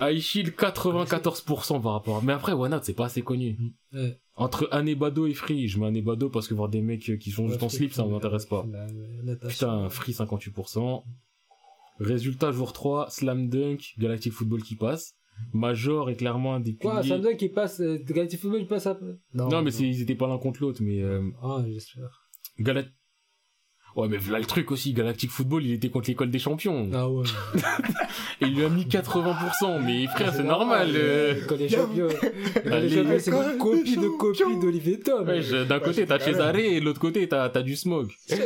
[0.00, 2.18] High Shield 94% par rapport.
[2.18, 3.58] à- Mais après, One Out, c'est pas assez connu.
[3.92, 4.18] Ouais.
[4.36, 7.48] Entre Anebado et Free, je mets Anebado parce que voir des mecs euh, qui sont
[7.48, 8.66] juste en slip, ça m'intéresse pas.
[8.70, 9.48] La- la natation.
[9.48, 11.04] Putain, Free 58%.
[11.98, 15.14] Résultat jour 3, Slam Dunk, Galactic Football qui passe.
[15.52, 17.16] Major est clairement un des Quoi, piliers.
[17.16, 19.16] Samsung qui passe, euh, Galactic Football il passe après?
[19.34, 22.22] Non, mais ils étaient pas l'un contre l'autre, mais euh, Ah, j'espère.
[22.58, 22.90] Galact...
[23.96, 26.88] Ouais, mais là le truc aussi, Galactic Football, il était contre l'école des champions.
[26.92, 27.24] Ah ouais.
[28.42, 30.90] Et il lui a mis 80%, mais frère, c'est normal.
[30.94, 31.34] euh.
[31.48, 32.08] Quand les champions,
[32.64, 35.26] les champions, c'est une copie des de copie d'Olivier Tom.
[35.68, 38.08] D'un côté t'as Cesare et de l'autre côté t'as t'as du Smog.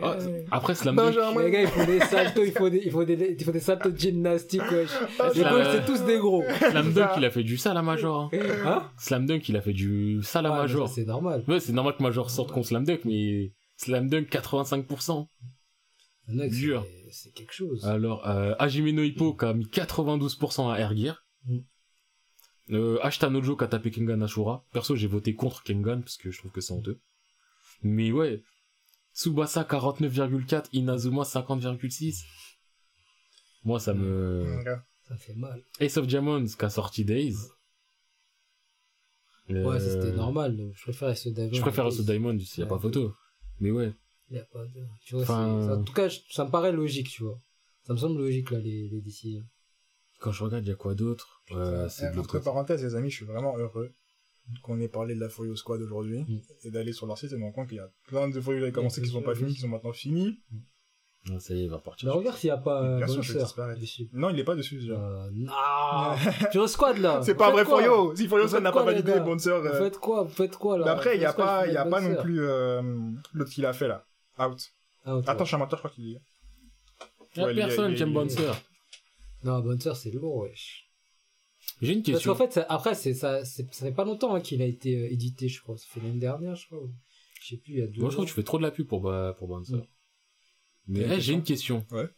[0.00, 0.16] Ah,
[0.50, 1.14] après Slam Dunk.
[1.44, 3.60] Les gars, il faut des saltos, il faut des, il faut des, il faut des
[3.60, 4.88] saltos de gymnastique, wesh.
[5.34, 6.42] Les Slam- coachs, c'est tous des gros.
[6.70, 8.30] Slam Dunk, il a fait du sale à Major.
[8.32, 8.38] hein.
[8.64, 8.82] Hein?
[8.96, 10.88] Slam Dunk, il a fait du sale à Ouais, mais Major.
[10.88, 11.44] ça, C'est normal.
[11.48, 15.28] Ouais, c'est normal que Major sorte contre Slam Dunk, mais Slam Dunk 85%.
[16.28, 16.86] Mec, c'est- Dur.
[17.10, 17.86] C'est quelque chose.
[17.86, 21.24] Alors, euh, Hajime no Hippo qui a mis 92% à Air Gear.
[21.46, 21.58] Mm.
[22.72, 24.62] Euh, Ashita Nojo qui a tapé Kengan Ashura.
[24.72, 27.00] Perso, j'ai voté contre Kengan parce que je trouve que c'est honteux.
[27.82, 28.42] Mais ouais.
[29.14, 32.24] Tsubasa 49,4, Inazuma 50,6.
[33.64, 34.62] Moi, ça me...
[35.08, 35.62] Ça fait mal.
[35.80, 37.36] Ace of Diamonds qui a sorti Days.
[39.50, 40.70] Euh, Ouais, c'était normal.
[40.74, 41.54] Je préfère ce Diamond.
[41.54, 42.76] Je préfère Ace of Diamonds, s'il n'y a Ouais.
[42.78, 43.14] pas photo.
[43.60, 43.92] Mais ouais.
[44.30, 44.80] Il y a pas de...
[45.04, 47.38] Tu vois, Enfin- c'est- en tout cas, je- ça me paraît logique, tu vois.
[47.84, 49.44] Ça me semble logique, là, les, les décisions.
[50.20, 51.42] Quand je regarde, il y a quoi d'autre?
[51.52, 53.90] Euh, Entre parenthèses, les amis, je suis vraiment heureux
[54.62, 56.38] qu'on ait parlé de la Folio Squad aujourd'hui Mm.
[56.64, 58.40] et d'aller sur leur site et de me rendre compte qu'il y a plein de
[58.40, 60.38] Folio qui avaient commencé qui sont pas finis, qui sont maintenant finis.
[61.30, 62.08] Ah, ça y est, il va partir.
[62.08, 63.80] Mais regarde s'il n'y a pas Bien euh, sûr, bonne je vais sœur disparaître.
[63.80, 64.08] dessus.
[64.12, 64.94] Non, il est pas dessus déjà.
[64.94, 65.52] Euh, non
[66.52, 69.58] Tu squad là C'est pas vrai Folio Si Vous Squad n'a pas validé Bonser.
[69.60, 71.84] Vous faites quoi Vous faites quoi là Mais après, il y a pas, y a
[71.84, 72.80] pas non plus euh,
[73.32, 74.04] l'autre qu'il a fait là.
[74.38, 74.70] Out.
[75.04, 76.20] Attends, je suis un menteur, je crois qu'il y est.
[77.36, 78.50] Il y a Ouais, il y a- personne qui aime Bouncer.
[79.44, 80.88] Non, bonne sœur, c'est lourd, wesh.
[81.82, 82.32] J'ai une Parce question.
[82.32, 85.48] qu'en fait, ça- après, c'est, ça, fait pas longtemps hein, qu'il a été euh, édité,
[85.48, 85.76] je crois.
[85.76, 86.80] Ça fait l'année dernière, je crois.
[87.40, 88.26] Je sais plus, il y a deux Moi, je trouve ans.
[88.26, 89.76] que tu fais trop de la pub pour, Ba- pour Bouncer.
[90.88, 91.86] Mais eh, j'ai une question.
[91.90, 92.08] Ouais.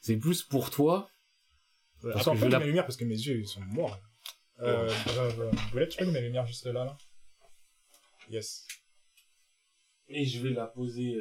[0.00, 1.08] C'est plus pour toi.
[2.02, 3.98] Ouais, Parce Attends, que je la- mes lumières parce que mes yeux ils sont morts.
[4.60, 6.96] Euh, bref, euh, vous voulez, tu peux mettre mes lumières juste là, là
[8.30, 8.66] Yes.
[10.08, 11.18] Et je vais la poser.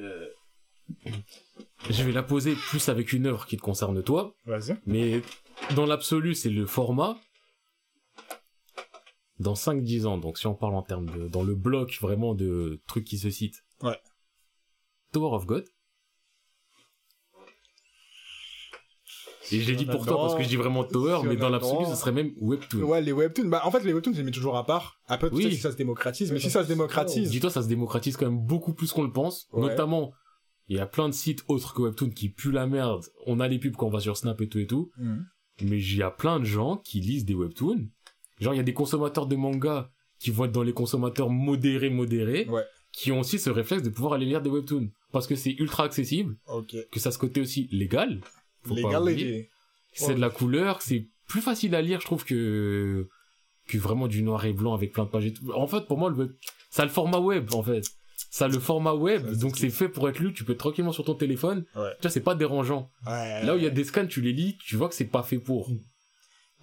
[1.90, 4.36] Je vais la poser plus avec une œuvre qui te concerne toi.
[4.46, 4.78] Vas-y.
[4.86, 5.22] Mais
[5.76, 7.18] dans l'absolu, c'est le format.
[9.40, 11.28] Dans 5-10 ans, donc si on parle en termes de.
[11.28, 13.64] Dans le bloc vraiment de trucs qui se citent.
[13.82, 13.98] Ouais.
[15.12, 15.66] Tower of God.
[19.52, 21.48] Et je l'ai dit pour toi parce que je dis vraiment Tower, Si mais dans
[21.48, 22.82] a l'absolu, ce serait même Webtoon.
[22.84, 23.48] Ouais, les webtoons.
[23.50, 25.00] Bah, en fait, les webtoons, je les mets toujours à part.
[25.08, 25.52] Après, Oui.
[25.52, 27.30] si ça se démocratise, mais si ça se démocratise.
[27.30, 29.48] Dis-toi, ça se démocratise quand même beaucoup plus qu'on le pense.
[29.52, 29.62] Ouais.
[29.70, 30.12] Notamment,
[30.70, 33.04] il y a plein de sites autres que Webtoon qui puent la merde.
[33.26, 34.92] On a les pubs quand on va sur Snap et tout et tout.
[34.98, 35.26] Mhm.
[35.64, 37.88] Mais il y a plein de gens qui lisent des Webtoons.
[38.40, 39.90] Genre, il y a des consommateurs de manga
[40.20, 42.48] qui vont être dans les consommateurs modérés, modérés.
[42.50, 42.64] Ouais.
[42.94, 44.90] Qui ont aussi ce réflexe de pouvoir aller lire des Webtoons.
[45.12, 46.36] Parce que c'est ultra accessible.
[46.48, 46.76] Ok.
[46.92, 48.22] Que ça a ce côté aussi légal.
[49.96, 50.06] Faut.
[50.08, 53.08] C'est de la couleur, c'est plus facile à lire, je trouve, que,
[53.68, 55.52] que vraiment du noir et blanc avec plein de pages et tout.
[55.54, 56.32] En fait, pour moi, le web,
[56.70, 57.84] ça a le format web, en fait.
[58.30, 60.54] Ça a le format web, Ça, donc ce c'est fait pour être lu, tu peux
[60.54, 61.66] être tranquillement sur ton téléphone.
[61.76, 61.92] Ouais.
[61.96, 62.90] Tu vois, c'est pas dérangeant.
[63.06, 63.44] Ouais.
[63.44, 65.24] Là où il y a des scans, tu les lis, tu vois que c'est pas
[65.24, 65.70] fait pour.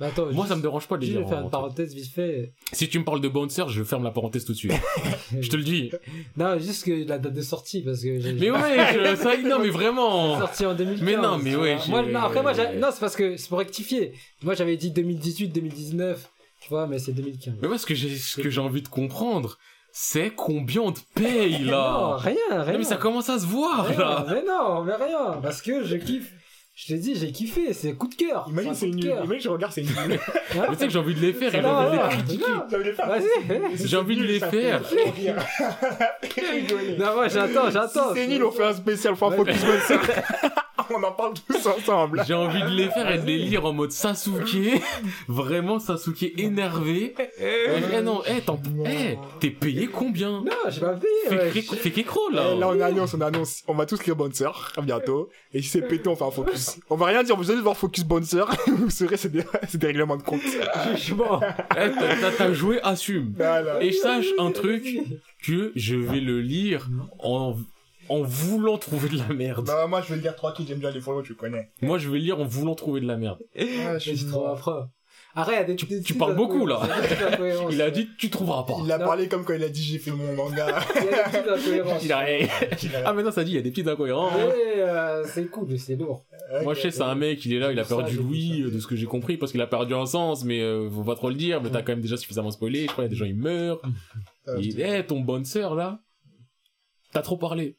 [0.01, 1.19] Mais attends, Moi, juste- ça me dérange pas de les lire.
[1.21, 2.53] Je vais faire une parenthèse vite fait.
[2.73, 4.73] Si tu me parles de Bouncer, je ferme la parenthèse tout de suite.
[5.41, 5.91] je te le dis.
[6.37, 8.33] Non, juste que la date de sortie, parce que j'ai.
[8.33, 8.59] Mais ouais,
[8.95, 10.39] je- ça, non, mais vraiment.
[10.39, 11.03] sorti en 2015.
[11.05, 13.59] Mais non, mais ouais, Moi, non, après, moi, j'ai- non, c'est parce que c'est pour
[13.59, 14.13] rectifier.
[14.43, 16.31] Moi, j'avais dit 2018, 2019,
[16.63, 17.55] tu vois, mais c'est 2015.
[17.61, 19.59] Mais moi, ce que j'ai, ce que j'ai envie de comprendre,
[19.93, 22.17] c'est combien on te paye, Non, là.
[22.17, 22.73] rien, rien.
[22.73, 24.27] Non, mais ça commence à se voir, Rien, là.
[24.31, 26.33] mais non, mais rien, parce que je kiffe.
[26.83, 28.47] Je te dis, j'ai kiffé, c'est coup de cœur.
[28.49, 29.11] Imagine, c'est un coup de nul.
[29.13, 29.25] cœur.
[29.27, 29.91] Imagine, je regarde, c'est nul.
[30.09, 30.19] Mais
[30.69, 33.07] tu sais que j'ai envie de les faire et j'ai Non, envie de les faire.
[33.07, 33.87] Vas-y.
[33.87, 34.81] J'ai envie de les faire.
[36.99, 38.15] Non, moi, j'attends, j'attends.
[38.15, 39.37] C'est nul, on fait un spécial fois Ouais.
[39.37, 39.99] Focus Monster.
[40.95, 42.23] On en parle tous ensemble.
[42.27, 44.81] J'ai envie de les faire et de les lire en mode Sasuke.
[45.29, 47.15] Vraiment Sasuke énervé.
[47.41, 50.43] Eh non, eh, t'en- eh, t'es payé combien?
[50.43, 52.69] Non, j'ai pas payé, Fais Fais qu'écro, Eh, Là, là.
[52.69, 53.63] on annonce, on annonce.
[53.67, 54.51] On va tous lire Bouncer
[54.83, 55.29] bientôt.
[55.53, 56.79] Et si c'est pété, on fait un focus.
[56.91, 58.45] On va rien dire, vous allez voir Focus Bouncer.
[58.67, 60.41] Vous saurez, c'est des, c'est des règlements de compte.
[60.97, 61.41] Jugement.
[61.43, 63.33] Eh, t'as- t'as- T'as joué, assume.
[63.37, 63.83] Voilà.
[63.83, 64.85] Et sache un truc,
[65.43, 66.89] que je vais le lire
[67.19, 67.55] en,
[68.11, 69.65] en voulant trouver de la merde.
[69.67, 71.71] Bah, moi, je vais le dire tranquille, j'aime bien les follow, tu connais.
[71.81, 73.39] Moi, je vais le lire en voulant trouver de la merde.
[73.57, 74.73] Ah, je Mais tu trouveras après.
[75.37, 76.81] Arrête, Tu- des tu petites parles beaucoup, là.
[77.71, 78.75] il a dit, tu trouveras pas.
[78.85, 79.05] Il a Non.
[79.05, 80.81] parlé comme quand il a dit j'ai fait mon manga.
[80.97, 82.05] Il y a des petites incohérences.
[82.05, 82.27] Il a...
[83.07, 84.33] Ah, maintenant, ça dit, il y a des petites incohérences.
[84.37, 86.25] Mais, euh, c'est cool, c'est lourd.
[86.65, 88.81] Moi, je sais, c'est un mec, il est là, il a perdu Louis, euh, de
[88.81, 91.29] ce que j'ai compris, parce qu'il a perdu un sens, mais euh, faut pas trop
[91.29, 93.17] le dire, mais t'as quand même déjà suffisamment spoilé, je crois, il y a des
[93.17, 93.81] gens, ils meurent.
[94.59, 96.01] Il eh, ton bonne sœur, là,
[97.13, 97.77] t'as trop parlé.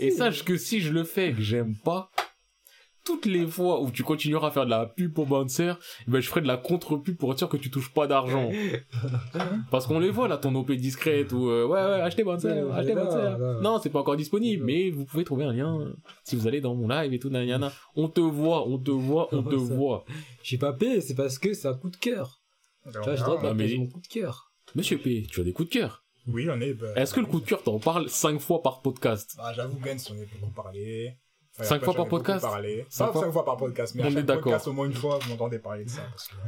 [0.00, 2.10] Et sache que si je le fais et que j'aime pas,
[3.02, 6.20] toutes les fois où tu continueras à faire de la pub pour sœur, eh ben,
[6.20, 8.50] je ferai de la contre-pub pour être sûr que tu touches pas d'argent.
[9.70, 12.32] Parce qu'on les voit, là, ton OP discrète, ou, euh, ouais, ouais, achetez Ouais,
[12.72, 13.38] achetez sœur.
[13.38, 13.60] non.
[13.62, 15.94] Non, c'est pas encore disponible, mais vous pouvez trouver un lien euh,
[16.24, 17.72] si vous allez dans mon live et tout, nanana.
[17.96, 20.04] On te voit, on te voit, on te voit.
[20.42, 22.42] J'ai pas payé, c'est parce que c'est un coup de cœur.
[22.92, 24.52] Tu vois, je dois Ah, partager mais- mon coup de cœur.
[24.74, 26.04] Monsieur P, tu as des coups de cœur.
[26.26, 26.74] Oui, on est.
[26.74, 29.34] bah, Est-ce que le coup de cœur, t'en parles cinq fois par podcast?
[29.36, 31.16] Bah, j'avoue, Gans, on est beaucoup parlé.
[31.56, 32.44] Enfin, Cinq après, fois j'en par podcast?
[32.44, 32.86] Parlé.
[32.88, 34.86] Cinq Pas fois- cinq fois par podcast, mais On à est chaque podcast, au moins
[34.86, 36.02] une fois, vous m'entendez parler de ça.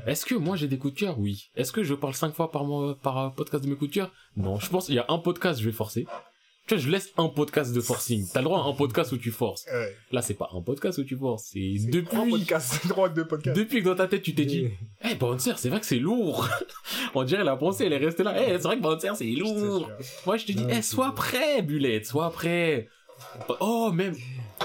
[0.05, 0.11] Que.
[0.11, 1.19] Est-ce que moi j'ai des coups de cœur?
[1.19, 1.51] Oui.
[1.57, 3.95] Est-ce que je parle cinq fois par mois, par euh, podcast de mes coups de
[3.95, 4.13] cœur?
[4.37, 6.07] Non, je pense qu'il y a un podcast, je vais forcer.
[6.67, 8.25] Tu vois, je laisse un podcast de forcing.
[8.33, 9.67] T'as le droit à un podcast où tu forces.
[9.67, 9.97] Ouais.
[10.13, 11.51] Là, c'est pas un podcast où tu forces.
[11.53, 12.05] C'est depuis.
[12.05, 13.57] trois podcasts, c'est trois deux podcasts.
[13.57, 14.69] Depuis que dans ta tête tu t'es dit,
[15.05, 16.49] eh, Bouncer, c'est vrai que c'est lourd.
[17.15, 18.35] On dirait la pensée, elle est restée là.
[18.41, 19.91] Eh, c'est vrai que Bouncer, c'est lourd.
[20.25, 22.89] Moi, je te dis, eh, sois prêt, Bullet, sois prêt.
[23.61, 24.17] Oh, même,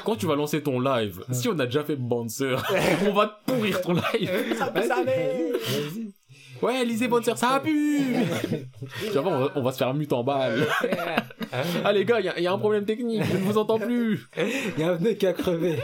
[0.05, 2.55] quand tu vas lancer ton live, si on a déjà fait Bouncer,
[3.07, 4.31] on va te pourrir ton live.
[4.73, 6.13] Vas-y, vas-y.
[6.61, 7.99] Ouais, lisez Bouncer, ça a pu.
[9.13, 10.65] Voir, on va, on va se faire mute en balle.
[11.83, 13.79] Ah, les gars, il y, a- y a un problème technique, je ne vous entends
[13.79, 14.27] plus.
[14.77, 15.77] Il y a un pneu qui a crevé.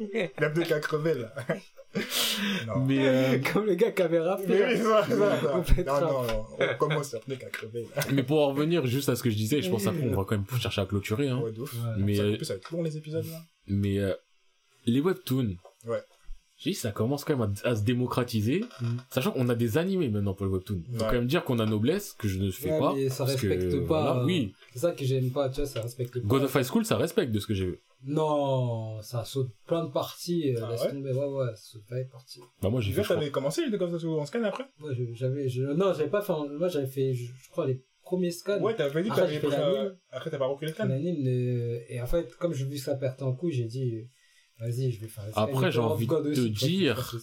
[0.00, 1.32] Il y a deux qui a crevé, là.
[2.66, 2.80] non.
[2.84, 4.46] Mais, euh, Comme le gars qui avait rappelé.
[4.60, 5.16] Mais oui, ça, ça.
[5.16, 6.46] Non, non, non.
[6.60, 8.02] On commence à pneu qui a crevé, là.
[8.12, 10.24] mais pour en revenir juste à ce que je disais, je pense qu'après, on va
[10.24, 11.38] quand même chercher à clôturer, hein.
[11.42, 11.52] Ouais.
[11.98, 13.38] Mais, Ça, euh, en plus, ça va être long, les épisodes, là.
[13.66, 14.14] Mais euh,
[14.86, 15.56] les webtoons.
[16.58, 18.86] J'ai dit, ça commence quand même à, à se démocratiser, Mm.
[19.10, 20.82] sachant qu'on a des animés maintenant pour les webtoons.
[20.86, 20.98] Faut Ouais.
[21.06, 22.94] quand même dire qu'on a noblesse, que je ne fais Ouais, pas.
[22.94, 25.60] mais ça parce que, respecte pas, voilà, euh, oui, C'est ça que j'aime pas, tu
[25.60, 26.26] vois, ça respecte pas.
[26.26, 27.78] God of High School, ça respecte de ce que j'ai vu.
[28.04, 30.54] Non, ça saute plein de parties.
[30.54, 31.12] euh, Ah laisse ouais tomber.
[31.12, 32.40] Ouais, ouais, ça saute plein de parties.
[32.62, 34.64] Bah moi j'ai Tu fait, t'avais commencé les deux comme ça en scan après?
[34.78, 37.82] Moi, je- j'avais, je, non, j'avais pas fait, moi, j'avais fait, je, je crois, les
[38.02, 38.60] premiers scans.
[38.60, 39.92] Ouais, t'avais dit que t'avais fait.
[40.12, 42.72] Après, t'as pas repris les un scans anime, euh, et en fait, comme j'ai vu
[42.76, 44.06] que ça perdait en couille, j'ai dit,
[44.60, 45.42] vas-y, je vais faire un scan.
[45.42, 47.14] Après, j'ai envie God de te dire.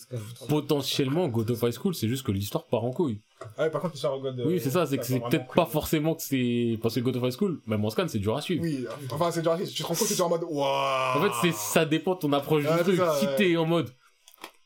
[0.48, 3.22] Potentiellement, God of High School, c'est juste que l'histoire part en couille.
[3.58, 4.42] Ah ouais, par contre, l'histoire God.
[4.46, 6.80] oui, c'est ça, c'est que c'est peut-être pas forcément que c'est...
[6.82, 8.64] Parce que God of High School, même en scan, c'est dur à suivre.
[8.64, 11.22] Oui, enfin, c'est genre, tu te rends compte que tu es en mode, waouh En
[11.22, 12.98] fait, c'est ça dépend de ton approche du truc.
[12.98, 13.36] ça, si ouais.
[13.36, 13.90] t'es en mode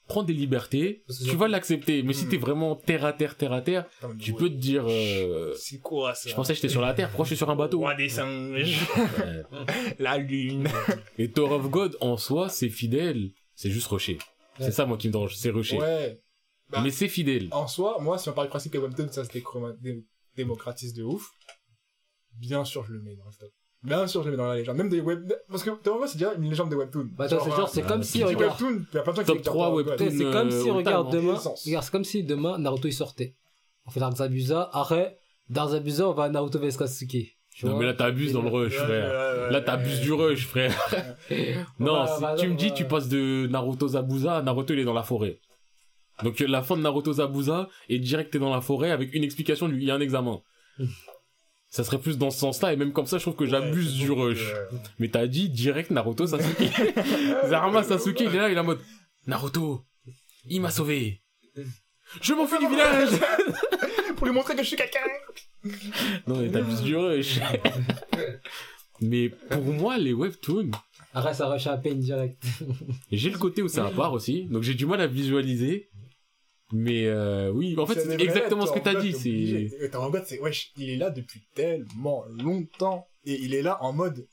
[0.10, 2.04] prends des libertés, tu vas l'accepter.
[2.04, 2.30] Mais si Hmm.
[2.30, 3.86] t'es vraiment terre à terre, terre à terre,
[4.20, 6.30] tu peux te dire euh, C'est quoi ça?
[6.30, 7.80] je pensais que j'étais sur la terre, pourquoi je suis sur un bateau?
[7.80, 8.80] Roi des singes,
[10.00, 10.68] la lune.
[11.18, 13.90] Et Tower of God en soi, c'est fidèle, c'est juste.
[13.92, 14.18] Ouais.
[14.60, 15.78] C'est ça moi qui me dérange, c'est rushé.
[15.78, 16.20] Ouais.
[16.70, 17.48] Bah, Mais c'est fidèle.
[17.52, 20.06] En soi, moi, si on parle du principe que Webtoon, ça se dé-
[20.36, 21.32] démocratise de ouf,
[22.34, 23.52] bien sûr, je le mets dans le top.
[23.82, 24.76] Bien sûr, je le mets dans la légende.
[24.76, 25.32] Même des web...
[25.50, 27.10] Parce que, God, c'est déjà une légende de Webtoon.
[27.18, 29.18] Bah, c'est genre, c'est euh, comme tu si, regarde, Webtoon, il y a plein de
[29.18, 30.02] gens qui Top écoutent 3 Tower of God.
[30.02, 30.18] Webtoon.
[30.18, 31.34] c'est comme si, euh, regarde, demain,
[31.66, 33.36] regarde, c'est comme si demain, Naruto, il sortait.
[33.86, 35.18] On fait Darzabuza, arrêt,
[35.50, 36.78] Darzabuza, on va à Naruto vs
[37.64, 39.52] Non mais là t'abuses dans le rush, frère.
[39.52, 40.76] Là t'abuses du rush, frère.
[41.80, 45.04] non, va- tu me dis tu passes de Naruto Zabuza, Naruto il est dans la
[45.04, 45.40] forêt.
[46.24, 49.24] Donc euh, la fin de Naruto Zabuza est direct t'es dans la forêt avec une
[49.24, 50.42] explication, il y a un examen.
[51.72, 54.06] Ça serait plus dans ce sens-là et même comme ça je trouve que j'abuse Ouais,
[54.06, 54.52] du rush.
[54.54, 54.66] euh,
[54.98, 56.64] Mais t'as dit direct Naruto Sasuke.
[57.48, 58.80] Zarama Sasuke il est là il est en mode
[59.28, 59.86] Naruto,
[60.48, 61.22] il m'a sauvé.
[62.22, 63.10] Je m'enfuis du village.
[64.16, 65.00] Pour lui montrer que je suis quelqu'un
[66.26, 67.40] non mais t'abuses du rush.
[69.02, 70.72] mais pour moi les webtoons
[71.14, 72.42] Arrête, ça rush à peine direct.
[73.12, 75.89] J'ai le côté où c'est à part aussi, donc j'ai du mal à visualiser.
[76.72, 79.12] Mais euh, oui, en fait, c'est exactement ce que t'as en dit.
[79.12, 83.08] mode C'est of God, c'est, wesh, il est là depuis tellement longtemps.
[83.26, 84.28] Et il est là en mode,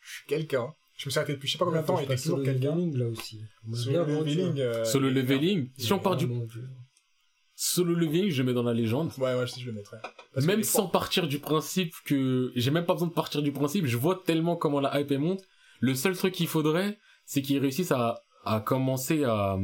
[0.00, 0.72] je suis quelqu'un.
[0.96, 2.74] Je me suis arrêté depuis je sais pas combien de temps, il était toujours quelqu'un.
[2.74, 3.40] leveling, là aussi.
[3.64, 4.64] Vendu, leveling, hein.
[4.64, 5.70] euh, solo est leveling.
[5.78, 6.60] Si on part du vendu.
[7.54, 9.10] solo leveling, je mets dans la légende.
[9.16, 9.98] Ouais, ouais, je sais, je le mettrais.
[10.34, 10.92] Parce même qu'il est sans fort.
[10.92, 13.86] partir du principe que j'ai même pas besoin de partir du principe.
[13.86, 15.42] Je vois tellement comment la hype elle monte.
[15.80, 19.58] Le seul truc qu'il faudrait, c'est qu'ils réussissent à à commencer à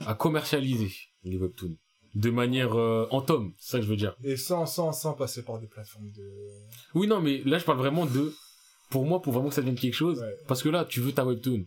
[0.00, 0.92] à commercialiser
[1.24, 1.76] les webtoons
[2.14, 3.52] de manière euh, en tome.
[3.58, 4.16] C'est ça que je veux dire.
[4.24, 6.48] Et sans, sans, sans passer par des plateformes de...
[6.94, 8.34] Oui, non, mais là, je parle vraiment de,
[8.90, 10.34] pour moi, pour vraiment que ça devienne quelque chose, Ouais.
[10.48, 11.66] parce que là, tu veux ta webtoon.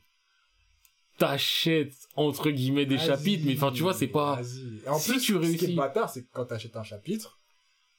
[1.17, 4.79] T'achètes, entre guillemets, des chapitres, mais enfin, tu vois, c'est pas, vas-y.
[4.85, 6.83] Et en Si plus, tu ce qui réussis- est bâtard, c'est que quand t'achètes un
[6.83, 7.37] chapitre,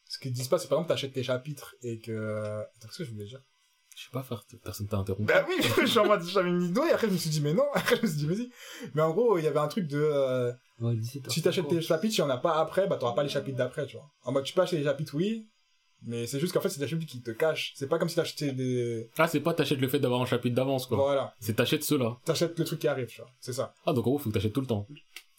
[0.09, 2.13] ce qu'ils disent pas, c'est par exemple, t'achètes tes chapitres et que...
[2.63, 3.43] Attends, qu'est-ce que je voulais dire?
[4.01, 5.27] Je sais pas faire, personne t'a interrompu.
[5.27, 7.43] Bah oui, je suis en mode, j'avais une idée, et après je me suis dit,
[7.43, 8.51] mais non, après je me suis dit, vas-y.
[8.95, 10.51] Mais en gros, il y avait un truc de, euh,
[10.81, 11.33] Ouais, 17 heures.
[11.33, 13.85] Si t'achètes tes chapitres, si en a pas après, bah t'auras pas les chapitres d'après,
[13.87, 14.11] tu vois.
[14.25, 15.47] En mode, tu peux acheter les chapitres, oui,
[16.03, 17.75] mais c'est juste qu'en fait, c'est des chapitres qui te cachent.
[17.77, 19.11] C'est pas comme si t'achetais des...
[19.19, 20.97] Ah, c'est pas t'achètes le fait d'avoir un chapitre d'avance, quoi.
[20.97, 21.35] Voilà.
[21.41, 22.17] C'est t'achètes ceux-là.
[22.25, 23.31] T'achètes le truc qui arrive, tu vois.
[23.39, 23.75] C'est ça.
[23.85, 24.87] Ah, donc en gros, faut que t'achètes tout le temps.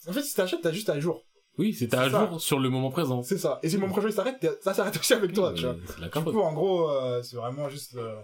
[0.06, 1.24] En fait, si t'achètes, t'as juste à jour.
[1.58, 2.28] Oui, c'est à ça.
[2.28, 3.22] jour sur le moment présent.
[3.24, 3.58] C'est ça.
[3.64, 5.74] Et si mon projet il s'arrête, ça s'arrête aussi avec toi, tu vois.
[5.74, 7.96] Mais C'est la Du coup, en gros, euh, c'est vraiment juste...
[7.96, 8.14] euh,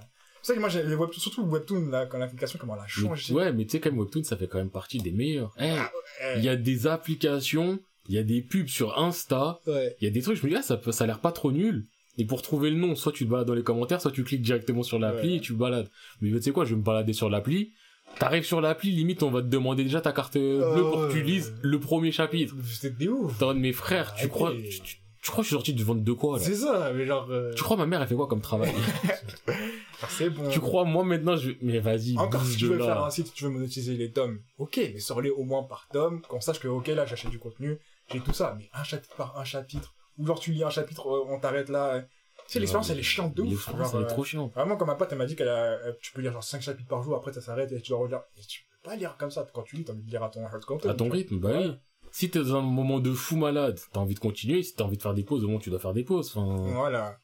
[0.42, 2.86] C'est ça que moi, j'ai les webtoons, surtout webtoon, là, quand l'application, comment elle a
[2.86, 3.34] changé.
[3.34, 5.52] Ouais, mais tu sais, quand même, Webtoon, ça fait quand même partie des meilleurs.
[5.60, 7.78] Eh, Eh, il y a des applications,
[8.08, 9.96] il y a des pubs sur Insta, Ouais.
[10.00, 11.32] il y a des trucs, je me dis, ah, ça, peut- ça a l'air pas
[11.32, 11.86] trop nul.
[12.16, 14.42] Et pour trouver le nom, soit tu te balades dans les commentaires, soit tu cliques
[14.42, 15.36] directement sur l'appli Ouais.
[15.36, 15.88] et tu balades.
[16.20, 17.72] Mais tu sais quoi, je vais me balader sur l'appli.
[18.18, 21.22] T'arrives sur l'appli, limite, on va te demander déjà ta carte bleue pour que tu
[21.22, 22.54] lises le premier chapitre.
[22.64, 23.36] C'était des ouf.
[23.38, 24.28] T'es en mode, mes frères, tu Arrêtez.
[24.30, 26.44] crois, tu, tu- tu crois que je suis sorti du ventre de quoi, là?
[26.44, 27.26] C'est ça, mais genre...
[27.30, 28.72] euh, Tu crois ma mère, elle fait quoi comme travail?
[30.08, 30.48] C'est bon.
[30.48, 33.44] tu crois, moi, maintenant, je, mais vas-y, Encore si tu veux faire un site, tu
[33.44, 36.86] veux monétiser les tomes, ok, mais sors-les au moins par tome, qu'on sache que, ok,
[36.88, 37.78] là, j'achète du contenu,
[38.12, 41.06] j'ai tout ça, mais un chapitre par un chapitre, ou genre tu lis un chapitre,
[41.08, 41.94] euh, on t'arrête là.
[41.96, 42.00] euh.
[42.46, 43.68] Tu sais, l'expérience, elle est chiante de ouf.
[43.76, 44.54] Genre, elle est euh, trop chiante.
[44.54, 46.62] Vraiment, comme ma pote, elle m'a dit qu'elle a, euh, tu peux lire genre 5
[46.62, 48.20] chapitres par jour, après ça s'arrête et tu dois relire.
[48.36, 49.46] Et tu peux pas lire comme ça.
[49.52, 50.46] Quand tu lis, t'as envie de lire à ton.
[50.46, 51.76] À ton rythme, bah oui.
[52.12, 54.62] Si t'es dans un moment de fou malade, t'as envie de continuer.
[54.62, 56.32] Si t'as envie de faire des pauses, au moins tu dois faire des pauses.
[56.36, 57.18] Enfin, Voilà.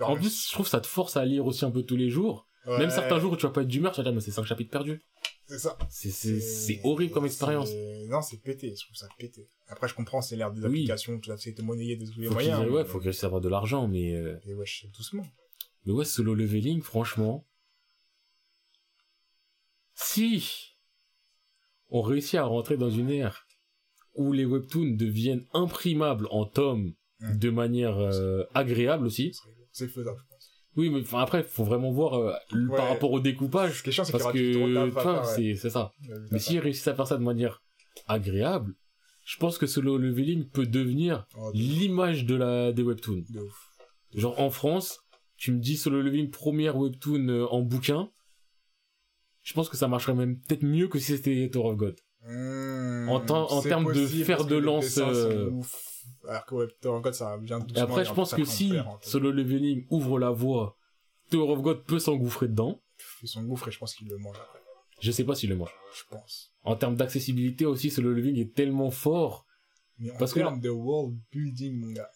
[0.00, 2.10] En plus, je trouve que ça te force à lire aussi un peu tous les
[2.10, 2.46] jours.
[2.66, 4.30] ouais, Même certains jours où tu vas pas être d'humeur, tu vas dire, mais c'est
[4.30, 5.00] 5 chapitres perdus.
[5.46, 5.78] C'est ça.
[5.88, 7.70] C'est, horrible comme expérience.
[8.08, 9.48] Non, c'est pété, je trouve ça pété.
[9.68, 10.66] Après, je comprends, c'est l'ère des Oui.
[10.80, 12.60] applications, tout ça, c'est de monnayer de tous les Faut moyens.
[12.68, 15.24] ouais, mais- faut réussissent à avoir de l'argent, mais, euh, Mais ouais, je- doucement.
[15.86, 17.46] mais ouais, solo leveling, franchement.
[19.94, 20.74] Si
[21.88, 23.45] on réussit à rentrer dans une ère
[24.16, 29.32] où les webtoons deviennent imprimables en tomes de manière euh, agréable aussi.
[29.72, 30.50] C'est faisable, je pense.
[30.76, 32.76] Oui, mais enfin, après, faut vraiment voir euh, le- Ouais.
[32.76, 33.80] par rapport au découpage.
[33.86, 35.92] Y Parce que, c'est, ça.
[36.30, 37.62] Mais s'ils réussissent à faire ça de manière
[38.08, 38.74] agréable,
[39.24, 43.24] je pense que solo leveling peut devenir Oh, de- l'image de la, des webtoons.
[43.30, 43.70] de ouf.
[44.14, 45.00] Genre, en France,
[45.38, 48.10] tu me dis solo leveling première webtoon euh, en bouquin.
[49.42, 51.96] Je pense que ça marcherait même peut-être mieux que si c'était Tower of God.
[52.28, 53.20] Mmh, En
[53.62, 55.50] termes de fer de que lance, euh.
[56.28, 57.60] Alors que ouais, Tower of God, ça vient.
[57.74, 59.08] Et après, il je pense que si fer, en fait.
[59.08, 60.76] solo leveling ouvre la voie,
[61.30, 62.80] Tower of God peut s'engouffrer dedans.
[63.22, 64.60] Ils sont gouffres et je pense qu'ils le mangent après.
[65.00, 65.74] Je sais pas s'il le mange.
[65.94, 66.52] Je pense.
[66.64, 69.46] En termes d'accessibilité aussi, solo leveling est tellement fort
[69.98, 72.10] Mais en Parce que termes de world building, mon gars.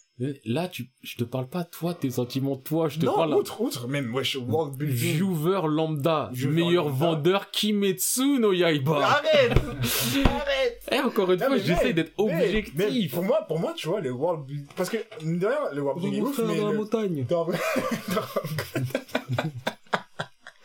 [0.44, 3.60] Là, tu, je te parle pas toi, tes sentiments, toi, je te non, parle outre,
[3.62, 4.94] outre, même, wesh, world building.
[5.14, 7.06] viewer lambda, Viewer meilleur lambda.
[7.06, 8.98] vendeur Kimetsu no Yaiba.
[9.02, 9.52] Arrête!
[9.52, 10.76] Arrête!
[10.92, 13.12] Eh, encore une Non, fois, mais j'essaie d'être mec, mec, objectif.
[13.14, 15.82] pour moi, pour moi, tu vois, le world building, parce que, mine de rien, le
[15.82, 17.26] world building est ouf, mais dans la montagne.
[17.28, 17.58] Dans- Mais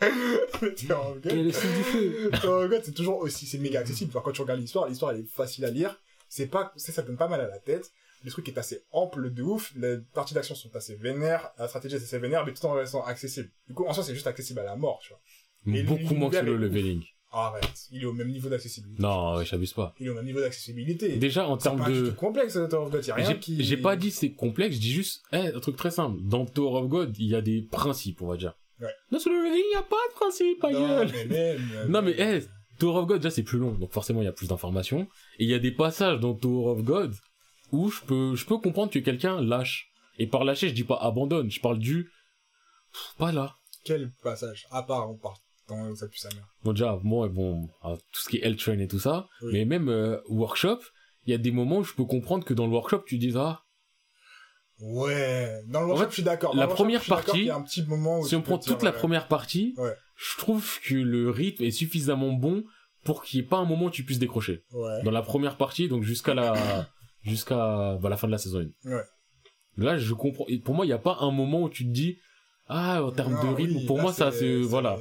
[0.00, 2.30] Et le du feu?
[2.82, 4.10] C'est toujours aussi, c'est méga accessible.
[4.14, 5.96] Enfin, quand tu regardes l'histoire, l'histoire, elle est facile à lire.
[6.28, 7.90] C'est pas, c'est, ça donne pas mal à la tête.
[8.26, 9.72] Le truc est assez ample de ouf.
[9.76, 11.52] Les parties d'action sont assez vénères.
[11.60, 13.48] La stratégie est assez vénère, mais tout en restant accessible.
[13.68, 15.20] Du coup, en soi, c'est juste accessible à la mort, tu vois.
[15.78, 17.04] Et Beaucoup moins que le leveling.
[17.30, 17.86] Arrête.
[17.92, 19.00] Il est au même niveau d'accessibilité.
[19.00, 19.94] Non, j'abuse pas.
[20.00, 21.18] Il est au même niveau d'accessibilité.
[21.18, 22.10] Déjà, en termes pas de...
[22.10, 23.06] complexe, Tower of God.
[23.06, 23.62] Y a rien J'ai qui...
[23.62, 26.18] j'ai pas dit c'est complexe, je dis juste, eh, un truc très simple.
[26.22, 28.54] Dans Tower of God, il y a des principes, on va dire.
[28.80, 28.88] Ouais.
[29.12, 31.12] Dans solo leveling, il y a pas de principe, gueule.
[31.12, 32.40] mais même, euh, Non, mais, eh,
[32.80, 35.06] Tower of God, déjà, c'est plus long, donc forcément, il y a plus d'informations.
[35.38, 37.14] Et il y a des passages dans Tower of God
[37.72, 39.88] où je peux, je peux comprendre que quelqu'un lâche.
[40.18, 42.10] Et par lâcher, je dis pas abandonne, je parle du,
[42.92, 43.54] Pff, pas là.
[43.84, 44.66] Quel passage?
[44.70, 45.36] À part, on part
[45.68, 46.46] dans ça pue sa mère.
[46.64, 49.52] Bon, déjà, moi, bon, euh, tout ce qui est L-Train et tout ça, Oui.
[49.52, 50.78] mais même euh, Workshop,
[51.26, 53.32] il y a des moments où je peux comprendre que dans le Workshop, tu dis,
[53.36, 53.60] ah,
[54.80, 56.54] Ouais, dans le En workshop, fait, je suis d'accord.
[56.54, 58.72] La workshop, première partie, qu'il y a un petit moment où si on prend dire,
[58.74, 59.94] toute la ouais, première partie, Ouais.
[60.16, 62.62] je trouve que le rythme est suffisamment bon
[63.04, 64.64] pour qu'il n'y ait pas un moment où tu puisses décrocher.
[64.72, 65.02] Ouais.
[65.02, 66.88] Dans la première partie, donc jusqu'à la,
[67.26, 68.90] jusqu'à bah, la fin de la saison 1.
[68.90, 69.02] Ouais.
[69.76, 70.46] Là, je comprends.
[70.48, 72.18] Et pour moi, il n'y a pas un moment où tu te dis,
[72.68, 74.98] ah, en termes de rythme, oui, pour moi, ça, c'est, voilà.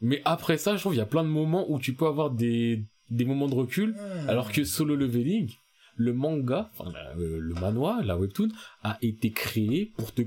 [0.00, 2.30] Mais après ça, je trouve qu'il y a plein de moments où tu peux avoir
[2.30, 4.28] des, des moments de recul, Hmm.
[4.28, 5.52] alors que solo leveling,
[5.96, 8.48] le manga, enfin, euh, le manoir, la webtoon,
[8.84, 10.22] a été créé pour te,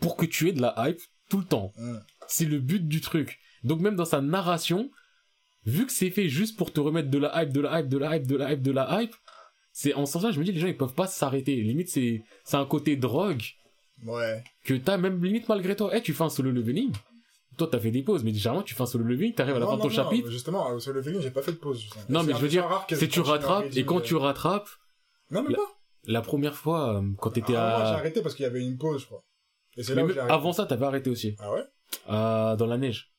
[0.00, 1.00] pour que tu aies de la hype
[1.30, 1.72] tout le temps.
[1.76, 1.98] Hmm.
[2.26, 3.38] C'est le but du truc.
[3.62, 4.90] Donc même dans sa narration,
[5.64, 7.98] vu que c'est fait juste pour te remettre de la hype, de la hype, de
[7.98, 9.14] la hype, de la hype, de la hype,
[9.72, 11.56] c'est en ce sens-là, je me dis les gens ils peuvent pas s'arrêter.
[11.56, 13.42] Limite c'est c'est un côté drogue
[14.04, 14.42] Ouais.
[14.64, 15.90] que t'as même limite malgré toi.
[15.94, 16.92] Eh tu fais un solo leveling.
[17.58, 19.64] Toi t'as fait des pauses, mais généralement tu fais un solo leveling, t'arrives à la
[19.66, 20.30] Non, fin de ton non, chapitre.
[20.30, 21.80] Justement, sur le vegan, j'ai pas fait de pause.
[21.80, 22.04] justement.
[22.08, 24.02] Non mais je veux dire, c'est tu à rattrapes et quand euh.
[24.02, 24.68] tu rattrapes,
[25.30, 25.64] Non, même la- pas.
[26.04, 28.60] la première fois euh, quand t'étais Ah, moi, j'ai à arrêté parce qu'il y avait
[28.62, 29.22] une pause, je crois.
[29.76, 30.34] Et c'est Mais là où même j'ai arrêté.
[30.34, 31.36] avant ça t'avais arrêté aussi.
[31.38, 31.62] Ah ouais?
[32.10, 33.11] Euh, dans la neige.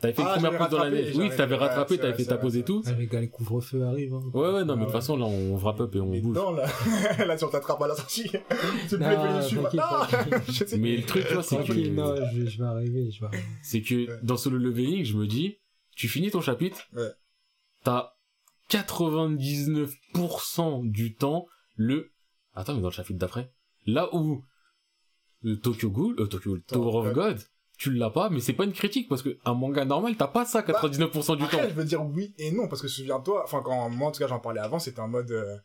[0.00, 1.12] T'avais fait Ah, une première pause dans la rattrapé, neige.
[1.14, 2.82] j'avais- Oui, t'avais rattrapé, t'avais fait ta pause et c'est tout.
[2.86, 4.14] Ah, les gars, les couvre-feux arrivent.
[4.14, 4.22] Hein.
[4.32, 4.92] Ouais, ouais, non, mais de toute Ah ouais.
[4.92, 6.36] façon, là, on wrap up et on Mais bouge.
[6.36, 6.66] non, là,
[7.26, 8.38] là, si on t'attrape à la sortie, tu
[8.88, 9.62] peux Non, les venir suivre.
[9.62, 10.40] tranquille, Non, tranquille.
[10.48, 10.78] je sais.
[10.78, 13.26] Mais le truc, tu vois, c'est Tranquille, non, que, je, je vais arriver, je vais
[13.26, 13.44] arriver.
[13.62, 14.18] c'est que Ouais.
[14.22, 15.58] dans Solo Leveling, je me dis,
[15.94, 17.10] tu finis ton chapitre, Ouais.
[17.84, 18.12] t'as
[18.70, 21.46] 99% du temps
[21.76, 22.10] le,
[22.54, 23.52] attends, mais dans le chapitre d'après,
[23.86, 24.42] là où
[25.42, 27.38] le Tokyo Ghoul, euh, Tokyo Ghoul, Tower of God,
[27.80, 30.44] tu l'as pas, mais c'est pas une critique, parce que un manga normal, t'as pas
[30.44, 31.58] ça 99% du temps.
[31.62, 34.26] Je veux dire oui et non, parce que souviens-toi, enfin, quand moi, en tout cas,
[34.28, 35.56] j'en parlais avant, c'était en mode, euh,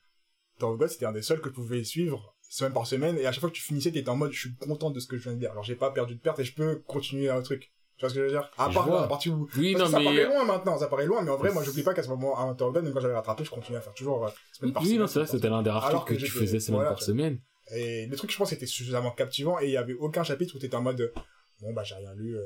[0.60, 3.42] God, c'était un des seuls que je pouvais suivre semaine par semaine, et à chaque
[3.42, 5.34] fois que tu finissais, t'étais en mode, je suis content de ce que je viens
[5.34, 5.52] de dire.
[5.52, 7.72] Alors, j'ai pas perdu de perte et je peux continuer un truc.
[7.98, 8.50] Tu vois ce que je veux dire?
[8.58, 10.88] À part, à partir où, Oui, parce non, que ça mais, paraît loin maintenant, ça
[10.88, 13.00] paraît loin, mais en vrai, moi, j'oublie pas qu'à ce moment, à God, même quand
[13.02, 15.02] j'avais rattrapé, je continuais à faire toujours, euh, semaine par oui, semaine.
[15.02, 17.00] non, c'est vrai, c'était l'un des rares trucs que, que tu faisais semaine voilà, par
[17.00, 17.40] tu- semaine.
[17.76, 20.60] Et le truc, je pense, était suffisamment captivant et il y avait aucun chapitre où
[20.60, 21.12] t'étais en mode,
[21.61, 22.45] bon, bah, j'ai rien lu, euh,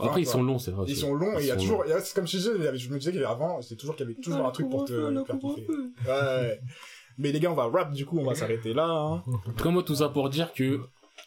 [0.00, 0.84] Après, ils sont longs, c'est vrai.
[0.88, 2.78] Ils sont longs et il y a toujours, c'est comme je disais, il y avait-
[2.78, 5.24] je me disais qu'avant, c'était toujours qu'il y avait toujours un truc pour te Le
[5.24, 5.66] faire kiffer.
[5.68, 5.74] le
[6.06, 6.60] Ouais, ouais.
[7.20, 8.86] Mais les gars, on va rap du coup, on va s'arrêter là.
[8.88, 9.24] Hein.
[9.64, 10.80] Moi, tout ça pour dire que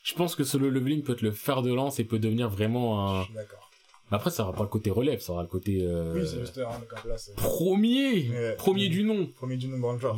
[0.04, 3.16] je pense que solo leveling peut être le fer de lance et peut devenir vraiment
[3.18, 3.26] Je un.
[3.26, 3.70] suis d'accord.
[4.10, 6.40] Mais Après, ça aura pas le côté relève, ça aura le côté euh, Oui, c'est
[6.40, 7.30] juste en place.
[7.30, 9.28] euh, premier, premier du nom.
[9.36, 10.18] Premier du nombre de genre.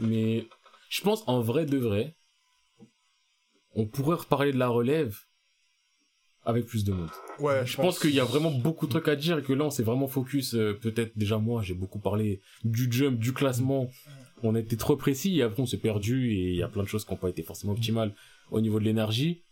[0.00, 0.46] Mais
[0.88, 2.14] je pense en vrai de vrai,
[3.74, 5.18] on pourrait reparler de la relève
[6.44, 7.08] avec plus de monde.
[7.38, 9.64] Ouais, Je pense qu'il y a vraiment beaucoup de trucs à dire et que là,
[9.64, 10.54] on s'est vraiment focus.
[10.54, 13.88] euh, Peut-être déjà moi, j'ai beaucoup parlé du jump, du classement.
[14.42, 16.82] On a été trop précis et après on s'est perdu et il y a plein
[16.82, 18.12] de choses qui n'ont pas été forcément optimales
[18.50, 19.42] au niveau de l'énergie.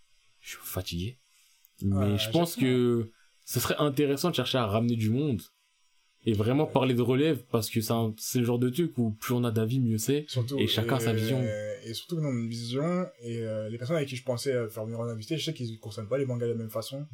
[0.40, 1.18] Je suis fatigué.
[1.82, 3.10] Mais Ouais, je pense que
[3.44, 5.42] ce serait intéressant de chercher à ramener du monde
[6.26, 9.44] et vraiment parler de relève parce que c'est le genre de truc où plus on
[9.44, 10.26] a d'avis, mieux c'est.
[10.58, 11.42] Et chacun sa vision.
[11.84, 14.52] Et surtout que nous, a une vision, et euh, les personnes avec qui je pensais
[14.52, 16.58] euh, faire venir un invité, je sais qu'ils ne consomment pas les mangas de la
[16.58, 17.06] même façon.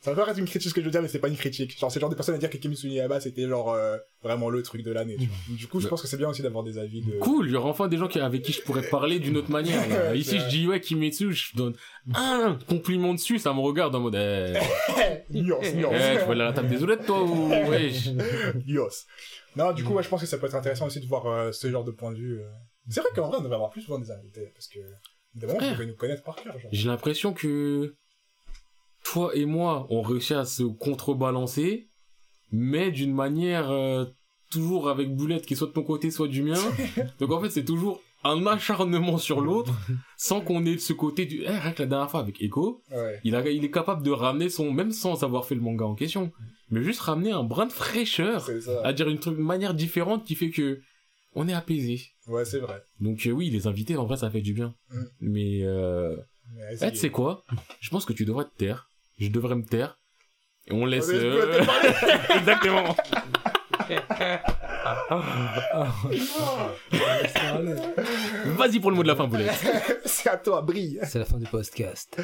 [0.00, 1.76] Ça va paraître une critique ce que je veux dire, mais c'est pas une critique.
[1.78, 3.96] Genre, c'est le genre de personnes à dire que Kimitsu no Yaiba, c'était genre euh,
[4.22, 5.56] vraiment le truc de l'année, tu vois.
[5.56, 7.18] Du coup, je pense que c'est bien aussi d'avoir des avis de...
[7.18, 9.88] Cool, aura enfin des gens qui, avec qui je pourrais parler d'une autre manière.
[9.88, 10.14] là.
[10.14, 11.74] Ici, je dis ouais, Kimetsu, je donne
[12.14, 14.52] un compliment dessus, ça me regarde en mode, eh,
[15.30, 15.92] Nuance, eh, nuance.
[15.92, 17.90] tu vas aller à la table des oulettes, toi, ou, ouais.
[18.66, 18.88] Yos.
[19.56, 21.50] Non, du coup, ouais, je pense que ça peut être intéressant aussi de voir euh,
[21.52, 22.38] ce genre de point de vue.
[22.40, 22.48] euh.
[22.90, 24.78] C'est vrai qu'en vrai, on devrait avoir plus souvent des invités, parce que
[25.34, 25.74] des moments, vous Frère.
[25.74, 26.52] pouvez nous connaître par cœur.
[26.58, 26.70] Genre.
[26.70, 27.96] J'ai l'impression que
[29.12, 31.88] toi et moi, on réussit à se contrebalancer,
[32.50, 34.04] mais d'une manière euh,
[34.50, 36.60] toujours avec boulette qui soit de ton côté, soit du mien.
[37.20, 39.72] Donc en fait, c'est toujours un acharnement sur l'autre,
[40.16, 41.42] sans qu'on ait ce côté du...
[41.42, 43.20] Eh, rien que la dernière fois avec Echo, Ouais.
[43.22, 44.72] il, a, il est capable de ramener son...
[44.72, 46.32] Même sans avoir fait le manga en question,
[46.70, 50.50] mais juste ramener un brin de fraîcheur, C'est à dire une, manière différente qui fait
[50.50, 50.80] que
[51.34, 52.00] on est apaisé.
[52.26, 52.82] Ouais, c'est vrai.
[52.98, 54.74] Donc euh, oui, les invités, en vrai, ça fait du bien.
[54.90, 55.04] Mm.
[55.20, 55.60] Mais...
[55.62, 56.16] Euh...
[56.94, 57.44] Sais quoi?
[57.80, 58.88] Je pense que tu devrais te taire.
[59.18, 59.98] Je devrais me taire.
[60.66, 61.08] Et on laisse...
[61.10, 61.62] Euh.
[62.38, 62.94] Exactement.
[68.56, 69.52] Vas-y pour le mot de la fin, Boulette.
[70.04, 70.98] c'est à toi, brille.
[71.04, 72.20] C'est la fin du podcast.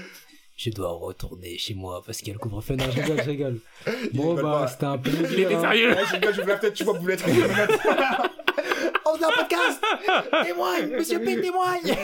[0.57, 2.77] Je dois retourner chez moi parce qu'il y a le couvre-feu.
[2.77, 3.59] Non, je rigole, je rigole.
[4.13, 5.11] Bon, rigole bah, c'était un peu.
[5.33, 7.25] Il était sérieux Ouais, je rigole, je voulais peut-être, tu vois, Boulette.
[9.05, 9.83] On fait un podcast
[10.45, 11.95] Témoigne Monsieur P, témoigne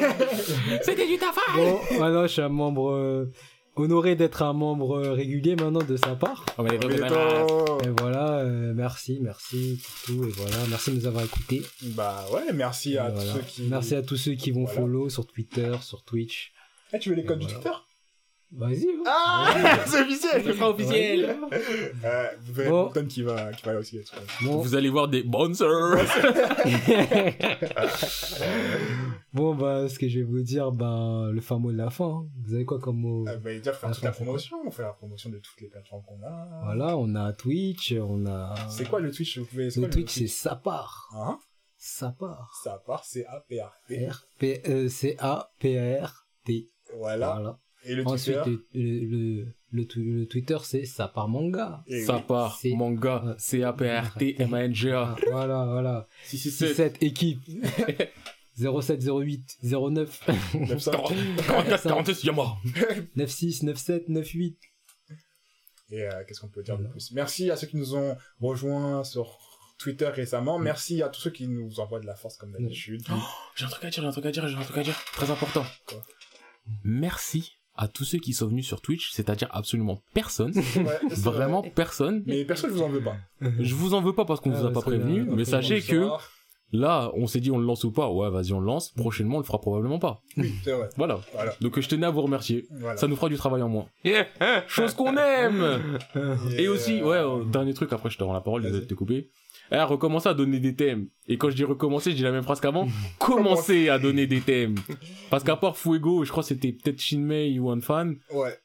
[0.82, 2.90] C'était du tafage Bon, maintenant, je suis un membre.
[2.90, 3.32] euh,
[3.80, 6.44] honoré d'être un membre euh, régulier maintenant de sa part.
[6.58, 10.24] Et voilà, euh, merci, merci pour tout.
[10.24, 11.62] Et voilà, merci de nous avoir écoutés.
[11.82, 13.32] Bah ouais, merci à voilà.
[13.32, 13.62] tous ceux qui...
[13.62, 14.80] Merci à tous ceux qui vont Voilà.
[14.80, 16.52] follow sur Twitter, sur Twitch.
[16.92, 17.46] Eh, tu veux les codes du.
[17.46, 17.70] Twitter?
[18.50, 18.86] Vas-y.
[19.06, 19.54] Ah
[19.86, 21.36] C'est officiel Ce sera officiel.
[22.04, 22.90] Euh, vous verrez Bon.
[23.06, 24.14] Qui va, qui va aussi être...
[24.42, 25.68] Bon, Vous allez voir des bouncers.
[29.32, 32.06] bon, bah, ce que je vais vous dire, ben, le fameux mot de la fin.
[32.08, 32.26] hein.
[32.44, 33.26] Vous avez quoi comme mot?
[33.28, 35.60] Euh, bah, déjà, faire Ah, toute la c'est promotion, on fait la promotion de toutes
[35.60, 36.62] les plateformes qu'on a.
[36.64, 38.54] Voilà, on a Twitch, on a.
[38.70, 39.70] C'est quoi le Twitch vous pouvez...
[39.70, 41.08] c'est Le quoi Twitch, c'est sa part.
[41.14, 41.38] Hein
[41.76, 42.58] Sa part.
[42.62, 44.08] Ça part, c'est A-P-A-T.
[44.08, 46.70] R P euh, C A P R T.
[46.96, 47.34] Voilà.
[47.34, 47.58] Voilà.
[47.88, 49.06] Et le Ensuite, Twitter le, le,
[49.40, 51.82] le, le twi- le Twitter, c'est ça part manga.
[51.86, 52.22] Et Ça oui.
[52.28, 55.16] part, C'est- manga, C-A-P-R-T-M-A-N-G-A.
[55.26, 56.08] Ah, voilà, voilà.
[56.24, 56.76] 667.
[56.94, 57.40] 7 équipe.
[58.56, 60.90] 07 08 09 900.
[61.46, 62.56] 44, 46, y'a moi.
[63.16, 64.58] 96 97 98.
[65.90, 66.90] Et euh, qu'est-ce qu'on peut dire de Voilà.
[66.92, 67.12] plus?
[67.12, 69.38] Merci à ceux qui nous ont rejoints sur
[69.78, 70.58] Twitter récemment.
[70.58, 73.02] Merci à tous ceux qui nous envoient de la force comme d'habitude.
[73.54, 74.98] J'ai un truc à dire, j'ai un truc à dire, j'ai un truc à dire.
[75.12, 75.64] Très important.
[75.86, 76.04] Quoi?
[76.84, 80.52] Merci à tous ceux qui sont venus sur Twitch, c'est-à-dire absolument personne.
[80.54, 81.72] Ouais, Vraiment vrai.
[81.74, 82.22] personne.
[82.26, 83.16] Mais personne, je vous en veux pas.
[83.40, 86.08] Je vous en veux pas parce qu'on Ah, vous a pas prévenu, mais sachez que.
[86.70, 88.10] Là, on s'est dit on le lance ou pas.
[88.10, 88.90] Ouais, vas-y, on le lance.
[88.90, 90.20] Prochainement, on le fera probablement pas.
[90.36, 90.90] Oui, c'est vrai.
[90.98, 91.18] Voilà.
[91.32, 91.54] Voilà.
[91.62, 92.66] Donc, je tenais à vous remercier.
[92.78, 92.98] Voilà.
[92.98, 93.86] Ça nous fera du travail en moins.
[94.66, 95.80] Chose qu'on aime
[96.58, 98.92] Et aussi, ouais, euh, dernier truc, après je te rends la parole, désolé de te
[98.92, 99.30] couper.
[99.70, 101.08] Elle a recommencé à donner des thèmes.
[101.26, 102.88] Et quand je dis recommencer, je dis la même phrase qu'avant.
[103.18, 104.76] Commencer à donner des thèmes.
[105.30, 108.56] Parce qu'à part Fuego, je crois que c'était peut-être Shinmei ou un fan, Ouais.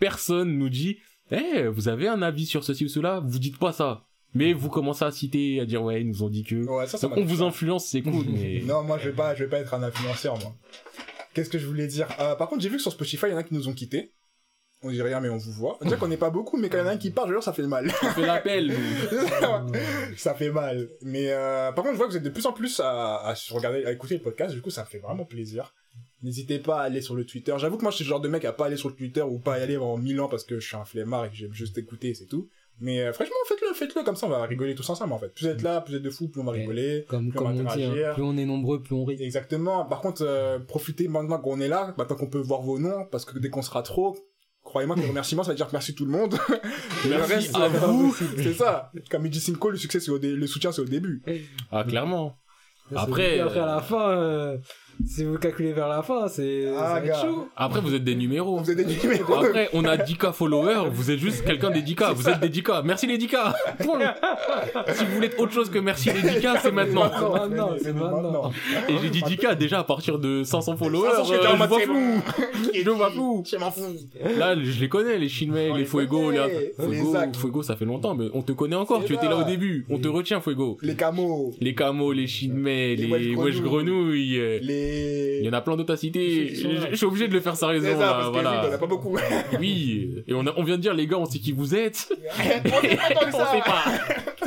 [0.00, 0.98] personne nous dit,
[1.30, 4.04] eh, vous avez un avis sur ceci ou cela, vous dites pas ça.
[4.34, 6.56] Mais vous commencez à citer, à dire, ouais, ils nous ont dit que.
[6.66, 8.60] Ouais, ça, ça Donc on vous influence, c'est cool, mais.
[8.64, 10.54] Non, moi, je vais pas, je vais pas être un influenceur, moi.
[11.34, 12.08] Qu'est-ce que je voulais dire?
[12.20, 13.72] Euh, Par contre, j'ai vu que sur Spotify, il y en a qui nous ont
[13.72, 14.12] quittés.
[14.82, 15.76] On dit rien, mais on vous voit.
[15.80, 17.26] On dirait qu'on n'est pas beaucoup, mais quand il y en a un qui part,
[17.26, 17.90] je jure, ça fait mal.
[18.02, 20.16] On fait l'appel, nous.
[20.16, 20.88] ça fait mal.
[21.02, 23.34] Mais euh, par contre, je vois que vous êtes de plus en plus à, à
[23.50, 24.54] regarder, à écouter le podcast.
[24.54, 25.74] Du coup, ça me fait vraiment plaisir.
[26.22, 27.54] N'hésitez pas à aller sur le Twitter.
[27.58, 29.22] J'avoue que moi, je suis le genre de mec à pas aller sur le Twitter
[29.22, 31.34] ou pas y aller en mille ans parce que je suis un flemmard et que
[31.36, 32.48] j'aime juste écouter, c'est tout.
[32.80, 35.34] Mais euh, franchement, faites-le, faites-le comme ça, on va rigoler tous ensemble en fait.
[35.34, 37.04] Plus vous êtes là, plus vous êtes de fous, plus on va rigoler.
[37.08, 39.20] Comme, Plus on va comme on dit, hein, plus on est nombreux, plus on rit.
[39.20, 39.84] Exactement.
[39.84, 43.24] Par contre, euh, profitez maintenant qu'on est là, maintenant qu'on peut voir vos noms, parce
[43.24, 44.16] que dès qu'on sera trop,
[44.78, 46.38] croyez-moi que le remerciement, ça veut dire merci tout le monde.
[47.04, 48.14] Le Merci reste, à vous.
[48.36, 48.92] C'est ça.
[49.10, 51.22] Comme il dit Cinco, le succès, c'est au dé- le soutien, c'est au début.
[51.72, 52.36] Ah, clairement.
[52.94, 54.58] Après, et après, à euh, la fin, euh,
[55.06, 57.48] si vous calculez vers la fin, c'est Ah, chaud.
[57.56, 58.58] Après, vous êtes des numéros.
[58.58, 59.34] Vous êtes des numéros.
[59.34, 62.82] Après, on a 10K followers, vous êtes juste quelqu'un des 10K, vous êtes des 10K.
[62.84, 63.52] Merci les 10K.
[63.84, 64.14] Point.
[64.92, 67.10] si vous voulez être autre chose que merci les 10K, c'est maintenant.
[67.10, 68.50] C'est maintenant, c'est maintenant.
[68.88, 72.22] Et j'ai dit 10K déjà à partir de 500 followers, Ah, euh, je vois flou.
[72.74, 73.44] Je vois flou.
[73.50, 73.96] Je m'en fous.
[74.38, 76.72] Là, je les connais, les Shinmei, les Fuego, les...
[76.78, 77.14] Fuego.
[77.38, 79.86] Fuego, ça fait longtemps, mais on te connaît encore, tu étais là au début.
[79.90, 80.78] On te retient, Fuego.
[80.82, 81.54] Les camos.
[81.60, 84.58] Les Camo, les Shinmei, Les Wesh Grenouilles.
[85.40, 86.48] Il y en a plein d'autres à citer.
[86.54, 88.62] Je suis obligé de le faire sérieusement, ça, là, que voilà.
[88.68, 89.16] qu'on a pas beaucoup.
[89.58, 92.08] Oui, et on, a- on vient de dire, les gars, on sait qui vous êtes.
[92.38, 92.42] on
[92.80, 93.52] sait pas tant que on ça.
[93.52, 93.84] sait pas.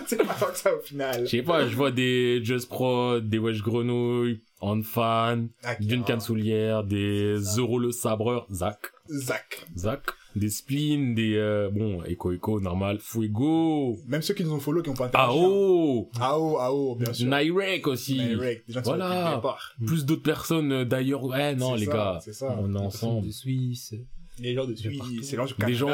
[0.08, 1.22] C'est pas tant que ça au final.
[1.22, 5.48] Je sais pas, je vois des Just Prod, des Wesh Grenouilles, Anfan,
[5.80, 9.66] Dune Cansoulière, des Zoro le Sabreur, Zach, Zach.
[9.78, 10.02] Zach,
[10.36, 14.82] des Spleen, des, euh, bon, Echo Echo, normal, Fuego, Même ceux qui nous ont follow,
[14.82, 15.10] qui ont pas.
[15.14, 17.28] Ao, Ao, Ao, bien sûr.
[17.30, 18.16] Nyrek aussi.
[18.16, 19.36] Direct, des gens qui Voilà.
[19.36, 19.76] départ.
[19.86, 21.24] Plus d'autres personnes euh, d'ailleurs.
[21.24, 22.56] Ouais, non, les ça, gars, c'est ça.
[22.60, 23.32] on est De ensemble.
[23.32, 23.94] Suisse.
[24.40, 24.74] Les gens de.
[24.74, 25.90] Suisse, c'est gens Des gens-.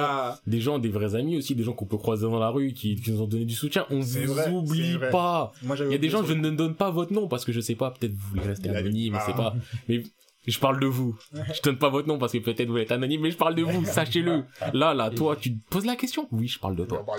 [0.46, 2.96] Des gens, des vrais amis aussi, des gens qu'on peut croiser dans la rue, qui,
[2.96, 3.86] qui nous ont donné du soutien.
[3.90, 5.52] On C'est vous oublie pas.
[5.64, 7.76] Il y a des gens, je ne donne pas votre nom parce que je sais
[7.76, 9.38] pas, peut-être vous voulez rester anonyme, je sais Ah.
[9.38, 9.56] pas.
[9.90, 10.04] Mais
[10.48, 11.18] je parle de vous.
[11.34, 13.64] Je donne pas votre nom parce que peut-être vous êtes anonyme, mais je parle de
[13.64, 14.45] vous, sachez-le.
[14.74, 17.18] Là, là, toi, tu te poses la question Oui, je parle de On va toi.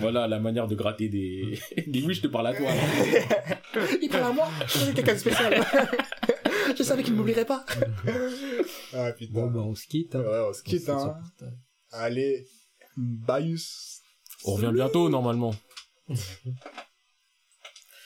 [0.00, 1.58] Voilà la manière de gratter des...
[1.86, 2.68] des oui, je te parle à toi.
[4.02, 4.48] Il parle à moi?
[4.66, 5.64] Je suis quelqu'un de spécial.
[6.76, 7.64] je savais qu'il ne m'oublierait pas.
[8.94, 9.32] ah putain.
[9.32, 10.14] Bon, bah, on se quitte.
[10.14, 10.20] hein.
[10.20, 11.18] Ouais, on se quitte, On hein.
[11.38, 11.48] quitte.
[11.92, 12.46] Allez,
[12.96, 14.02] Bayus.
[14.44, 15.54] On revient bientôt, normalement.